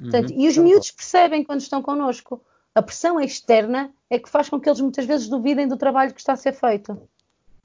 Portanto, 0.00 0.30
uhum. 0.30 0.40
E 0.40 0.48
os 0.48 0.58
miúdos 0.58 0.90
percebem 0.90 1.44
quando 1.44 1.60
estão 1.60 1.80
connosco. 1.80 2.42
A 2.74 2.82
pressão 2.82 3.20
externa 3.20 3.90
é 4.08 4.18
que 4.18 4.28
faz 4.28 4.48
com 4.48 4.58
que 4.58 4.68
eles 4.68 4.80
muitas 4.80 5.04
vezes 5.04 5.28
duvidem 5.28 5.68
do 5.68 5.76
trabalho 5.76 6.12
que 6.12 6.20
está 6.20 6.32
a 6.32 6.36
ser 6.36 6.54
feito. 6.54 7.00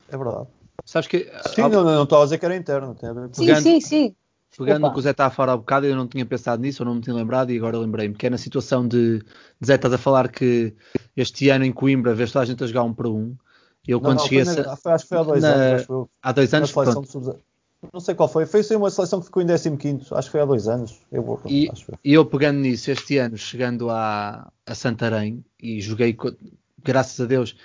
É 0.10 0.18
verdade. 0.18 0.48
Sabes 0.84 1.08
que. 1.08 1.32
Sim, 1.54 1.62
não, 1.62 1.84
não, 1.84 2.04
estava 2.04 2.22
a 2.22 2.26
dizer 2.26 2.38
que 2.38 2.46
era 2.46 2.56
interno. 2.56 2.94
Tem 2.94 3.10
a 3.10 3.14
ver 3.14 3.28
com... 3.30 3.34
Sim, 3.34 3.82
sim, 3.82 4.16
Pegando 4.58 4.82
no 4.82 4.94
que 4.94 5.00
o 5.00 5.02
Zé 5.02 5.12
está 5.12 5.26
a 5.26 5.30
falar 5.30 5.54
há 5.54 5.58
bocado, 5.58 5.86
eu 5.86 5.96
não 5.96 6.08
tinha 6.08 6.26
pensado 6.26 6.62
nisso, 6.62 6.82
ou 6.84 6.88
não 6.88 6.96
me 6.96 7.02
tinha 7.02 7.16
lembrado, 7.16 7.52
e 7.52 7.58
agora 7.58 7.78
lembrei-me, 7.78 8.16
que 8.16 8.26
é 8.26 8.30
na 8.30 8.38
situação 8.38 8.88
de, 8.88 9.20
de 9.20 9.68
Zé, 9.68 9.76
estás 9.76 9.94
a 9.94 9.98
falar 9.98 10.30
que 10.30 10.74
este 11.16 11.50
ano 11.50 11.66
em 11.66 11.72
Coimbra, 11.72 12.14
vês 12.14 12.32
toda 12.32 12.44
a 12.44 12.46
gente 12.46 12.64
a 12.64 12.68
jogar 12.68 12.84
um 12.84 12.94
para 12.94 13.10
um. 13.10 13.36
Eu 13.88 13.98
não, 13.98 14.02
quando 14.02 14.20
não, 14.20 14.26
cheguei 14.26 14.42
a... 14.42 14.94
Acho 14.94 15.04
que 15.04 15.10
foi 15.10 15.18
há 15.18 15.24
dois 15.24 15.44
na... 15.44 15.50
anos. 15.50 15.84
Foi, 15.84 16.06
há 16.22 16.32
dois 16.32 16.54
anos, 16.54 16.70
sub... 16.70 17.38
Não 17.94 18.00
sei 18.00 18.16
qual 18.16 18.30
foi. 18.30 18.46
Foi 18.46 18.64
sim 18.64 18.76
uma 18.76 18.90
seleção 18.90 19.20
que 19.20 19.26
ficou 19.26 19.44
em 19.44 19.48
15 19.48 20.08
acho 20.12 20.28
que 20.28 20.32
foi 20.32 20.42
há 20.42 20.46
dois 20.46 20.68
anos. 20.68 21.00
Eu 21.12 21.22
vou, 21.22 21.40
e, 21.46 21.70
e 22.04 22.14
eu 22.14 22.26
pegando 22.26 22.60
nisso, 22.60 22.90
este 22.90 23.18
ano, 23.18 23.38
chegando 23.38 23.90
a, 23.90 24.52
a 24.66 24.76
Santarém, 24.76 25.44
e 25.62 25.80
joguei, 25.82 26.18
graças 26.84 27.20
a 27.20 27.26
Deus, 27.26 27.56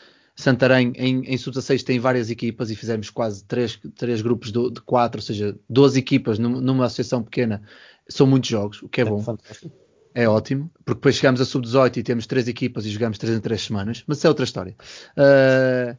Santarém 0.41 0.93
em, 0.97 1.23
em 1.25 1.37
sub-16 1.37 1.83
tem 1.83 1.99
várias 1.99 2.31
equipas 2.31 2.71
e 2.71 2.77
fizemos 2.77 3.11
quase 3.11 3.45
três, 3.45 3.79
três 3.95 4.23
grupos 4.23 4.51
de, 4.51 4.71
de 4.71 4.81
quatro, 4.81 5.19
ou 5.19 5.23
seja, 5.23 5.57
12 5.69 5.99
equipas 5.99 6.39
numa, 6.39 6.61
numa 6.61 6.87
associação 6.87 7.23
pequena. 7.23 7.63
São 8.09 8.27
muitos 8.27 8.49
jogos, 8.51 8.83
o 8.83 8.89
que 8.89 9.01
é, 9.01 9.05
é 9.05 9.07
bom. 9.07 9.21
Fantástico. 9.21 9.73
É 10.13 10.29
ótimo, 10.29 10.71
porque 10.85 10.99
depois 10.99 11.15
chegamos 11.15 11.41
a 11.41 11.45
sub-18 11.45 11.99
e 11.99 12.03
temos 12.03 12.27
três 12.27 12.49
equipas 12.49 12.85
e 12.85 12.91
jogamos 12.91 13.17
três 13.17 13.37
em 13.37 13.41
três 13.41 13.63
semanas, 13.63 14.03
mas 14.07 14.19
isso 14.19 14.27
é 14.27 14.31
outra 14.31 14.45
história. 14.45 14.75
Uh, 15.17 15.97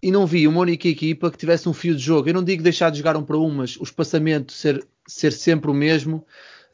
e 0.00 0.10
não 0.12 0.24
vi 0.24 0.46
uma 0.46 0.60
única 0.60 0.86
equipa 0.86 1.30
que 1.30 1.38
tivesse 1.38 1.68
um 1.68 1.72
fio 1.72 1.96
de 1.96 2.02
jogo. 2.02 2.28
Eu 2.28 2.34
não 2.34 2.44
digo 2.44 2.62
deixar 2.62 2.90
de 2.90 2.98
jogar 2.98 3.16
um 3.16 3.24
para 3.24 3.36
um, 3.38 3.50
mas 3.50 3.76
o 3.76 3.82
espaçamento 3.82 4.52
ser, 4.52 4.86
ser 5.06 5.32
sempre 5.32 5.68
o 5.70 5.74
mesmo 5.74 6.24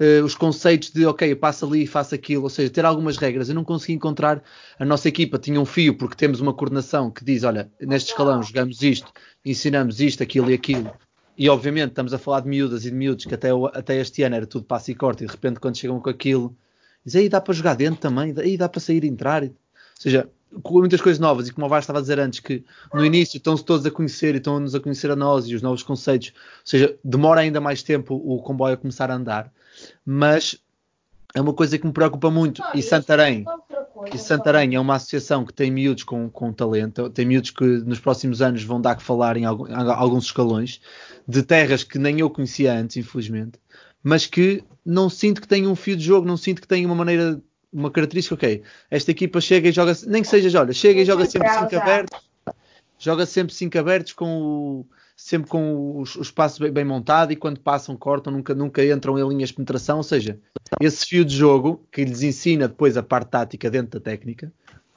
uh, 0.01 0.25
os 0.25 0.35
conceitos 0.35 0.91
de 0.91 1.07
ok, 1.07 1.35
passa 1.35 1.67
ali 1.67 1.85
e 1.85 1.87
faça 1.87 2.15
aquilo, 2.15 2.45
ou 2.45 2.51
seja, 2.51 2.71
ter 2.71 2.85
algumas 2.85 3.17
regras. 3.17 3.49
Eu 3.49 3.55
não 3.55 3.65
consegui 3.65 3.93
encontrar 3.95 4.43
a 4.79 4.85
nossa 4.85 5.09
equipa, 5.09 5.39
tinha 5.39 5.61
um 5.61 5.65
fio, 5.65 5.97
porque 5.97 6.17
temos 6.17 6.41
uma 6.41 6.53
coordenação 6.53 7.11
que 7.11 7.25
diz: 7.25 7.45
olha, 7.45 7.71
neste 7.81 8.11
escalão 8.11 8.43
jogamos 8.43 8.83
isto, 8.83 9.13
ensinamos 9.45 10.01
isto, 10.01 10.23
aquilo 10.23 10.51
e 10.51 10.55
aquilo. 10.55 10.93
E 11.37 11.49
obviamente 11.49 11.91
estamos 11.91 12.13
a 12.13 12.19
falar 12.19 12.41
de 12.41 12.49
miúdas 12.49 12.85
e 12.85 12.91
de 12.91 12.97
miúdos 12.97 13.25
que 13.25 13.35
até, 13.35 13.49
até 13.73 13.97
este 13.97 14.23
ano 14.23 14.37
era 14.37 14.47
tudo 14.47 14.65
passo 14.65 14.91
e 14.91 14.95
corte, 14.95 15.25
e 15.25 15.27
de 15.27 15.33
repente 15.33 15.61
quando 15.61 15.77
chegam 15.77 15.99
com 16.01 16.11
aquilo, 16.11 16.57
diz 17.05 17.17
aí 17.17 17.29
dá 17.29 17.41
para 17.41 17.55
jogar 17.55 17.75
dentro 17.75 18.01
também, 18.01 18.35
aí 18.39 18.57
dá 18.57 18.69
para 18.69 18.81
sair 18.81 19.05
e 19.05 19.09
entrar. 19.09 19.43
Ou 19.43 19.51
seja, 19.99 20.29
com 20.63 20.79
muitas 20.79 21.01
coisas 21.01 21.19
novas 21.19 21.49
e 21.49 21.53
como 21.53 21.67
o 21.67 21.69
Vasco 21.69 21.85
estava 21.85 21.99
a 21.99 22.03
dizer 22.03 22.19
antes, 22.19 22.41
que 22.41 22.65
no 22.93 23.05
início 23.05 23.37
estão-se 23.37 23.65
todos 23.65 23.87
a 23.87 23.91
conhecer 23.91 24.35
e 24.35 24.39
estão-nos 24.39 24.75
a 24.75 24.81
conhecer 24.81 25.11
a 25.11 25.17
nós 25.17 25.47
e 25.47 25.55
os 25.55 25.63
novos 25.63 25.83
conceitos, 25.83 26.29
ou 26.29 26.63
seja, 26.65 26.97
demora 27.05 27.41
ainda 27.41 27.61
mais 27.61 27.83
tempo 27.83 28.15
o 28.15 28.43
comboio 28.43 28.75
a 28.75 28.77
começar 28.77 29.11
a 29.11 29.15
andar, 29.15 29.53
mas 30.05 30.59
é 31.35 31.41
uma 31.41 31.55
coisa 31.55 31.79
que 31.79 31.87
me 31.87 31.93
preocupa 31.93 32.31
muito. 32.31 32.63
E 32.75 32.83
Santarém, 32.83 33.45
e 34.13 34.19
Santarém 34.19 34.75
é 34.75 34.81
uma 34.81 34.97
associação 34.97 35.45
que 35.45 35.53
tem 35.53 35.71
miúdos 35.71 36.05
com, 36.05 36.29
com 36.29 36.53
talento, 36.53 37.09
tem 37.11 37.25
miúdos 37.25 37.51
que 37.51 37.65
nos 37.65 38.01
próximos 38.01 38.43
anos 38.43 38.63
vão 38.63 38.81
dar 38.81 38.97
que 38.97 39.03
falar 39.03 39.37
em, 39.37 39.45
algum, 39.45 39.67
alguns 39.75 40.27
escalões, 40.27 40.81
de 41.27 41.43
terras 41.43 41.85
que 41.85 41.99
nem 41.99 42.21
eu 42.21 42.29
conhecia 42.29 42.75
antes, 42.75 42.97
infelizmente, 42.97 43.59
mas 44.03 44.27
que 44.27 44.63
não 44.85 45.09
sinto 45.09 45.41
que 45.41 45.49
tenham 45.49 45.73
um 45.73 45.77
fio 45.77 45.97
de 45.97 46.05
jogo, 46.05 46.27
não 46.27 46.37
sinto 46.37 46.61
que 46.61 46.69
tenham 46.69 46.91
uma 46.91 46.97
maneira, 46.97 47.41
uma 47.73 47.91
característica, 47.91 48.35
ok, 48.35 48.63
esta 48.91 49.11
equipa 49.11 49.41
chega 49.41 49.69
e 49.69 49.73
joga, 49.73 49.93
nem 50.07 50.23
que 50.23 50.29
seja, 50.29 50.61
olha, 50.61 50.73
chega 50.73 51.01
e 51.01 51.05
joga 51.05 51.25
sempre 51.25 51.49
5 51.49 51.77
abertos, 51.77 52.21
joga 52.99 53.27
sempre 53.27 53.55
5 53.55 53.79
abertos 53.79 54.13
com 54.13 54.43
o 54.43 54.87
sempre 55.17 55.49
com 55.49 55.75
o, 55.75 55.99
o 56.01 56.03
espaço 56.03 56.61
bem, 56.61 56.73
bem, 56.73 56.85
montado 56.85 57.33
e 57.33 57.37
quando 57.37 57.61
passam 57.61 57.97
cortam, 57.97 58.33
nunca, 58.33 58.55
nunca 58.55 58.85
entram 58.85 59.19
em 59.19 59.29
linhas 59.29 59.51
de 59.51 59.55
penetração, 59.55 59.99
ou 59.99 60.03
seja, 60.03 60.39
esse 60.81 61.07
fio 61.07 61.25
de 61.25 61.37
jogo 61.37 61.87
que 61.93 62.05
lhes 62.05 62.23
ensina 62.23 62.67
depois 62.67 62.97
a 62.97 63.03
parte 63.03 63.31
tática 63.31 63.71
dentro 63.71 64.01
da 64.01 64.05
técnica, 64.05 64.53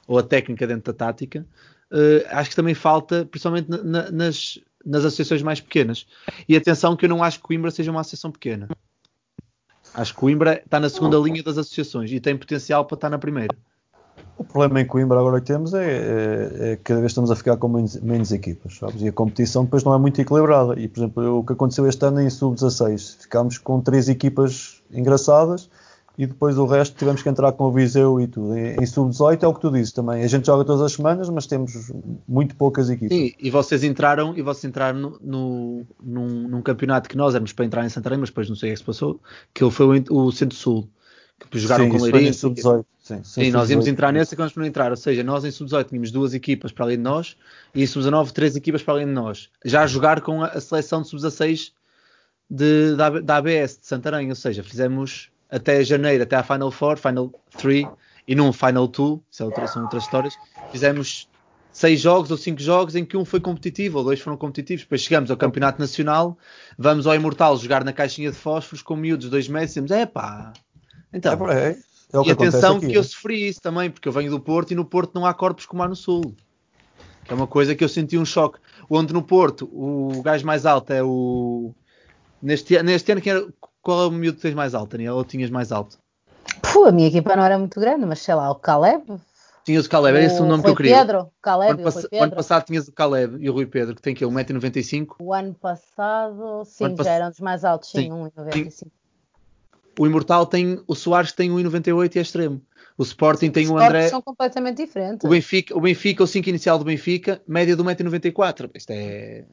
ou 0.06 0.18
a 0.18 0.22
técnica 0.22 0.66
dentro 0.66 0.92
da 0.92 0.98
tática, 0.98 1.46
uh, 1.92 2.26
acho 2.30 2.50
que 2.50 2.56
também 2.56 2.74
falta, 2.74 3.24
principalmente 3.24 3.70
na, 3.70 3.82
na, 3.82 4.10
nas, 4.10 4.58
nas 4.84 5.04
associações 5.04 5.42
mais 5.42 5.60
pequenas. 5.60 6.06
E 6.48 6.56
atenção 6.56 6.96
que 6.96 7.04
eu 7.04 7.08
não 7.08 7.22
acho 7.22 7.38
que 7.38 7.44
Coimbra 7.44 7.70
seja 7.70 7.90
uma 7.90 8.00
associação 8.00 8.32
pequena. 8.32 8.68
Acho 9.96 10.12
que 10.12 10.20
Coimbra 10.20 10.60
está 10.62 10.78
na 10.78 10.90
segunda 10.90 11.16
linha 11.16 11.42
das 11.42 11.56
associações 11.56 12.12
e 12.12 12.20
tem 12.20 12.36
potencial 12.36 12.84
para 12.84 12.96
estar 12.96 13.08
na 13.08 13.18
primeira. 13.18 13.56
O 14.36 14.44
problema 14.44 14.82
em 14.82 14.86
Coimbra 14.86 15.18
agora 15.18 15.40
que 15.40 15.46
temos 15.46 15.72
é, 15.72 15.86
é, 15.86 16.72
é 16.72 16.76
que 16.76 16.82
cada 16.82 17.00
vez 17.00 17.12
estamos 17.12 17.30
a 17.30 17.36
ficar 17.36 17.56
com 17.56 17.68
menos, 17.68 17.98
menos, 18.02 18.30
equipas, 18.30 18.76
sabes? 18.76 19.00
E 19.00 19.08
a 19.08 19.12
competição 19.12 19.64
depois 19.64 19.82
não 19.82 19.94
é 19.94 19.98
muito 19.98 20.20
equilibrada. 20.20 20.78
E, 20.78 20.86
por 20.86 21.00
exemplo, 21.00 21.38
o 21.38 21.44
que 21.44 21.54
aconteceu 21.54 21.88
este 21.88 22.04
ano 22.04 22.20
em 22.20 22.28
Sub-16, 22.28 23.22
ficámos 23.22 23.56
com 23.56 23.80
três 23.80 24.10
equipas 24.10 24.82
engraçadas 24.92 25.70
e 26.18 26.26
depois 26.26 26.56
o 26.56 26.66
resto 26.66 26.96
tivemos 26.96 27.22
que 27.22 27.28
entrar 27.28 27.52
com 27.52 27.64
o 27.64 27.72
Viseu 27.72 28.20
e 28.20 28.26
tudo. 28.26 28.56
Em, 28.56 28.76
em 28.76 28.86
Sub-18 28.86 29.42
é 29.42 29.46
o 29.46 29.54
que 29.54 29.60
tu 29.60 29.70
dizes 29.70 29.92
também. 29.92 30.22
A 30.22 30.26
gente 30.26 30.46
joga 30.46 30.64
todas 30.64 30.82
as 30.82 30.92
semanas, 30.92 31.28
mas 31.28 31.46
temos 31.46 31.92
muito 32.26 32.56
poucas 32.56 32.88
equipas. 32.88 33.16
Sim, 33.16 33.32
e 33.38 33.50
vocês 33.50 33.84
entraram, 33.84 34.36
e 34.36 34.42
vocês 34.42 34.64
entraram 34.64 34.98
no, 34.98 35.18
no, 35.20 35.86
num, 36.02 36.48
num, 36.48 36.62
campeonato 36.62 37.08
que 37.08 37.16
nós 37.16 37.34
éramos 37.34 37.52
para 37.52 37.64
entrar 37.64 37.84
em 37.84 37.88
Santarém, 37.88 38.18
mas 38.18 38.30
depois 38.30 38.48
não 38.48 38.56
sei 38.56 38.70
o 38.70 38.72
que 38.72 38.78
se 38.78 38.84
passou, 38.84 39.20
que 39.52 39.70
foi 39.70 40.04
o, 40.08 40.24
o 40.26 40.32
Centro-Sul 40.32 40.88
que 41.50 41.58
jogaram 41.58 41.84
sim, 41.84 41.90
com 41.90 42.02
Leiria. 42.02 42.32
Sub-18. 42.32 42.84
Sim, 42.98 43.22
sim 43.22 43.50
nós 43.50 43.70
íamos 43.70 43.86
entrar 43.86 44.12
nessa 44.12 44.34
e 44.34 44.36
vamos 44.36 44.56
não 44.56 44.64
entrar. 44.64 44.90
Ou 44.90 44.96
seja, 44.96 45.22
nós 45.22 45.44
em 45.44 45.50
sub-18 45.50 45.88
tínhamos 45.88 46.10
duas 46.10 46.34
equipas 46.34 46.72
para 46.72 46.86
além 46.86 46.96
de 46.96 47.02
nós 47.02 47.36
e 47.74 47.82
em 47.82 47.86
sub-19 47.86 48.30
três 48.32 48.56
equipas 48.56 48.82
para 48.82 48.94
além 48.94 49.06
de 49.06 49.12
nós. 49.12 49.50
Já 49.64 49.82
a 49.82 49.86
jogar 49.86 50.22
com 50.22 50.42
a, 50.42 50.48
a 50.48 50.60
seleção 50.60 51.02
de 51.02 51.08
sub-16 51.08 51.72
da, 52.48 53.20
da 53.20 53.36
ABS 53.36 53.78
de 53.78 53.86
Santarém. 53.86 54.28
Ou 54.28 54.34
seja, 54.34 54.62
fizemos 54.62 55.30
até 55.50 55.82
janeiro, 55.84 56.22
até 56.22 56.36
a 56.36 56.42
Final 56.42 56.70
Four, 56.70 56.96
Final 56.96 57.32
3 57.56 57.86
e 58.26 58.34
num 58.34 58.52
Final 58.52 58.88
2, 58.88 59.20
é 59.20 59.66
são 59.66 59.82
outras 59.82 60.02
histórias. 60.02 60.34
Fizemos 60.70 61.28
seis 61.72 62.00
jogos 62.00 62.30
ou 62.30 62.36
cinco 62.36 62.60
jogos 62.60 62.94
em 62.94 63.04
que 63.04 63.16
um 63.16 63.24
foi 63.24 63.38
competitivo 63.38 63.98
ou 63.98 64.04
dois 64.04 64.20
foram 64.20 64.36
competitivos. 64.36 64.84
Depois 64.84 65.02
chegamos 65.02 65.30
ao 65.30 65.36
Campeonato 65.36 65.78
Nacional, 65.78 66.36
vamos 66.78 67.06
ao 67.06 67.14
Imortal 67.14 67.56
jogar 67.58 67.84
na 67.84 67.92
caixinha 67.92 68.30
de 68.30 68.36
fósforos 68.36 68.82
com 68.82 68.96
miúdos 68.96 69.28
dois 69.28 69.46
meses 69.46 69.76
e 69.76 69.82
dizemos: 69.82 69.90
é 69.90 70.06
pá, 70.06 70.52
então, 71.12 71.50
é, 71.50 71.70
é, 71.70 71.70
é 71.70 71.76
e 72.26 72.30
atenção 72.30 72.78
aqui, 72.78 72.88
que 72.88 72.98
eu 72.98 73.04
sofri 73.04 73.48
isso 73.48 73.60
também, 73.60 73.90
porque 73.90 74.08
eu 74.08 74.12
venho 74.12 74.30
do 74.30 74.40
Porto 74.40 74.70
e 74.70 74.74
no 74.74 74.84
Porto 74.84 75.14
não 75.14 75.26
há 75.26 75.34
corpos 75.34 75.66
como 75.66 75.82
há 75.82 75.88
no 75.88 75.96
Sul. 75.96 76.34
É 77.28 77.34
uma 77.34 77.46
coisa 77.46 77.74
que 77.74 77.82
eu 77.82 77.88
senti 77.88 78.16
um 78.16 78.24
choque. 78.24 78.58
Onde 78.88 79.12
no 79.12 79.22
Porto 79.22 79.68
o 79.72 80.22
gajo 80.22 80.46
mais 80.46 80.64
alto 80.64 80.92
é 80.92 81.02
o. 81.02 81.74
Neste, 82.40 82.80
neste 82.82 83.10
ano, 83.10 83.22
era... 83.24 83.46
qual 83.86 84.02
é 84.02 84.06
o 84.08 84.10
miúdo 84.10 84.34
que 84.34 84.42
tens 84.42 84.54
mais 84.54 84.74
alto, 84.74 84.90
Daniel? 84.90 85.14
Ou 85.14 85.24
tinhas 85.24 85.48
mais 85.48 85.70
alto? 85.70 85.96
Puh, 86.60 86.86
a 86.86 86.90
minha 86.90 87.06
equipa 87.06 87.36
não 87.36 87.44
era 87.44 87.56
muito 87.56 87.78
grande, 87.78 88.04
mas 88.04 88.18
sei 88.18 88.34
lá, 88.34 88.50
o 88.50 88.56
Caleb. 88.56 89.04
Tinhas 89.64 89.86
o 89.86 89.88
Caleb, 89.88 90.18
é 90.18 90.24
esse 90.24 90.42
o 90.42 90.44
nome 90.44 90.64
que 90.64 90.70
eu 90.70 90.74
queria. 90.74 90.96
Pedro, 90.96 91.30
Caleb, 91.40 91.70
o 91.70 91.74
ano, 91.74 91.82
pass 91.84 92.08
o 92.10 92.22
ano 92.22 92.34
passado 92.34 92.64
tinhas 92.64 92.88
o 92.88 92.92
Caleb 92.92 93.36
e 93.38 93.48
o 93.48 93.52
Rui 93.52 93.64
Pedro, 93.64 93.94
que 93.94 94.02
tem 94.02 94.12
que 94.12 94.24
1,95m. 94.24 95.14
O 95.20 95.32
ano 95.32 95.54
passado, 95.54 96.64
sim, 96.64 96.84
ano 96.84 96.96
já 97.04 97.12
eram 97.12 97.30
dos 97.30 97.38
mais 97.38 97.64
altos, 97.64 97.90
sim, 97.90 98.10
1,95m. 98.10 98.88
O 100.00 100.04
Imortal 100.04 100.46
tem 100.46 100.82
o 100.84 100.94
Soares 100.96 101.30
tem 101.30 101.48
1,98 101.50 102.16
e 102.16 102.18
é 102.18 102.22
extremo. 102.22 102.60
O 102.98 103.04
Sporting 103.04 103.52
tem 103.52 103.68
o 103.68 103.78
André. 103.78 104.08
são 104.08 104.20
completamente 104.20 104.84
diferentes. 104.84 105.24
O 105.24 105.30
Benfica, 105.30 105.76
o 105.76 105.80
Benfica, 105.80 106.24
o 106.24 106.26
5 106.26 106.48
inicial 106.48 106.76
do 106.76 106.84
Benfica, 106.84 107.40
média 107.46 107.76
de 107.76 107.82
1,94m. 107.82 108.70
Isto 108.74 108.90
é. 108.90 109.44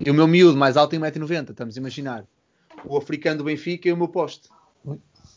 E 0.00 0.10
o 0.10 0.14
meu 0.14 0.26
miúdo 0.26 0.56
mais 0.56 0.78
alto 0.78 0.92
tem 0.92 1.00
1,90m, 1.00 1.50
estamos 1.50 1.76
a 1.76 1.80
imaginar. 1.80 2.24
O 2.84 2.96
africano 2.96 3.38
do 3.38 3.44
Benfica 3.44 3.88
e 3.88 3.92
o 3.92 3.96
meu 3.96 4.08
poste. 4.08 4.48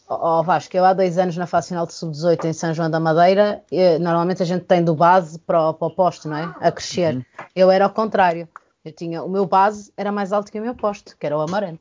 Ó 0.09 0.39
oh, 0.39 0.43
Vasco, 0.43 0.75
eu 0.75 0.83
há 0.83 0.91
dois 0.91 1.19
anos 1.19 1.37
na 1.37 1.45
fase 1.45 1.67
final 1.67 1.85
de 1.85 1.93
sub-18 1.93 2.45
em 2.45 2.53
São 2.53 2.73
João 2.73 2.89
da 2.89 2.99
Madeira, 2.99 3.63
e, 3.71 3.99
normalmente 3.99 4.41
a 4.41 4.45
gente 4.45 4.65
tem 4.65 4.83
do 4.83 4.95
base 4.95 5.37
para 5.37 5.69
o, 5.69 5.73
para 5.73 5.87
o 5.87 5.91
poste, 5.91 6.27
não 6.27 6.35
é? 6.35 6.55
A 6.59 6.71
crescer. 6.71 7.15
Uhum. 7.15 7.23
Eu 7.55 7.69
era 7.69 7.85
ao 7.85 7.91
contrário. 7.91 8.49
Eu 8.83 8.91
tinha, 8.91 9.21
o 9.21 9.29
meu 9.29 9.45
base 9.45 9.93
era 9.95 10.11
mais 10.11 10.33
alto 10.33 10.51
que 10.51 10.59
o 10.59 10.63
meu 10.63 10.73
poste, 10.73 11.15
que 11.15 11.25
era 11.27 11.37
o 11.37 11.41
amarelo. 11.41 11.77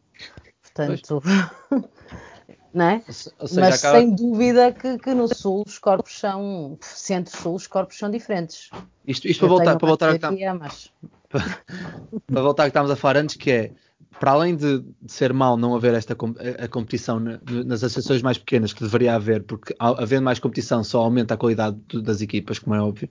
Portanto, 0.62 1.22
não 2.74 2.84
é? 2.84 3.02
Seja, 3.08 3.34
Mas 3.60 3.78
acaba... 3.78 3.98
sem 3.98 4.14
dúvida 4.14 4.72
que, 4.72 4.98
que, 4.98 5.14
no 5.14 5.26
Sul 5.34 5.64
os 5.66 5.78
corpos 5.78 6.18
são, 6.18 6.76
centro-sul, 6.82 7.54
os 7.54 7.66
corpos 7.66 7.96
são 7.96 8.10
diferentes. 8.10 8.68
Isto, 9.06 9.26
isto 9.26 9.40
para 9.40 9.48
voltar, 9.48 9.78
para 9.78 9.88
voltar, 9.88 10.18
teoria, 10.18 10.52
mas... 10.52 10.92
para, 11.30 11.44
para 12.26 12.42
voltar 12.42 12.64
ao 12.64 12.66
que 12.66 12.70
estávamos 12.70 12.92
a 12.92 12.96
falar 12.96 13.16
antes, 13.16 13.36
que 13.36 13.50
é 13.50 13.70
para 14.18 14.32
além 14.32 14.56
de, 14.56 14.80
de, 14.80 15.12
ser 15.12 15.32
mal 15.32 15.56
não 15.56 15.74
haver 15.74 15.94
esta 15.94 16.14
a, 16.14 16.64
a 16.64 16.68
competição 16.68 17.20
na, 17.20 17.40
nas 17.64 17.84
associações 17.84 18.22
mais 18.22 18.38
pequenas, 18.38 18.72
que 18.72 18.82
deveria 18.82 19.14
haver, 19.14 19.44
porque 19.44 19.74
havendo 19.78 20.24
mais 20.24 20.38
competição 20.38 20.82
só 20.82 21.00
aumenta 21.02 21.34
a 21.34 21.36
qualidade 21.36 21.78
das 22.02 22.20
equipas, 22.20 22.58
como 22.58 22.74
é 22.74 22.80
óbvio, 22.80 23.08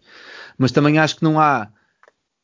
mas 0.57 0.71
também 0.71 0.97
acho 0.97 1.17
que 1.17 1.23
não 1.23 1.39
há, 1.39 1.69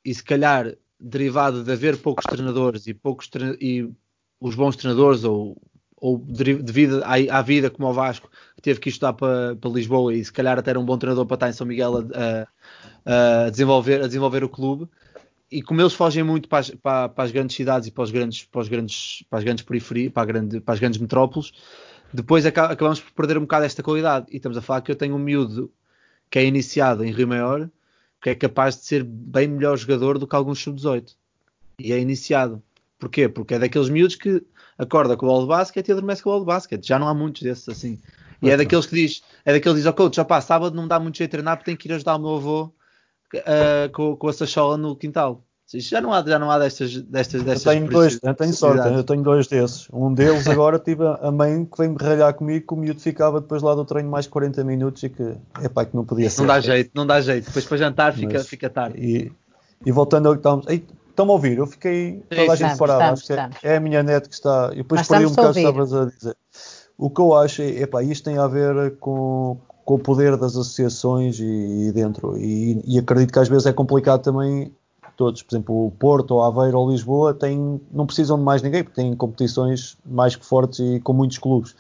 e 0.06 0.14
se 0.14 0.24
calhar 0.24 0.76
derivado 0.99 1.64
de 1.64 1.72
haver 1.72 1.98
poucos 1.98 2.26
treinadores 2.26 2.88
e 2.88 2.94
poucos 2.94 3.30
e 3.60 3.90
os 4.40 4.56
bons 4.56 4.76
treinadores 4.76 5.24
ou 5.24 5.57
ou 6.03 6.18
devido 6.18 7.02
à, 7.06 7.40
à, 7.40 7.41
vida 7.41 7.70
como 7.70 7.88
o 7.88 7.94
Vasco, 7.94 8.30
que 8.57 8.61
teve 8.61 8.78
que 8.78 8.90
estudar 8.90 9.14
para, 9.14 9.56
para 9.56 9.70
Lisboa 9.70 10.14
e 10.14 10.24
se 10.24 10.34
calhar 10.34 10.60
até 10.60 10.72
era 10.72 10.80
um 10.80 10.84
bom 10.84 10.98
treinador 10.98 11.26
para 11.26 11.36
estar 11.36 11.49
em 11.49 11.53
São 11.53 11.65
Miguel 11.65 11.94
a, 12.14 13.45
a, 13.45 13.49
desenvolver, 13.49 14.03
a 14.03 14.07
desenvolver 14.07 14.44
o 14.44 14.49
clube. 14.49 14.90
E 15.54 15.62
como 15.62 15.80
eles 15.80 15.94
fogem 15.94 16.24
muito 16.24 16.50
para 16.50 16.58
as, 16.58 16.72
para, 16.72 17.10
para 17.10 17.24
as 17.24 17.32
grandes 17.32 17.56
cidades 17.56 17.88
e 17.88 17.92
para, 17.92 18.04
os 18.04 18.10
grandes, 18.10 18.44
para, 18.46 18.62
os 18.62 18.68
grandes, 18.68 19.24
para 19.30 19.38
as 19.38 19.46
grandes 19.46 19.64
periferias, 19.64 20.12
para, 20.12 20.26
grande, 20.26 20.60
para 20.60 20.74
as 20.74 20.80
grandes 20.80 21.00
metrópoles, 21.00 21.52
depois 22.12 22.44
acabamos 22.44 23.00
por 23.00 23.12
perder 23.12 23.38
um 23.38 23.42
bocado 23.42 23.64
esta 23.64 23.84
qualidade. 23.84 24.26
E 24.32 24.38
estamos 24.38 24.58
a 24.58 24.64
falar 24.64 24.82
que 24.82 24.90
eu 24.90 24.96
tenho 24.96 25.16
um 25.16 25.20
miúdo 25.20 25.72
que 26.32 26.40
é 26.40 26.46
iniciado 26.46 27.06
em 27.06 27.12
Rio 27.12 27.28
Maior, 27.28 27.70
que 28.20 28.32
é 28.32 28.36
capaz 28.36 28.78
de 28.78 28.86
ser 28.86 29.04
bem 29.04 29.48
melhor 29.48 29.78
jogador 29.78 30.18
do 30.18 30.26
que 30.26 30.36
alguns 30.36 30.60
sub-18. 30.60 31.14
E 31.78 31.94
é 31.94 32.00
iniciado. 32.00 32.60
Porquê? 32.98 33.30
Porque 33.30 33.54
é 33.54 33.60
daqueles 33.60 33.90
miúdos 33.90 34.16
que 34.16 34.44
acorda 34.76 35.16
com 35.16 35.28
o 35.28 35.30
bola 35.30 35.44
de 35.44 35.50
basquete 35.50 35.90
e 35.90 35.92
adormece 35.92 36.24
com 36.24 36.30
o 36.30 36.34
bola 36.34 36.46
de 36.46 36.48
basquete. 36.48 36.88
Já 36.88 36.98
não 36.98 37.08
há 37.08 37.14
muitos 37.14 37.44
desses 37.44 37.70
assim. 37.70 38.00
E 38.42 38.50
é 38.50 38.58
daqueles 38.58 38.88
que 38.88 38.96
diz, 38.96 39.22
é 39.46 39.54
daqueles 39.54 39.76
que 39.76 39.82
diz, 39.84 39.86
oh 39.86 39.94
coach, 39.94 40.16
já 40.16 40.26
pá, 40.26 40.42
sábado 40.42 40.76
não 40.76 40.88
dá 40.88 41.00
muito 41.00 41.20
jeito 41.20 41.30
de 41.30 41.38
treinar 41.38 41.58
porque 41.58 41.66
tenho 41.66 41.78
que 41.78 41.88
ir 41.88 41.94
ajudar 41.94 42.16
o 42.16 42.20
meu 42.20 42.36
avô 42.38 42.74
uh, 43.40 43.92
com, 43.92 44.16
com 44.16 44.28
a 44.28 44.34
sachola 44.34 44.78
no 44.78 44.96
quintal. 44.96 45.44
Já 45.80 46.02
não 46.02 46.14
há, 46.14 46.24
já 46.24 46.38
não 46.38 46.52
há 46.52 46.60
destas, 46.60 46.94
destas, 47.02 47.42
destas 47.42 47.66
Eu 47.66 47.72
tenho 47.72 47.90
dois, 47.90 48.20
eu 48.22 48.34
tenho 48.36 48.54
sorte, 48.54 48.88
eu 48.88 49.04
tenho 49.04 49.24
dois 49.24 49.48
desses. 49.48 49.88
Um 49.92 50.14
deles 50.14 50.46
agora 50.48 50.78
tive 50.78 51.04
a 51.06 51.32
mãe 51.32 51.66
que 51.66 51.78
veio 51.78 51.92
me 51.92 51.98
ralhar 52.00 52.34
comigo 52.34 52.68
que 52.68 52.74
o 52.74 52.78
miúdo 52.78 53.00
ficava 53.00 53.42
depois 53.42 53.64
lá 53.64 53.74
do 53.74 53.84
treino 53.84 54.10
mais 54.10 54.28
40 54.28 54.64
minutos 54.64 55.02
e 55.04 55.10
que 55.10 55.36
é 55.62 55.70
pá, 55.70 55.86
que 55.86 55.96
não 55.96 56.06
podia 56.06 56.30
ser. 56.30 56.42
Não 56.42 56.48
dá 56.48 56.60
jeito, 56.60 56.92
não 56.94 57.08
dá 57.08 57.22
jeito. 57.22 57.46
Depois 57.46 57.66
para 57.66 57.78
jantar 57.78 58.14
fica, 58.14 58.34
Mas, 58.34 58.48
fica 58.48 58.70
tarde. 58.70 59.00
E, 59.00 59.32
e 59.86 59.92
voltando 59.92 60.28
ao 60.28 60.34
que 60.34 60.40
estávamos. 60.40 60.68
Estão-me 60.68 61.32
a 61.32 61.34
ouvir? 61.34 61.58
Eu 61.58 61.68
fiquei 61.68 62.24
toda 62.30 62.54
a 62.54 62.56
gente 62.56 62.78
parada. 62.78 63.12
Acho 63.12 63.26
que 63.26 63.34
é, 63.34 63.50
é, 63.64 63.76
a 63.78 63.80
minha 63.80 64.04
net 64.04 64.28
que 64.28 64.36
está. 64.36 64.70
E 64.74 64.78
depois 64.78 65.08
perdi 65.08 65.26
um 65.26 65.30
bocado 65.30 65.54
que 65.54 65.60
estavas 65.60 65.94
a 65.94 66.06
dizer. 66.06 66.36
O 66.98 67.10
que 67.10 67.22
eu 67.22 67.36
acho 67.36 67.62
é, 67.62 67.82
epá, 67.82 68.04
isto 68.04 68.24
tem 68.24 68.38
a 68.38 68.48
ver 68.48 68.98
com, 68.98 69.60
com 69.86 69.96
o 69.96 70.00
poder 70.00 70.38
das 70.38 70.52
associações 70.52 71.40
e, 71.40 71.88
e 71.88 71.92
dentro. 71.92 72.38
E, 72.38 72.82
e, 72.86 73.00
acredito 73.00 73.32
que 73.32 73.40
às 73.40 73.50
vezes 73.50 73.66
é 73.66 73.74
complicado 73.74 74.22
também 74.22 74.72
todos. 75.16 75.44
Por 75.44 75.56
exemplo, 75.56 75.88
o 75.88 75.92
Porto, 75.92 76.36
ou 76.36 76.44
Aveiro 76.44 76.80
ou 76.80 76.90
Lisboa 76.90 77.34
têm, 77.34 77.80
não 77.92 78.06
precisam 78.06 78.38
de 78.38 78.44
mais 78.44 78.62
ninguém, 78.62 78.84
porque 78.84 79.02
têm 79.02 79.16
competições 79.16 79.98
mais 80.06 80.36
que 80.36 80.46
fortes 80.46 80.80
e 80.80 81.00
com 81.00 81.14
muitos 81.14 81.38
clubes. 81.38 81.72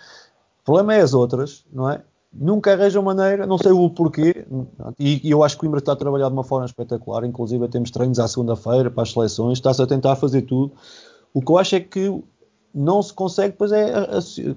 O 0.61 0.65
problema 0.65 0.95
é 0.95 1.01
as 1.01 1.13
outras, 1.13 1.65
não 1.71 1.89
é? 1.89 2.01
nunca 2.33 2.73
arranjam 2.73 3.03
maneira, 3.03 3.45
não 3.45 3.57
sei 3.57 3.71
o 3.71 3.89
porquê, 3.89 4.45
e, 4.97 5.27
e, 5.27 5.31
eu 5.31 5.43
acho 5.43 5.55
que 5.55 5.59
o 5.59 5.61
Coimbra 5.61 5.79
está 5.79 5.91
a 5.91 5.95
trabalhar 5.95 6.27
de 6.29 6.33
uma 6.33 6.43
forma 6.43 6.65
espetacular, 6.65 7.23
inclusive 7.23 7.67
temos 7.67 7.91
treinos 7.91 8.19
à 8.19 8.27
segunda-feira 8.27 8.89
para 8.89 9.03
as 9.03 9.11
seleções, 9.11 9.59
está-se 9.59 9.81
a 9.81 9.87
tentar 9.87 10.15
fazer 10.15 10.41
tudo. 10.41 10.73
O 11.33 11.41
que 11.41 11.51
eu 11.51 11.57
acho 11.57 11.75
é 11.75 11.79
que 11.79 12.23
não 12.73 13.01
se 13.01 13.13
consegue, 13.13 13.55
pois 13.57 13.71
é, 13.71 13.91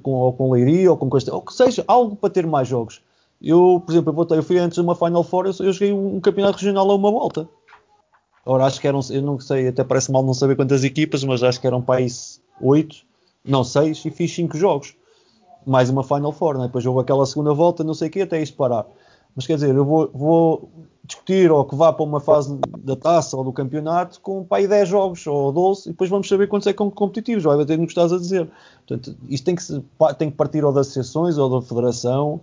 com, 0.02 0.12
ou 0.12 0.32
com 0.32 0.51
Leiria, 0.52 0.90
ou 0.90 0.97
com 0.97 1.10
Castelo, 1.10 1.36
ou 1.36 1.43
que 1.43 1.52
seja, 1.52 1.85
algo 1.86 2.16
para 2.16 2.31
ter 2.31 2.47
mais 2.47 2.66
jogos. 2.66 3.02
Eu, 3.40 3.82
por 3.84 3.92
exemplo, 3.92 4.26
eu, 4.30 4.36
eu 4.36 4.42
fui 4.42 4.58
antes 4.58 4.76
de 4.76 4.80
uma 4.80 4.94
Final 4.94 5.22
Four, 5.22 5.46
eu, 5.46 5.66
eu 5.66 5.72
joguei 5.72 5.92
um 5.92 6.20
campeonato 6.20 6.58
regional 6.58 6.90
a 6.90 6.94
uma 6.94 7.10
volta. 7.10 7.48
Ora, 8.44 8.64
acho 8.64 8.80
que 8.80 8.86
eram, 8.86 9.00
eu 9.10 9.22
não 9.22 9.40
sei, 9.40 9.68
até 9.68 9.82
parece 9.82 10.10
mal 10.12 10.22
não 10.22 10.32
saber 10.32 10.54
quantas 10.54 10.84
equipas, 10.84 11.24
mas 11.24 11.42
acho 11.42 11.60
que 11.60 11.66
eram 11.66 11.82
país 11.82 12.40
8, 12.60 12.96
não 13.44 13.64
6, 13.64 14.04
e 14.04 14.10
fiz 14.10 14.32
5 14.34 14.56
jogos. 14.56 14.94
Mais 15.66 15.90
uma 15.90 16.04
Final 16.04 16.30
Four, 16.30 16.56
né? 16.58 16.66
depois 16.66 16.86
houve 16.86 17.00
aquela 17.00 17.26
segunda 17.26 17.52
volta, 17.52 17.82
não 17.82 17.92
sei 17.92 18.08
o 18.08 18.10
quê, 18.10 18.22
até 18.22 18.40
isto 18.40 18.56
parar. 18.56 18.86
Mas 19.34 19.46
quer 19.46 19.56
dizer, 19.56 19.74
eu 19.74 19.84
vou, 19.84 20.10
vou 20.14 20.70
discutir 21.06 21.50
ou 21.50 21.64
que 21.64 21.74
vá 21.74 21.92
para 21.92 22.04
uma 22.04 22.20
fase 22.20 22.58
da 22.78 22.96
taça 22.96 23.36
ou 23.36 23.44
do 23.44 23.52
campeonato 23.52 24.20
com 24.20 24.44
para 24.44 24.58
aí 24.58 24.68
10 24.68 24.88
jogos 24.88 25.26
ou 25.26 25.52
12 25.52 25.88
e 25.88 25.92
depois 25.92 26.10
vamos 26.10 26.28
saber 26.28 26.48
quantos 26.48 26.66
é 26.66 26.72
que 26.72 26.78
são 26.78 26.90
competitivos, 26.90 27.44
vai 27.44 27.56
bater 27.56 27.78
no 27.78 27.86
que 27.86 27.92
estás 27.92 28.12
a 28.12 28.18
dizer. 28.18 28.48
Portanto, 28.86 29.16
isto 29.28 29.44
tem 29.44 29.54
que, 29.54 29.64
tem 30.18 30.30
que 30.30 30.36
partir 30.36 30.64
ou 30.64 30.72
das 30.72 30.88
associações 30.88 31.38
ou 31.38 31.48
da 31.48 31.66
federação, 31.66 32.40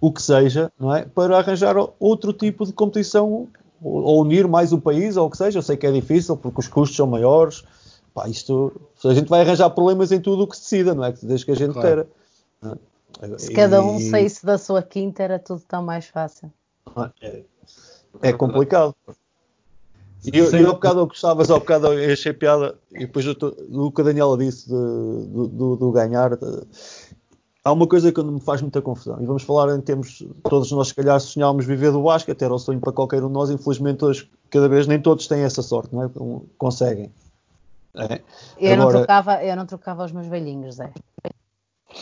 o 0.00 0.12
que 0.12 0.22
seja, 0.22 0.70
não 0.78 0.94
é? 0.94 1.04
Para 1.04 1.38
arranjar 1.38 1.76
outro 1.98 2.32
tipo 2.32 2.66
de 2.66 2.72
competição 2.72 3.48
ou 3.82 4.20
unir 4.20 4.46
mais 4.46 4.72
o 4.72 4.80
país 4.80 5.16
ou 5.16 5.26
o 5.26 5.30
que 5.30 5.36
seja. 5.36 5.58
Eu 5.58 5.62
sei 5.62 5.76
que 5.76 5.86
é 5.86 5.92
difícil 5.92 6.36
porque 6.36 6.60
os 6.60 6.68
custos 6.68 6.96
são 6.96 7.06
maiores. 7.06 7.64
Pá, 8.12 8.28
isto, 8.28 8.72
a 9.04 9.14
gente 9.14 9.28
vai 9.28 9.40
arranjar 9.40 9.70
problemas 9.70 10.12
em 10.12 10.20
tudo 10.20 10.42
o 10.42 10.46
que 10.46 10.56
se 10.56 10.62
decida, 10.62 10.94
não 10.94 11.04
é? 11.04 11.12
Desde 11.22 11.46
que 11.46 11.52
a 11.52 11.56
gente 11.56 11.72
claro. 11.72 11.88
queira. 11.88 13.38
Se 13.38 13.52
cada 13.52 13.82
um 13.82 13.98
e... 13.98 14.10
saísse 14.10 14.44
da 14.44 14.58
sua 14.58 14.82
quinta 14.82 15.22
era 15.22 15.38
tudo 15.38 15.62
tão 15.66 15.82
mais 15.82 16.06
fácil. 16.06 16.52
É, 17.20 17.42
é 18.22 18.32
complicado. 18.32 18.94
E 20.24 20.36
eu, 20.36 20.50
eu, 20.50 20.68
ao 20.68 20.74
bocado 20.74 21.00
eu 21.00 21.06
gostava, 21.06 21.42
ao 21.42 21.60
bocado 21.60 21.94
eu 21.94 22.12
achei 22.12 22.32
piada, 22.32 22.76
e 22.92 23.00
depois 23.00 23.26
o 23.26 23.90
que 23.90 24.00
a 24.02 24.04
Daniela 24.04 24.36
disse 24.36 24.66
de, 24.68 24.74
do, 24.74 25.48
do, 25.48 25.76
do, 25.76 25.92
ganhar, 25.92 26.36
de, 26.36 26.62
há 27.64 27.72
uma 27.72 27.86
coisa 27.86 28.12
que 28.12 28.22
me 28.22 28.38
faz 28.38 28.60
muita 28.60 28.82
confusão, 28.82 29.18
e 29.22 29.24
vamos 29.24 29.42
falar 29.42 29.74
em 29.74 29.80
termos, 29.80 30.22
todos 30.42 30.70
nós 30.72 30.88
se 30.88 30.94
calhar 30.94 31.18
sonhávamos 31.18 31.64
viver 31.64 31.90
do 31.90 32.02
basquete, 32.02 32.42
era 32.42 32.52
o 32.52 32.58
sonho 32.58 32.80
para 32.80 32.92
qualquer 32.92 33.24
um 33.24 33.28
de 33.28 33.32
nós, 33.32 33.48
infelizmente 33.48 34.04
hoje, 34.04 34.30
cada 34.50 34.68
vez 34.68 34.86
nem 34.86 35.00
todos 35.00 35.26
têm 35.26 35.40
essa 35.40 35.62
sorte, 35.62 35.94
não 35.94 36.04
é? 36.04 36.10
Conseguem. 36.58 37.10
É? 37.94 38.20
Eu, 38.58 38.74
Agora, 38.74 38.76
não 38.76 38.90
trocava, 38.90 39.44
eu 39.44 39.56
não 39.56 39.66
trocava 39.66 40.04
os 40.04 40.12
meus 40.12 40.26
velhinhos, 40.26 40.76
Zé. 40.76 40.92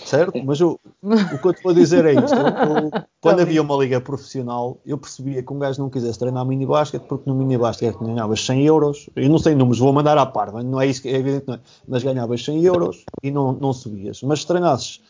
Certo? 0.08 0.42
Mas 0.42 0.58
eu, 0.58 0.80
o 1.02 1.38
que 1.38 1.48
eu 1.48 1.52
te 1.52 1.62
vou 1.62 1.74
dizer 1.74 2.04
é 2.06 2.14
isto. 2.14 2.34
Eu, 2.34 2.46
eu, 2.46 2.90
quando 3.20 3.40
havia 3.40 3.60
uma 3.60 3.76
liga 3.76 4.00
profissional, 4.00 4.78
eu 4.86 4.96
percebia 4.96 5.42
que 5.42 5.52
um 5.52 5.58
gajo 5.58 5.82
não 5.82 5.90
quisesse 5.90 6.18
treinar 6.18 6.46
mini 6.46 6.64
basquete 6.64 7.02
porque 7.02 7.28
no 7.28 7.36
mini 7.36 7.58
basquete 7.58 7.98
ganhavas 7.98 8.44
100 8.44 8.64
euros. 8.64 9.10
Eu 9.14 9.28
não 9.28 9.38
sei 9.38 9.54
números, 9.54 9.78
vou 9.78 9.92
mandar 9.92 10.16
à 10.16 10.24
par, 10.24 10.50
não 10.64 10.80
é 10.80 10.86
isso 10.86 11.02
que 11.02 11.08
é 11.08 11.16
evidente, 11.16 11.44
não 11.46 11.54
é? 11.54 11.60
Mas 11.86 12.02
ganhavas 12.02 12.42
100 12.42 12.64
euros 12.64 13.04
e 13.22 13.30
não, 13.30 13.52
não 13.52 13.72
subias. 13.72 14.22
Mas 14.22 14.40
se 14.40 14.46
treinasses 14.46 15.00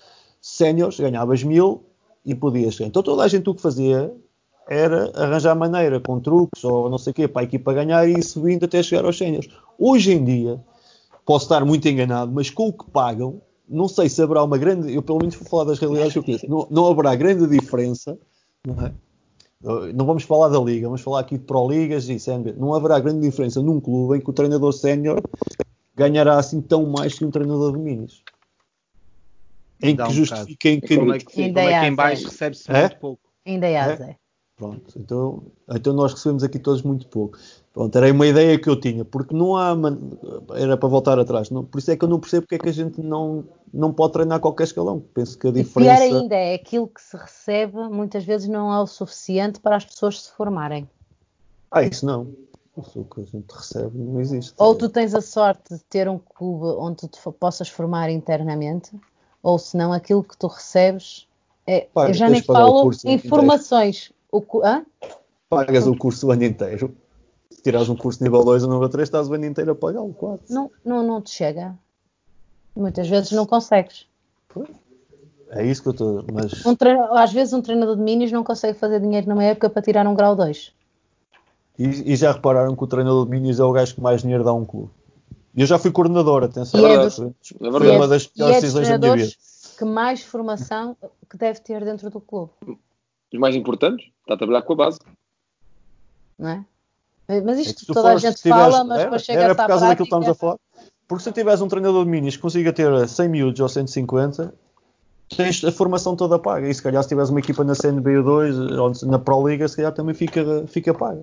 séniores, 0.42 0.98
ganhavas 0.98 1.44
1000 1.44 1.82
e 2.26 2.34
podias. 2.34 2.80
Então 2.80 3.02
toda 3.02 3.22
a 3.22 3.28
gente 3.28 3.48
o 3.48 3.54
que 3.54 3.62
fazia 3.62 4.12
era 4.68 5.10
arranjar 5.14 5.54
maneira 5.54 6.00
com 6.00 6.20
truques 6.20 6.62
ou 6.64 6.90
não 6.90 6.98
sei 6.98 7.12
o 7.12 7.14
quê 7.14 7.28
para 7.28 7.42
a 7.42 7.44
equipa 7.44 7.72
ganhar 7.72 8.06
e 8.06 8.22
subindo 8.22 8.64
até 8.64 8.82
chegar 8.82 9.04
aos 9.04 9.16
séniores. 9.16 9.48
Hoje 9.78 10.12
em 10.12 10.24
dia, 10.24 10.60
posso 11.24 11.44
estar 11.44 11.64
muito 11.64 11.88
enganado, 11.88 12.30
mas 12.32 12.50
com 12.50 12.68
o 12.68 12.72
que 12.72 12.84
pagam, 12.90 13.40
não 13.68 13.88
sei 13.88 14.08
se 14.08 14.22
haverá 14.22 14.42
uma 14.42 14.58
grande, 14.58 14.92
eu 14.94 15.02
pelo 15.02 15.18
menos 15.18 15.34
vou 15.34 15.46
falar 15.48 15.64
das 15.64 15.78
realidades 15.78 16.12
que 16.12 16.18
eu 16.18 16.24
conheço, 16.24 16.48
não, 16.48 16.66
não 16.70 16.86
haverá 16.86 17.14
grande 17.14 17.46
diferença, 17.46 18.18
não, 18.66 18.86
é? 18.86 18.92
não 19.92 20.06
vamos 20.06 20.22
falar 20.22 20.48
da 20.48 20.58
Liga, 20.58 20.86
vamos 20.86 21.00
falar 21.00 21.20
aqui 21.20 21.36
de 21.36 21.44
Pro 21.44 21.68
Ligas 21.68 22.08
e 22.08 22.18
CNB, 22.18 22.54
não 22.56 22.74
haverá 22.74 22.98
grande 23.00 23.20
diferença 23.20 23.60
num 23.60 23.80
clube 23.80 24.16
em 24.16 24.20
que 24.20 24.30
o 24.30 24.32
treinador 24.32 24.72
sénior 24.72 25.20
ganhará 25.94 26.38
assim 26.38 26.60
tão 26.60 26.86
mais 26.86 27.18
que 27.18 27.24
um 27.24 27.30
treinador 27.30 27.72
de 27.72 27.78
minis. 27.78 28.22
Em 29.82 29.96
que 29.96 30.02
um 30.02 30.10
justifiquem 30.10 30.80
que, 30.80 30.96
como 30.96 31.12
é 31.12 31.18
que, 31.18 31.24
como 31.24 31.58
é 31.58 31.80
que 31.80 31.86
em 31.86 31.94
baixo 31.94 32.24
recebe-se 32.26 32.70
é? 32.70 32.80
muito 32.80 32.96
pouco. 32.98 33.22
Ainda 33.46 33.66
é, 33.66 33.72
é? 33.74 34.16
Pronto, 34.56 34.98
então, 34.98 35.42
então 35.70 35.92
nós 35.92 36.12
recebemos 36.12 36.42
aqui 36.42 36.58
todos 36.58 36.82
muito 36.82 37.06
pouco. 37.06 37.38
Pronto, 37.78 37.96
era 37.96 38.12
uma 38.12 38.26
ideia 38.26 38.59
que 38.59 38.68
eu 38.68 38.74
tinha, 38.74 39.05
porque 39.05 39.32
não 39.32 39.56
há. 39.56 39.72
Era 40.56 40.76
para 40.76 40.88
voltar 40.88 41.16
atrás. 41.16 41.48
Não, 41.48 41.64
por 41.64 41.78
isso 41.78 41.92
é 41.92 41.96
que 41.96 42.05
eu 42.05 42.09
não 42.09 42.18
percebo 42.18 42.42
porque 42.42 42.56
é 42.56 42.59
que 42.59 42.68
a 42.68 42.72
gente 42.72 43.00
não, 43.00 43.44
não 43.72 43.92
pode 43.92 44.14
treinar 44.14 44.40
qualquer 44.40 44.64
escalão. 44.64 45.00
Penso 45.14 45.38
que 45.38 45.46
a 45.46 45.52
diferença. 45.52 46.05
E 46.05 46.09
pior 46.09 46.18
ainda 46.18 46.34
é 46.34 46.55
aquilo 46.55 46.88
que 46.88 47.00
se 47.00 47.16
recebe 47.16 47.76
muitas 47.88 48.24
vezes 48.24 48.48
não 48.48 48.72
é 48.74 48.80
o 48.80 48.86
suficiente 48.88 49.60
para 49.60 49.76
as 49.76 49.84
pessoas 49.84 50.22
se 50.22 50.32
formarem. 50.32 50.90
Ah, 51.70 51.84
isso 51.84 52.05
não. 52.05 52.26
Isso 52.76 53.06
que 53.14 53.20
a 53.20 53.24
gente 53.24 53.52
recebe 53.52 53.96
não 53.96 54.20
existe. 54.20 54.55
Ou 54.59 54.74
tu 54.74 54.88
tens 54.88 55.14
a 55.14 55.20
sorte 55.20 55.74
de 55.74 55.80
ter 55.84 56.09
um 56.09 56.18
clube 56.18 56.64
onde 56.80 56.96
tu 56.96 57.06
te 57.06 57.20
possas 57.38 57.68
formar 57.68 58.10
internamente, 58.10 58.90
ou 59.40 59.56
senão 59.56 59.92
aquilo 59.92 60.24
que 60.24 60.36
tu 60.36 60.48
recebes. 60.48 61.28
É, 61.64 61.86
Pai, 61.94 62.10
eu 62.10 62.14
já 62.14 62.28
nem 62.28 62.42
falo 62.42 62.90
informações. 63.05 64.10
O, 64.32 64.42
hã? 64.64 64.84
Pagas 65.48 65.86
o 65.86 65.96
curso 65.96 66.26
o 66.26 66.32
ano 66.32 66.42
inteiro 66.42 66.92
se 67.07 67.07
tirares 67.68 67.88
um 67.88 67.96
curso 67.96 68.22
nível 68.24 68.42
2 68.44 68.64
ou 68.64 68.72
nível 68.72 68.88
3, 68.88 69.06
estás 69.06 69.28
o 69.28 69.34
ano 69.34 69.44
inteiro 69.44 69.72
a 69.72 69.74
pagá-lo, 69.74 70.14
quase. 70.14 70.42
Não, 70.48 70.70
não, 70.84 71.06
não 71.06 71.20
te 71.20 71.30
chega. 71.30 71.74
Muitas 72.74 73.08
vezes 73.08 73.32
não 73.32 73.44
consegues. 73.44 74.06
É 75.50 75.64
isso 75.64 75.82
que 75.82 75.88
eu 75.88 75.92
estou. 75.92 76.24
Mas... 76.32 76.64
Um 76.64 76.74
treino, 76.74 77.02
às 77.14 77.32
vezes 77.32 77.52
um 77.52 77.60
treinador 77.60 77.96
de 77.96 78.02
minis 78.02 78.32
não 78.32 78.44
consegue 78.44 78.78
fazer 78.78 79.00
dinheiro 79.00 79.28
numa 79.28 79.44
época 79.44 79.68
para 79.68 79.82
tirar 79.82 80.06
um 80.06 80.14
grau 80.14 80.34
2. 80.34 80.72
E, 81.78 82.12
e, 82.12 82.16
já 82.16 82.32
repararam 82.32 82.74
que 82.74 82.82
o 82.82 82.86
treinador 82.86 83.24
de 83.24 83.30
minis 83.30 83.60
é 83.60 83.64
o 83.64 83.72
gajo 83.72 83.94
que 83.94 84.00
mais 84.00 84.22
dinheiro 84.22 84.42
dá 84.42 84.50
a 84.50 84.54
um 84.54 84.64
clube. 84.64 84.90
Eu 85.56 85.66
já 85.66 85.78
fui 85.78 85.90
coordenador, 85.90 86.44
atenção. 86.44 86.84
É, 86.86 86.94
é 86.94 86.98
dos, 86.98 87.16
Foi 87.16 87.96
uma 87.96 88.08
das 88.08 88.26
piores 88.26 88.56
é 88.56 88.60
decisões 88.60 88.88
da 88.88 88.98
minha 88.98 89.14
vida. 89.14 89.32
que 89.78 89.84
mais 89.84 90.22
formação 90.22 90.96
que 91.28 91.36
deve 91.36 91.60
ter 91.60 91.84
dentro 91.84 92.10
do 92.10 92.20
clube. 92.20 92.50
Os 93.32 93.38
mais 93.38 93.54
importantes, 93.54 94.08
está 94.20 94.34
a 94.34 94.36
trabalhar 94.38 94.62
com 94.62 94.72
a 94.72 94.76
base. 94.76 94.98
Não 96.38 96.48
é? 96.48 96.64
Mas 97.28 97.59
isto 97.59 97.90
é 97.90 97.94
toda 97.94 98.12
a 98.12 98.16
gente 98.16 98.36
tivesse, 98.36 98.48
fala, 98.48 98.84
mas 98.84 98.98
depois 99.00 99.22
chega 99.22 99.42
era 99.42 99.55
por 99.55 99.66
causa 99.66 99.86
prática... 99.86 99.88
daquilo 99.88 99.96
que 99.96 100.14
estamos 100.14 100.28
a 100.28 100.34
falar. 100.34 100.59
Porque 101.06 101.24
se 101.24 101.32
tivesse 101.32 101.62
um 101.62 101.68
treinador 101.68 102.05
de 102.05 102.10
minis 102.10 102.36
que 102.36 102.42
consiga 102.42 102.72
ter 102.72 103.09
100 103.09 103.28
miúdos 103.28 103.60
ou 103.60 103.68
150, 103.68 104.55
tens 105.36 105.62
a 105.64 105.70
formação 105.70 106.16
toda 106.16 106.38
paga. 106.38 106.68
E 106.68 106.74
se 106.74 106.82
calhar 106.82 107.02
se 107.02 107.09
tiveres 107.09 107.30
uma 107.30 107.40
equipa 107.40 107.64
na 107.64 107.74
CNB2 107.74 108.78
ou 108.78 109.10
na 109.10 109.18
Pro 109.18 109.46
Liga, 109.46 109.68
se 109.68 109.76
calhar 109.76 109.92
também 109.92 110.14
fica, 110.14 110.64
fica 110.66 110.94
paga. 110.94 111.22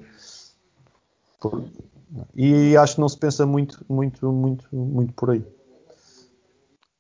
E 2.36 2.78
acho 2.78 2.96
que 2.96 3.02
não 3.02 3.10
se 3.10 3.18
pensa 3.18 3.46
muito, 3.46 3.84
muito, 3.90 4.32
muito, 4.32 4.68
muito 4.72 5.14
por 5.14 5.32
aí. 5.32 5.44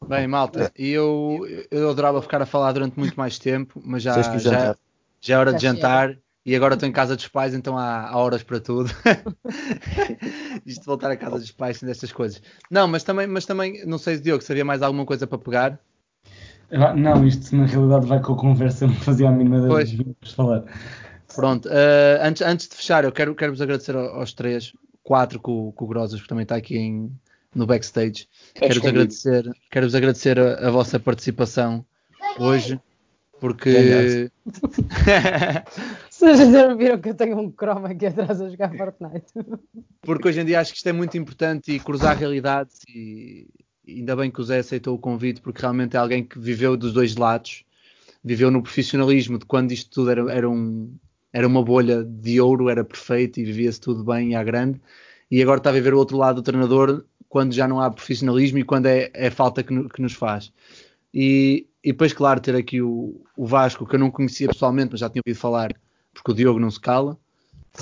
Bem, 0.07 0.27
malta, 0.27 0.71
e 0.77 0.89
eu, 0.89 1.39
eu 1.71 1.89
adorava 1.89 2.21
ficar 2.21 2.41
a 2.41 2.45
falar 2.45 2.71
durante 2.73 2.99
muito 2.99 3.15
mais 3.15 3.39
tempo, 3.39 3.81
mas 3.83 4.03
já, 4.03 4.21
já, 4.37 4.75
já 5.19 5.35
é 5.35 5.37
hora 5.37 5.53
de 5.53 5.61
jantar. 5.61 6.15
E 6.45 6.55
agora 6.55 6.75
estou 6.75 6.87
em 6.87 6.91
casa 6.91 7.15
dos 7.15 7.27
pais, 7.27 7.55
então 7.55 7.75
há, 7.75 8.07
há 8.07 8.17
horas 8.17 8.43
para 8.43 8.59
tudo. 8.59 8.91
Isto 10.63 10.81
de 10.81 10.85
voltar 10.85 11.09
a 11.09 11.17
casa 11.17 11.39
dos 11.39 11.51
pais 11.51 11.77
sem 11.77 11.87
destas 11.87 12.11
coisas. 12.11 12.39
Não, 12.69 12.87
mas 12.87 13.03
também, 13.03 13.25
mas 13.25 13.47
também, 13.47 13.83
não 13.85 13.97
sei 13.97 14.17
se 14.17 14.21
Diogo, 14.21 14.43
se 14.43 14.51
havia 14.51 14.63
mais 14.63 14.83
alguma 14.83 15.05
coisa 15.07 15.25
para 15.25 15.39
pegar? 15.39 15.79
Não, 16.95 17.25
isto 17.25 17.55
na 17.55 17.65
realidade 17.65 18.05
vai 18.05 18.21
com 18.21 18.33
a 18.33 18.37
conversa, 18.37 18.85
não 18.85 18.93
fazia 18.93 19.29
a 19.29 19.31
mínima 19.31 19.59
das 19.61 19.89
de 19.89 20.15
falar. 20.35 20.63
Pronto, 21.33 21.67
uh, 21.67 22.21
antes, 22.21 22.41
antes 22.43 22.67
de 22.67 22.75
fechar, 22.75 23.03
eu 23.03 23.11
quero, 23.11 23.33
quero 23.33 23.51
vos 23.51 23.61
agradecer 23.61 23.95
aos 23.95 24.31
três, 24.31 24.71
quatro 25.03 25.39
com, 25.39 25.71
com 25.71 25.85
o 25.85 25.87
Grosas, 25.87 26.21
que 26.21 26.27
também 26.27 26.43
está 26.43 26.55
aqui 26.55 26.77
em, 26.77 27.11
no 27.55 27.65
backstage. 27.65 28.27
Quero-vos 28.53 28.85
agradecer, 28.85 29.51
quero 29.71 29.87
-vos 29.87 29.95
agradecer 29.95 30.39
a, 30.39 30.67
a 30.67 30.69
vossa 30.69 30.99
participação 30.99 31.83
hoje 32.39 32.79
porque. 33.39 34.31
Vocês 36.19 36.51
já 36.51 36.73
viram 36.73 36.99
que 36.99 37.09
eu 37.09 37.15
tenho 37.15 37.37
um 37.37 37.51
chroma 37.51 37.89
aqui 37.89 38.05
atrás 38.05 38.39
a 38.41 38.49
jogar 38.49 38.75
Fortnite. 38.75 39.33
Porque 40.01 40.27
hoje 40.29 40.39
em 40.39 40.45
dia 40.45 40.61
acho 40.61 40.71
que 40.71 40.77
isto 40.77 40.87
é 40.87 40.93
muito 40.93 41.17
importante 41.17 41.73
e 41.73 41.79
cruzar 41.79 42.17
realidades 42.17 42.79
e 42.87 43.47
ainda 43.87 44.15
bem 44.15 44.31
que 44.31 44.39
o 44.39 44.43
Zé 44.43 44.59
aceitou 44.59 44.95
o 44.95 44.99
convite 44.99 45.41
porque 45.41 45.61
realmente 45.61 45.95
é 45.95 45.99
alguém 45.99 46.23
que 46.23 46.39
viveu 46.39 46.77
dos 46.77 46.93
dois 46.93 47.15
lados, 47.15 47.65
viveu 48.23 48.49
no 48.49 48.63
profissionalismo 48.63 49.37
de 49.37 49.45
quando 49.45 49.71
isto 49.73 49.89
tudo 49.89 50.09
era, 50.09 50.31
era, 50.31 50.49
um, 50.49 50.95
era 51.33 51.45
uma 51.45 51.61
bolha 51.61 52.03
de 52.03 52.39
ouro, 52.39 52.69
era 52.69 52.83
perfeito 52.83 53.39
e 53.39 53.43
vivia-se 53.43 53.81
tudo 53.81 54.03
bem 54.03 54.31
e 54.31 54.35
à 54.35 54.43
grande, 54.43 54.81
e 55.29 55.41
agora 55.41 55.57
está 55.57 55.69
a 55.69 55.73
viver 55.73 55.93
o 55.93 55.97
outro 55.97 56.17
lado 56.17 56.37
do 56.37 56.43
treinador 56.43 57.03
quando 57.27 57.53
já 57.53 57.67
não 57.67 57.81
há 57.81 57.91
profissionalismo 57.91 58.57
e 58.59 58.63
quando 58.63 58.85
é, 58.85 59.11
é 59.13 59.29
falta 59.29 59.61
que, 59.61 59.89
que 59.89 60.01
nos 60.01 60.13
faz. 60.13 60.53
E, 61.13 61.67
e 61.83 61.91
depois, 61.91 62.13
claro, 62.13 62.39
ter 62.39 62.55
aqui 62.55 62.81
o, 62.81 63.21
o, 63.37 63.45
Vasco, 63.45 63.85
que 63.85 63.95
eu 63.95 63.99
não 63.99 64.09
conhecia 64.09 64.47
pessoalmente, 64.47 64.91
mas 64.91 65.01
já 65.01 65.09
tinha 65.09 65.21
ouvido 65.25 65.39
falar, 65.39 65.73
porque 66.15 66.31
o 66.31 66.33
Diogo 66.33 66.59
não 66.59 66.71
se 66.71 66.79
cala. 66.79 67.17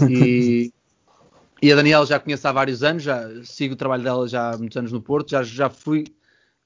E, 0.09 0.73
e 1.61 1.71
a 1.71 1.75
Daniela 1.75 2.05
já 2.05 2.19
conheço 2.19 2.45
há 2.47 2.51
vários 2.51 2.83
anos, 2.83 3.03
já 3.03 3.29
sigo 3.43 3.75
o 3.75 3.77
trabalho 3.77 4.03
dela 4.03 4.27
já 4.27 4.51
há 4.51 4.57
muitos 4.57 4.75
anos 4.75 4.91
no 4.91 5.01
Porto, 5.01 5.29
já, 5.29 5.43
já 5.43 5.69
fui, 5.69 6.05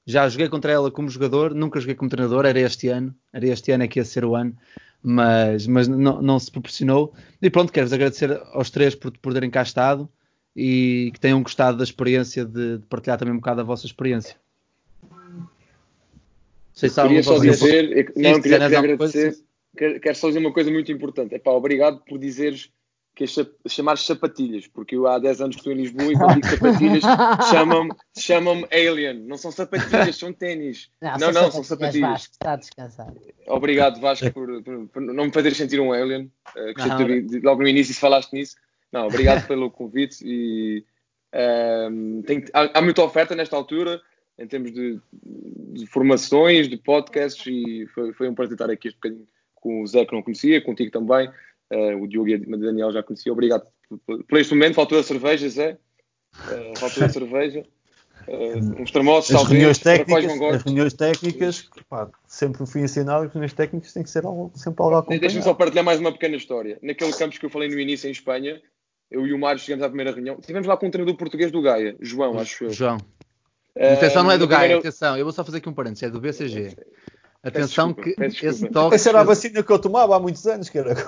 já 0.04 0.28
joguei 0.28 0.48
contra 0.48 0.72
ela 0.72 0.90
como 0.90 1.08
jogador, 1.08 1.54
nunca 1.54 1.78
joguei 1.78 1.94
como 1.94 2.10
treinador, 2.10 2.46
era 2.46 2.58
este 2.58 2.88
ano, 2.88 3.14
era 3.32 3.46
este 3.46 3.70
ano 3.70 3.84
é 3.84 3.88
que 3.88 4.00
ia 4.00 4.04
ser 4.04 4.24
o 4.24 4.34
ano, 4.34 4.56
mas, 5.02 5.66
mas 5.66 5.86
não, 5.86 6.20
não 6.20 6.38
se 6.40 6.50
proporcionou. 6.50 7.14
E 7.40 7.48
pronto, 7.50 7.72
quero-vos 7.72 7.92
agradecer 7.92 8.32
aos 8.52 8.70
três 8.70 8.94
por, 8.94 9.12
por 9.18 9.32
terem 9.32 9.50
cá 9.50 9.62
estado 9.62 10.08
e 10.56 11.10
que 11.12 11.20
tenham 11.20 11.42
gostado 11.42 11.76
da 11.76 11.84
experiência 11.84 12.44
de, 12.44 12.78
de 12.78 12.86
partilhar 12.86 13.18
também 13.18 13.34
um 13.34 13.38
bocado 13.38 13.60
a 13.60 13.64
vossa 13.64 13.86
experiência 13.86 14.34
sei 16.78 16.88
se 16.88 17.02
queria 17.02 17.22
só 17.24 17.38
dizer, 17.38 18.12
não, 18.16 18.40
queria, 18.40 18.60
queria 18.60 18.78
agradecer. 18.78 19.36
Quero, 19.76 20.00
quero 20.00 20.16
só 20.16 20.28
dizer 20.28 20.40
uma 20.40 20.52
coisa 20.52 20.70
muito 20.70 20.90
importante. 20.92 21.34
Epá, 21.34 21.50
obrigado 21.50 22.02
por 22.04 22.18
dizeres 22.18 22.70
que 23.18 23.24
é 23.24 23.68
chamar 23.68 23.98
sapatilhas, 23.98 24.68
porque 24.68 24.94
eu 24.94 25.08
há 25.08 25.18
10 25.18 25.40
anos 25.40 25.56
que 25.56 25.60
estou 25.60 25.72
em 25.72 25.76
Lisboa 25.76 26.12
e 26.12 26.16
quando 26.16 26.34
digo 26.34 26.46
sapatilhas 26.46 27.02
chamam-me 27.50 27.90
chamam 28.16 28.64
Alien. 28.70 29.24
Não 29.24 29.36
são 29.36 29.50
sapatilhas, 29.50 30.14
são 30.14 30.32
ténis. 30.32 30.88
Não, 31.02 31.10
não, 31.18 31.32
são 31.32 31.42
não 31.42 31.50
são 31.50 31.64
sapatilhas. 31.64 32.10
Vasco, 32.10 32.32
está 32.34 32.52
a 32.52 32.56
descansar. 32.56 33.12
Obrigado, 33.48 34.00
Vasco, 34.00 34.30
por, 34.30 34.62
por, 34.62 34.86
por 34.86 35.02
não 35.02 35.24
me 35.24 35.32
fazer 35.32 35.52
sentir 35.56 35.80
um 35.80 35.92
Alien. 35.92 36.30
Uh, 36.56 36.96
ter, 36.96 37.42
logo 37.42 37.60
no 37.60 37.68
início, 37.68 37.92
se 37.92 37.98
falaste 37.98 38.32
nisso. 38.32 38.54
Não, 38.92 39.08
obrigado 39.08 39.44
pelo 39.48 39.68
convite 39.68 40.24
e 40.24 40.84
um, 41.90 42.22
tem, 42.22 42.44
há, 42.54 42.78
há, 42.78 42.80
muita 42.80 43.02
oferta 43.02 43.34
nesta 43.34 43.56
altura 43.56 44.00
em 44.38 44.46
termos 44.46 44.72
de, 44.72 45.00
de 45.72 45.86
formações, 45.88 46.68
de 46.68 46.76
podcasts 46.76 47.44
e 47.48 47.84
foi, 47.92 48.12
foi 48.12 48.28
um 48.28 48.34
prazer 48.34 48.54
estar 48.54 48.70
aqui 48.70 48.86
este 48.86 48.96
bocadinho 48.96 49.26
com 49.60 49.82
o 49.82 49.86
Zé 49.86 50.04
que 50.04 50.14
não 50.14 50.22
conhecia, 50.22 50.60
contigo 50.62 50.90
também 50.90 51.30
Uh, 51.70 52.02
o 52.02 52.08
Diogo 52.08 52.28
e 52.28 52.34
a 52.34 52.38
Daniel 52.38 52.92
já 52.92 53.02
conheci. 53.02 53.30
Obrigado 53.30 53.66
por, 54.06 54.38
este 54.38 54.54
momento. 54.54 54.74
Faltou 54.74 54.98
a 54.98 55.02
cerveja, 55.02 55.48
Zé. 55.48 55.78
Uh, 56.34 56.78
faltou 56.78 57.04
a 57.04 57.08
cerveja. 57.08 57.64
Uh, 58.26 58.82
uns 58.82 58.90
termossos, 58.90 59.34
as 59.34 59.44
reuniões 59.44 59.78
técnicas, 59.78 60.54
as 60.54 60.62
reuniões 60.62 60.92
técnicas 60.92 61.70
pá, 61.88 62.10
sempre 62.26 62.66
fui 62.66 62.82
ensinado 62.82 63.22
que 63.22 63.28
as 63.28 63.32
reuniões 63.32 63.52
técnicas 63.54 63.92
têm 63.92 64.02
que 64.02 64.10
ser 64.10 64.24
algo, 64.24 64.50
sempre 64.54 64.82
algo 64.82 64.96
acompanhado. 64.96 65.20
Deixa-me 65.22 65.42
só 65.42 65.54
partilhar 65.54 65.84
mais 65.84 65.98
uma 66.00 66.12
pequena 66.12 66.36
história. 66.36 66.78
Naquele 66.82 67.12
campus 67.12 67.38
que 67.38 67.46
eu 67.46 67.50
falei 67.50 67.68
no 67.68 67.78
início 67.78 68.08
em 68.08 68.12
Espanha, 68.12 68.60
eu 69.10 69.26
e 69.26 69.32
o 69.32 69.38
Mário 69.38 69.60
chegamos 69.60 69.84
à 69.84 69.88
primeira 69.88 70.12
reunião. 70.12 70.36
Estivemos 70.38 70.66
lá 70.66 70.76
com 70.76 70.86
um 70.86 70.90
treinador 70.90 71.16
português 71.16 71.50
do 71.50 71.62
Gaia, 71.62 71.96
João, 72.00 72.38
acho 72.38 72.64
eu. 72.64 72.70
João. 72.70 72.98
Atenção, 73.74 74.24
não 74.24 74.32
é 74.32 74.36
do 74.36 74.46
Gaia, 74.46 74.60
primeira... 74.60 74.80
atenção. 74.80 75.16
Eu 75.16 75.24
vou 75.24 75.32
só 75.32 75.44
fazer 75.44 75.58
aqui 75.58 75.68
um 75.68 75.74
parênteses, 75.74 76.02
é 76.02 76.10
do 76.10 76.20
BCG. 76.20 76.76
Atenção 77.42 77.92
desculpa, 77.92 78.28
que 78.30 78.46
esse 78.46 78.68
toque. 78.68 78.96
Essa 78.96 79.10
era 79.10 79.20
a 79.20 79.24
vacina 79.24 79.62
que 79.62 79.72
eu 79.72 79.78
tomava 79.78 80.16
há 80.16 80.18
muitos 80.18 80.44
anos, 80.46 80.68
que 80.68 80.76
era. 80.76 80.94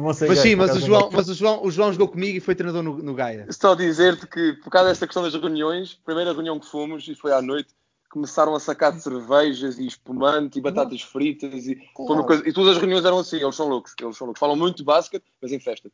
mas 0.00 0.38
sim, 0.40 0.56
mas, 0.56 0.74
o 0.74 0.80
João, 0.80 1.08
mas 1.12 1.28
o, 1.28 1.34
João, 1.34 1.64
o 1.64 1.70
João 1.70 1.92
jogou 1.92 2.08
comigo 2.08 2.38
e 2.38 2.40
foi 2.40 2.56
treinador 2.56 2.82
no, 2.82 2.98
no 3.00 3.14
Gaia. 3.14 3.46
Só 3.50 3.76
dizer-te 3.76 4.26
que, 4.26 4.54
por 4.54 4.70
causa 4.70 4.88
desta 4.88 5.06
questão 5.06 5.22
das 5.22 5.34
reuniões, 5.34 5.94
primeira 6.04 6.32
reunião 6.32 6.58
que 6.58 6.66
fomos, 6.66 7.06
e 7.06 7.14
foi 7.14 7.32
à 7.32 7.40
noite, 7.40 7.68
começaram 8.10 8.56
a 8.56 8.60
sacar 8.60 8.92
de 8.92 9.00
cervejas 9.00 9.78
e 9.78 9.86
espumante 9.86 10.58
e 10.58 10.62
batatas 10.62 11.02
fritas 11.02 11.68
e, 11.68 11.76
claro. 11.94 12.24
coisa, 12.24 12.46
e 12.46 12.52
todas 12.52 12.72
as 12.72 12.78
reuniões 12.78 13.04
eram 13.04 13.20
assim, 13.20 13.36
eles 13.36 13.54
são 13.54 13.68
loucos, 13.68 13.94
eles 14.00 14.16
são 14.16 14.26
loucos. 14.26 14.40
Falam 14.40 14.56
muito 14.56 14.78
de 14.78 14.84
basquete, 14.84 15.24
mas 15.40 15.52
em 15.52 15.60
festa. 15.60 15.88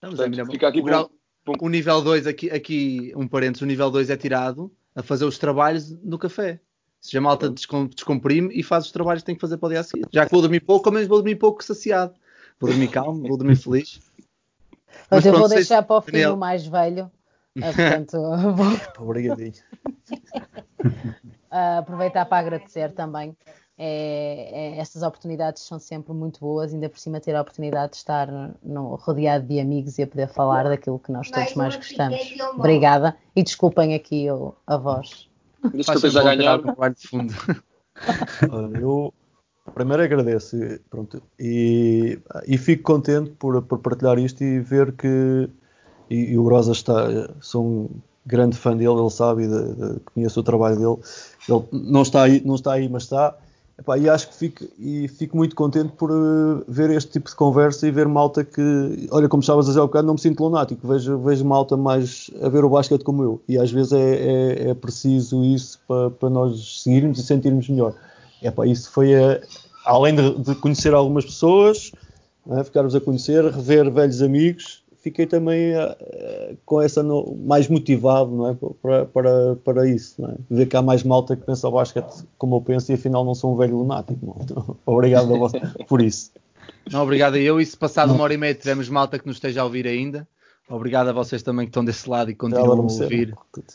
Portanto, 0.00 0.46
fica 0.50 0.66
aqui 0.66 0.80
o, 0.80 0.82
grau, 0.82 1.10
o 1.46 1.68
nível 1.68 2.02
2, 2.02 2.26
aqui, 2.26 2.50
aqui 2.50 3.12
um 3.14 3.28
parênteses, 3.28 3.62
o 3.62 3.66
nível 3.66 3.88
2 3.88 4.10
é 4.10 4.16
tirado 4.16 4.70
a 4.96 5.02
fazer 5.02 5.26
os 5.26 5.38
trabalhos 5.38 5.90
no 6.02 6.18
café. 6.18 6.58
Se 6.98 7.16
a 7.16 7.20
malta 7.20 7.50
descomprime 7.50 8.48
e 8.52 8.62
faz 8.62 8.86
os 8.86 8.90
trabalhos 8.90 9.22
que 9.22 9.26
tem 9.26 9.34
que 9.34 9.40
fazer 9.40 9.58
para 9.58 9.66
o 9.66 9.70
dia 9.70 9.80
a 9.80 9.84
seguir. 9.84 10.08
Já 10.10 10.24
que 10.24 10.32
vou 10.32 10.40
dormir 10.40 10.60
pouco, 10.60 10.88
ao 10.88 10.92
menos 10.92 11.06
vou 11.06 11.18
dormir 11.18 11.36
pouco 11.36 11.62
saciado. 11.62 12.14
Vou 12.58 12.70
dormir 12.70 12.88
calmo, 12.88 13.28
vou 13.28 13.36
dormir 13.36 13.56
feliz. 13.56 14.00
Mas, 15.10 15.24
Mas 15.24 15.26
eu 15.26 15.38
vou 15.38 15.48
deixar 15.48 15.82
para 15.82 15.96
o 15.96 16.00
fim 16.00 16.12
Daniel. 16.12 16.34
o 16.34 16.36
mais 16.38 16.66
velho. 16.66 17.10
Ah, 17.58 17.72
portanto, 17.72 18.18
vou... 18.54 19.06
Obrigadinho. 19.06 19.54
Uh, 20.84 21.78
aproveitar 21.80 22.26
para 22.26 22.36
agradecer 22.36 22.92
também. 22.92 23.34
É, 23.78 24.76
é, 24.76 24.78
estas 24.78 25.02
oportunidades 25.02 25.62
são 25.62 25.78
sempre 25.78 26.14
muito 26.14 26.40
boas, 26.40 26.72
ainda 26.72 26.88
por 26.88 26.98
cima 26.98 27.20
ter 27.20 27.34
a 27.34 27.42
oportunidade 27.42 27.92
de 27.92 27.98
estar 27.98 28.26
no, 28.62 28.94
rodeado 28.94 29.46
de 29.46 29.60
amigos 29.60 29.98
e 29.98 30.02
a 30.02 30.06
poder 30.06 30.28
falar 30.28 30.64
daquilo 30.64 30.98
que 30.98 31.12
nós 31.12 31.30
todos 31.30 31.54
mais 31.54 31.76
gostamos. 31.76 32.18
Obrigada 32.54 33.14
e 33.34 33.42
desculpem 33.42 33.94
aqui 33.94 34.26
a 34.66 34.76
voz. 34.78 35.28
Desculpem 35.74 36.10
já 36.10 36.22
ganhar. 36.22 36.58
de 36.58 37.08
fundo. 37.08 37.34
eu 38.80 39.12
primeiro 39.74 40.02
agradeço 40.02 40.56
pronto, 40.88 41.22
e, 41.38 42.18
e 42.46 42.56
fico 42.56 42.82
contente 42.82 43.30
por, 43.32 43.60
por 43.62 43.78
partilhar 43.80 44.18
isto 44.18 44.42
e 44.42 44.60
ver 44.60 44.92
que 44.92 45.50
e, 46.08 46.32
e 46.32 46.38
o 46.38 46.44
Brosa 46.44 46.72
está, 46.72 46.94
sou 47.40 47.66
um 47.66 47.88
grande 48.24 48.56
fã 48.56 48.76
dele, 48.76 48.98
ele 48.98 49.10
sabe, 49.10 49.46
de, 49.46 49.74
de, 49.74 50.00
conheço 50.00 50.40
o 50.40 50.42
trabalho 50.42 50.76
dele, 50.76 50.96
ele 51.48 51.64
não 51.90 52.02
está 52.02 52.22
aí, 52.22 52.42
não 52.44 52.54
está 52.54 52.72
aí 52.72 52.88
mas 52.88 53.04
está 53.04 53.36
Epá, 53.78 53.98
e 53.98 54.08
acho 54.08 54.28
que 54.28 54.34
fico, 54.34 54.64
e 54.78 55.06
fico 55.06 55.36
muito 55.36 55.54
contente 55.54 55.92
por 55.92 56.10
uh, 56.10 56.64
ver 56.66 56.88
este 56.88 57.12
tipo 57.12 57.28
de 57.28 57.36
conversa 57.36 57.86
e 57.86 57.90
ver 57.90 58.08
malta 58.08 58.42
que, 58.42 59.06
olha, 59.10 59.28
como 59.28 59.42
estavas 59.42 59.66
a 59.66 59.68
dizer 59.68 59.80
ao 59.80 59.86
bocado, 59.86 60.06
não 60.06 60.14
me 60.14 60.20
sinto 60.20 60.42
lunático, 60.42 60.88
vejo, 60.88 61.18
vejo 61.18 61.44
malta 61.44 61.76
mais 61.76 62.30
a 62.40 62.48
ver 62.48 62.64
o 62.64 62.70
basquete 62.70 63.04
como 63.04 63.22
eu. 63.22 63.42
E 63.46 63.58
às 63.58 63.70
vezes 63.70 63.92
é, 63.92 63.98
é, 63.98 64.68
é 64.70 64.74
preciso 64.74 65.44
isso 65.44 65.78
para, 65.86 66.10
para 66.10 66.30
nós 66.30 66.82
seguirmos 66.82 67.18
e 67.18 67.22
sentirmos 67.22 67.68
melhor. 67.68 67.94
Epá, 68.42 68.66
isso 68.66 68.90
foi, 68.90 69.14
a, 69.14 69.42
além 69.84 70.14
de, 70.14 70.38
de, 70.38 70.54
conhecer 70.54 70.94
algumas 70.94 71.26
pessoas, 71.26 71.92
é? 72.48 72.64
ficarmos 72.64 72.94
a 72.94 73.00
conhecer, 73.00 73.44
rever 73.44 73.90
velhos 73.90 74.22
amigos, 74.22 74.82
fiquei 75.06 75.24
também 75.24 75.72
uh, 75.76 76.56
com 76.64 76.82
essa 76.82 77.00
no, 77.00 77.36
mais 77.36 77.68
motivado 77.68 78.34
não 78.34 78.50
é? 78.50 78.56
para, 78.82 79.06
para, 79.06 79.56
para 79.56 79.88
isso. 79.88 80.20
Não 80.20 80.30
é? 80.30 80.34
Ver 80.50 80.66
que 80.66 80.76
há 80.76 80.82
mais 80.82 81.04
malta 81.04 81.36
que 81.36 81.46
pensa 81.46 81.68
o 81.68 81.70
basquete 81.70 82.24
como 82.36 82.56
eu 82.56 82.60
penso 82.60 82.90
e 82.90 82.96
afinal 82.96 83.24
não 83.24 83.32
sou 83.32 83.54
um 83.54 83.56
velho 83.56 83.78
lunático. 83.78 84.36
Então, 84.42 84.76
obrigado 84.84 85.32
a 85.32 85.38
você 85.38 85.60
por 85.86 86.02
isso. 86.02 86.32
Não, 86.90 87.02
obrigado 87.04 87.34
a 87.34 87.38
eu. 87.38 87.60
E 87.60 87.66
se 87.66 87.76
passado 87.76 88.12
uma 88.12 88.24
hora 88.24 88.34
e 88.34 88.36
meia 88.36 88.52
tivermos 88.52 88.88
malta 88.88 89.16
que 89.16 89.26
nos 89.26 89.36
esteja 89.36 89.60
a 89.60 89.64
ouvir 89.64 89.86
ainda, 89.86 90.26
obrigado 90.68 91.06
a 91.06 91.12
vocês 91.12 91.40
também 91.40 91.66
que 91.66 91.70
estão 91.70 91.84
desse 91.84 92.10
lado 92.10 92.32
e 92.32 92.34
continuam 92.34 92.72
a 92.72 92.82
ouvir. 92.82 93.32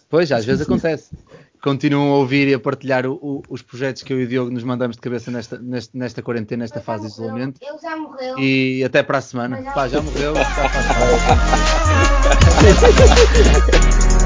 Pois, 0.10 0.34
às 0.34 0.44
vezes 0.44 0.64
acontece 0.68 1.16
continuam 1.62 2.12
a 2.12 2.16
ouvir 2.18 2.48
e 2.48 2.54
a 2.54 2.60
partilhar 2.60 3.06
o, 3.06 3.14
o, 3.14 3.42
os 3.50 3.62
projetos 3.62 4.02
que 4.04 4.12
eu 4.12 4.20
e 4.20 4.26
o 4.26 4.28
Diogo 4.28 4.52
nos 4.52 4.64
mandamos 4.64 4.96
de 4.96 5.02
cabeça 5.02 5.30
nesta, 5.32 5.60
nesta, 5.60 5.98
nesta 5.98 6.22
quarentena, 6.22 6.64
nesta 6.64 6.82
fase 6.82 7.08
de 7.08 7.14
isolamento. 7.14 7.60
Ele 7.62 7.78
já 7.78 7.96
morreu. 7.96 8.40
E 8.40 8.84
até 8.84 9.04
para 9.04 9.20
a 9.20 9.22
semana. 9.22 9.62
Pá, 9.74 9.88
já 9.88 10.02
morreu. 10.02 10.34